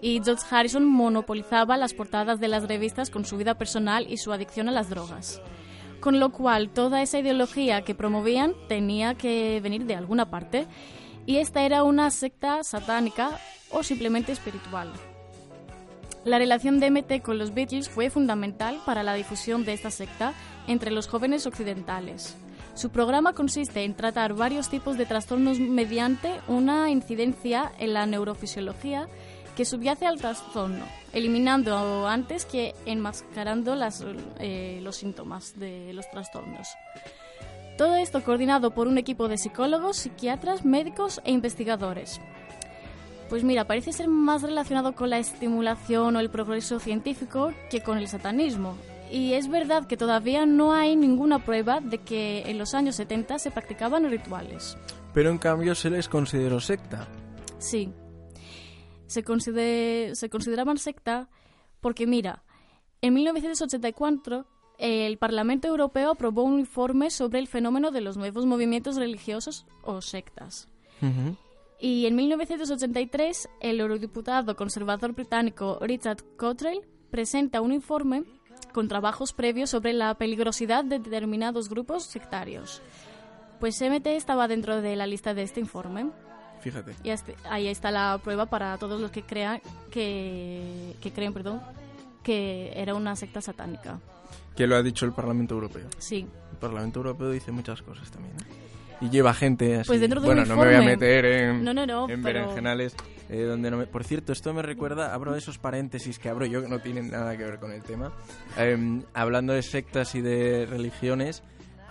Y 0.02 0.22
George 0.24 0.44
Harrison 0.50 0.84
monopolizaba 0.86 1.78
las 1.78 1.94
portadas 1.94 2.40
de 2.40 2.48
las 2.48 2.68
revistas 2.68 3.10
con 3.10 3.24
su 3.24 3.38
vida 3.38 3.54
personal 3.54 4.08
y 4.10 4.18
su 4.18 4.34
adicción 4.34 4.68
a 4.68 4.72
las 4.72 4.90
drogas. 4.90 5.42
Con 6.00 6.20
lo 6.20 6.32
cual, 6.32 6.70
toda 6.70 7.04
esa 7.04 7.20
ideología 7.20 7.84
que 7.84 7.94
promovían 7.94 8.56
tenía 8.68 9.14
que 9.14 9.60
venir 9.62 9.86
de 9.86 9.96
alguna 9.96 10.32
parte. 10.32 10.66
Y 11.28 11.38
esta 11.38 11.64
era 11.64 11.84
una 11.84 12.10
secta 12.10 12.64
satánica 12.64 13.40
o 13.70 13.84
simplemente 13.84 14.32
espiritual. 14.32 14.92
La 16.26 16.38
relación 16.38 16.80
de 16.80 16.90
MT 16.92 17.22
con 17.24 17.38
los 17.38 17.54
Beatles 17.54 17.90
fue 17.90 18.10
fundamental 18.10 18.80
para 18.86 19.04
la 19.04 19.14
difusión 19.14 19.66
de 19.66 19.74
esta 19.74 19.92
secta 19.92 20.34
entre 20.68 20.92
los 20.92 21.08
jóvenes 21.08 21.46
occidentales. 21.48 22.36
Su 22.74 22.90
programa 22.90 23.34
consiste 23.34 23.84
en 23.84 23.96
tratar 23.96 24.34
varios 24.34 24.70
tipos 24.70 24.98
de 24.98 25.06
trastornos 25.06 25.60
mediante 25.60 26.40
una 26.48 26.90
incidencia 26.90 27.72
en 27.80 27.94
la 27.94 28.06
neurofisiología 28.06 29.08
que 29.52 29.66
subyace 29.66 30.06
al 30.06 30.20
trastorno, 30.20 30.86
eliminando 31.14 32.08
antes 32.08 32.46
que 32.46 32.74
enmascarando 32.86 33.76
las, 33.76 34.04
eh, 34.40 34.80
los 34.82 34.98
síntomas 34.98 35.58
de 35.60 35.94
los 35.94 36.10
trastornos. 36.10 36.68
Todo 37.78 37.96
esto 37.96 38.24
coordinado 38.24 38.72
por 38.72 38.88
un 38.88 38.98
equipo 38.98 39.28
de 39.28 39.38
psicólogos, 39.38 39.98
psiquiatras, 39.98 40.66
médicos 40.66 41.22
e 41.24 41.32
investigadores. 41.32 42.22
Pues 43.30 43.44
mira, 43.44 43.66
parece 43.66 43.94
ser 43.94 44.08
más 44.08 44.42
relacionado 44.42 44.94
con 44.94 45.10
la 45.10 45.18
estimulación 45.18 46.16
o 46.16 46.20
el 46.20 46.30
progreso 46.30 46.80
científico 46.80 47.54
que 47.70 47.82
con 47.82 47.98
el 47.98 48.08
satanismo. 48.08 48.76
Y 49.10 49.34
es 49.34 49.50
verdad 49.50 49.88
que 49.88 49.98
todavía 49.98 50.46
no 50.46 50.74
hay 50.74 50.96
ninguna 50.96 51.44
prueba 51.44 51.80
de 51.82 51.98
que 52.00 52.44
en 52.46 52.58
los 52.58 52.74
años 52.74 52.98
70 52.98 53.40
se 53.40 53.52
practicaban 53.52 54.10
rituales. 54.10 54.78
Pero 55.14 55.30
en 55.30 55.38
cambio 55.38 55.76
se 55.76 55.90
les 55.90 56.08
consideró 56.08 56.60
secta. 56.60 57.08
Sí. 57.58 57.94
Se, 59.12 59.24
consider- 59.24 60.16
se 60.16 60.30
consideraban 60.30 60.78
secta 60.78 61.28
porque, 61.82 62.08
mira, 62.08 62.44
en 63.02 63.14
1984 63.14 64.46
el 64.78 65.18
Parlamento 65.18 65.68
Europeo 65.68 66.12
aprobó 66.12 66.44
un 66.44 66.60
informe 66.60 67.12
sobre 67.12 67.40
el 67.40 67.48
fenómeno 67.48 67.92
de 67.92 68.02
los 68.02 68.18
nuevos 68.18 68.46
movimientos 68.46 68.96
religiosos 68.96 69.66
o 69.84 70.02
sectas. 70.02 70.70
Y 71.80 72.06
en 72.06 72.16
1983 72.16 73.50
el 73.60 73.80
eurodiputado 73.80 74.56
conservador 74.56 75.14
británico 75.14 75.78
Richard 75.82 76.24
Cottrell 76.38 76.82
presenta 77.10 77.60
un 77.62 77.74
informe 77.74 78.24
con 78.74 78.88
trabajos 78.88 79.34
previos 79.34 79.70
sobre 79.72 79.94
la 79.94 80.14
peligrosidad 80.16 80.84
de 80.86 81.00
determinados 81.00 81.70
grupos 81.70 82.04
sectarios. 82.04 82.82
Pues 83.60 83.82
MT 83.82 84.08
estaba 84.16 84.48
dentro 84.48 84.82
de 84.82 84.96
la 84.96 85.06
lista 85.06 85.34
de 85.34 85.44
este 85.44 85.60
informe. 85.60 86.12
Fíjate. 86.62 86.94
Y 87.04 87.10
ahí 87.50 87.68
está 87.68 87.92
la 87.92 88.20
prueba 88.24 88.46
para 88.46 88.78
todos 88.78 89.02
los 89.02 89.12
que 89.12 89.24
crean 89.24 89.62
que, 89.92 90.96
que 91.02 91.12
creen, 91.12 91.34
perdón, 91.34 91.62
que 92.24 92.72
era 92.76 92.94
una 92.96 93.16
secta 93.16 93.42
satánica. 93.42 94.00
Que 94.56 94.68
lo 94.68 94.76
ha 94.76 94.84
dicho 94.84 95.06
el 95.06 95.14
Parlamento 95.14 95.56
Europeo. 95.56 95.88
Sí. 95.98 96.28
El 96.52 96.58
Parlamento 96.58 97.00
Europeo 97.00 97.32
dice 97.32 97.52
muchas 97.52 97.82
cosas 97.82 98.10
también. 98.12 98.36
¿eh? 98.36 99.06
Y 99.06 99.10
lleva 99.10 99.34
gente 99.34 99.78
así. 99.80 99.88
Pues 99.88 100.00
dentro 100.00 100.22
de 100.22 100.28
bueno, 100.28 100.44
un 100.44 100.48
no 100.50 100.56
me 100.58 100.66
voy 100.66 100.76
a 100.76 100.82
meter 100.82 101.26
en, 101.26 101.64
No, 101.64 101.74
no, 101.74 101.86
no, 101.88 102.08
en 102.10 102.22
pero- 102.22 102.42
berenjenales. 102.42 102.96
eh, 103.30 103.44
donde 103.44 103.72
no 103.72 103.78
me... 103.78 103.88
Por 103.88 104.04
cierto, 104.04 104.32
esto 104.32 104.54
me 104.54 104.62
recuerda, 104.62 105.14
abro 105.16 105.36
esos 105.36 105.58
paréntesis 105.58 106.20
que 106.20 106.30
abro 106.30 106.46
yo 106.46 106.62
que 106.62 106.68
no 106.70 106.78
tienen 106.80 107.10
nada 107.10 107.36
que 107.36 107.44
ver 107.46 107.58
con 107.60 107.72
el 107.72 107.82
tema. 107.82 108.12
Em, 108.58 109.02
hablando 109.16 109.54
de 109.54 109.64
sectas 109.64 110.14
y 110.14 110.22
de 110.22 110.68
religiones, 110.70 111.42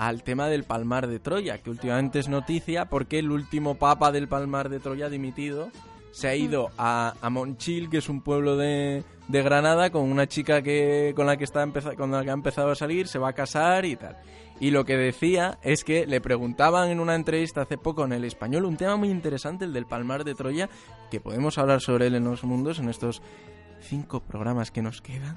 al 0.00 0.22
tema 0.22 0.48
del 0.48 0.64
Palmar 0.64 1.08
de 1.08 1.18
Troya, 1.18 1.58
que 1.58 1.68
últimamente 1.68 2.20
es 2.20 2.28
noticia 2.30 2.86
porque 2.86 3.18
el 3.18 3.30
último 3.30 3.74
papa 3.74 4.10
del 4.10 4.28
Palmar 4.28 4.70
de 4.70 4.80
Troya 4.80 5.10
dimitido 5.10 5.68
se 6.10 6.26
ha 6.26 6.34
ido 6.34 6.70
a, 6.78 7.12
a 7.20 7.28
Monchil, 7.28 7.90
que 7.90 7.98
es 7.98 8.08
un 8.08 8.22
pueblo 8.22 8.56
de, 8.56 9.04
de 9.28 9.42
Granada, 9.42 9.90
con 9.90 10.10
una 10.10 10.26
chica 10.26 10.62
que 10.62 11.12
con 11.14 11.26
la 11.26 11.36
que 11.36 11.44
está 11.44 11.66
con 11.98 12.12
la 12.12 12.24
que 12.24 12.30
ha 12.30 12.32
empezado 12.32 12.70
a 12.70 12.74
salir, 12.74 13.08
se 13.08 13.18
va 13.18 13.28
a 13.28 13.32
casar 13.34 13.84
y 13.84 13.96
tal. 13.96 14.16
Y 14.58 14.70
lo 14.70 14.86
que 14.86 14.96
decía 14.96 15.58
es 15.62 15.84
que 15.84 16.06
le 16.06 16.22
preguntaban 16.22 16.88
en 16.88 16.98
una 16.98 17.14
entrevista 17.14 17.60
hace 17.60 17.76
poco 17.76 18.06
en 18.06 18.14
el 18.14 18.24
español 18.24 18.64
un 18.64 18.78
tema 18.78 18.96
muy 18.96 19.10
interesante, 19.10 19.66
el 19.66 19.74
del 19.74 19.84
Palmar 19.84 20.24
de 20.24 20.34
Troya, 20.34 20.70
que 21.10 21.20
podemos 21.20 21.58
hablar 21.58 21.82
sobre 21.82 22.06
él 22.06 22.14
en 22.14 22.24
los 22.24 22.42
mundos 22.42 22.78
en 22.78 22.88
estos 22.88 23.20
cinco 23.82 24.20
programas 24.20 24.70
que 24.70 24.80
nos 24.80 25.02
quedan. 25.02 25.36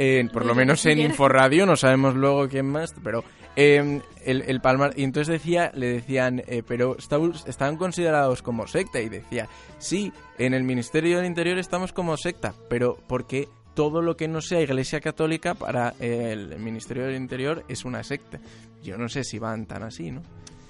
Eh, 0.00 0.28
por 0.32 0.46
lo 0.46 0.54
menos 0.54 0.86
en. 0.86 1.00
Inforradio, 1.00 1.66
no 1.66 1.74
sabemos 1.74 2.14
luego 2.14 2.48
quién 2.48 2.66
más, 2.66 2.94
pero 3.02 3.24
eh, 3.60 4.00
el, 4.24 4.42
el 4.42 4.60
Palmar, 4.60 4.92
y 4.96 5.02
entonces 5.02 5.32
decía, 5.32 5.72
le 5.74 5.88
decían, 5.88 6.42
eh, 6.46 6.62
pero 6.66 6.96
están 6.98 7.76
considerados 7.76 8.40
como 8.40 8.66
secta, 8.68 9.00
y 9.00 9.08
decía, 9.08 9.48
sí, 9.78 10.12
en 10.38 10.54
el 10.54 10.62
Ministerio 10.62 11.16
del 11.16 11.26
Interior 11.26 11.58
estamos 11.58 11.92
como 11.92 12.16
secta, 12.16 12.54
pero 12.70 12.96
porque 13.08 13.48
todo 13.74 14.00
lo 14.00 14.16
que 14.16 14.28
no 14.28 14.40
sea 14.40 14.60
Iglesia 14.60 15.00
Católica 15.00 15.54
para 15.54 15.94
eh, 16.00 16.30
el 16.32 16.58
Ministerio 16.60 17.04
del 17.06 17.16
Interior 17.16 17.64
es 17.68 17.84
una 17.84 18.02
secta. 18.04 18.38
Yo 18.82 18.96
no 18.96 19.08
sé 19.08 19.24
si 19.24 19.38
van 19.38 19.66
tan 19.66 19.82
así, 19.82 20.10
¿no? 20.12 20.22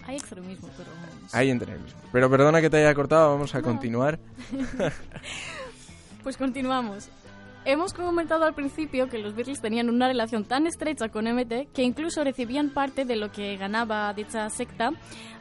Hay 0.06 0.16
extremismo, 0.16 0.70
pero... 0.76 0.88
Hay 1.32 1.50
extremismo. 1.50 2.00
Pero 2.12 2.30
perdona 2.30 2.62
que 2.62 2.70
te 2.70 2.78
haya 2.78 2.94
cortado, 2.94 3.30
vamos 3.32 3.54
a 3.54 3.58
No. 3.58 3.64
continuar. 3.64 4.18
Pues 6.22 6.36
continuamos. 6.36 7.08
Hemos 7.70 7.92
comentado 7.92 8.46
al 8.46 8.54
principio 8.54 9.10
que 9.10 9.18
los 9.18 9.34
Beatles 9.34 9.60
tenían 9.60 9.90
una 9.90 10.08
relación 10.08 10.42
tan 10.44 10.66
estrecha 10.66 11.10
con 11.10 11.26
MT 11.26 11.70
que 11.74 11.82
incluso 11.82 12.24
recibían 12.24 12.70
parte 12.70 13.04
de 13.04 13.14
lo 13.14 13.30
que 13.30 13.58
ganaba 13.58 14.10
dicha 14.14 14.48
secta 14.48 14.92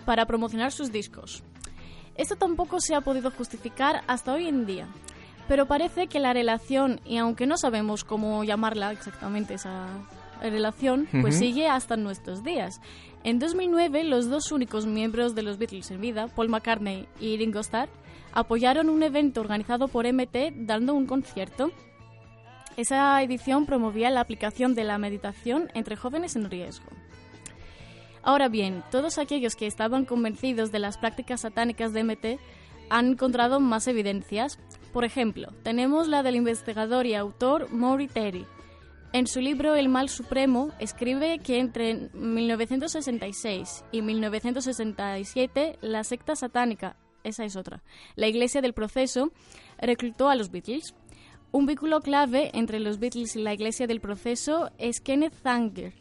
para 0.04 0.26
promocionar 0.26 0.74
sus 0.74 0.92
discos. 0.92 1.42
Esto 2.16 2.36
tampoco 2.36 2.82
se 2.82 2.96
ha 2.96 3.00
podido 3.00 3.32
justificar 3.32 4.02
hasta 4.08 4.34
hoy 4.34 4.50
en 4.50 4.66
día, 4.66 4.90
pero 5.48 5.68
parece 5.68 6.08
que 6.08 6.20
la 6.20 6.34
relación, 6.34 7.00
y 7.06 7.16
aunque 7.16 7.48
no 7.48 7.56
sabemos 7.56 8.04
cómo 8.04 8.44
llamarla 8.44 8.92
exactamente 8.92 9.54
esa 9.54 9.88
relación, 10.42 11.08
pues 11.22 11.36
Ujú. 11.36 11.46
sigue 11.46 11.70
hasta 11.70 11.96
nuestros 11.96 12.44
días. 12.44 12.82
En 13.24 13.40
2009, 13.40 14.04
los 14.04 14.30
dos 14.30 14.52
únicos 14.52 14.86
miembros 14.86 15.34
de 15.34 15.44
los 15.44 15.58
Beatles 15.58 15.92
en 15.92 16.02
vida, 16.02 16.28
Paul 16.28 16.50
McCartney 16.50 17.08
y 17.22 17.38
Ringo 17.38 17.62
Starr, 17.62 17.88
apoyaron 18.34 18.90
un 18.90 19.02
evento 19.02 19.40
organizado 19.40 19.88
por 19.88 20.06
MT 20.06 20.52
dando 20.58 20.94
un 20.94 21.06
concierto. 21.06 21.72
Esa 22.78 23.20
edición 23.24 23.66
promovía 23.66 24.12
la 24.12 24.22
aplicación 24.22 24.76
de 24.76 24.84
la 24.84 25.00
meditación 25.00 25.72
entre 25.74 25.96
jóvenes 25.96 26.36
en 26.36 26.50
riesgo. 26.50 26.86
Ahora 28.22 28.50
bien, 28.50 28.84
todos 28.92 29.18
aquellos 29.18 29.56
que 29.56 29.66
estaban 29.66 30.06
convencidos 30.06 30.72
de 30.72 30.78
las 30.78 31.00
prácticas 31.00 31.42
satánicas 31.42 31.92
de 31.92 32.04
MT 32.04 32.26
han 32.92 33.08
encontrado 33.08 33.60
más 33.60 33.88
evidencias. 33.88 34.60
Por 34.94 35.06
ejemplo, 35.06 35.54
tenemos 35.64 36.08
la 36.08 36.22
del 36.22 36.36
investigador 36.36 37.08
y 37.08 37.16
autor 37.16 37.72
Maury 37.72 38.08
Terry. 38.08 38.46
En 39.12 39.26
su 39.26 39.42
libro 39.42 39.74
El 39.74 39.90
Mal 39.90 40.08
Supremo 40.08 40.70
escribe 40.78 41.40
que 41.40 41.60
entre 41.60 42.10
1966 42.14 43.86
y 43.92 44.04
1967 44.04 45.80
la 45.82 46.04
secta 46.04 46.36
satánica, 46.36 46.96
esa 47.24 47.44
es 47.44 47.56
otra, 47.56 47.82
la 48.16 48.28
Iglesia 48.28 48.62
del 48.62 48.74
Proceso, 48.74 49.32
reclutó 49.80 50.30
a 50.30 50.36
los 50.36 50.52
Beatles. 50.52 50.94
Un 51.52 51.66
vínculo 51.66 52.02
clave 52.02 52.52
entre 52.54 52.80
los 52.80 53.00
Beatles 53.00 53.36
y 53.36 53.42
la 53.42 53.54
Iglesia 53.54 53.88
del 53.88 54.02
Proceso 54.02 54.70
es 54.78 55.00
Kenneth 55.00 55.34
Zanger, 55.42 55.94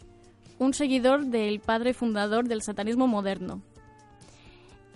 un 0.58 0.74
seguidor 0.74 1.26
del 1.26 1.60
padre 1.60 1.94
fundador 1.94 2.48
del 2.48 2.62
satanismo 2.62 3.06
moderno. 3.06 3.62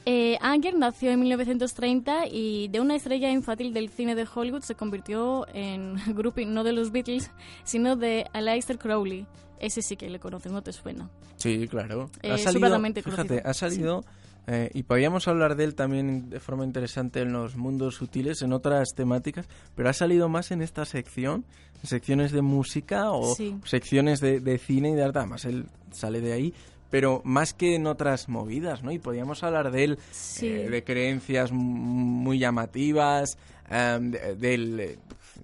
Eh, 0.07 0.39
Anger 0.41 0.77
nació 0.77 1.11
en 1.11 1.21
1930 1.21 2.27
y 2.27 2.69
de 2.69 2.81
una 2.81 2.97
estrella 2.97 3.31
infantil 3.31 3.73
del 3.73 3.91
cine 3.91 4.15
de 4.15 4.27
Hollywood 4.33 4.63
se 4.63 4.75
convirtió 4.75 5.47
en 5.53 5.97
groupie 6.17 6.47
no 6.47 6.65
de 6.65 6.73
los 6.73 6.91
Beatles, 6.91 7.31
sino 7.65 7.97
de 7.97 8.27
Aleister 8.33 8.79
Crowley. 8.79 9.27
Ese 9.59 9.83
sí 9.83 9.97
que 9.97 10.09
le 10.09 10.19
conoces, 10.19 10.51
no 10.51 10.63
te 10.63 10.73
suena. 10.73 11.11
Sí, 11.37 11.69
claro. 11.69 12.11
Eh, 12.23 12.33
ha 12.33 12.39
salido, 12.39 12.81
fíjate, 13.03 13.43
ha 13.45 13.53
salido, 13.53 14.05
eh, 14.47 14.71
y 14.75 14.83
podríamos 14.83 15.29
hablar 15.29 15.55
de 15.57 15.65
él 15.65 15.75
también 15.75 16.31
de 16.31 16.41
forma 16.41 16.65
interesante 16.65 17.21
en 17.21 17.33
los 17.33 17.57
mundos 17.57 17.95
sutiles, 17.97 18.43
en 18.43 18.53
otras 18.53 18.89
temáticas, 18.95 19.47
pero 19.75 19.89
ha 19.89 19.93
salido 19.93 20.29
más 20.29 20.51
en 20.51 20.63
esta 20.63 20.85
sección, 20.85 21.45
en 21.83 21.89
secciones 21.89 22.33
de 22.33 22.43
música 22.43 23.11
o 23.13 23.35
Sí. 23.35 23.57
secciones 23.65 24.21
de, 24.21 24.41
de 24.41 24.59
cine 24.59 24.91
y 24.91 24.95
de 24.95 25.05
arte, 25.05 25.19
además 25.21 25.45
él 25.45 25.67
sale 25.93 26.21
de 26.21 26.33
ahí, 26.33 26.55
pero 26.91 27.23
más 27.25 27.55
que 27.55 27.77
en 27.77 27.87
otras 27.87 28.29
movidas, 28.29 28.83
¿no? 28.83 28.91
Y 28.91 28.99
podríamos 28.99 29.45
hablar 29.45 29.71
de 29.71 29.85
él, 29.85 29.99
Sí. 30.11 30.47
eh, 30.49 30.69
de 30.71 30.83
creencias 30.85 31.53
muy 31.53 32.39
llamativas, 32.39 33.39
de- 33.71 34.35
del... 34.37 34.81
eh, 34.81 34.99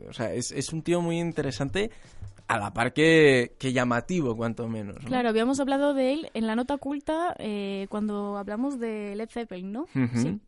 o 0.08 0.12
sea, 0.12 0.32
es, 0.34 0.50
es 0.52 0.72
un 0.72 0.82
tío 0.82 1.00
muy 1.00 1.20
interesante 1.20 1.90
a 2.48 2.58
la 2.58 2.72
par 2.72 2.92
que, 2.92 3.56
que 3.58 3.72
llamativo, 3.72 4.36
cuanto 4.36 4.68
menos. 4.68 4.96
¿no? 5.02 5.08
Claro, 5.08 5.28
habíamos 5.28 5.58
hablado 5.60 5.94
de 5.94 6.12
él 6.12 6.30
en 6.34 6.46
la 6.46 6.54
nota 6.56 6.74
oculta 6.74 7.34
eh, 7.38 7.86
cuando 7.90 8.36
hablamos 8.36 8.78
de 8.78 9.14
Led 9.16 9.28
Zeppelin, 9.30 9.72
¿no? 9.72 9.86
Sí. 10.14 10.40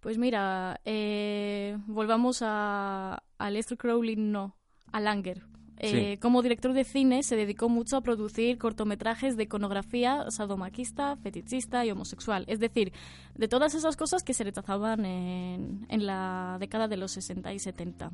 Pues 0.00 0.16
mira, 0.16 0.80
eh, 0.84 1.76
volvamos 1.86 2.40
a, 2.42 3.22
a 3.36 3.50
Lester 3.50 3.76
Crowley, 3.76 4.16
no, 4.16 4.56
a 4.92 5.00
Langer. 5.00 5.42
Eh, 5.80 6.14
Sí. 6.14 6.20
Como 6.20 6.42
director 6.42 6.72
de 6.72 6.82
cine 6.82 7.22
se 7.22 7.36
dedicó 7.36 7.68
mucho 7.68 7.96
a 7.96 8.00
producir 8.00 8.58
cortometrajes 8.58 9.36
de 9.36 9.44
iconografía 9.44 10.28
sadomaquista, 10.30 11.16
fetichista 11.16 11.84
y 11.84 11.90
homosexual. 11.92 12.44
Es 12.48 12.58
decir, 12.58 12.92
de 13.36 13.46
todas 13.48 13.74
esas 13.74 13.96
cosas 13.96 14.24
que 14.24 14.34
se 14.34 14.42
rechazaban 14.44 15.04
en, 15.04 15.86
en 15.88 16.06
la 16.06 16.56
década 16.58 16.88
de 16.88 16.96
los 16.96 17.12
60 17.12 17.52
y 17.52 17.58
70. 17.60 18.10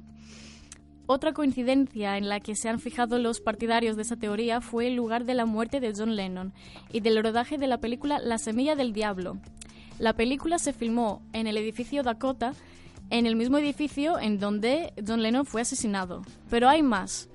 Otra 1.07 1.35
coincidencia 1.35 2.17
en 2.17 2.31
la 2.31 2.41
que 2.41 2.57
se 2.57 2.71
han 2.71 2.81
fijado 2.81 3.19
los 3.19 3.41
partidarios 3.41 3.97
de 3.97 4.03
esa 4.03 4.17
teoría 4.17 4.63
fue 4.63 4.87
el 4.87 4.95
lugar 4.95 5.27
de 5.27 5.35
la 5.35 5.45
muerte 5.45 5.79
de 5.79 5.93
John 5.95 6.17
Lennon 6.17 6.55
y 6.93 7.01
del 7.01 7.23
rodaje 7.23 7.59
de 7.59 7.67
la 7.67 7.77
película 7.77 8.19
La 8.21 8.39
Semilla 8.39 8.75
del 8.75 8.95
Diablo. 8.95 9.37
La 9.99 10.15
película 10.15 10.59
se 10.59 10.73
filmó 10.73 11.21
en 11.35 11.47
el 11.47 11.59
edificio 11.59 12.03
Dakota, 12.03 12.55
en 13.11 13.27
el 13.27 13.37
mismo 13.37 13.59
edificio 13.59 14.19
en 14.19 14.39
donde 14.39 14.95
John 15.07 15.23
Lennon 15.23 15.45
fue 15.45 15.61
asesinado. 15.61 16.23
Pero 16.49 16.71
hay 16.71 16.83
más. 16.83 17.29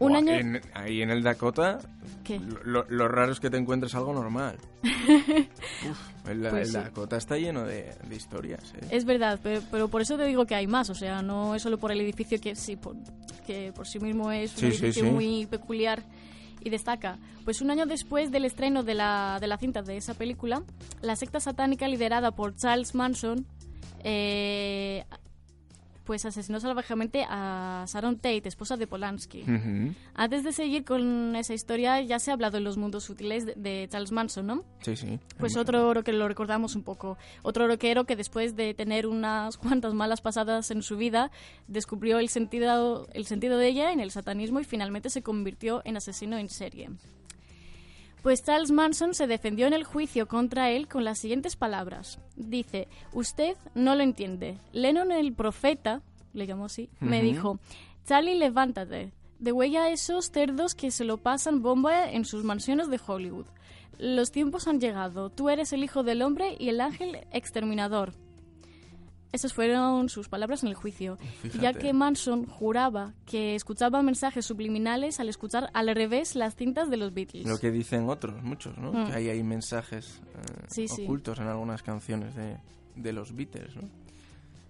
Un 0.00 0.16
año... 0.16 0.32
en- 0.32 0.60
ahí 0.74 1.02
en 1.02 1.10
el 1.10 1.22
Dakota, 1.22 1.78
¿Qué? 2.24 2.40
lo, 2.64 2.84
lo 2.88 3.08
raro 3.08 3.32
es 3.32 3.40
que 3.40 3.50
te 3.50 3.56
encuentres 3.56 3.94
algo 3.94 4.12
normal. 4.12 4.56
Uf, 4.82 6.28
el, 6.28 6.40
Pues 6.40 6.52
el 6.54 6.66
sí. 6.66 6.72
Dakota 6.72 7.16
está 7.16 7.36
lleno 7.36 7.64
de, 7.64 7.94
de 8.08 8.14
historias. 8.16 8.72
¿eh? 8.74 8.86
Es 8.90 9.04
verdad, 9.04 9.40
pero, 9.42 9.60
pero 9.70 9.88
por 9.88 10.00
eso 10.02 10.16
te 10.16 10.24
digo 10.26 10.46
que 10.46 10.54
hay 10.54 10.66
más, 10.66 10.90
o 10.90 10.94
sea, 10.94 11.22
no 11.22 11.54
es 11.54 11.62
solo 11.62 11.78
por 11.78 11.90
el 11.92 12.00
edificio 12.00 12.40
que 12.40 12.54
sí, 12.54 12.76
por, 12.76 12.96
que 13.46 13.72
por 13.74 13.86
sí 13.88 13.98
mismo 13.98 14.30
es 14.30 14.52
un 14.52 14.58
Sí, 14.58 14.72
sí, 14.72 14.84
edificio 14.86 15.04
sí. 15.04 15.10
muy 15.10 15.46
peculiar 15.46 16.02
y 16.62 16.70
destaca. 16.70 17.18
Pues 17.44 17.60
un 17.62 17.70
año 17.70 17.86
después 17.86 18.30
del 18.30 18.44
estreno 18.44 18.82
de 18.82 18.94
la, 18.94 19.38
de 19.40 19.46
la 19.46 19.56
cinta 19.58 19.82
de 19.82 19.96
esa 19.96 20.14
película, 20.14 20.62
la 21.00 21.16
secta 21.16 21.40
satánica 21.40 21.88
liderada 21.88 22.30
por 22.32 22.54
Charles 22.54 22.94
Manson 22.94 23.46
eh, 24.04 25.04
pues 26.08 26.24
asesinó 26.24 26.58
salvajemente 26.58 27.26
a 27.28 27.84
Sharon 27.86 28.16
Tate, 28.16 28.48
esposa 28.48 28.78
de 28.78 28.86
Polanski. 28.86 29.44
Antes 30.14 30.42
de 30.42 30.52
seguir 30.52 30.82
con 30.86 31.36
esa 31.36 31.52
historia, 31.52 32.00
ya 32.00 32.18
se 32.18 32.30
ha 32.30 32.34
hablado 32.34 32.56
en 32.56 32.64
los 32.64 32.78
mundos 32.78 33.04
sutiles 33.04 33.44
de, 33.44 33.52
de 33.56 33.86
Charles 33.90 34.10
Manson, 34.10 34.46
¿no? 34.46 34.64
Sí, 34.80 34.96
sí. 34.96 35.18
Pues 35.36 35.58
otro 35.58 35.86
oro 35.86 36.04
que 36.04 36.14
lo 36.14 36.26
recordamos 36.26 36.76
un 36.76 36.82
poco. 36.82 37.18
Otro 37.42 37.66
rockero 37.66 38.06
que 38.06 38.16
después 38.16 38.56
de 38.56 38.72
tener 38.72 39.06
unas 39.06 39.58
cuantas 39.58 39.92
malas 39.92 40.22
pasadas 40.22 40.70
en 40.70 40.80
su 40.80 40.96
vida, 40.96 41.30
descubrió 41.66 42.20
el 42.20 42.30
sentido, 42.30 43.06
el 43.12 43.26
sentido 43.26 43.58
de 43.58 43.68
ella 43.68 43.92
en 43.92 44.00
el 44.00 44.10
satanismo 44.10 44.60
y 44.60 44.64
finalmente 44.64 45.10
se 45.10 45.22
convirtió 45.22 45.82
en 45.84 45.98
asesino 45.98 46.38
en 46.38 46.48
serie. 46.48 46.88
Pues 48.22 48.44
Charles 48.44 48.70
Manson 48.70 49.14
se 49.14 49.26
defendió 49.26 49.66
en 49.66 49.72
el 49.72 49.84
juicio 49.84 50.26
contra 50.26 50.70
él 50.70 50.88
con 50.88 51.04
las 51.04 51.18
siguientes 51.18 51.56
palabras. 51.56 52.18
Dice, 52.36 52.88
usted 53.12 53.56
no 53.74 53.94
lo 53.94 54.02
entiende. 54.02 54.58
Lennon 54.72 55.12
el 55.12 55.32
profeta, 55.32 56.02
le 56.32 56.46
llamó 56.46 56.66
así, 56.66 56.90
me 57.00 57.22
dijo, 57.22 57.58
Charlie, 58.04 58.36
levántate. 58.36 59.12
De 59.38 59.52
huella 59.52 59.84
a 59.84 59.90
esos 59.90 60.30
cerdos 60.32 60.74
que 60.74 60.90
se 60.90 61.04
lo 61.04 61.18
pasan 61.18 61.62
bomba 61.62 62.10
en 62.10 62.24
sus 62.24 62.42
mansiones 62.42 62.88
de 62.88 63.00
Hollywood. 63.04 63.46
Los 63.98 64.32
tiempos 64.32 64.66
han 64.66 64.80
llegado. 64.80 65.30
Tú 65.30 65.48
eres 65.48 65.72
el 65.72 65.84
hijo 65.84 66.02
del 66.02 66.22
hombre 66.22 66.56
y 66.58 66.68
el 66.68 66.80
ángel 66.80 67.26
exterminador. 67.32 68.14
Esas 69.30 69.52
fueron 69.52 70.08
sus 70.08 70.28
palabras 70.28 70.62
en 70.62 70.70
el 70.70 70.74
juicio, 70.74 71.18
Fíjate. 71.42 71.58
ya 71.62 71.72
que 71.74 71.92
Manson 71.92 72.46
juraba 72.46 73.12
que 73.26 73.54
escuchaba 73.54 74.00
mensajes 74.02 74.46
subliminales 74.46 75.20
al 75.20 75.28
escuchar 75.28 75.68
al 75.74 75.94
revés 75.94 76.34
las 76.34 76.56
cintas 76.56 76.88
de 76.88 76.96
los 76.96 77.12
Beatles. 77.12 77.46
Lo 77.46 77.58
que 77.58 77.70
dicen 77.70 78.08
otros, 78.08 78.42
muchos, 78.42 78.78
¿no? 78.78 78.92
Mm. 78.92 79.06
Que 79.08 79.12
hay, 79.12 79.28
hay 79.28 79.42
mensajes 79.42 80.22
eh, 80.34 80.64
Sí, 80.68 80.88
sí. 80.88 81.04
ocultos 81.04 81.38
en 81.40 81.46
algunas 81.48 81.82
canciones 81.82 82.34
de, 82.34 82.56
de 82.96 83.12
los 83.12 83.36
Beatles, 83.36 83.76
¿no? 83.76 83.82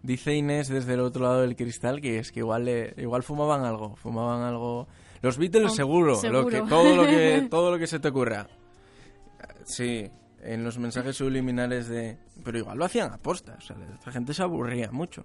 Dice 0.02 0.34
Inés 0.34 0.68
desde 0.68 0.94
el 0.94 1.00
otro 1.00 1.22
lado 1.24 1.42
del 1.42 1.54
cristal 1.56 2.00
que 2.00 2.18
es 2.18 2.30
que 2.32 2.40
igual 2.40 2.64
le- 2.64 2.94
igual 2.98 3.22
fumaban 3.22 3.64
algo, 3.64 3.94
fumaban 3.96 4.42
algo. 4.42 4.88
Los 5.22 5.38
Beatles 5.38 5.72
Oh, 5.72 5.74
seguro, 5.74 6.06
Lo 6.10 6.16
seguro. 6.16 6.48
que, 6.48 6.60
todo 6.62 6.96
lo 6.96 7.04
que 7.06 7.46
todo 7.50 7.70
lo 7.72 7.78
que 7.78 7.86
se 7.86 7.98
te 8.00 8.08
ocurra. 8.08 8.48
Sí, 9.64 10.08
en 10.54 10.64
los 10.64 10.78
mensajes 10.78 11.16
subliminales 11.16 11.88
de, 11.88 12.18
pero 12.44 12.58
igual 12.58 12.78
lo 12.78 12.84
hacían 12.84 13.12
aposta, 13.12 13.56
o 13.58 13.60
sea, 13.60 13.76
esta 13.94 14.10
gente 14.12 14.32
se 14.34 14.42
aburría 14.42 14.90
mucho. 14.90 15.24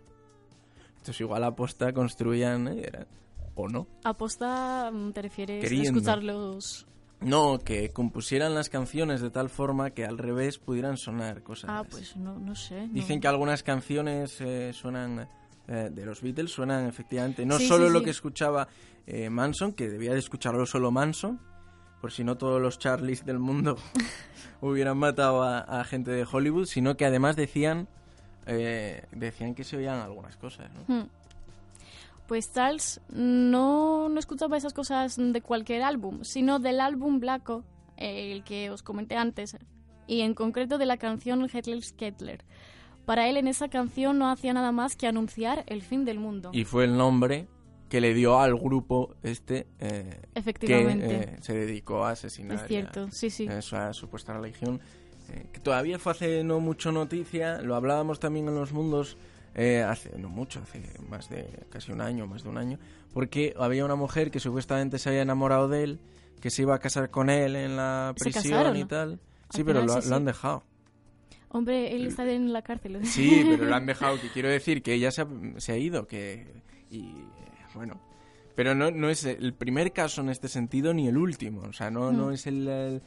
Entonces 0.98 1.22
igual 1.22 1.44
aposta 1.44 1.92
construían 1.94 2.68
¿eh? 2.68 2.82
Era- 2.86 3.08
o 3.56 3.68
no. 3.70 3.88
Aposta, 4.04 4.90
mm, 4.92 5.12
¿te 5.12 5.22
refieres 5.22 5.60
a 5.64 5.68
Queriendo. 5.68 6.00
escuchar 6.00 6.24
los...? 6.24 6.88
No, 7.22 7.60
que 7.60 7.90
compusieran 7.92 8.54
las 8.54 8.68
canciones 8.70 9.22
de 9.22 9.30
tal 9.30 9.50
forma 9.50 9.92
que 9.92 10.04
al 10.06 10.18
revés 10.18 10.58
pudieran 10.58 10.98
sonar 10.98 11.42
cosas. 11.42 11.70
Ah, 11.72 11.84
pues 11.90 12.18
no, 12.18 12.38
no 12.38 12.54
sé. 12.56 12.88
no. 12.88 12.94
Dicen 12.94 13.22
que 13.22 13.28
algunas 13.30 13.64
canciones 13.64 14.42
eh, 14.42 14.74
suenan 14.74 15.30
eh, 15.68 15.90
de 15.90 16.06
los 16.06 16.22
Beatles 16.22 16.52
suenan 16.52 16.86
efectivamente 16.88 17.46
no 17.46 17.58
Sí, 17.60 17.68
solo 17.68 17.88
sí, 17.88 17.94
lo 17.94 18.00
sí. 18.00 18.06
que 18.06 18.12
escuchaba 18.12 18.68
eh, 19.08 19.30
Manson, 19.30 19.72
que 19.72 19.88
debía 19.90 20.12
de 20.12 20.20
escucharlo 20.20 20.66
solo 20.66 20.92
Manson, 20.92 21.40
por 22.04 22.12
si 22.12 22.26
no 22.26 22.36
todos 22.36 22.62
los 22.62 22.80
Charlies 22.80 23.26
del 23.26 23.40
mundo 23.40 23.78
hubieran 24.62 24.98
matado 24.98 25.42
a, 25.42 25.60
a 25.60 25.86
gente 25.86 26.12
de 26.12 26.28
Hollywood, 26.30 26.66
sino 26.66 26.98
que 26.98 27.06
además 27.06 27.38
decían 27.38 27.88
eh, 28.46 29.06
decían 29.14 29.56
que 29.56 29.64
se 29.64 29.78
oían 29.78 30.02
algunas 30.02 30.36
cosas. 30.36 30.70
¿no? 30.74 30.94
Hmm. 30.94 31.08
Pues 32.28 32.52
Charles 32.52 33.00
no, 33.08 34.10
no 34.10 34.20
escuchaba 34.20 34.58
esas 34.58 34.74
cosas 34.74 35.16
de 35.18 35.42
cualquier 35.42 35.82
álbum, 35.82 36.26
sino 36.26 36.60
del 36.60 36.82
álbum 36.82 37.22
Blacko, 37.22 37.64
eh, 37.96 38.34
el 38.34 38.44
que 38.44 38.70
os 38.70 38.84
comenté 38.84 39.16
antes, 39.16 39.56
y 40.06 40.24
en 40.24 40.34
concreto 40.34 40.78
de 40.78 40.86
la 40.86 40.98
canción 40.98 41.42
Hitler's 41.46 41.94
Kettler. 41.94 42.44
Para 43.06 43.30
él 43.30 43.38
en 43.38 43.48
esa 43.48 43.70
canción 43.70 44.20
no 44.20 44.30
hacía 44.30 44.52
nada 44.52 44.74
más 44.74 44.98
que 44.98 45.08
anunciar 45.08 45.64
el 45.68 45.82
fin 45.82 46.04
del 46.04 46.20
mundo. 46.20 46.50
Y 46.52 46.66
fue 46.66 46.84
el 46.84 46.98
nombre 46.98 47.48
que 47.94 48.02
le 48.02 48.16
dio 48.16 48.40
al 48.40 48.56
grupo 48.56 49.14
este 49.22 49.68
eh, 49.78 50.20
que 50.34 50.40
Efectivamente. 50.40 51.06
eh, 51.16 51.38
se 51.42 51.54
dedicó 51.54 52.04
a 52.06 52.10
asesinar. 52.10 52.56
es 52.58 52.64
a- 52.64 52.68
cierto, 52.68 53.12
sí, 53.12 53.30
sí. 53.30 53.44
esa 53.46 53.94
supuesta 53.94 54.34
religión, 54.34 54.82
eh, 55.30 55.46
que 55.54 55.60
todavía 55.60 56.00
fue 56.00 56.14
hace 56.14 56.44
no 56.44 56.60
mucho 56.60 56.92
noticia, 56.92 57.62
lo 57.62 57.76
hablábamos 57.76 58.20
también 58.20 58.48
en 58.48 58.56
los 58.56 58.72
mundos 58.74 59.16
eh, 59.54 59.84
hace 59.88 60.18
no 60.18 60.28
mucho, 60.28 60.60
hace 60.64 60.82
más 61.08 61.30
de 61.30 61.46
casi 61.70 61.92
un 61.92 62.02
año, 62.02 62.26
más 62.26 62.42
de 62.42 62.50
un 62.50 62.58
año, 62.58 62.80
porque 63.14 63.54
había 63.60 63.86
una 63.86 63.94
mujer 63.96 64.32
que 64.32 64.40
supuestamente 64.40 64.98
se 64.98 65.10
había 65.10 65.22
enamorado 65.22 65.68
de 65.68 65.84
él, 65.84 66.00
que 66.42 66.50
se 66.50 66.64
iba 66.64 66.74
a 66.74 66.80
casar 66.80 67.12
con 67.12 67.30
él 67.30 67.56
en 67.56 67.76
la 67.78 68.16
¿Se 68.18 68.24
prisión 68.24 68.54
casaron? 68.56 68.76
y 68.76 68.86
tal. 68.86 69.20
Sí, 69.52 69.64
pero 69.64 69.84
lo, 69.84 70.02
sí, 70.02 70.10
lo 70.10 70.16
han 70.16 70.26
dejado. 70.26 70.64
Hombre, 71.50 71.96
él 71.96 72.08
está 72.08 72.28
en 72.28 72.52
la 72.54 72.64
cárcel. 72.64 73.06
Sí, 73.06 73.46
pero 73.48 73.66
lo 73.66 73.76
han 73.76 73.86
dejado, 73.94 74.20
que 74.20 74.30
quiero 74.30 74.50
decir 74.50 74.82
que 74.82 74.96
ella 74.96 75.12
se 75.12 75.22
ha, 75.22 75.28
se 75.58 75.74
ha 75.74 75.78
ido, 75.78 76.08
que... 76.08 76.48
Y 76.90 77.14
bueno... 77.76 78.00
Pero 78.56 78.76
no, 78.76 78.92
no 78.92 79.10
es 79.10 79.26
el 79.26 79.56
primer 79.56 79.94
caso 79.94 80.22
en 80.22 80.30
este 80.30 80.48
sentido 80.48 80.94
ni 80.94 81.08
el 81.08 81.18
último, 81.18 81.62
o 81.62 81.74
sea, 81.74 81.90
no, 81.90 82.12
no 82.12 82.28
Mm. 82.28 82.34
es 82.34 82.46
el, 82.48 82.68
el- 82.68 83.02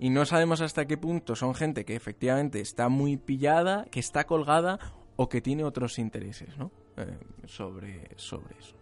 Y 0.00 0.10
no 0.10 0.24
sabemos 0.24 0.60
hasta 0.62 0.86
qué 0.86 0.96
punto 0.96 1.36
son 1.36 1.54
gente 1.54 1.84
que 1.84 1.94
efectivamente 1.94 2.60
está 2.60 2.88
muy 2.88 3.16
pillada, 3.16 3.84
que 3.92 4.00
está 4.00 4.24
colgada 4.24 4.80
o 5.14 5.28
que 5.28 5.40
tiene 5.40 5.62
otros 5.62 5.98
intereses, 6.00 6.56
¿no? 6.58 6.72
Eh, 6.96 7.06
sobre, 7.46 8.08
sobre 8.16 8.56
eso. 8.58 8.74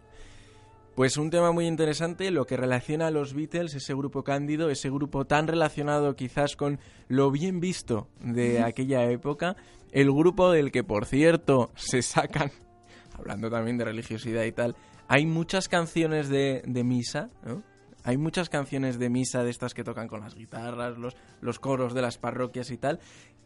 Pues 0.95 1.17
un 1.19 1.29
tema 1.29 1.53
muy 1.53 1.67
interesante, 1.67 2.31
lo 2.31 2.47
que 2.47 2.57
relaciona 2.57 3.09
a 3.09 3.11
los 3.11 3.35
Beatles, 3.35 3.75
ese 3.75 3.95
grupo 3.95 4.25
cándido, 4.25 4.71
ese 4.71 4.89
grupo 4.91 5.27
tan 5.27 5.47
relacionado 5.47 6.17
quizás 6.17 6.57
con 6.57 6.81
lo 7.09 7.31
bien 7.31 7.61
visto 7.61 8.09
de 8.21 8.63
aquella 8.63 9.05
época, 9.11 9.57
el 9.93 10.11
grupo 10.11 10.51
del 10.51 10.73
que, 10.73 10.85
por 10.85 11.05
cierto, 11.05 11.71
se 11.77 12.01
sacan, 12.03 12.51
hablando 13.19 13.51
también 13.51 13.77
de 13.77 13.85
religiosidad 13.85 14.45
y 14.45 14.53
tal, 14.53 14.75
hay 15.09 15.27
muchas 15.27 15.69
canciones 15.69 16.29
de, 16.29 16.63
misa, 16.85 17.31
¿no? 17.45 17.63
Hay 18.05 18.17
muchas 18.17 18.49
canciones 18.49 18.99
de 18.99 19.11
misa 19.11 19.43
de 19.43 19.51
estas 19.51 19.75
que 19.75 19.83
tocan 19.85 20.07
con 20.07 20.21
las 20.21 20.35
guitarras, 20.35 20.97
los, 20.99 21.17
los 21.41 21.59
coros 21.59 21.95
de 21.95 22.03
las 22.03 22.19
parroquias 22.19 22.71
y 22.71 22.77
tal, 22.77 23.01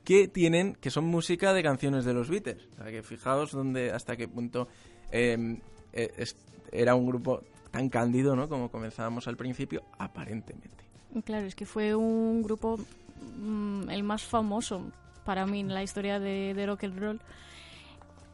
que 0.05 0.29
tienen, 0.29 0.75
que 0.75 0.91
son 0.91 1.05
música 1.05 1.53
de 1.53 1.63
canciones 1.63 2.05
de 2.05 2.13
los 2.13 2.29
Beatles. 2.29 2.69
O 2.73 2.77
sea, 2.77 2.87
que 2.91 3.03
fijaos 3.03 3.53
dónde, 3.53 3.93
hasta 3.93 4.17
qué 4.17 4.29
punto 4.29 4.69
eh, 5.11 5.59
eh, 5.93 6.25
era 6.71 6.95
un 6.95 7.07
grupo 7.07 7.43
tan 7.71 7.89
cándido, 7.89 8.37
¿no? 8.37 8.49
Como 8.49 8.71
comenzábamos 8.71 9.29
al 9.29 9.37
principio, 9.37 9.83
aparentemente. 9.99 10.85
Claro, 11.25 11.47
es 11.47 11.55
que 11.55 11.67
fue 11.67 11.95
un 11.95 12.43
grupo 12.43 12.79
mm, 13.39 13.89
el 13.91 14.03
más 14.03 14.25
famoso 14.25 14.91
para 15.25 15.47
mí 15.47 15.61
en 15.61 15.73
la 15.73 15.83
historia 15.83 16.19
de, 16.19 16.55
de 16.55 16.67
rock 16.67 16.85
and 16.85 16.99
roll 16.99 17.21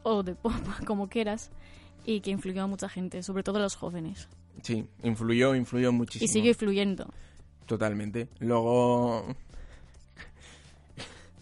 o 0.03 0.23
de 0.23 0.35
pop, 0.35 0.53
como 0.85 1.09
quieras, 1.09 1.51
y 2.05 2.21
que 2.21 2.31
influyó 2.31 2.63
a 2.63 2.67
mucha 2.67 2.89
gente, 2.89 3.23
sobre 3.23 3.43
todo 3.43 3.57
a 3.57 3.61
los 3.61 3.75
jóvenes. 3.75 4.27
Sí, 4.61 4.87
influyó, 5.03 5.55
influyó 5.55 5.91
muchísimo. 5.91 6.25
Y 6.25 6.27
sigue 6.27 6.49
influyendo. 6.49 7.07
Totalmente. 7.65 8.29
Luego... 8.39 9.25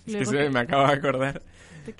Es 0.05 0.15
que 0.15 0.25
se 0.25 0.49
me 0.49 0.59
acaba 0.61 0.87
de 0.87 0.93
acordar. 0.93 1.41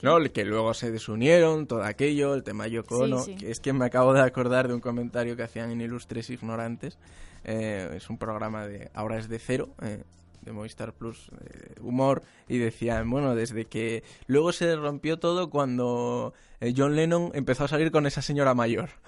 No, 0.02 0.18
que 0.32 0.46
luego 0.46 0.74
se 0.74 0.92
desunieron, 0.92 1.68
todo 1.68 1.84
aquello, 1.84 2.34
el 2.36 2.44
tema 2.44 2.68
Yoko 2.68 3.00
Ono, 3.00 3.20
Sí, 3.20 3.34
sí. 3.34 3.38
que 3.38 3.52
Es 3.52 3.60
que 3.60 3.74
me 3.74 3.86
acabo 3.86 4.14
de 4.14 4.22
acordar 4.22 4.68
de 4.68 4.74
un 4.74 4.80
comentario 4.82 5.36
que 5.36 5.44
hacían 5.44 5.72
en 5.72 5.82
Ilustres 5.82 6.30
Ignorantes. 6.30 6.98
Eh, 7.44 7.90
es 7.96 8.10
un 8.10 8.18
programa 8.18 8.66
de... 8.68 8.90
Ahora 8.94 9.18
es 9.18 9.30
de 9.30 9.40
cero, 9.40 9.70
eh, 9.82 10.04
de 10.48 10.54
Movistar 10.54 10.94
Plus, 10.94 11.30
eh, 11.42 11.76
humor, 11.82 12.24
y 12.48 12.58
decían, 12.58 13.10
bueno, 13.10 13.36
desde 13.36 13.66
que... 13.66 14.04
Luego 14.28 14.52
se 14.52 14.76
rompió 14.76 15.20
todo 15.20 15.50
cuando 15.50 16.34
eh, 16.62 16.74
John 16.76 16.96
Lennon 16.96 17.32
empezó 17.34 17.66
a 17.66 17.68
salir 17.68 17.92
con 17.92 18.08
esa 18.08 18.22
señora 18.22 18.54
mayor. 18.54 18.90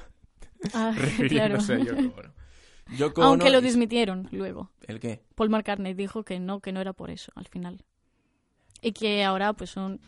Ah, 0.73 0.93
claro. 1.29 1.59
Aunque 3.15 3.49
lo 3.49 3.61
desmitieron 3.61 4.27
luego. 4.33 4.69
¿El 4.87 4.99
qué? 4.99 5.21
Paul 5.35 5.49
McCartney 5.49 5.93
dijo 5.93 6.23
que 6.23 6.37
no, 6.41 6.59
que 6.59 6.73
no 6.73 6.81
era 6.81 6.91
por 6.91 7.11
eso 7.11 7.31
al 7.35 7.47
final. 7.47 7.85
Y 8.81 8.91
que 8.91 9.23
ahora 9.23 9.53
pues 9.53 9.69
son... 9.69 10.01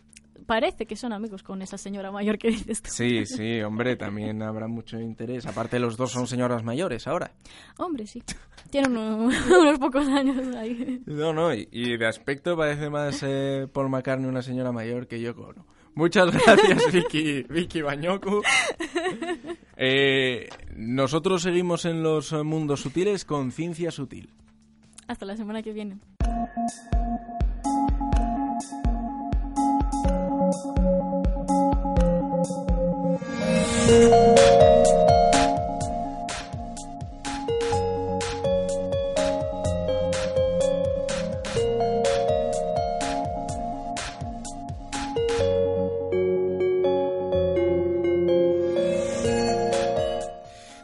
Parece 0.45 0.85
que 0.85 0.95
son 0.95 1.13
amigos 1.13 1.43
con 1.43 1.61
esa 1.61 1.77
señora 1.77 2.11
mayor 2.11 2.37
que 2.37 2.49
dices 2.49 2.81
tú. 2.81 2.89
Sí, 2.91 3.25
sí, 3.25 3.61
hombre, 3.61 3.95
también 3.95 4.41
habrá 4.41 4.67
mucho 4.67 4.99
interés. 4.99 5.45
Aparte, 5.45 5.79
los 5.79 5.97
dos 5.97 6.11
son 6.11 6.27
señoras 6.27 6.63
mayores 6.63 7.07
ahora. 7.07 7.31
Hombre, 7.77 8.07
sí. 8.07 8.23
Tienen 8.69 8.97
unos, 8.97 9.35
unos 9.49 9.79
pocos 9.79 10.07
años 10.07 10.55
ahí. 10.55 11.01
No, 11.05 11.33
no, 11.33 11.53
y, 11.53 11.67
y 11.71 11.97
de 11.97 12.07
aspecto 12.07 12.57
parece 12.57 12.89
más 12.89 13.21
eh, 13.23 13.67
Paul 13.71 13.89
McCartney 13.89 14.27
una 14.27 14.41
señora 14.41 14.71
mayor 14.71 15.07
que 15.07 15.21
Yoko 15.21 15.47
Ono. 15.47 15.65
Muchas 15.93 16.31
gracias, 16.45 16.91
Vicky, 16.91 17.43
Vicky 17.43 17.81
Bañoku. 17.81 18.41
Eh, 19.75 20.47
nosotros 20.75 21.41
seguimos 21.41 21.85
en 21.85 22.01
los 22.01 22.31
mundos 22.31 22.81
sutiles 22.81 23.25
con 23.25 23.51
Ciencia 23.51 23.91
Sutil. 23.91 24.29
Hasta 25.07 25.25
la 25.25 25.35
semana 25.35 25.61
que 25.61 25.73
viene. 25.73 25.99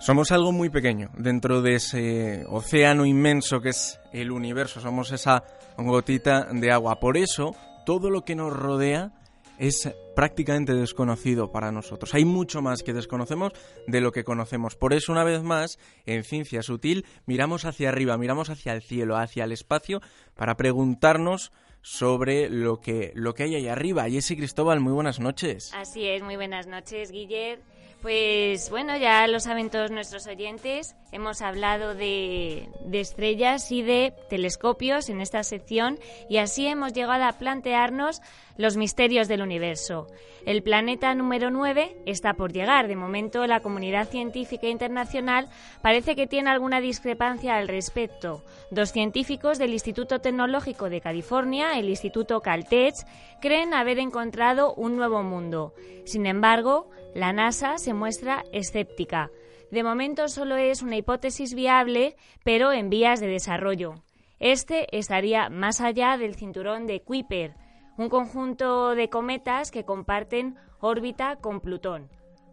Somos 0.08 0.32
algo 0.32 0.54
muy 0.54 0.70
pequeño 0.70 1.10
dentro 1.18 1.62
de 1.62 1.76
ese 1.76 2.46
océano 2.48 3.06
inmenso 3.06 3.60
que 3.60 3.70
es 3.70 4.00
el 4.14 4.32
universo. 4.32 4.80
Somos 4.80 5.12
esa 5.12 5.44
gotita 5.76 6.48
de 6.50 6.72
agua. 6.72 7.02
Por 7.02 7.18
eso, 7.18 7.54
todo 7.86 8.10
lo 8.10 8.24
que 8.24 8.34
nos 8.34 8.54
rodea 8.54 9.12
es 9.58 9.90
prácticamente 10.16 10.74
desconocido 10.74 11.52
para 11.52 11.72
nosotros. 11.72 12.14
Hay 12.14 12.26
mucho 12.26 12.62
más 12.62 12.84
que 12.84 12.94
desconocemos 12.94 13.54
de 13.88 14.02
lo 14.02 14.12
que 14.12 14.24
conocemos. 14.24 14.76
Por 14.76 14.94
eso, 14.94 15.12
una 15.12 15.24
vez 15.24 15.44
más, 15.44 15.80
en 16.06 16.24
Ciencia 16.24 16.62
Sutil, 16.64 17.06
miramos 17.26 17.66
hacia 17.66 17.90
arriba, 17.90 18.18
miramos 18.18 18.50
hacia 18.50 18.74
el 18.74 18.82
cielo, 18.82 19.18
hacia 19.18 19.44
el 19.44 19.52
espacio, 19.52 20.02
para 20.36 20.56
preguntarnos 20.58 21.52
sobre 21.82 22.50
lo 22.50 22.82
que, 22.82 23.12
lo 23.16 23.34
que 23.34 23.44
hay 23.44 23.56
ahí 23.56 23.68
arriba. 23.68 24.10
Jessy 24.10 24.36
Cristóbal, 24.36 24.80
muy 24.80 24.94
buenas 24.94 25.20
noches. 25.20 25.72
Así 25.74 26.08
es, 26.08 26.22
muy 26.22 26.36
buenas 26.36 26.68
noches, 26.68 27.12
Guiller. 27.12 27.62
Pues 28.02 28.70
bueno, 28.70 28.96
ya 28.96 29.26
lo 29.28 29.40
saben 29.40 29.72
todos 29.72 29.90
nuestros 29.90 30.28
oyentes, 30.28 30.96
hemos 31.12 31.42
hablado 31.42 31.96
de, 31.96 32.70
de, 32.86 33.00
estrellas 33.00 33.72
y 33.72 33.82
de 33.82 34.14
telescopios 34.30 35.10
en 35.10 35.20
esta 35.20 35.42
sección 35.44 35.98
y 36.30 36.38
así 36.38 36.68
hemos 36.68 36.94
llegado 36.94 37.24
a 37.24 37.34
plantearnos 37.34 38.22
los 38.56 38.78
misterios 38.78 39.28
del 39.28 39.42
universo. 39.42 40.08
El 40.46 40.64
planeta 40.64 41.14
número 41.16 41.52
9 41.52 41.98
está 42.06 42.36
por 42.36 42.54
llegar. 42.54 42.88
De 42.88 42.96
momento 42.96 43.46
la 43.48 43.60
comunidad 43.60 44.08
científica 44.08 44.68
internacional 44.68 45.50
parece 45.82 46.16
que 46.16 46.28
tiene 46.28 46.50
alguna 46.50 46.80
discrepancia 46.80 47.58
al 47.58 47.68
respecto. 47.68 48.44
Dos 48.72 48.92
científicos 48.92 49.58
del 49.58 49.74
Instituto 49.74 50.20
Tecnológico 50.20 50.90
de 50.90 51.02
California, 51.02 51.78
el 51.78 51.90
Instituto 51.90 52.42
Caltech, 52.42 52.96
creen 53.42 53.74
haber 53.74 54.00
encontrado 54.00 54.74
un 54.76 54.96
nuevo 54.96 55.22
mundo. 55.24 55.74
Sin 56.06 56.26
embargo, 56.26 56.90
la 57.14 57.34
NASA 57.34 57.78
se 57.78 57.94
muestra 57.94 58.44
escéptica. 58.52 59.30
De 59.72 59.84
momento 59.84 60.28
solo 60.28 60.56
es 60.56 60.82
una 60.82 60.98
hipótesis 60.98 61.54
viable, 61.54 62.16
pero 62.44 62.72
en 62.72 62.90
vías 62.90 63.20
de 63.20 63.28
desarrollo. 63.28 63.96
Este 64.40 64.96
estaría 64.98 65.50
más 65.50 65.82
allá 65.82 66.18
del 66.18 66.36
cinturón 66.36 66.86
de 66.88 67.02
Kuiper, 67.02 67.56
un 67.98 68.10
conjunto 68.10 68.96
de 68.96 69.10
cometas 69.10 69.72
que 69.72 69.84
comparten 69.84 70.56
órbita 70.80 71.38
con 71.38 71.60
Plutón. 71.60 72.10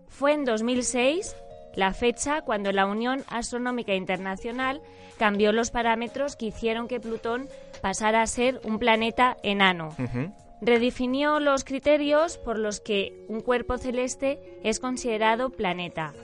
Fue 0.09 0.33
en 0.33 0.45
2006 0.45 1.37
la 1.75 1.93
fecha 1.93 2.43
cuando 2.43 2.73
la 2.73 2.87
Unión 2.87 3.25
Astronómica 3.29 3.95
Internacional 3.95 4.81
cambió 5.19 5.53
los 5.53 5.71
parámetros 5.71 6.37
que 6.37 6.47
hicieron 6.47 6.89
que 6.89 7.01
Plutón 7.01 7.49
pasara 7.83 8.23
a 8.23 8.27
ser 8.27 8.61
un 8.65 8.79
planeta 8.79 9.37
enano. 9.43 9.91
Redefinió 10.65 11.41
los 11.41 11.62
criterios 11.62 12.39
por 12.39 12.59
los 12.59 12.81
que 12.81 13.23
un 13.28 13.43
cuerpo 13.43 13.77
celeste 13.77 14.41
es 14.62 14.81
considerado 14.81 15.51
planeta. 15.51 16.15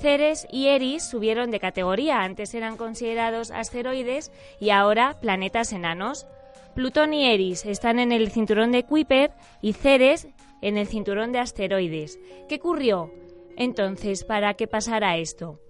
Ceres 0.00 0.46
y 0.50 0.68
Eris 0.68 1.02
subieron 1.02 1.50
de 1.50 1.60
categoría, 1.60 2.22
antes 2.22 2.54
eran 2.54 2.78
considerados 2.78 3.50
asteroides 3.50 4.32
y 4.58 4.70
ahora 4.70 5.20
planetas 5.20 5.74
enanos. 5.74 6.26
Plutón 6.74 7.12
y 7.12 7.26
Eris 7.26 7.66
están 7.66 7.98
en 7.98 8.10
el 8.10 8.30
cinturón 8.30 8.72
de 8.72 8.84
Kuiper 8.84 9.32
y 9.60 9.74
Ceres 9.74 10.28
en 10.62 10.78
el 10.78 10.86
cinturón 10.86 11.32
de 11.32 11.40
asteroides. 11.40 12.18
¿Qué 12.48 12.54
ocurrió 12.54 13.12
entonces 13.58 14.24
para 14.24 14.54
que 14.54 14.66
pasara 14.66 15.18
esto? 15.18 15.60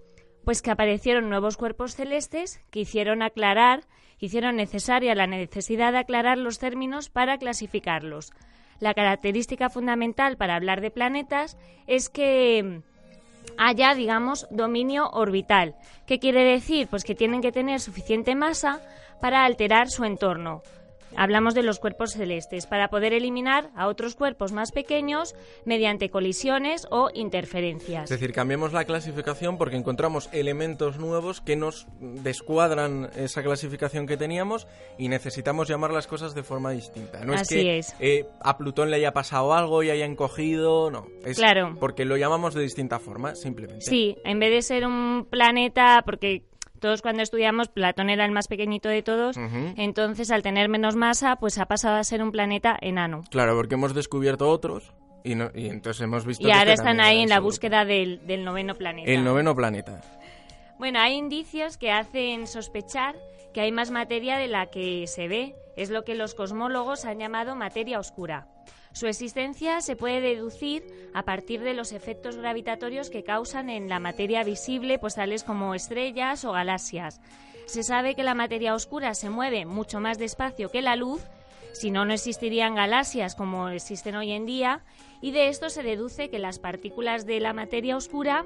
Pues 0.45 0.61
que 0.61 0.71
aparecieron 0.71 1.29
nuevos 1.29 1.57
cuerpos 1.57 1.95
celestes 1.95 2.61
que 2.71 2.79
hicieron 2.79 3.21
aclarar, 3.21 3.83
hicieron 4.19 4.55
necesaria 4.55 5.15
la 5.15 5.27
necesidad 5.27 5.91
de 5.91 5.99
aclarar 5.99 6.37
los 6.37 6.59
términos 6.59 7.09
para 7.09 7.37
clasificarlos. 7.37 8.33
La 8.79 8.93
característica 8.93 9.69
fundamental 9.69 10.37
para 10.37 10.55
hablar 10.55 10.81
de 10.81 10.91
planetas 10.91 11.57
es 11.87 12.09
que 12.09 12.81
haya, 13.57 13.93
digamos, 13.95 14.47
dominio 14.51 15.09
orbital. 15.09 15.75
¿Qué 16.05 16.19
quiere 16.19 16.43
decir? 16.43 16.87
Pues 16.87 17.03
que 17.03 17.15
tienen 17.15 17.41
que 17.41 17.51
tener 17.51 17.79
suficiente 17.79 18.35
masa 18.35 18.81
para 19.21 19.45
alterar 19.45 19.89
su 19.89 20.03
entorno. 20.03 20.61
Hablamos 21.17 21.53
de 21.53 21.63
los 21.63 21.79
cuerpos 21.79 22.11
celestes, 22.13 22.65
para 22.67 22.89
poder 22.89 23.13
eliminar 23.13 23.69
a 23.75 23.87
otros 23.87 24.15
cuerpos 24.15 24.51
más 24.51 24.71
pequeños 24.71 25.35
mediante 25.65 26.09
colisiones 26.09 26.87
o 26.91 27.09
interferencias. 27.13 28.03
Es 28.05 28.09
decir, 28.19 28.33
cambiamos 28.33 28.73
la 28.73 28.85
clasificación 28.85 29.57
porque 29.57 29.75
encontramos 29.77 30.29
elementos 30.33 30.97
nuevos 30.97 31.41
que 31.41 31.55
nos 31.55 31.87
descuadran 31.99 33.09
esa 33.15 33.43
clasificación 33.43 34.07
que 34.07 34.17
teníamos 34.17 34.67
y 34.97 35.07
necesitamos 35.09 35.67
llamar 35.67 35.91
las 35.91 36.07
cosas 36.07 36.35
de 36.35 36.43
forma 36.43 36.71
distinta. 36.71 37.23
No 37.23 37.33
Así 37.33 37.41
es 37.41 37.47
que 37.63 37.77
es. 37.77 37.95
eh, 37.99 38.25
a 38.41 38.57
Plutón 38.57 38.89
le 38.91 38.97
haya 38.97 39.13
pasado 39.13 39.53
algo 39.53 39.83
y 39.83 39.89
haya 39.89 40.05
encogido, 40.05 40.89
no. 40.91 41.07
Es 41.23 41.37
Claro. 41.37 41.75
porque 41.79 42.05
lo 42.05 42.17
llamamos 42.17 42.53
de 42.53 42.61
distinta 42.61 42.99
forma, 42.99 43.35
simplemente. 43.35 43.85
Sí, 43.85 44.17
en 44.23 44.39
vez 44.39 44.51
de 44.51 44.61
ser 44.61 44.85
un 44.85 45.27
planeta, 45.29 46.01
porque 46.05 46.43
todos 46.79 47.01
cuando 47.01 47.21
estudiamos 47.23 47.69
Platón 47.69 48.09
era 48.09 48.25
el 48.25 48.31
más 48.31 48.47
pequeñito 48.47 48.89
de 48.89 49.01
todos, 49.01 49.37
entonces 49.77 50.31
al 50.31 50.41
tener 50.43 50.69
menos 50.69 50.95
masa, 50.95 51.35
pues 51.37 51.57
ha 51.57 51.65
pasado 51.65 51.95
a 51.97 52.03
ser 52.03 52.21
un 52.21 52.31
planeta 52.31 52.77
enano. 52.81 53.23
Claro, 53.29 53.55
porque 53.55 53.75
hemos 53.75 53.93
descubierto 53.93 54.49
otros 54.49 54.91
y, 55.23 55.35
no- 55.35 55.49
y 55.55 55.67
entonces 55.67 56.01
hemos 56.01 56.25
visto 56.25 56.43
Y 56.43 56.47
que 56.47 56.51
ahora 56.53 56.73
este 56.73 56.83
están 56.83 56.99
ahí 56.99 57.21
en 57.21 57.29
la 57.29 57.39
búsqueda 57.39 57.85
del, 57.85 58.25
del 58.27 58.43
noveno 58.43 58.75
planeta. 58.75 59.09
El 59.09 59.23
noveno 59.23 59.55
planeta. 59.55 60.01
Bueno, 60.77 60.99
hay 60.99 61.13
indicios 61.13 61.77
que 61.77 61.91
hacen 61.91 62.47
sospechar 62.47 63.15
que 63.53 63.61
hay 63.61 63.71
más 63.71 63.89
materia 63.91 64.37
de 64.37 64.47
la 64.49 64.65
que 64.67 65.07
se 65.07 65.27
ve. 65.29 65.55
Es 65.77 65.89
lo 65.89 66.03
que 66.03 66.15
los 66.15 66.35
cosmólogos 66.35 67.05
han 67.05 67.19
llamado 67.19 67.55
materia 67.55 67.99
oscura. 67.99 68.47
Su 68.95 69.07
existencia 69.07 69.81
se 69.81 69.97
puede 69.97 70.21
deducir 70.21 70.85
a 71.13 71.23
partir 71.23 71.59
de 71.59 71.73
los 71.73 71.91
efectos 71.91 72.37
gravitatorios 72.37 73.09
que 73.09 73.25
causan 73.25 73.69
en 73.69 73.89
la 73.89 73.99
materia 73.99 74.41
visible, 74.45 74.99
pues 74.99 75.15
tales 75.15 75.43
como 75.43 75.75
estrellas 75.75 76.45
o 76.45 76.53
galaxias. 76.53 77.19
Se 77.65 77.83
sabe 77.83 78.15
que 78.15 78.23
la 78.23 78.35
materia 78.35 78.73
oscura 78.73 79.13
se 79.13 79.29
mueve 79.29 79.65
mucho 79.65 79.99
más 79.99 80.17
despacio 80.17 80.71
que 80.71 80.81
la 80.81 80.95
luz, 80.95 81.21
si 81.73 81.91
no, 81.91 82.05
no 82.05 82.13
existirían 82.13 82.75
galaxias 82.75 83.35
como 83.35 83.67
existen 83.67 84.15
hoy 84.15 84.31
en 84.31 84.45
día, 84.45 84.85
y 85.19 85.31
de 85.31 85.49
esto 85.49 85.69
se 85.69 85.83
deduce 85.83 86.29
que 86.29 86.39
las 86.39 86.59
partículas 86.59 87.25
de 87.25 87.41
la 87.41 87.51
materia 87.51 87.97
oscura 87.97 88.45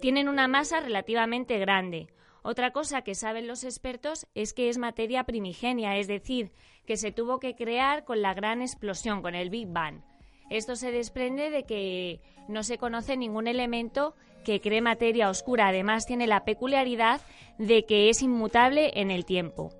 tienen 0.00 0.28
una 0.28 0.46
masa 0.46 0.78
relativamente 0.78 1.58
grande. 1.58 2.06
Otra 2.42 2.72
cosa 2.72 3.02
que 3.02 3.14
saben 3.14 3.46
los 3.46 3.64
expertos 3.64 4.26
es 4.34 4.52
que 4.52 4.68
es 4.68 4.78
materia 4.78 5.24
primigenia, 5.24 5.96
es 5.96 6.06
decir, 6.06 6.52
que 6.86 6.96
se 6.96 7.12
tuvo 7.12 7.40
que 7.40 7.54
crear 7.54 8.04
con 8.04 8.22
la 8.22 8.34
gran 8.34 8.62
explosión, 8.62 9.22
con 9.22 9.34
el 9.34 9.50
Big 9.50 9.68
Bang. 9.68 10.02
Esto 10.50 10.76
se 10.76 10.90
desprende 10.92 11.50
de 11.50 11.64
que 11.64 12.20
no 12.48 12.62
se 12.62 12.78
conoce 12.78 13.16
ningún 13.16 13.46
elemento 13.46 14.14
que 14.44 14.60
cree 14.60 14.80
materia 14.80 15.28
oscura. 15.28 15.68
Además, 15.68 16.06
tiene 16.06 16.26
la 16.26 16.44
peculiaridad 16.44 17.20
de 17.58 17.84
que 17.84 18.08
es 18.08 18.22
inmutable 18.22 18.92
en 18.94 19.10
el 19.10 19.26
tiempo. 19.26 19.70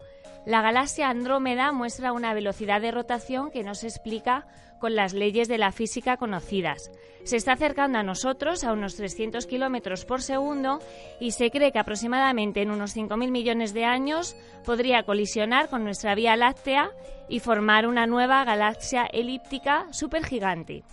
La 0.44 0.62
galaxia 0.62 1.09
Andrómeda 1.09 1.72
muestra 1.72 2.12
una 2.12 2.35
velocidad 2.35 2.80
de 2.80 2.90
rotación 2.90 3.51
que 3.51 3.62
no 3.62 3.74
se 3.74 3.86
explica 3.86 4.47
con 4.79 4.95
las 4.95 5.13
leyes 5.13 5.49
de 5.49 5.59
la 5.59 5.73
física 5.73 6.17
conocidas. 6.17 6.91
Se 7.25 7.37
está 7.37 7.53
acercando 7.53 7.99
a 7.99 8.03
nosotros 8.03 8.65
a 8.65 8.73
unos 8.73 8.97
300 8.97 9.47
kilómetros 9.47 10.05
por 10.05 10.23
segundo 10.23 10.81
y 11.21 11.33
se 11.33 11.51
cree 11.51 11.73
que 11.73 11.79
aproximadamente 11.79 12.63
en 12.63 12.71
unos 12.71 12.97
5.000 12.97 13.31
millones 13.31 13.75
de 13.75 13.85
años 13.85 14.37
podría 14.65 15.03
colisionar 15.03 15.69
con 15.69 15.85
nuestra 15.85 16.15
Vía 16.15 16.37
Láctea 16.37 16.91
y 17.29 17.41
formar 17.41 17.87
una 17.87 18.07
nueva 18.07 18.45
galaxia 18.45 19.05
elíptica 19.05 19.87
supergigante. 19.93 20.85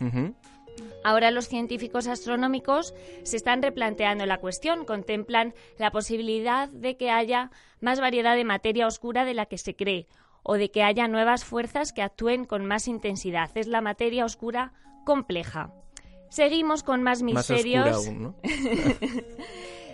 Ahora 1.04 1.32
los 1.32 1.48
científicos 1.48 2.08
astronómicos 2.08 2.94
se 3.24 3.38
están 3.38 3.62
replanteando 3.62 4.26
la 4.26 4.40
cuestión, 4.40 4.86
contemplan 4.86 5.54
la 5.78 5.92
posibilidad 5.92 6.68
de 6.68 6.98
que 6.98 7.12
haya 7.12 7.52
más 7.80 8.00
variedad 8.00 8.36
de 8.36 8.44
materia 8.44 8.88
oscura 8.88 9.24
de 9.24 9.36
la 9.36 9.46
que 9.46 9.58
se 9.58 9.76
cree 9.76 10.08
o 10.46 10.56
de 10.56 10.70
que 10.70 10.84
haya 10.84 11.08
nuevas 11.08 11.44
fuerzas 11.44 11.92
que 11.92 12.04
actúen 12.04 12.46
con 12.46 12.66
más 12.66 12.88
intensidad. 12.88 13.50
Es 13.56 13.68
la 13.68 13.82
materia 13.82 14.24
oscura 14.24 14.74
compleja. 15.04 15.74
Seguimos 16.30 16.84
con 16.84 17.02
más 17.02 17.24
misterios. 17.24 18.08
aún, 18.08 18.22
¿no? 18.22 18.36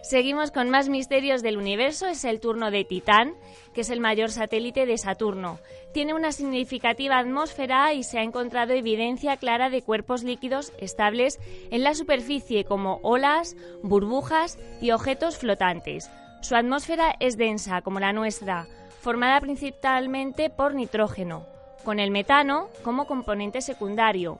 Seguimos 0.03 0.51
con 0.51 0.69
más 0.69 0.89
misterios 0.89 1.41
del 1.41 1.57
universo. 1.57 2.07
Es 2.07 2.25
el 2.25 2.39
turno 2.41 2.69
de 2.69 2.83
Titán, 2.83 3.35
que 3.73 3.81
es 3.81 3.89
el 3.89 4.01
mayor 4.01 4.31
satélite 4.31 4.85
de 4.85 4.97
Saturno. 4.97 5.59
Tiene 5.93 6.13
una 6.13 6.31
significativa 6.31 7.17
atmósfera 7.17 7.93
y 7.93 8.03
se 8.03 8.19
ha 8.19 8.23
encontrado 8.23 8.73
evidencia 8.73 9.37
clara 9.37 9.69
de 9.69 9.83
cuerpos 9.83 10.23
líquidos 10.23 10.73
estables 10.79 11.39
en 11.69 11.83
la 11.83 11.93
superficie, 11.93 12.65
como 12.65 12.99
olas, 13.03 13.55
burbujas 13.83 14.57
y 14.81 14.91
objetos 14.91 15.37
flotantes. 15.37 16.09
Su 16.41 16.55
atmósfera 16.55 17.15
es 17.19 17.37
densa, 17.37 17.81
como 17.81 17.99
la 17.99 18.11
nuestra, 18.11 18.67
formada 19.01 19.41
principalmente 19.41 20.51
por 20.51 20.75
nitrógeno, 20.75 21.47
con 21.83 21.99
el 21.99 22.11
metano 22.11 22.69
como 22.83 23.07
componente 23.07 23.61
secundario. 23.61 24.39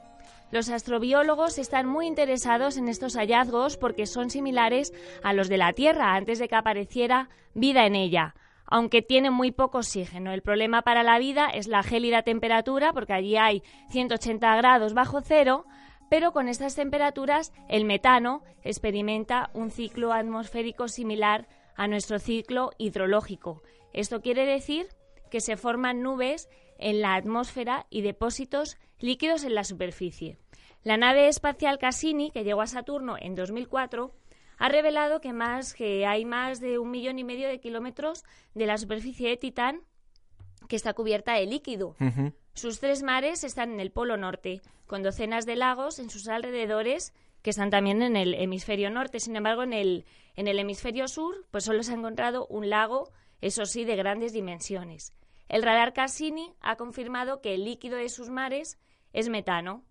Los 0.52 0.70
astrobiólogos 0.70 1.58
están 1.58 1.88
muy 1.88 2.06
interesados 2.06 2.78
en 2.78 2.88
estos 2.88 3.16
hallazgos 3.16 3.78
porque 3.78 4.06
son 4.06 4.30
similares 4.30 4.94
a 5.24 5.34
los 5.34 5.50
de 5.50 5.58
la 5.58 5.74
Tierra 5.74 6.14
antes 6.14 6.38
de 6.40 6.48
que 6.48 6.56
apareciera 6.56 7.30
vida 7.56 7.88
en 7.88 7.96
ella, 7.96 8.36
aunque 8.68 9.02
tiene 9.02 9.32
muy 9.32 9.52
poco 9.52 9.80
oxígeno. 9.80 10.32
El 10.32 10.44
problema 10.44 10.84
para 10.84 11.02
la 11.02 11.18
vida 11.18 11.48
es 11.48 11.68
la 11.68 11.82
gélida 11.82 12.22
temperatura, 12.22 12.94
porque 12.94 13.14
allí 13.14 13.38
hay 13.38 13.64
180 13.90 14.56
grados 14.58 14.94
bajo 14.94 15.22
cero, 15.22 15.66
pero 16.10 16.34
con 16.34 16.48
estas 16.48 16.76
temperaturas 16.76 17.52
el 17.68 17.86
metano 17.86 18.44
experimenta 18.64 19.50
un 19.54 19.72
ciclo 19.72 20.14
atmosférico 20.14 20.88
similar 20.88 21.48
a 21.76 21.88
nuestro 21.88 22.20
ciclo 22.20 22.72
hidrológico. 22.78 23.64
Esto 23.94 24.22
quiere 24.22 24.46
decir 24.46 24.88
que 25.30 25.42
se 25.42 25.58
forman 25.58 26.02
nubes 26.02 26.50
en 26.78 27.02
la 27.02 27.16
atmósfera 27.16 27.88
y 27.90 28.02
depósitos 28.02 28.78
líquidos 29.00 29.44
en 29.44 29.56
la 29.56 29.64
superficie. 29.64 30.38
La 30.84 30.98
nave 30.98 31.28
espacial 31.28 31.78
Cassini, 31.78 32.32
que 32.32 32.44
llegó 32.44 32.62
a 32.62 32.68
Saturno 32.68 33.16
en 33.20 33.36
2004, 33.36 34.14
ha 34.58 34.70
revelado 34.70 35.22
que, 35.22 35.34
más, 35.34 35.74
que 35.74 36.06
hay 36.06 36.26
más 36.26 36.60
de 36.60 36.80
un 36.80 36.92
millón 36.92 37.20
y 37.20 37.24
medio 37.24 37.48
de 37.48 37.60
kilómetros 37.60 38.24
de 38.54 38.66
la 38.66 38.78
superficie 38.78 39.30
de 39.30 39.38
Titán 39.38 39.82
que 40.68 40.76
está 40.76 40.94
cubierta 40.94 41.34
de 41.34 41.46
líquido. 41.46 41.96
Sus 42.54 42.80
tres 42.80 43.04
mares 43.04 43.44
están 43.44 43.74
en 43.74 43.80
el 43.80 43.92
Polo 43.92 44.18
Norte, 44.18 44.62
con 44.88 45.04
docenas 45.04 45.46
de 45.46 45.56
lagos 45.56 46.00
en 46.00 46.10
sus 46.10 46.28
alrededores 46.28 47.14
que 47.42 47.50
están 47.50 47.70
también 47.70 48.02
en 48.02 48.16
el 48.16 48.36
hemisferio 48.36 48.90
norte. 48.90 49.20
Sin 49.20 49.36
embargo, 49.36 49.64
en 49.64 49.74
el, 49.74 50.06
en 50.36 50.48
el 50.48 50.60
hemisferio 50.60 51.08
sur, 51.08 51.46
pues 51.52 51.64
solo 51.64 51.84
se 51.84 51.92
ha 51.92 51.96
encontrado 51.96 52.46
un 52.48 52.70
lago, 52.70 53.12
eso 53.42 53.66
sí, 53.66 53.84
de 53.86 53.96
grandes 53.96 54.34
dimensiones. 54.34 55.14
El 55.50 55.64
radar 55.64 55.94
Cassini 55.94 56.54
ha 56.62 56.78
confirmado 56.78 57.42
que 57.42 57.56
el 57.56 57.66
líquido 57.66 57.98
de 57.98 58.08
sus 58.08 58.30
mares 58.30 58.80
es 59.12 59.28
metano. 59.28 59.84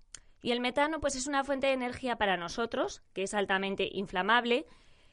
Y 0.43 0.53
el 0.53 0.61
metano 0.61 1.01
pues 1.01 1.17
es 1.17 1.27
una 1.27 1.45
fuente 1.45 1.67
de 1.67 1.75
energía 1.75 2.17
para 2.17 2.39
nosotros, 2.39 3.03
que 3.13 3.25
es 3.25 3.35
altamente 3.35 3.91
inflamable, 3.93 4.67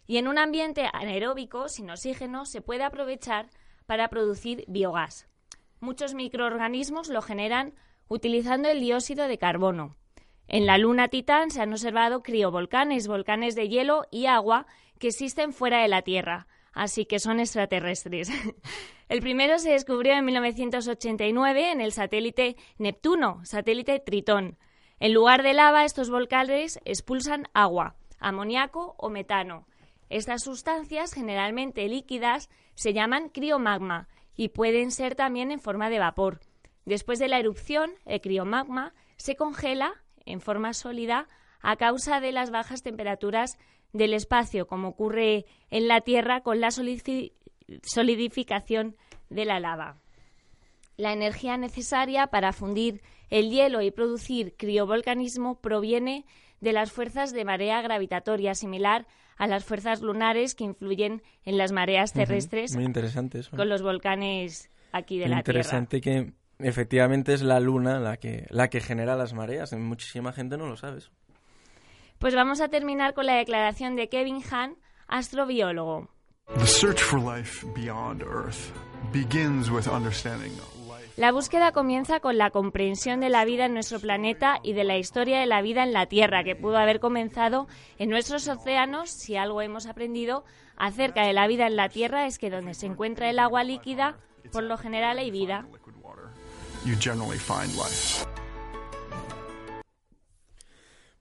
y 0.05 0.17
en 0.17 0.29
un 0.29 0.37
ambiente 0.37 0.89
anaeróbico 0.93 1.67
sin 1.67 1.89
oxígeno 1.89 2.45
se 2.45 2.61
puede 2.61 2.83
aprovechar 2.83 3.49
para 3.85 4.07
producir 4.07 4.63
biogás. 4.67 5.27
Muchos 5.81 6.13
microorganismos 6.13 7.09
lo 7.09 7.21
generan 7.21 7.73
utilizando 8.07 8.69
el 8.69 8.79
dióxido 8.79 9.27
de 9.27 9.37
carbono. 9.37 9.97
En 10.47 10.65
la 10.65 10.77
luna 10.77 11.09
Titán 11.09 11.51
se 11.51 11.61
han 11.61 11.73
observado 11.73 12.23
criovolcanes, 12.23 13.07
volcanes 13.07 13.53
de 13.55 13.67
hielo 13.67 14.05
y 14.11 14.27
agua 14.27 14.65
que 14.97 15.09
existen 15.09 15.51
fuera 15.51 15.81
de 15.81 15.89
la 15.89 16.03
Tierra, 16.03 16.47
así 16.77 17.05
que 17.05 17.19
son 17.19 17.39
extraterrestres. 17.39 18.29
El 19.09 19.21
primero 19.21 19.57
se 19.57 19.71
descubrió 19.71 20.13
en 20.13 20.25
1989 20.25 21.71
en 21.71 21.81
el 21.81 21.91
satélite 21.91 22.55
Neptuno, 22.77 23.39
satélite 23.45 23.99
Tritón. 23.99 24.57
En 24.99 25.13
lugar 25.13 25.43
de 25.43 25.53
lava, 25.53 25.85
estos 25.85 26.09
volcanes 26.09 26.79
expulsan 26.85 27.47
agua, 27.53 27.95
amoníaco 28.19 28.95
o 28.97 29.09
metano. 29.09 29.65
Estas 30.09 30.43
sustancias, 30.43 31.13
generalmente 31.13 31.87
líquidas, 31.87 32.49
se 32.75 32.93
llaman 32.93 33.29
criomagma 33.29 34.07
y 34.35 34.49
pueden 34.49 34.91
ser 34.91 35.15
también 35.15 35.51
en 35.51 35.59
forma 35.59 35.89
de 35.89 35.99
vapor. 35.99 36.41
Después 36.85 37.17
de 37.17 37.27
la 37.27 37.39
erupción, 37.39 37.91
el 38.05 38.21
criomagma 38.21 38.93
se 39.15 39.35
congela 39.35 39.93
en 40.25 40.41
forma 40.41 40.73
sólida 40.73 41.27
a 41.61 41.75
causa 41.75 42.19
de 42.19 42.31
las 42.31 42.51
bajas 42.51 42.83
temperaturas 42.83 43.57
del 43.93 44.13
espacio, 44.13 44.67
como 44.67 44.89
ocurre 44.89 45.45
en 45.69 45.87
la 45.87 46.01
Tierra 46.01 46.41
con 46.41 46.59
la 46.61 46.69
solidificación 46.71 48.95
de 49.29 49.45
la 49.45 49.59
lava. 49.59 49.97
La 50.97 51.13
energía 51.13 51.57
necesaria 51.57 52.27
para 52.27 52.53
fundir 52.53 53.01
el 53.29 53.51
hielo 53.51 53.81
y 53.81 53.91
producir 53.91 54.55
criovolcanismo 54.57 55.59
proviene 55.59 56.25
de 56.59 56.73
las 56.73 56.91
fuerzas 56.91 57.33
de 57.33 57.45
marea 57.45 57.81
gravitatoria, 57.81 58.55
similar 58.55 59.05
a 59.37 59.47
las 59.47 59.63
fuerzas 59.63 60.01
lunares 60.01 60.55
que 60.55 60.63
influyen 60.63 61.21
en 61.43 61.57
las 61.57 61.71
mareas 61.71 62.13
terrestres. 62.13 62.75
Muy 62.75 62.85
interesante 62.85 63.39
eso. 63.39 63.55
Con 63.55 63.69
los 63.69 63.83
volcanes 63.83 64.71
aquí 64.91 65.19
de 65.19 65.25
Muy 65.25 65.33
la 65.33 65.37
interesante 65.39 66.01
que 66.01 66.33
efectivamente 66.59 67.33
es 67.33 67.43
la 67.43 67.59
luna 67.59 67.99
la 67.99 68.17
que, 68.17 68.47
la 68.49 68.69
que 68.69 68.81
genera 68.81 69.15
las 69.15 69.33
mareas. 69.33 69.73
Muchísima 69.73 70.33
gente 70.33 70.57
no 70.57 70.67
lo 70.67 70.75
sabe 70.75 70.99
eso. 70.99 71.11
Pues 72.19 72.33
vamos 72.33 72.61
a 72.61 72.67
terminar 72.67 73.13
con 73.13 73.27
la 73.27 73.35
declaración 73.35 73.95
de 73.95 74.09
Kevin 74.09 74.41
Hahn, 74.49 74.77
astrobiólogo. 75.07 76.09
La 81.15 81.31
búsqueda 81.31 81.71
comienza 81.71 82.19
con 82.19 82.37
la 82.37 82.49
comprensión 82.49 83.19
de 83.19 83.29
la 83.29 83.45
vida 83.45 83.65
en 83.65 83.73
nuestro 83.73 83.99
planeta 83.99 84.59
y 84.63 84.73
de 84.73 84.83
la 84.83 84.97
historia 84.97 85.39
de 85.39 85.45
la 85.45 85.61
vida 85.61 85.83
en 85.83 85.93
la 85.93 86.05
Tierra, 86.05 86.43
que 86.43 86.55
pudo 86.55 86.77
haber 86.77 86.99
comenzado 86.99 87.67
en 87.97 88.09
nuestros 88.09 88.47
océanos. 88.47 89.09
Si 89.09 89.35
algo 89.35 89.61
hemos 89.61 89.85
aprendido 89.87 90.43
acerca 90.75 91.23
de 91.25 91.33
la 91.33 91.47
vida 91.47 91.67
en 91.67 91.75
la 91.75 91.89
Tierra 91.89 92.25
es 92.25 92.37
que 92.37 92.49
donde 92.49 92.73
se 92.73 92.85
encuentra 92.85 93.29
el 93.29 93.39
agua 93.39 93.63
líquida, 93.63 94.17
por 94.51 94.63
lo 94.63 94.77
general 94.77 95.17
hay 95.17 95.31
vida. 95.31 95.67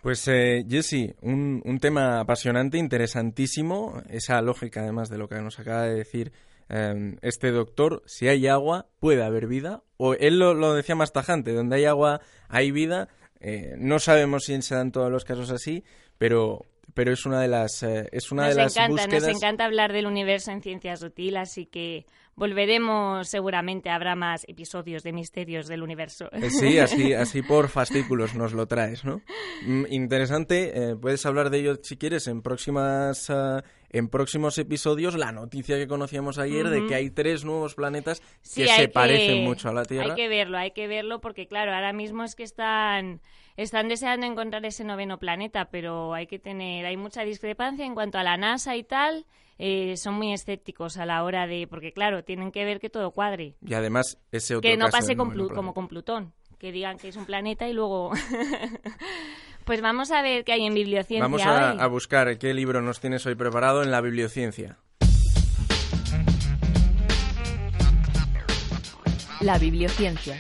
Pues 0.07 0.29
eh, 0.29 0.65
Jesse, 0.71 1.17
un, 1.21 1.61
un, 1.65 1.81
tema 1.81 2.21
apasionante, 2.21 2.79
interesantísimo, 2.79 4.05
esa 4.09 4.41
lógica 4.41 4.83
además 4.83 5.09
de 5.09 5.19
lo 5.19 5.29
que 5.29 5.41
nos 5.41 5.59
acaba 5.59 5.83
de 5.83 5.97
decir 5.97 6.31
eh, 6.69 7.17
este 7.23 7.51
doctor, 7.51 8.05
si 8.07 8.29
hay 8.29 8.47
agua 8.47 8.87
puede 9.01 9.25
haber 9.25 9.49
vida, 9.49 9.83
o 9.97 10.15
él 10.15 10.39
lo, 10.39 10.55
lo 10.55 10.75
decía 10.75 10.95
más 10.95 11.13
tajante, 11.13 11.53
donde 11.53 11.75
hay 11.75 11.87
agua 11.87 12.21
hay 12.49 12.71
vida, 12.71 13.09
eh, 13.41 13.75
no 13.79 13.99
sabemos 13.99 14.45
si 14.45 14.63
se 14.63 14.77
dan 14.77 14.93
todos 14.93 15.11
los 15.11 15.25
casos 15.25 15.51
así, 15.51 15.83
pero 16.19 16.65
pero 16.95 17.13
es 17.13 17.27
una 17.27 17.41
de 17.41 17.49
las 17.49 17.83
eh, 17.83 18.09
es 18.13 18.31
una 18.31 18.45
nos 18.45 18.55
de 18.55 18.63
las 18.63 18.77
encanta, 18.77 18.91
búsquedas 18.93 19.23
Nos 19.25 19.37
encanta 19.37 19.65
hablar 19.65 19.93
del 19.93 20.07
universo 20.07 20.53
en 20.53 20.63
ciencias 20.63 21.03
útiles, 21.03 21.41
así 21.41 21.67
que 21.67 22.07
volveremos 22.37 23.29
seguramente, 23.29 23.89
habrá 23.89 24.15
más 24.15 24.45
episodios 24.47 25.03
de 25.03 25.13
misterios 25.13 25.67
del 25.67 25.83
universo. 25.83 26.29
Eh, 26.33 26.51
sí, 26.51 26.79
así, 26.79 27.15
así 27.15 27.43
por 27.43 27.69
fascículos 27.69 28.35
nos 28.35 28.53
lo 28.53 28.67
traes, 28.67 29.05
¿no? 29.05 29.23
Mm, 29.63 29.85
interesante, 29.91 30.73
eh, 30.75 30.97
puedes 30.97 31.25
hablar 31.25 31.51
de 31.51 31.59
ello 31.59 31.77
si 31.83 31.97
quieres 31.97 32.27
en 32.29 32.43
próximas 32.43 33.31
uh, 33.31 33.63
en 33.91 34.09
próximos 34.09 34.59
episodios 34.59 35.15
la 35.15 35.33
noticia 35.33 35.77
que 35.77 35.87
conocíamos 35.87 36.39
ayer 36.39 36.67
uh 36.67 36.69
-huh. 36.69 36.83
de 36.83 36.87
que 36.87 36.95
hay 36.95 37.11
tres 37.11 37.45
nuevos 37.45 37.75
planetas 37.75 38.23
sí, 38.43 38.63
que 38.63 38.69
se 38.69 38.83
que, 38.83 38.89
parecen 38.89 39.45
mucho 39.45 39.71
a 39.71 39.73
la 39.73 39.85
Tierra. 39.85 40.11
Hay 40.11 40.15
que 40.15 40.29
verlo, 40.29 40.59
hay 40.59 40.73
que 40.73 40.87
verlo 40.87 41.21
porque 41.21 41.47
claro, 41.47 41.73
ahora 41.73 41.95
mismo 41.95 42.23
es 42.23 42.35
que 42.35 42.43
están 42.43 43.21
están 43.57 43.89
deseando 43.89 44.27
encontrar 44.27 44.67
ese 44.67 44.85
noveno 44.85 45.19
planeta, 45.19 45.71
pero 45.71 46.13
hay 46.13 46.27
que 46.27 46.39
tener, 46.39 46.85
hay 46.85 46.99
mucha 46.99 47.23
discrepancia 47.23 47.87
en 47.87 47.95
cuanto 47.95 48.19
a 48.19 48.23
la 48.23 48.37
NASA 48.37 48.77
y 48.77 48.85
tal. 48.85 49.25
Eh, 49.59 49.97
son 49.97 50.15
muy 50.15 50.33
escépticos 50.33 50.97
a 50.99 51.07
la 51.07 51.25
hora 51.25 51.47
de, 51.47 51.67
porque 51.67 51.93
claro, 51.93 52.23
tienen 52.25 52.53
que 52.53 52.65
ver 52.65 52.79
que 52.81 52.91
todo 52.91 53.11
cuadre. 53.13 53.55
Y 53.67 53.73
además 53.75 54.19
ese 54.33 54.55
otro 54.57 54.69
que 54.71 54.77
no 54.77 54.87
caso 54.87 54.99
pase 54.99 55.17
con 55.17 55.33
Plu- 55.33 55.55
como 55.55 55.73
con 55.73 55.89
Plutón, 55.89 56.33
que 56.59 56.73
digan 56.73 56.99
que 56.99 57.09
es 57.09 57.17
un 57.17 57.25
planeta 57.25 57.67
y 57.69 57.73
luego. 57.73 58.11
pues 59.65 59.81
vamos 59.81 60.11
a 60.11 60.21
ver 60.23 60.45
qué 60.45 60.53
hay 60.53 60.67
en 60.67 60.75
bibliociencia 60.75 61.23
Vamos 61.25 61.43
a, 61.43 61.73
hoy. 61.73 61.79
a 61.81 61.87
buscar 61.87 62.39
qué 62.39 62.53
libro 62.55 62.83
nos 62.83 63.01
tienes 63.01 63.25
hoy 63.27 63.35
preparado 63.35 63.83
en 63.83 63.91
la 63.91 64.01
bibliociencia. 64.03 64.77
La 69.41 69.59
bibliociencia. 69.59 70.37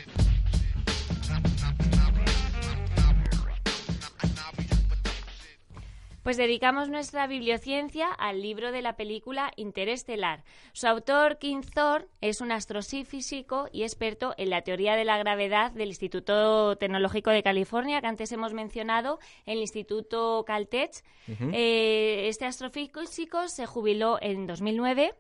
Pues 6.26 6.38
dedicamos 6.38 6.88
nuestra 6.88 7.28
bibliociencia 7.28 8.08
al 8.08 8.42
libro 8.42 8.72
de 8.72 8.82
la 8.82 8.96
película 8.96 9.52
Interestelar. 9.54 10.42
Su 10.72 10.88
autor, 10.88 11.38
Kim 11.38 11.60
Thorne, 11.62 12.08
es 12.20 12.40
un 12.40 12.50
astrofísico 12.50 13.68
y 13.70 13.84
experto 13.84 14.34
en 14.36 14.50
la 14.50 14.62
teoría 14.62 14.96
de 14.96 15.04
la 15.04 15.18
gravedad 15.18 15.70
del 15.70 15.86
Instituto 15.86 16.74
Tecnológico 16.78 17.30
de 17.30 17.44
California, 17.44 18.00
que 18.00 18.08
antes 18.08 18.32
hemos 18.32 18.54
mencionado, 18.54 19.20
el 19.44 19.58
Instituto 19.58 20.42
Caltech. 20.44 21.04
Eh, 21.28 22.26
este 22.26 22.44
astrofísico 22.44 23.46
se 23.46 23.66
jubiló 23.66 24.18
en 24.20 24.48
2009 24.48 25.14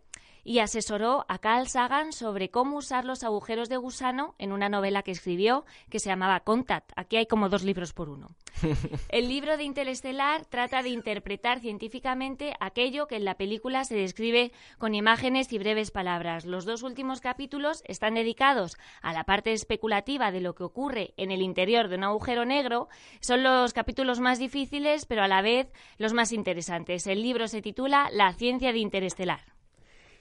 y 0.46 0.60
asesoró 0.60 1.26
a 1.28 1.38
Carl 1.38 1.66
Sagan 1.66 2.12
sobre 2.12 2.50
cómo 2.50 2.76
usar 2.76 3.04
los 3.04 3.24
agujeros 3.24 3.68
de 3.68 3.78
gusano 3.78 4.36
en 4.38 4.52
una 4.52 4.68
novela 4.68 5.02
que 5.02 5.10
escribió 5.10 5.64
que 5.90 5.98
se 5.98 6.08
llamaba 6.08 6.38
Contact. 6.40 6.92
Aquí 6.94 7.16
hay 7.16 7.26
como 7.26 7.48
dos 7.48 7.64
libros 7.64 7.92
por 7.92 8.08
uno. 8.08 8.28
El 9.08 9.28
libro 9.28 9.56
de 9.56 9.64
Interestelar 9.64 10.46
trata 10.46 10.84
de 10.84 10.90
interpretar 10.90 11.58
científicamente 11.58 12.54
aquello 12.60 13.08
que 13.08 13.16
en 13.16 13.24
la 13.24 13.34
película 13.34 13.82
se 13.84 13.96
describe 13.96 14.52
con 14.78 14.94
imágenes 14.94 15.52
y 15.52 15.58
breves 15.58 15.90
palabras. 15.90 16.46
Los 16.46 16.64
dos 16.64 16.84
últimos 16.84 17.20
capítulos 17.20 17.82
están 17.84 18.14
dedicados 18.14 18.76
a 19.02 19.12
la 19.12 19.24
parte 19.24 19.52
especulativa 19.52 20.30
de 20.30 20.42
lo 20.42 20.54
que 20.54 20.62
ocurre 20.62 21.12
en 21.16 21.32
el 21.32 21.42
interior 21.42 21.88
de 21.88 21.96
un 21.96 22.04
agujero 22.04 22.44
negro. 22.44 22.88
Son 23.18 23.42
los 23.42 23.72
capítulos 23.72 24.20
más 24.20 24.38
difíciles, 24.38 25.06
pero 25.06 25.24
a 25.24 25.28
la 25.28 25.42
vez 25.42 25.72
los 25.98 26.12
más 26.12 26.30
interesantes. 26.30 27.08
El 27.08 27.20
libro 27.20 27.48
se 27.48 27.62
titula 27.62 28.10
La 28.12 28.32
ciencia 28.32 28.72
de 28.72 28.78
Interestelar. 28.78 29.55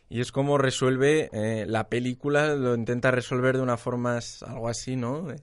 Y 0.09 0.21
es 0.21 0.31
como 0.31 0.57
resuelve 0.57 1.29
eh, 1.33 1.65
la 1.67 1.89
película, 1.89 2.53
lo 2.55 2.75
intenta 2.75 3.09
resolver 3.11 3.55
de 3.57 3.63
una 3.63 3.77
forma 3.77 4.19
algo 4.45 4.67
así, 4.69 4.95
¿no? 4.95 5.31
Eh, 5.31 5.35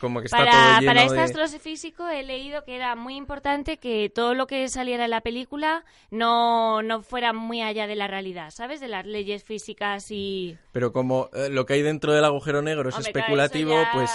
Como 0.00 0.20
que 0.20 0.26
está 0.26 0.38
Para, 0.38 0.50
todo 0.52 0.80
lleno 0.80 0.86
para 0.90 1.02
este 1.04 1.16
de... 1.16 1.22
astrofísico 1.22 2.08
he 2.08 2.22
leído 2.22 2.64
que 2.64 2.76
era 2.76 2.96
muy 2.96 3.14
importante 3.16 3.76
que 3.78 4.10
todo 4.14 4.34
lo 4.34 4.46
que 4.46 4.68
saliera 4.68 5.04
en 5.04 5.10
la 5.10 5.20
película 5.20 5.84
no, 6.10 6.82
no 6.82 7.02
fuera 7.02 7.32
muy 7.34 7.60
allá 7.62 7.86
de 7.86 7.94
la 7.96 8.06
realidad, 8.06 8.50
¿sabes? 8.50 8.80
De 8.80 8.88
las 8.88 9.04
leyes 9.06 9.44
físicas 9.44 10.06
y... 10.10 10.56
Pero 10.72 10.92
como 10.92 11.28
eh, 11.34 11.48
lo 11.50 11.66
que 11.66 11.74
hay 11.74 11.82
dentro 11.82 12.12
del 12.12 12.24
agujero 12.24 12.62
negro 12.62 12.88
es 12.88 12.94
Hombre, 12.96 13.12
claro, 13.12 13.26
especulativo, 13.26 13.72
eso 13.72 13.82
ya- 13.84 13.92
pues 13.92 14.10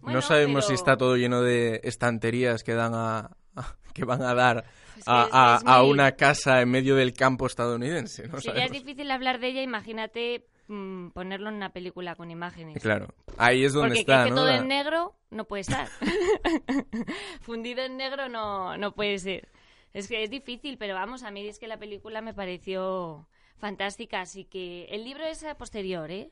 Bueno, 0.00 0.16
no 0.18 0.22
sabemos 0.22 0.64
si 0.64 0.68
pero- 0.72 0.78
está 0.78 0.96
todo 0.98 1.16
lleno 1.16 1.40
de 1.42 1.80
estanterías 1.84 2.62
que 2.62 2.74
dan 2.74 2.92
a- 2.94 3.30
que 3.94 4.04
van 4.04 4.22
a 4.22 4.34
dar 4.34 4.64
Pues 4.94 5.06
a, 5.08 5.56
a- 5.56 5.60
a 5.78 5.82
muy- 5.82 5.90
una 5.92 6.12
casa 6.12 6.60
en 6.60 6.70
medio 6.70 6.96
del 6.96 7.12
campo 7.12 7.46
estadounidense. 7.46 8.26
¿no? 8.28 8.40
Si 8.40 8.48
ya 8.52 8.64
es 8.64 8.72
difícil 8.72 9.10
hablar 9.10 9.38
de 9.40 9.48
ella, 9.48 9.62
imagínate 9.62 10.46
mm, 10.68 11.08
ponerlo 11.10 11.48
en 11.50 11.56
una 11.56 11.70
película 11.70 12.14
con 12.16 12.30
imágenes. 12.30 12.82
Claro, 12.82 13.08
ahí 13.38 13.64
es 13.64 13.72
donde 13.72 13.88
Porque 13.90 14.00
está, 14.00 14.18
que, 14.24 14.24
que 14.24 14.30
¿no? 14.30 14.36
todo 14.36 14.46
La- 14.48 14.56
en 14.58 14.68
negro 14.68 15.14
no 15.30 15.44
puede 15.44 15.60
estar. 15.62 15.88
Fundido 17.40 17.82
en 17.82 17.96
negro 17.96 18.28
no, 18.28 18.76
no 18.76 18.92
puede 18.94 19.18
ser. 19.18 19.48
Es 19.92 20.08
que 20.08 20.22
es 20.24 20.30
difícil, 20.30 20.76
pero 20.78 20.94
vamos, 20.94 21.22
a 21.22 21.30
mí 21.30 21.46
es 21.46 21.58
que 21.58 21.68
la 21.68 21.78
película 21.78 22.20
me 22.20 22.34
pareció 22.34 23.28
fantástica, 23.58 24.20
así 24.20 24.44
que 24.44 24.86
el 24.86 25.04
libro 25.04 25.24
es 25.24 25.44
a 25.44 25.54
posterior, 25.56 26.10
¿eh? 26.10 26.30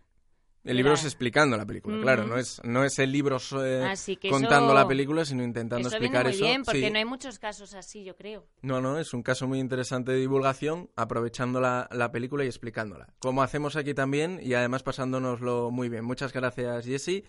El 0.65 0.77
libro 0.77 0.93
es 0.95 1.05
explicando 1.05 1.57
la 1.57 1.67
película, 1.67 2.01
claro, 2.01 2.25
no 2.25 2.37
es, 2.39 2.61
no 2.63 2.85
es 2.85 2.97
el 3.01 3.11
libro 3.11 3.41
so- 3.41 3.67
eh, 3.67 3.85
Así 3.85 4.17
que 4.17 4.31
contando 4.31 4.67
eso- 4.67 4.75
la 4.75 4.87
película, 4.87 5.25
sino 5.25 5.43
intentando 5.43 5.89
Eso 5.89 5.99
viene 5.99 6.07
explicar 6.07 6.25
muy 6.27 6.35
eso. 6.35 6.45
bien, 6.45 6.63
porque 6.63 6.81
Sí. 6.87 6.91
no 6.91 6.99
hay 6.99 7.05
muchos 7.05 7.39
casos 7.41 7.75
así, 7.75 8.05
yo 8.05 8.15
creo. 8.15 8.47
No, 8.63 8.81
no, 8.81 8.99
es 8.99 9.13
un 9.13 9.25
caso 9.25 9.49
muy 9.49 9.59
interesante 9.59 10.13
de 10.13 10.19
divulgación, 10.19 10.89
aprovechando 10.95 11.61
la, 11.61 11.89
la 11.91 12.13
película 12.13 12.45
y 12.45 12.47
explicándola. 12.47 13.09
Como 13.19 13.43
hacemos 13.43 13.75
aquí 13.75 13.93
también 13.93 14.39
y 14.41 14.55
además 14.55 14.85
pasándonoslo 14.85 15.71
muy 15.73 15.89
bien. 15.89 16.05
Muchas 16.05 16.33
gracias, 16.33 16.85
Jessy. 16.87 17.25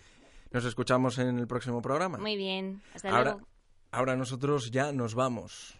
Nos 0.51 0.65
escuchamos 0.65 1.17
en 1.17 1.39
el 1.39 1.47
próximo 1.47 1.81
programa. 1.81 2.19
Muy 2.19 2.37
bien, 2.37 2.83
hasta 2.93 3.09
ahora, 3.09 3.31
luego. 3.31 3.47
ahora 3.91 4.15
nosotros 4.15 4.69
ya 4.69 4.91
nos 4.91 5.15
vamos. 5.15 5.79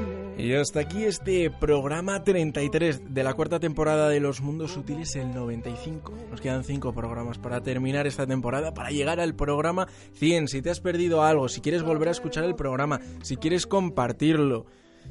Y 0.41 0.55
hasta 0.55 0.79
aquí 0.79 1.03
este 1.03 1.51
programa 1.51 2.23
33 2.23 3.13
de 3.13 3.23
la 3.23 3.35
cuarta 3.35 3.59
temporada 3.59 4.09
de 4.09 4.19
Los 4.19 4.41
Mundos 4.41 4.71
Sutiles, 4.71 5.15
el 5.15 5.35
95. 5.35 6.17
Nos 6.31 6.41
quedan 6.41 6.63
cinco 6.63 6.95
programas 6.95 7.37
para 7.37 7.61
terminar 7.61 8.07
esta 8.07 8.25
temporada, 8.25 8.73
para 8.73 8.89
llegar 8.89 9.19
al 9.19 9.35
programa 9.35 9.87
100. 10.13 10.47
Si 10.47 10.63
te 10.63 10.71
has 10.71 10.79
perdido 10.79 11.23
algo, 11.23 11.47
si 11.47 11.61
quieres 11.61 11.83
volver 11.83 12.07
a 12.07 12.11
escuchar 12.11 12.43
el 12.43 12.55
programa, 12.55 13.01
si 13.21 13.37
quieres 13.37 13.67
compartirlo, 13.67 14.65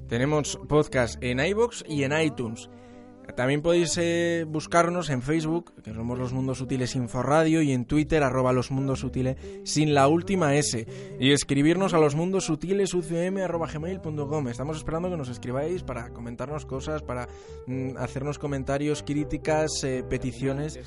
tenemos 0.08 0.58
podcast 0.68 1.22
en 1.22 1.38
iBox 1.38 1.84
y 1.88 2.02
en 2.02 2.20
iTunes. 2.20 2.68
También 3.34 3.62
podéis 3.62 3.96
eh, 3.98 4.44
buscarnos 4.46 5.10
en 5.10 5.22
Facebook, 5.22 5.74
que 5.82 5.94
somos 5.94 6.18
Los 6.18 6.32
Mundos 6.32 6.60
Útiles 6.60 6.94
Inforradio, 6.96 7.62
y 7.62 7.72
en 7.72 7.84
Twitter, 7.84 8.22
arroba 8.22 8.52
Los 8.52 8.70
Mundos 8.70 9.04
Útiles, 9.04 9.36
sin 9.64 9.94
la 9.94 10.08
última 10.08 10.54
S. 10.54 10.86
Y 11.18 11.32
escribirnos 11.32 11.94
a 11.94 11.98
los 11.98 12.14
mundos 12.14 12.50
útiles 12.50 12.94
arroba 13.42 13.66
gmail.com. 13.66 14.48
Estamos 14.48 14.76
esperando 14.76 15.10
que 15.10 15.16
nos 15.16 15.28
escribáis 15.28 15.82
para 15.82 16.10
comentarnos 16.10 16.66
cosas, 16.66 17.02
para 17.02 17.28
mm, 17.66 17.96
hacernos 17.98 18.38
comentarios, 18.38 19.02
críticas, 19.02 19.84
eh, 19.84 20.04
peticiones, 20.08 20.78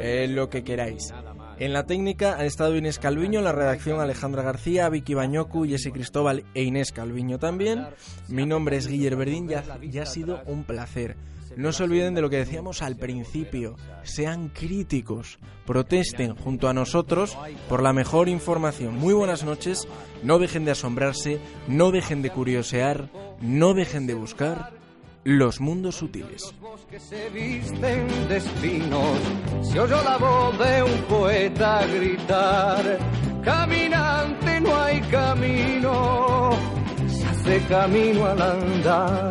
eh, 0.00 0.26
lo 0.28 0.48
que 0.48 0.64
queráis. 0.64 1.12
En 1.58 1.72
la 1.72 1.86
técnica 1.86 2.34
han 2.34 2.46
estado 2.46 2.76
Inés 2.76 2.98
Calviño, 2.98 3.38
en 3.38 3.44
la 3.44 3.52
redacción 3.52 4.00
Alejandra 4.00 4.42
García, 4.42 4.88
Vicky 4.88 5.14
Bañocu, 5.14 5.66
Jesse 5.66 5.92
Cristóbal 5.92 6.44
e 6.54 6.62
Inés 6.62 6.92
Calviño 6.92 7.38
también. 7.38 7.86
Mi 8.28 8.46
nombre 8.46 8.76
es 8.76 8.88
Guiller 8.88 9.16
Verdín, 9.16 9.48
ya, 9.48 9.62
ya 9.82 10.02
ha 10.02 10.06
sido 10.06 10.40
un 10.46 10.64
placer. 10.64 11.16
No 11.56 11.72
se 11.72 11.84
olviden 11.84 12.14
de 12.14 12.20
lo 12.20 12.30
que 12.30 12.38
decíamos 12.38 12.82
al 12.82 12.96
principio. 12.96 13.76
Sean 14.02 14.48
críticos. 14.48 15.38
Protesten 15.66 16.34
junto 16.34 16.68
a 16.68 16.74
nosotros 16.74 17.36
por 17.68 17.82
la 17.82 17.92
mejor 17.92 18.28
información. 18.28 18.96
Muy 18.96 19.14
buenas 19.14 19.44
noches. 19.44 19.86
No 20.22 20.38
dejen 20.38 20.64
de 20.64 20.72
asombrarse. 20.72 21.40
No 21.68 21.90
dejen 21.90 22.22
de 22.22 22.30
curiosear. 22.30 23.08
No 23.40 23.74
dejen 23.74 24.06
de 24.06 24.14
buscar 24.14 24.72
los 25.24 25.60
mundos 25.60 25.96
sutiles. 25.96 26.54
que 26.90 27.00
se 27.00 27.30
visten 27.30 28.06
la 30.04 30.18
voz 30.18 30.58
de 30.58 30.82
un 30.82 31.00
poeta 31.08 31.86
gritar, 31.86 32.98
caminante 33.42 34.60
no 34.60 34.82
hay 34.82 35.00
camino, 35.02 36.50
se 37.08 37.26
hace 37.26 37.60
camino 37.66 38.26
al 38.26 38.42
andar, 38.42 39.30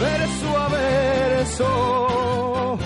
verso 0.00 0.58
a 0.58 0.68
verso. 0.68 2.78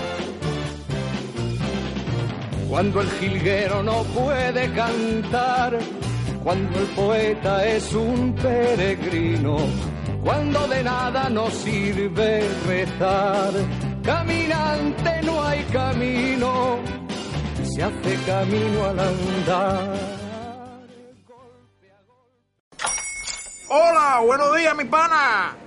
Cuando 2.69 3.01
el 3.01 3.09
jilguero 3.19 3.81
no 3.81 4.03
puede 4.03 4.71
cantar, 4.73 5.79
cuando 6.43 6.79
el 6.79 6.85
poeta 6.87 7.65
es 7.65 7.93
un 7.93 8.35
peregrino, 8.35 9.57
cuando 10.23 10.67
de 10.67 10.83
nada 10.83 11.29
nos 11.29 11.53
sirve 11.53 12.47
rezar. 12.67 13.53
Caminante 14.03 15.21
no 15.23 15.43
hay 15.43 15.63
camino, 15.65 16.77
se 17.63 17.83
hace 17.83 18.15
camino 18.25 18.85
al 18.85 18.99
andar. 18.99 19.93
Hola, 23.69 24.21
buenos 24.25 24.55
días, 24.55 24.75
mi 24.77 24.85
pana. 24.85 25.66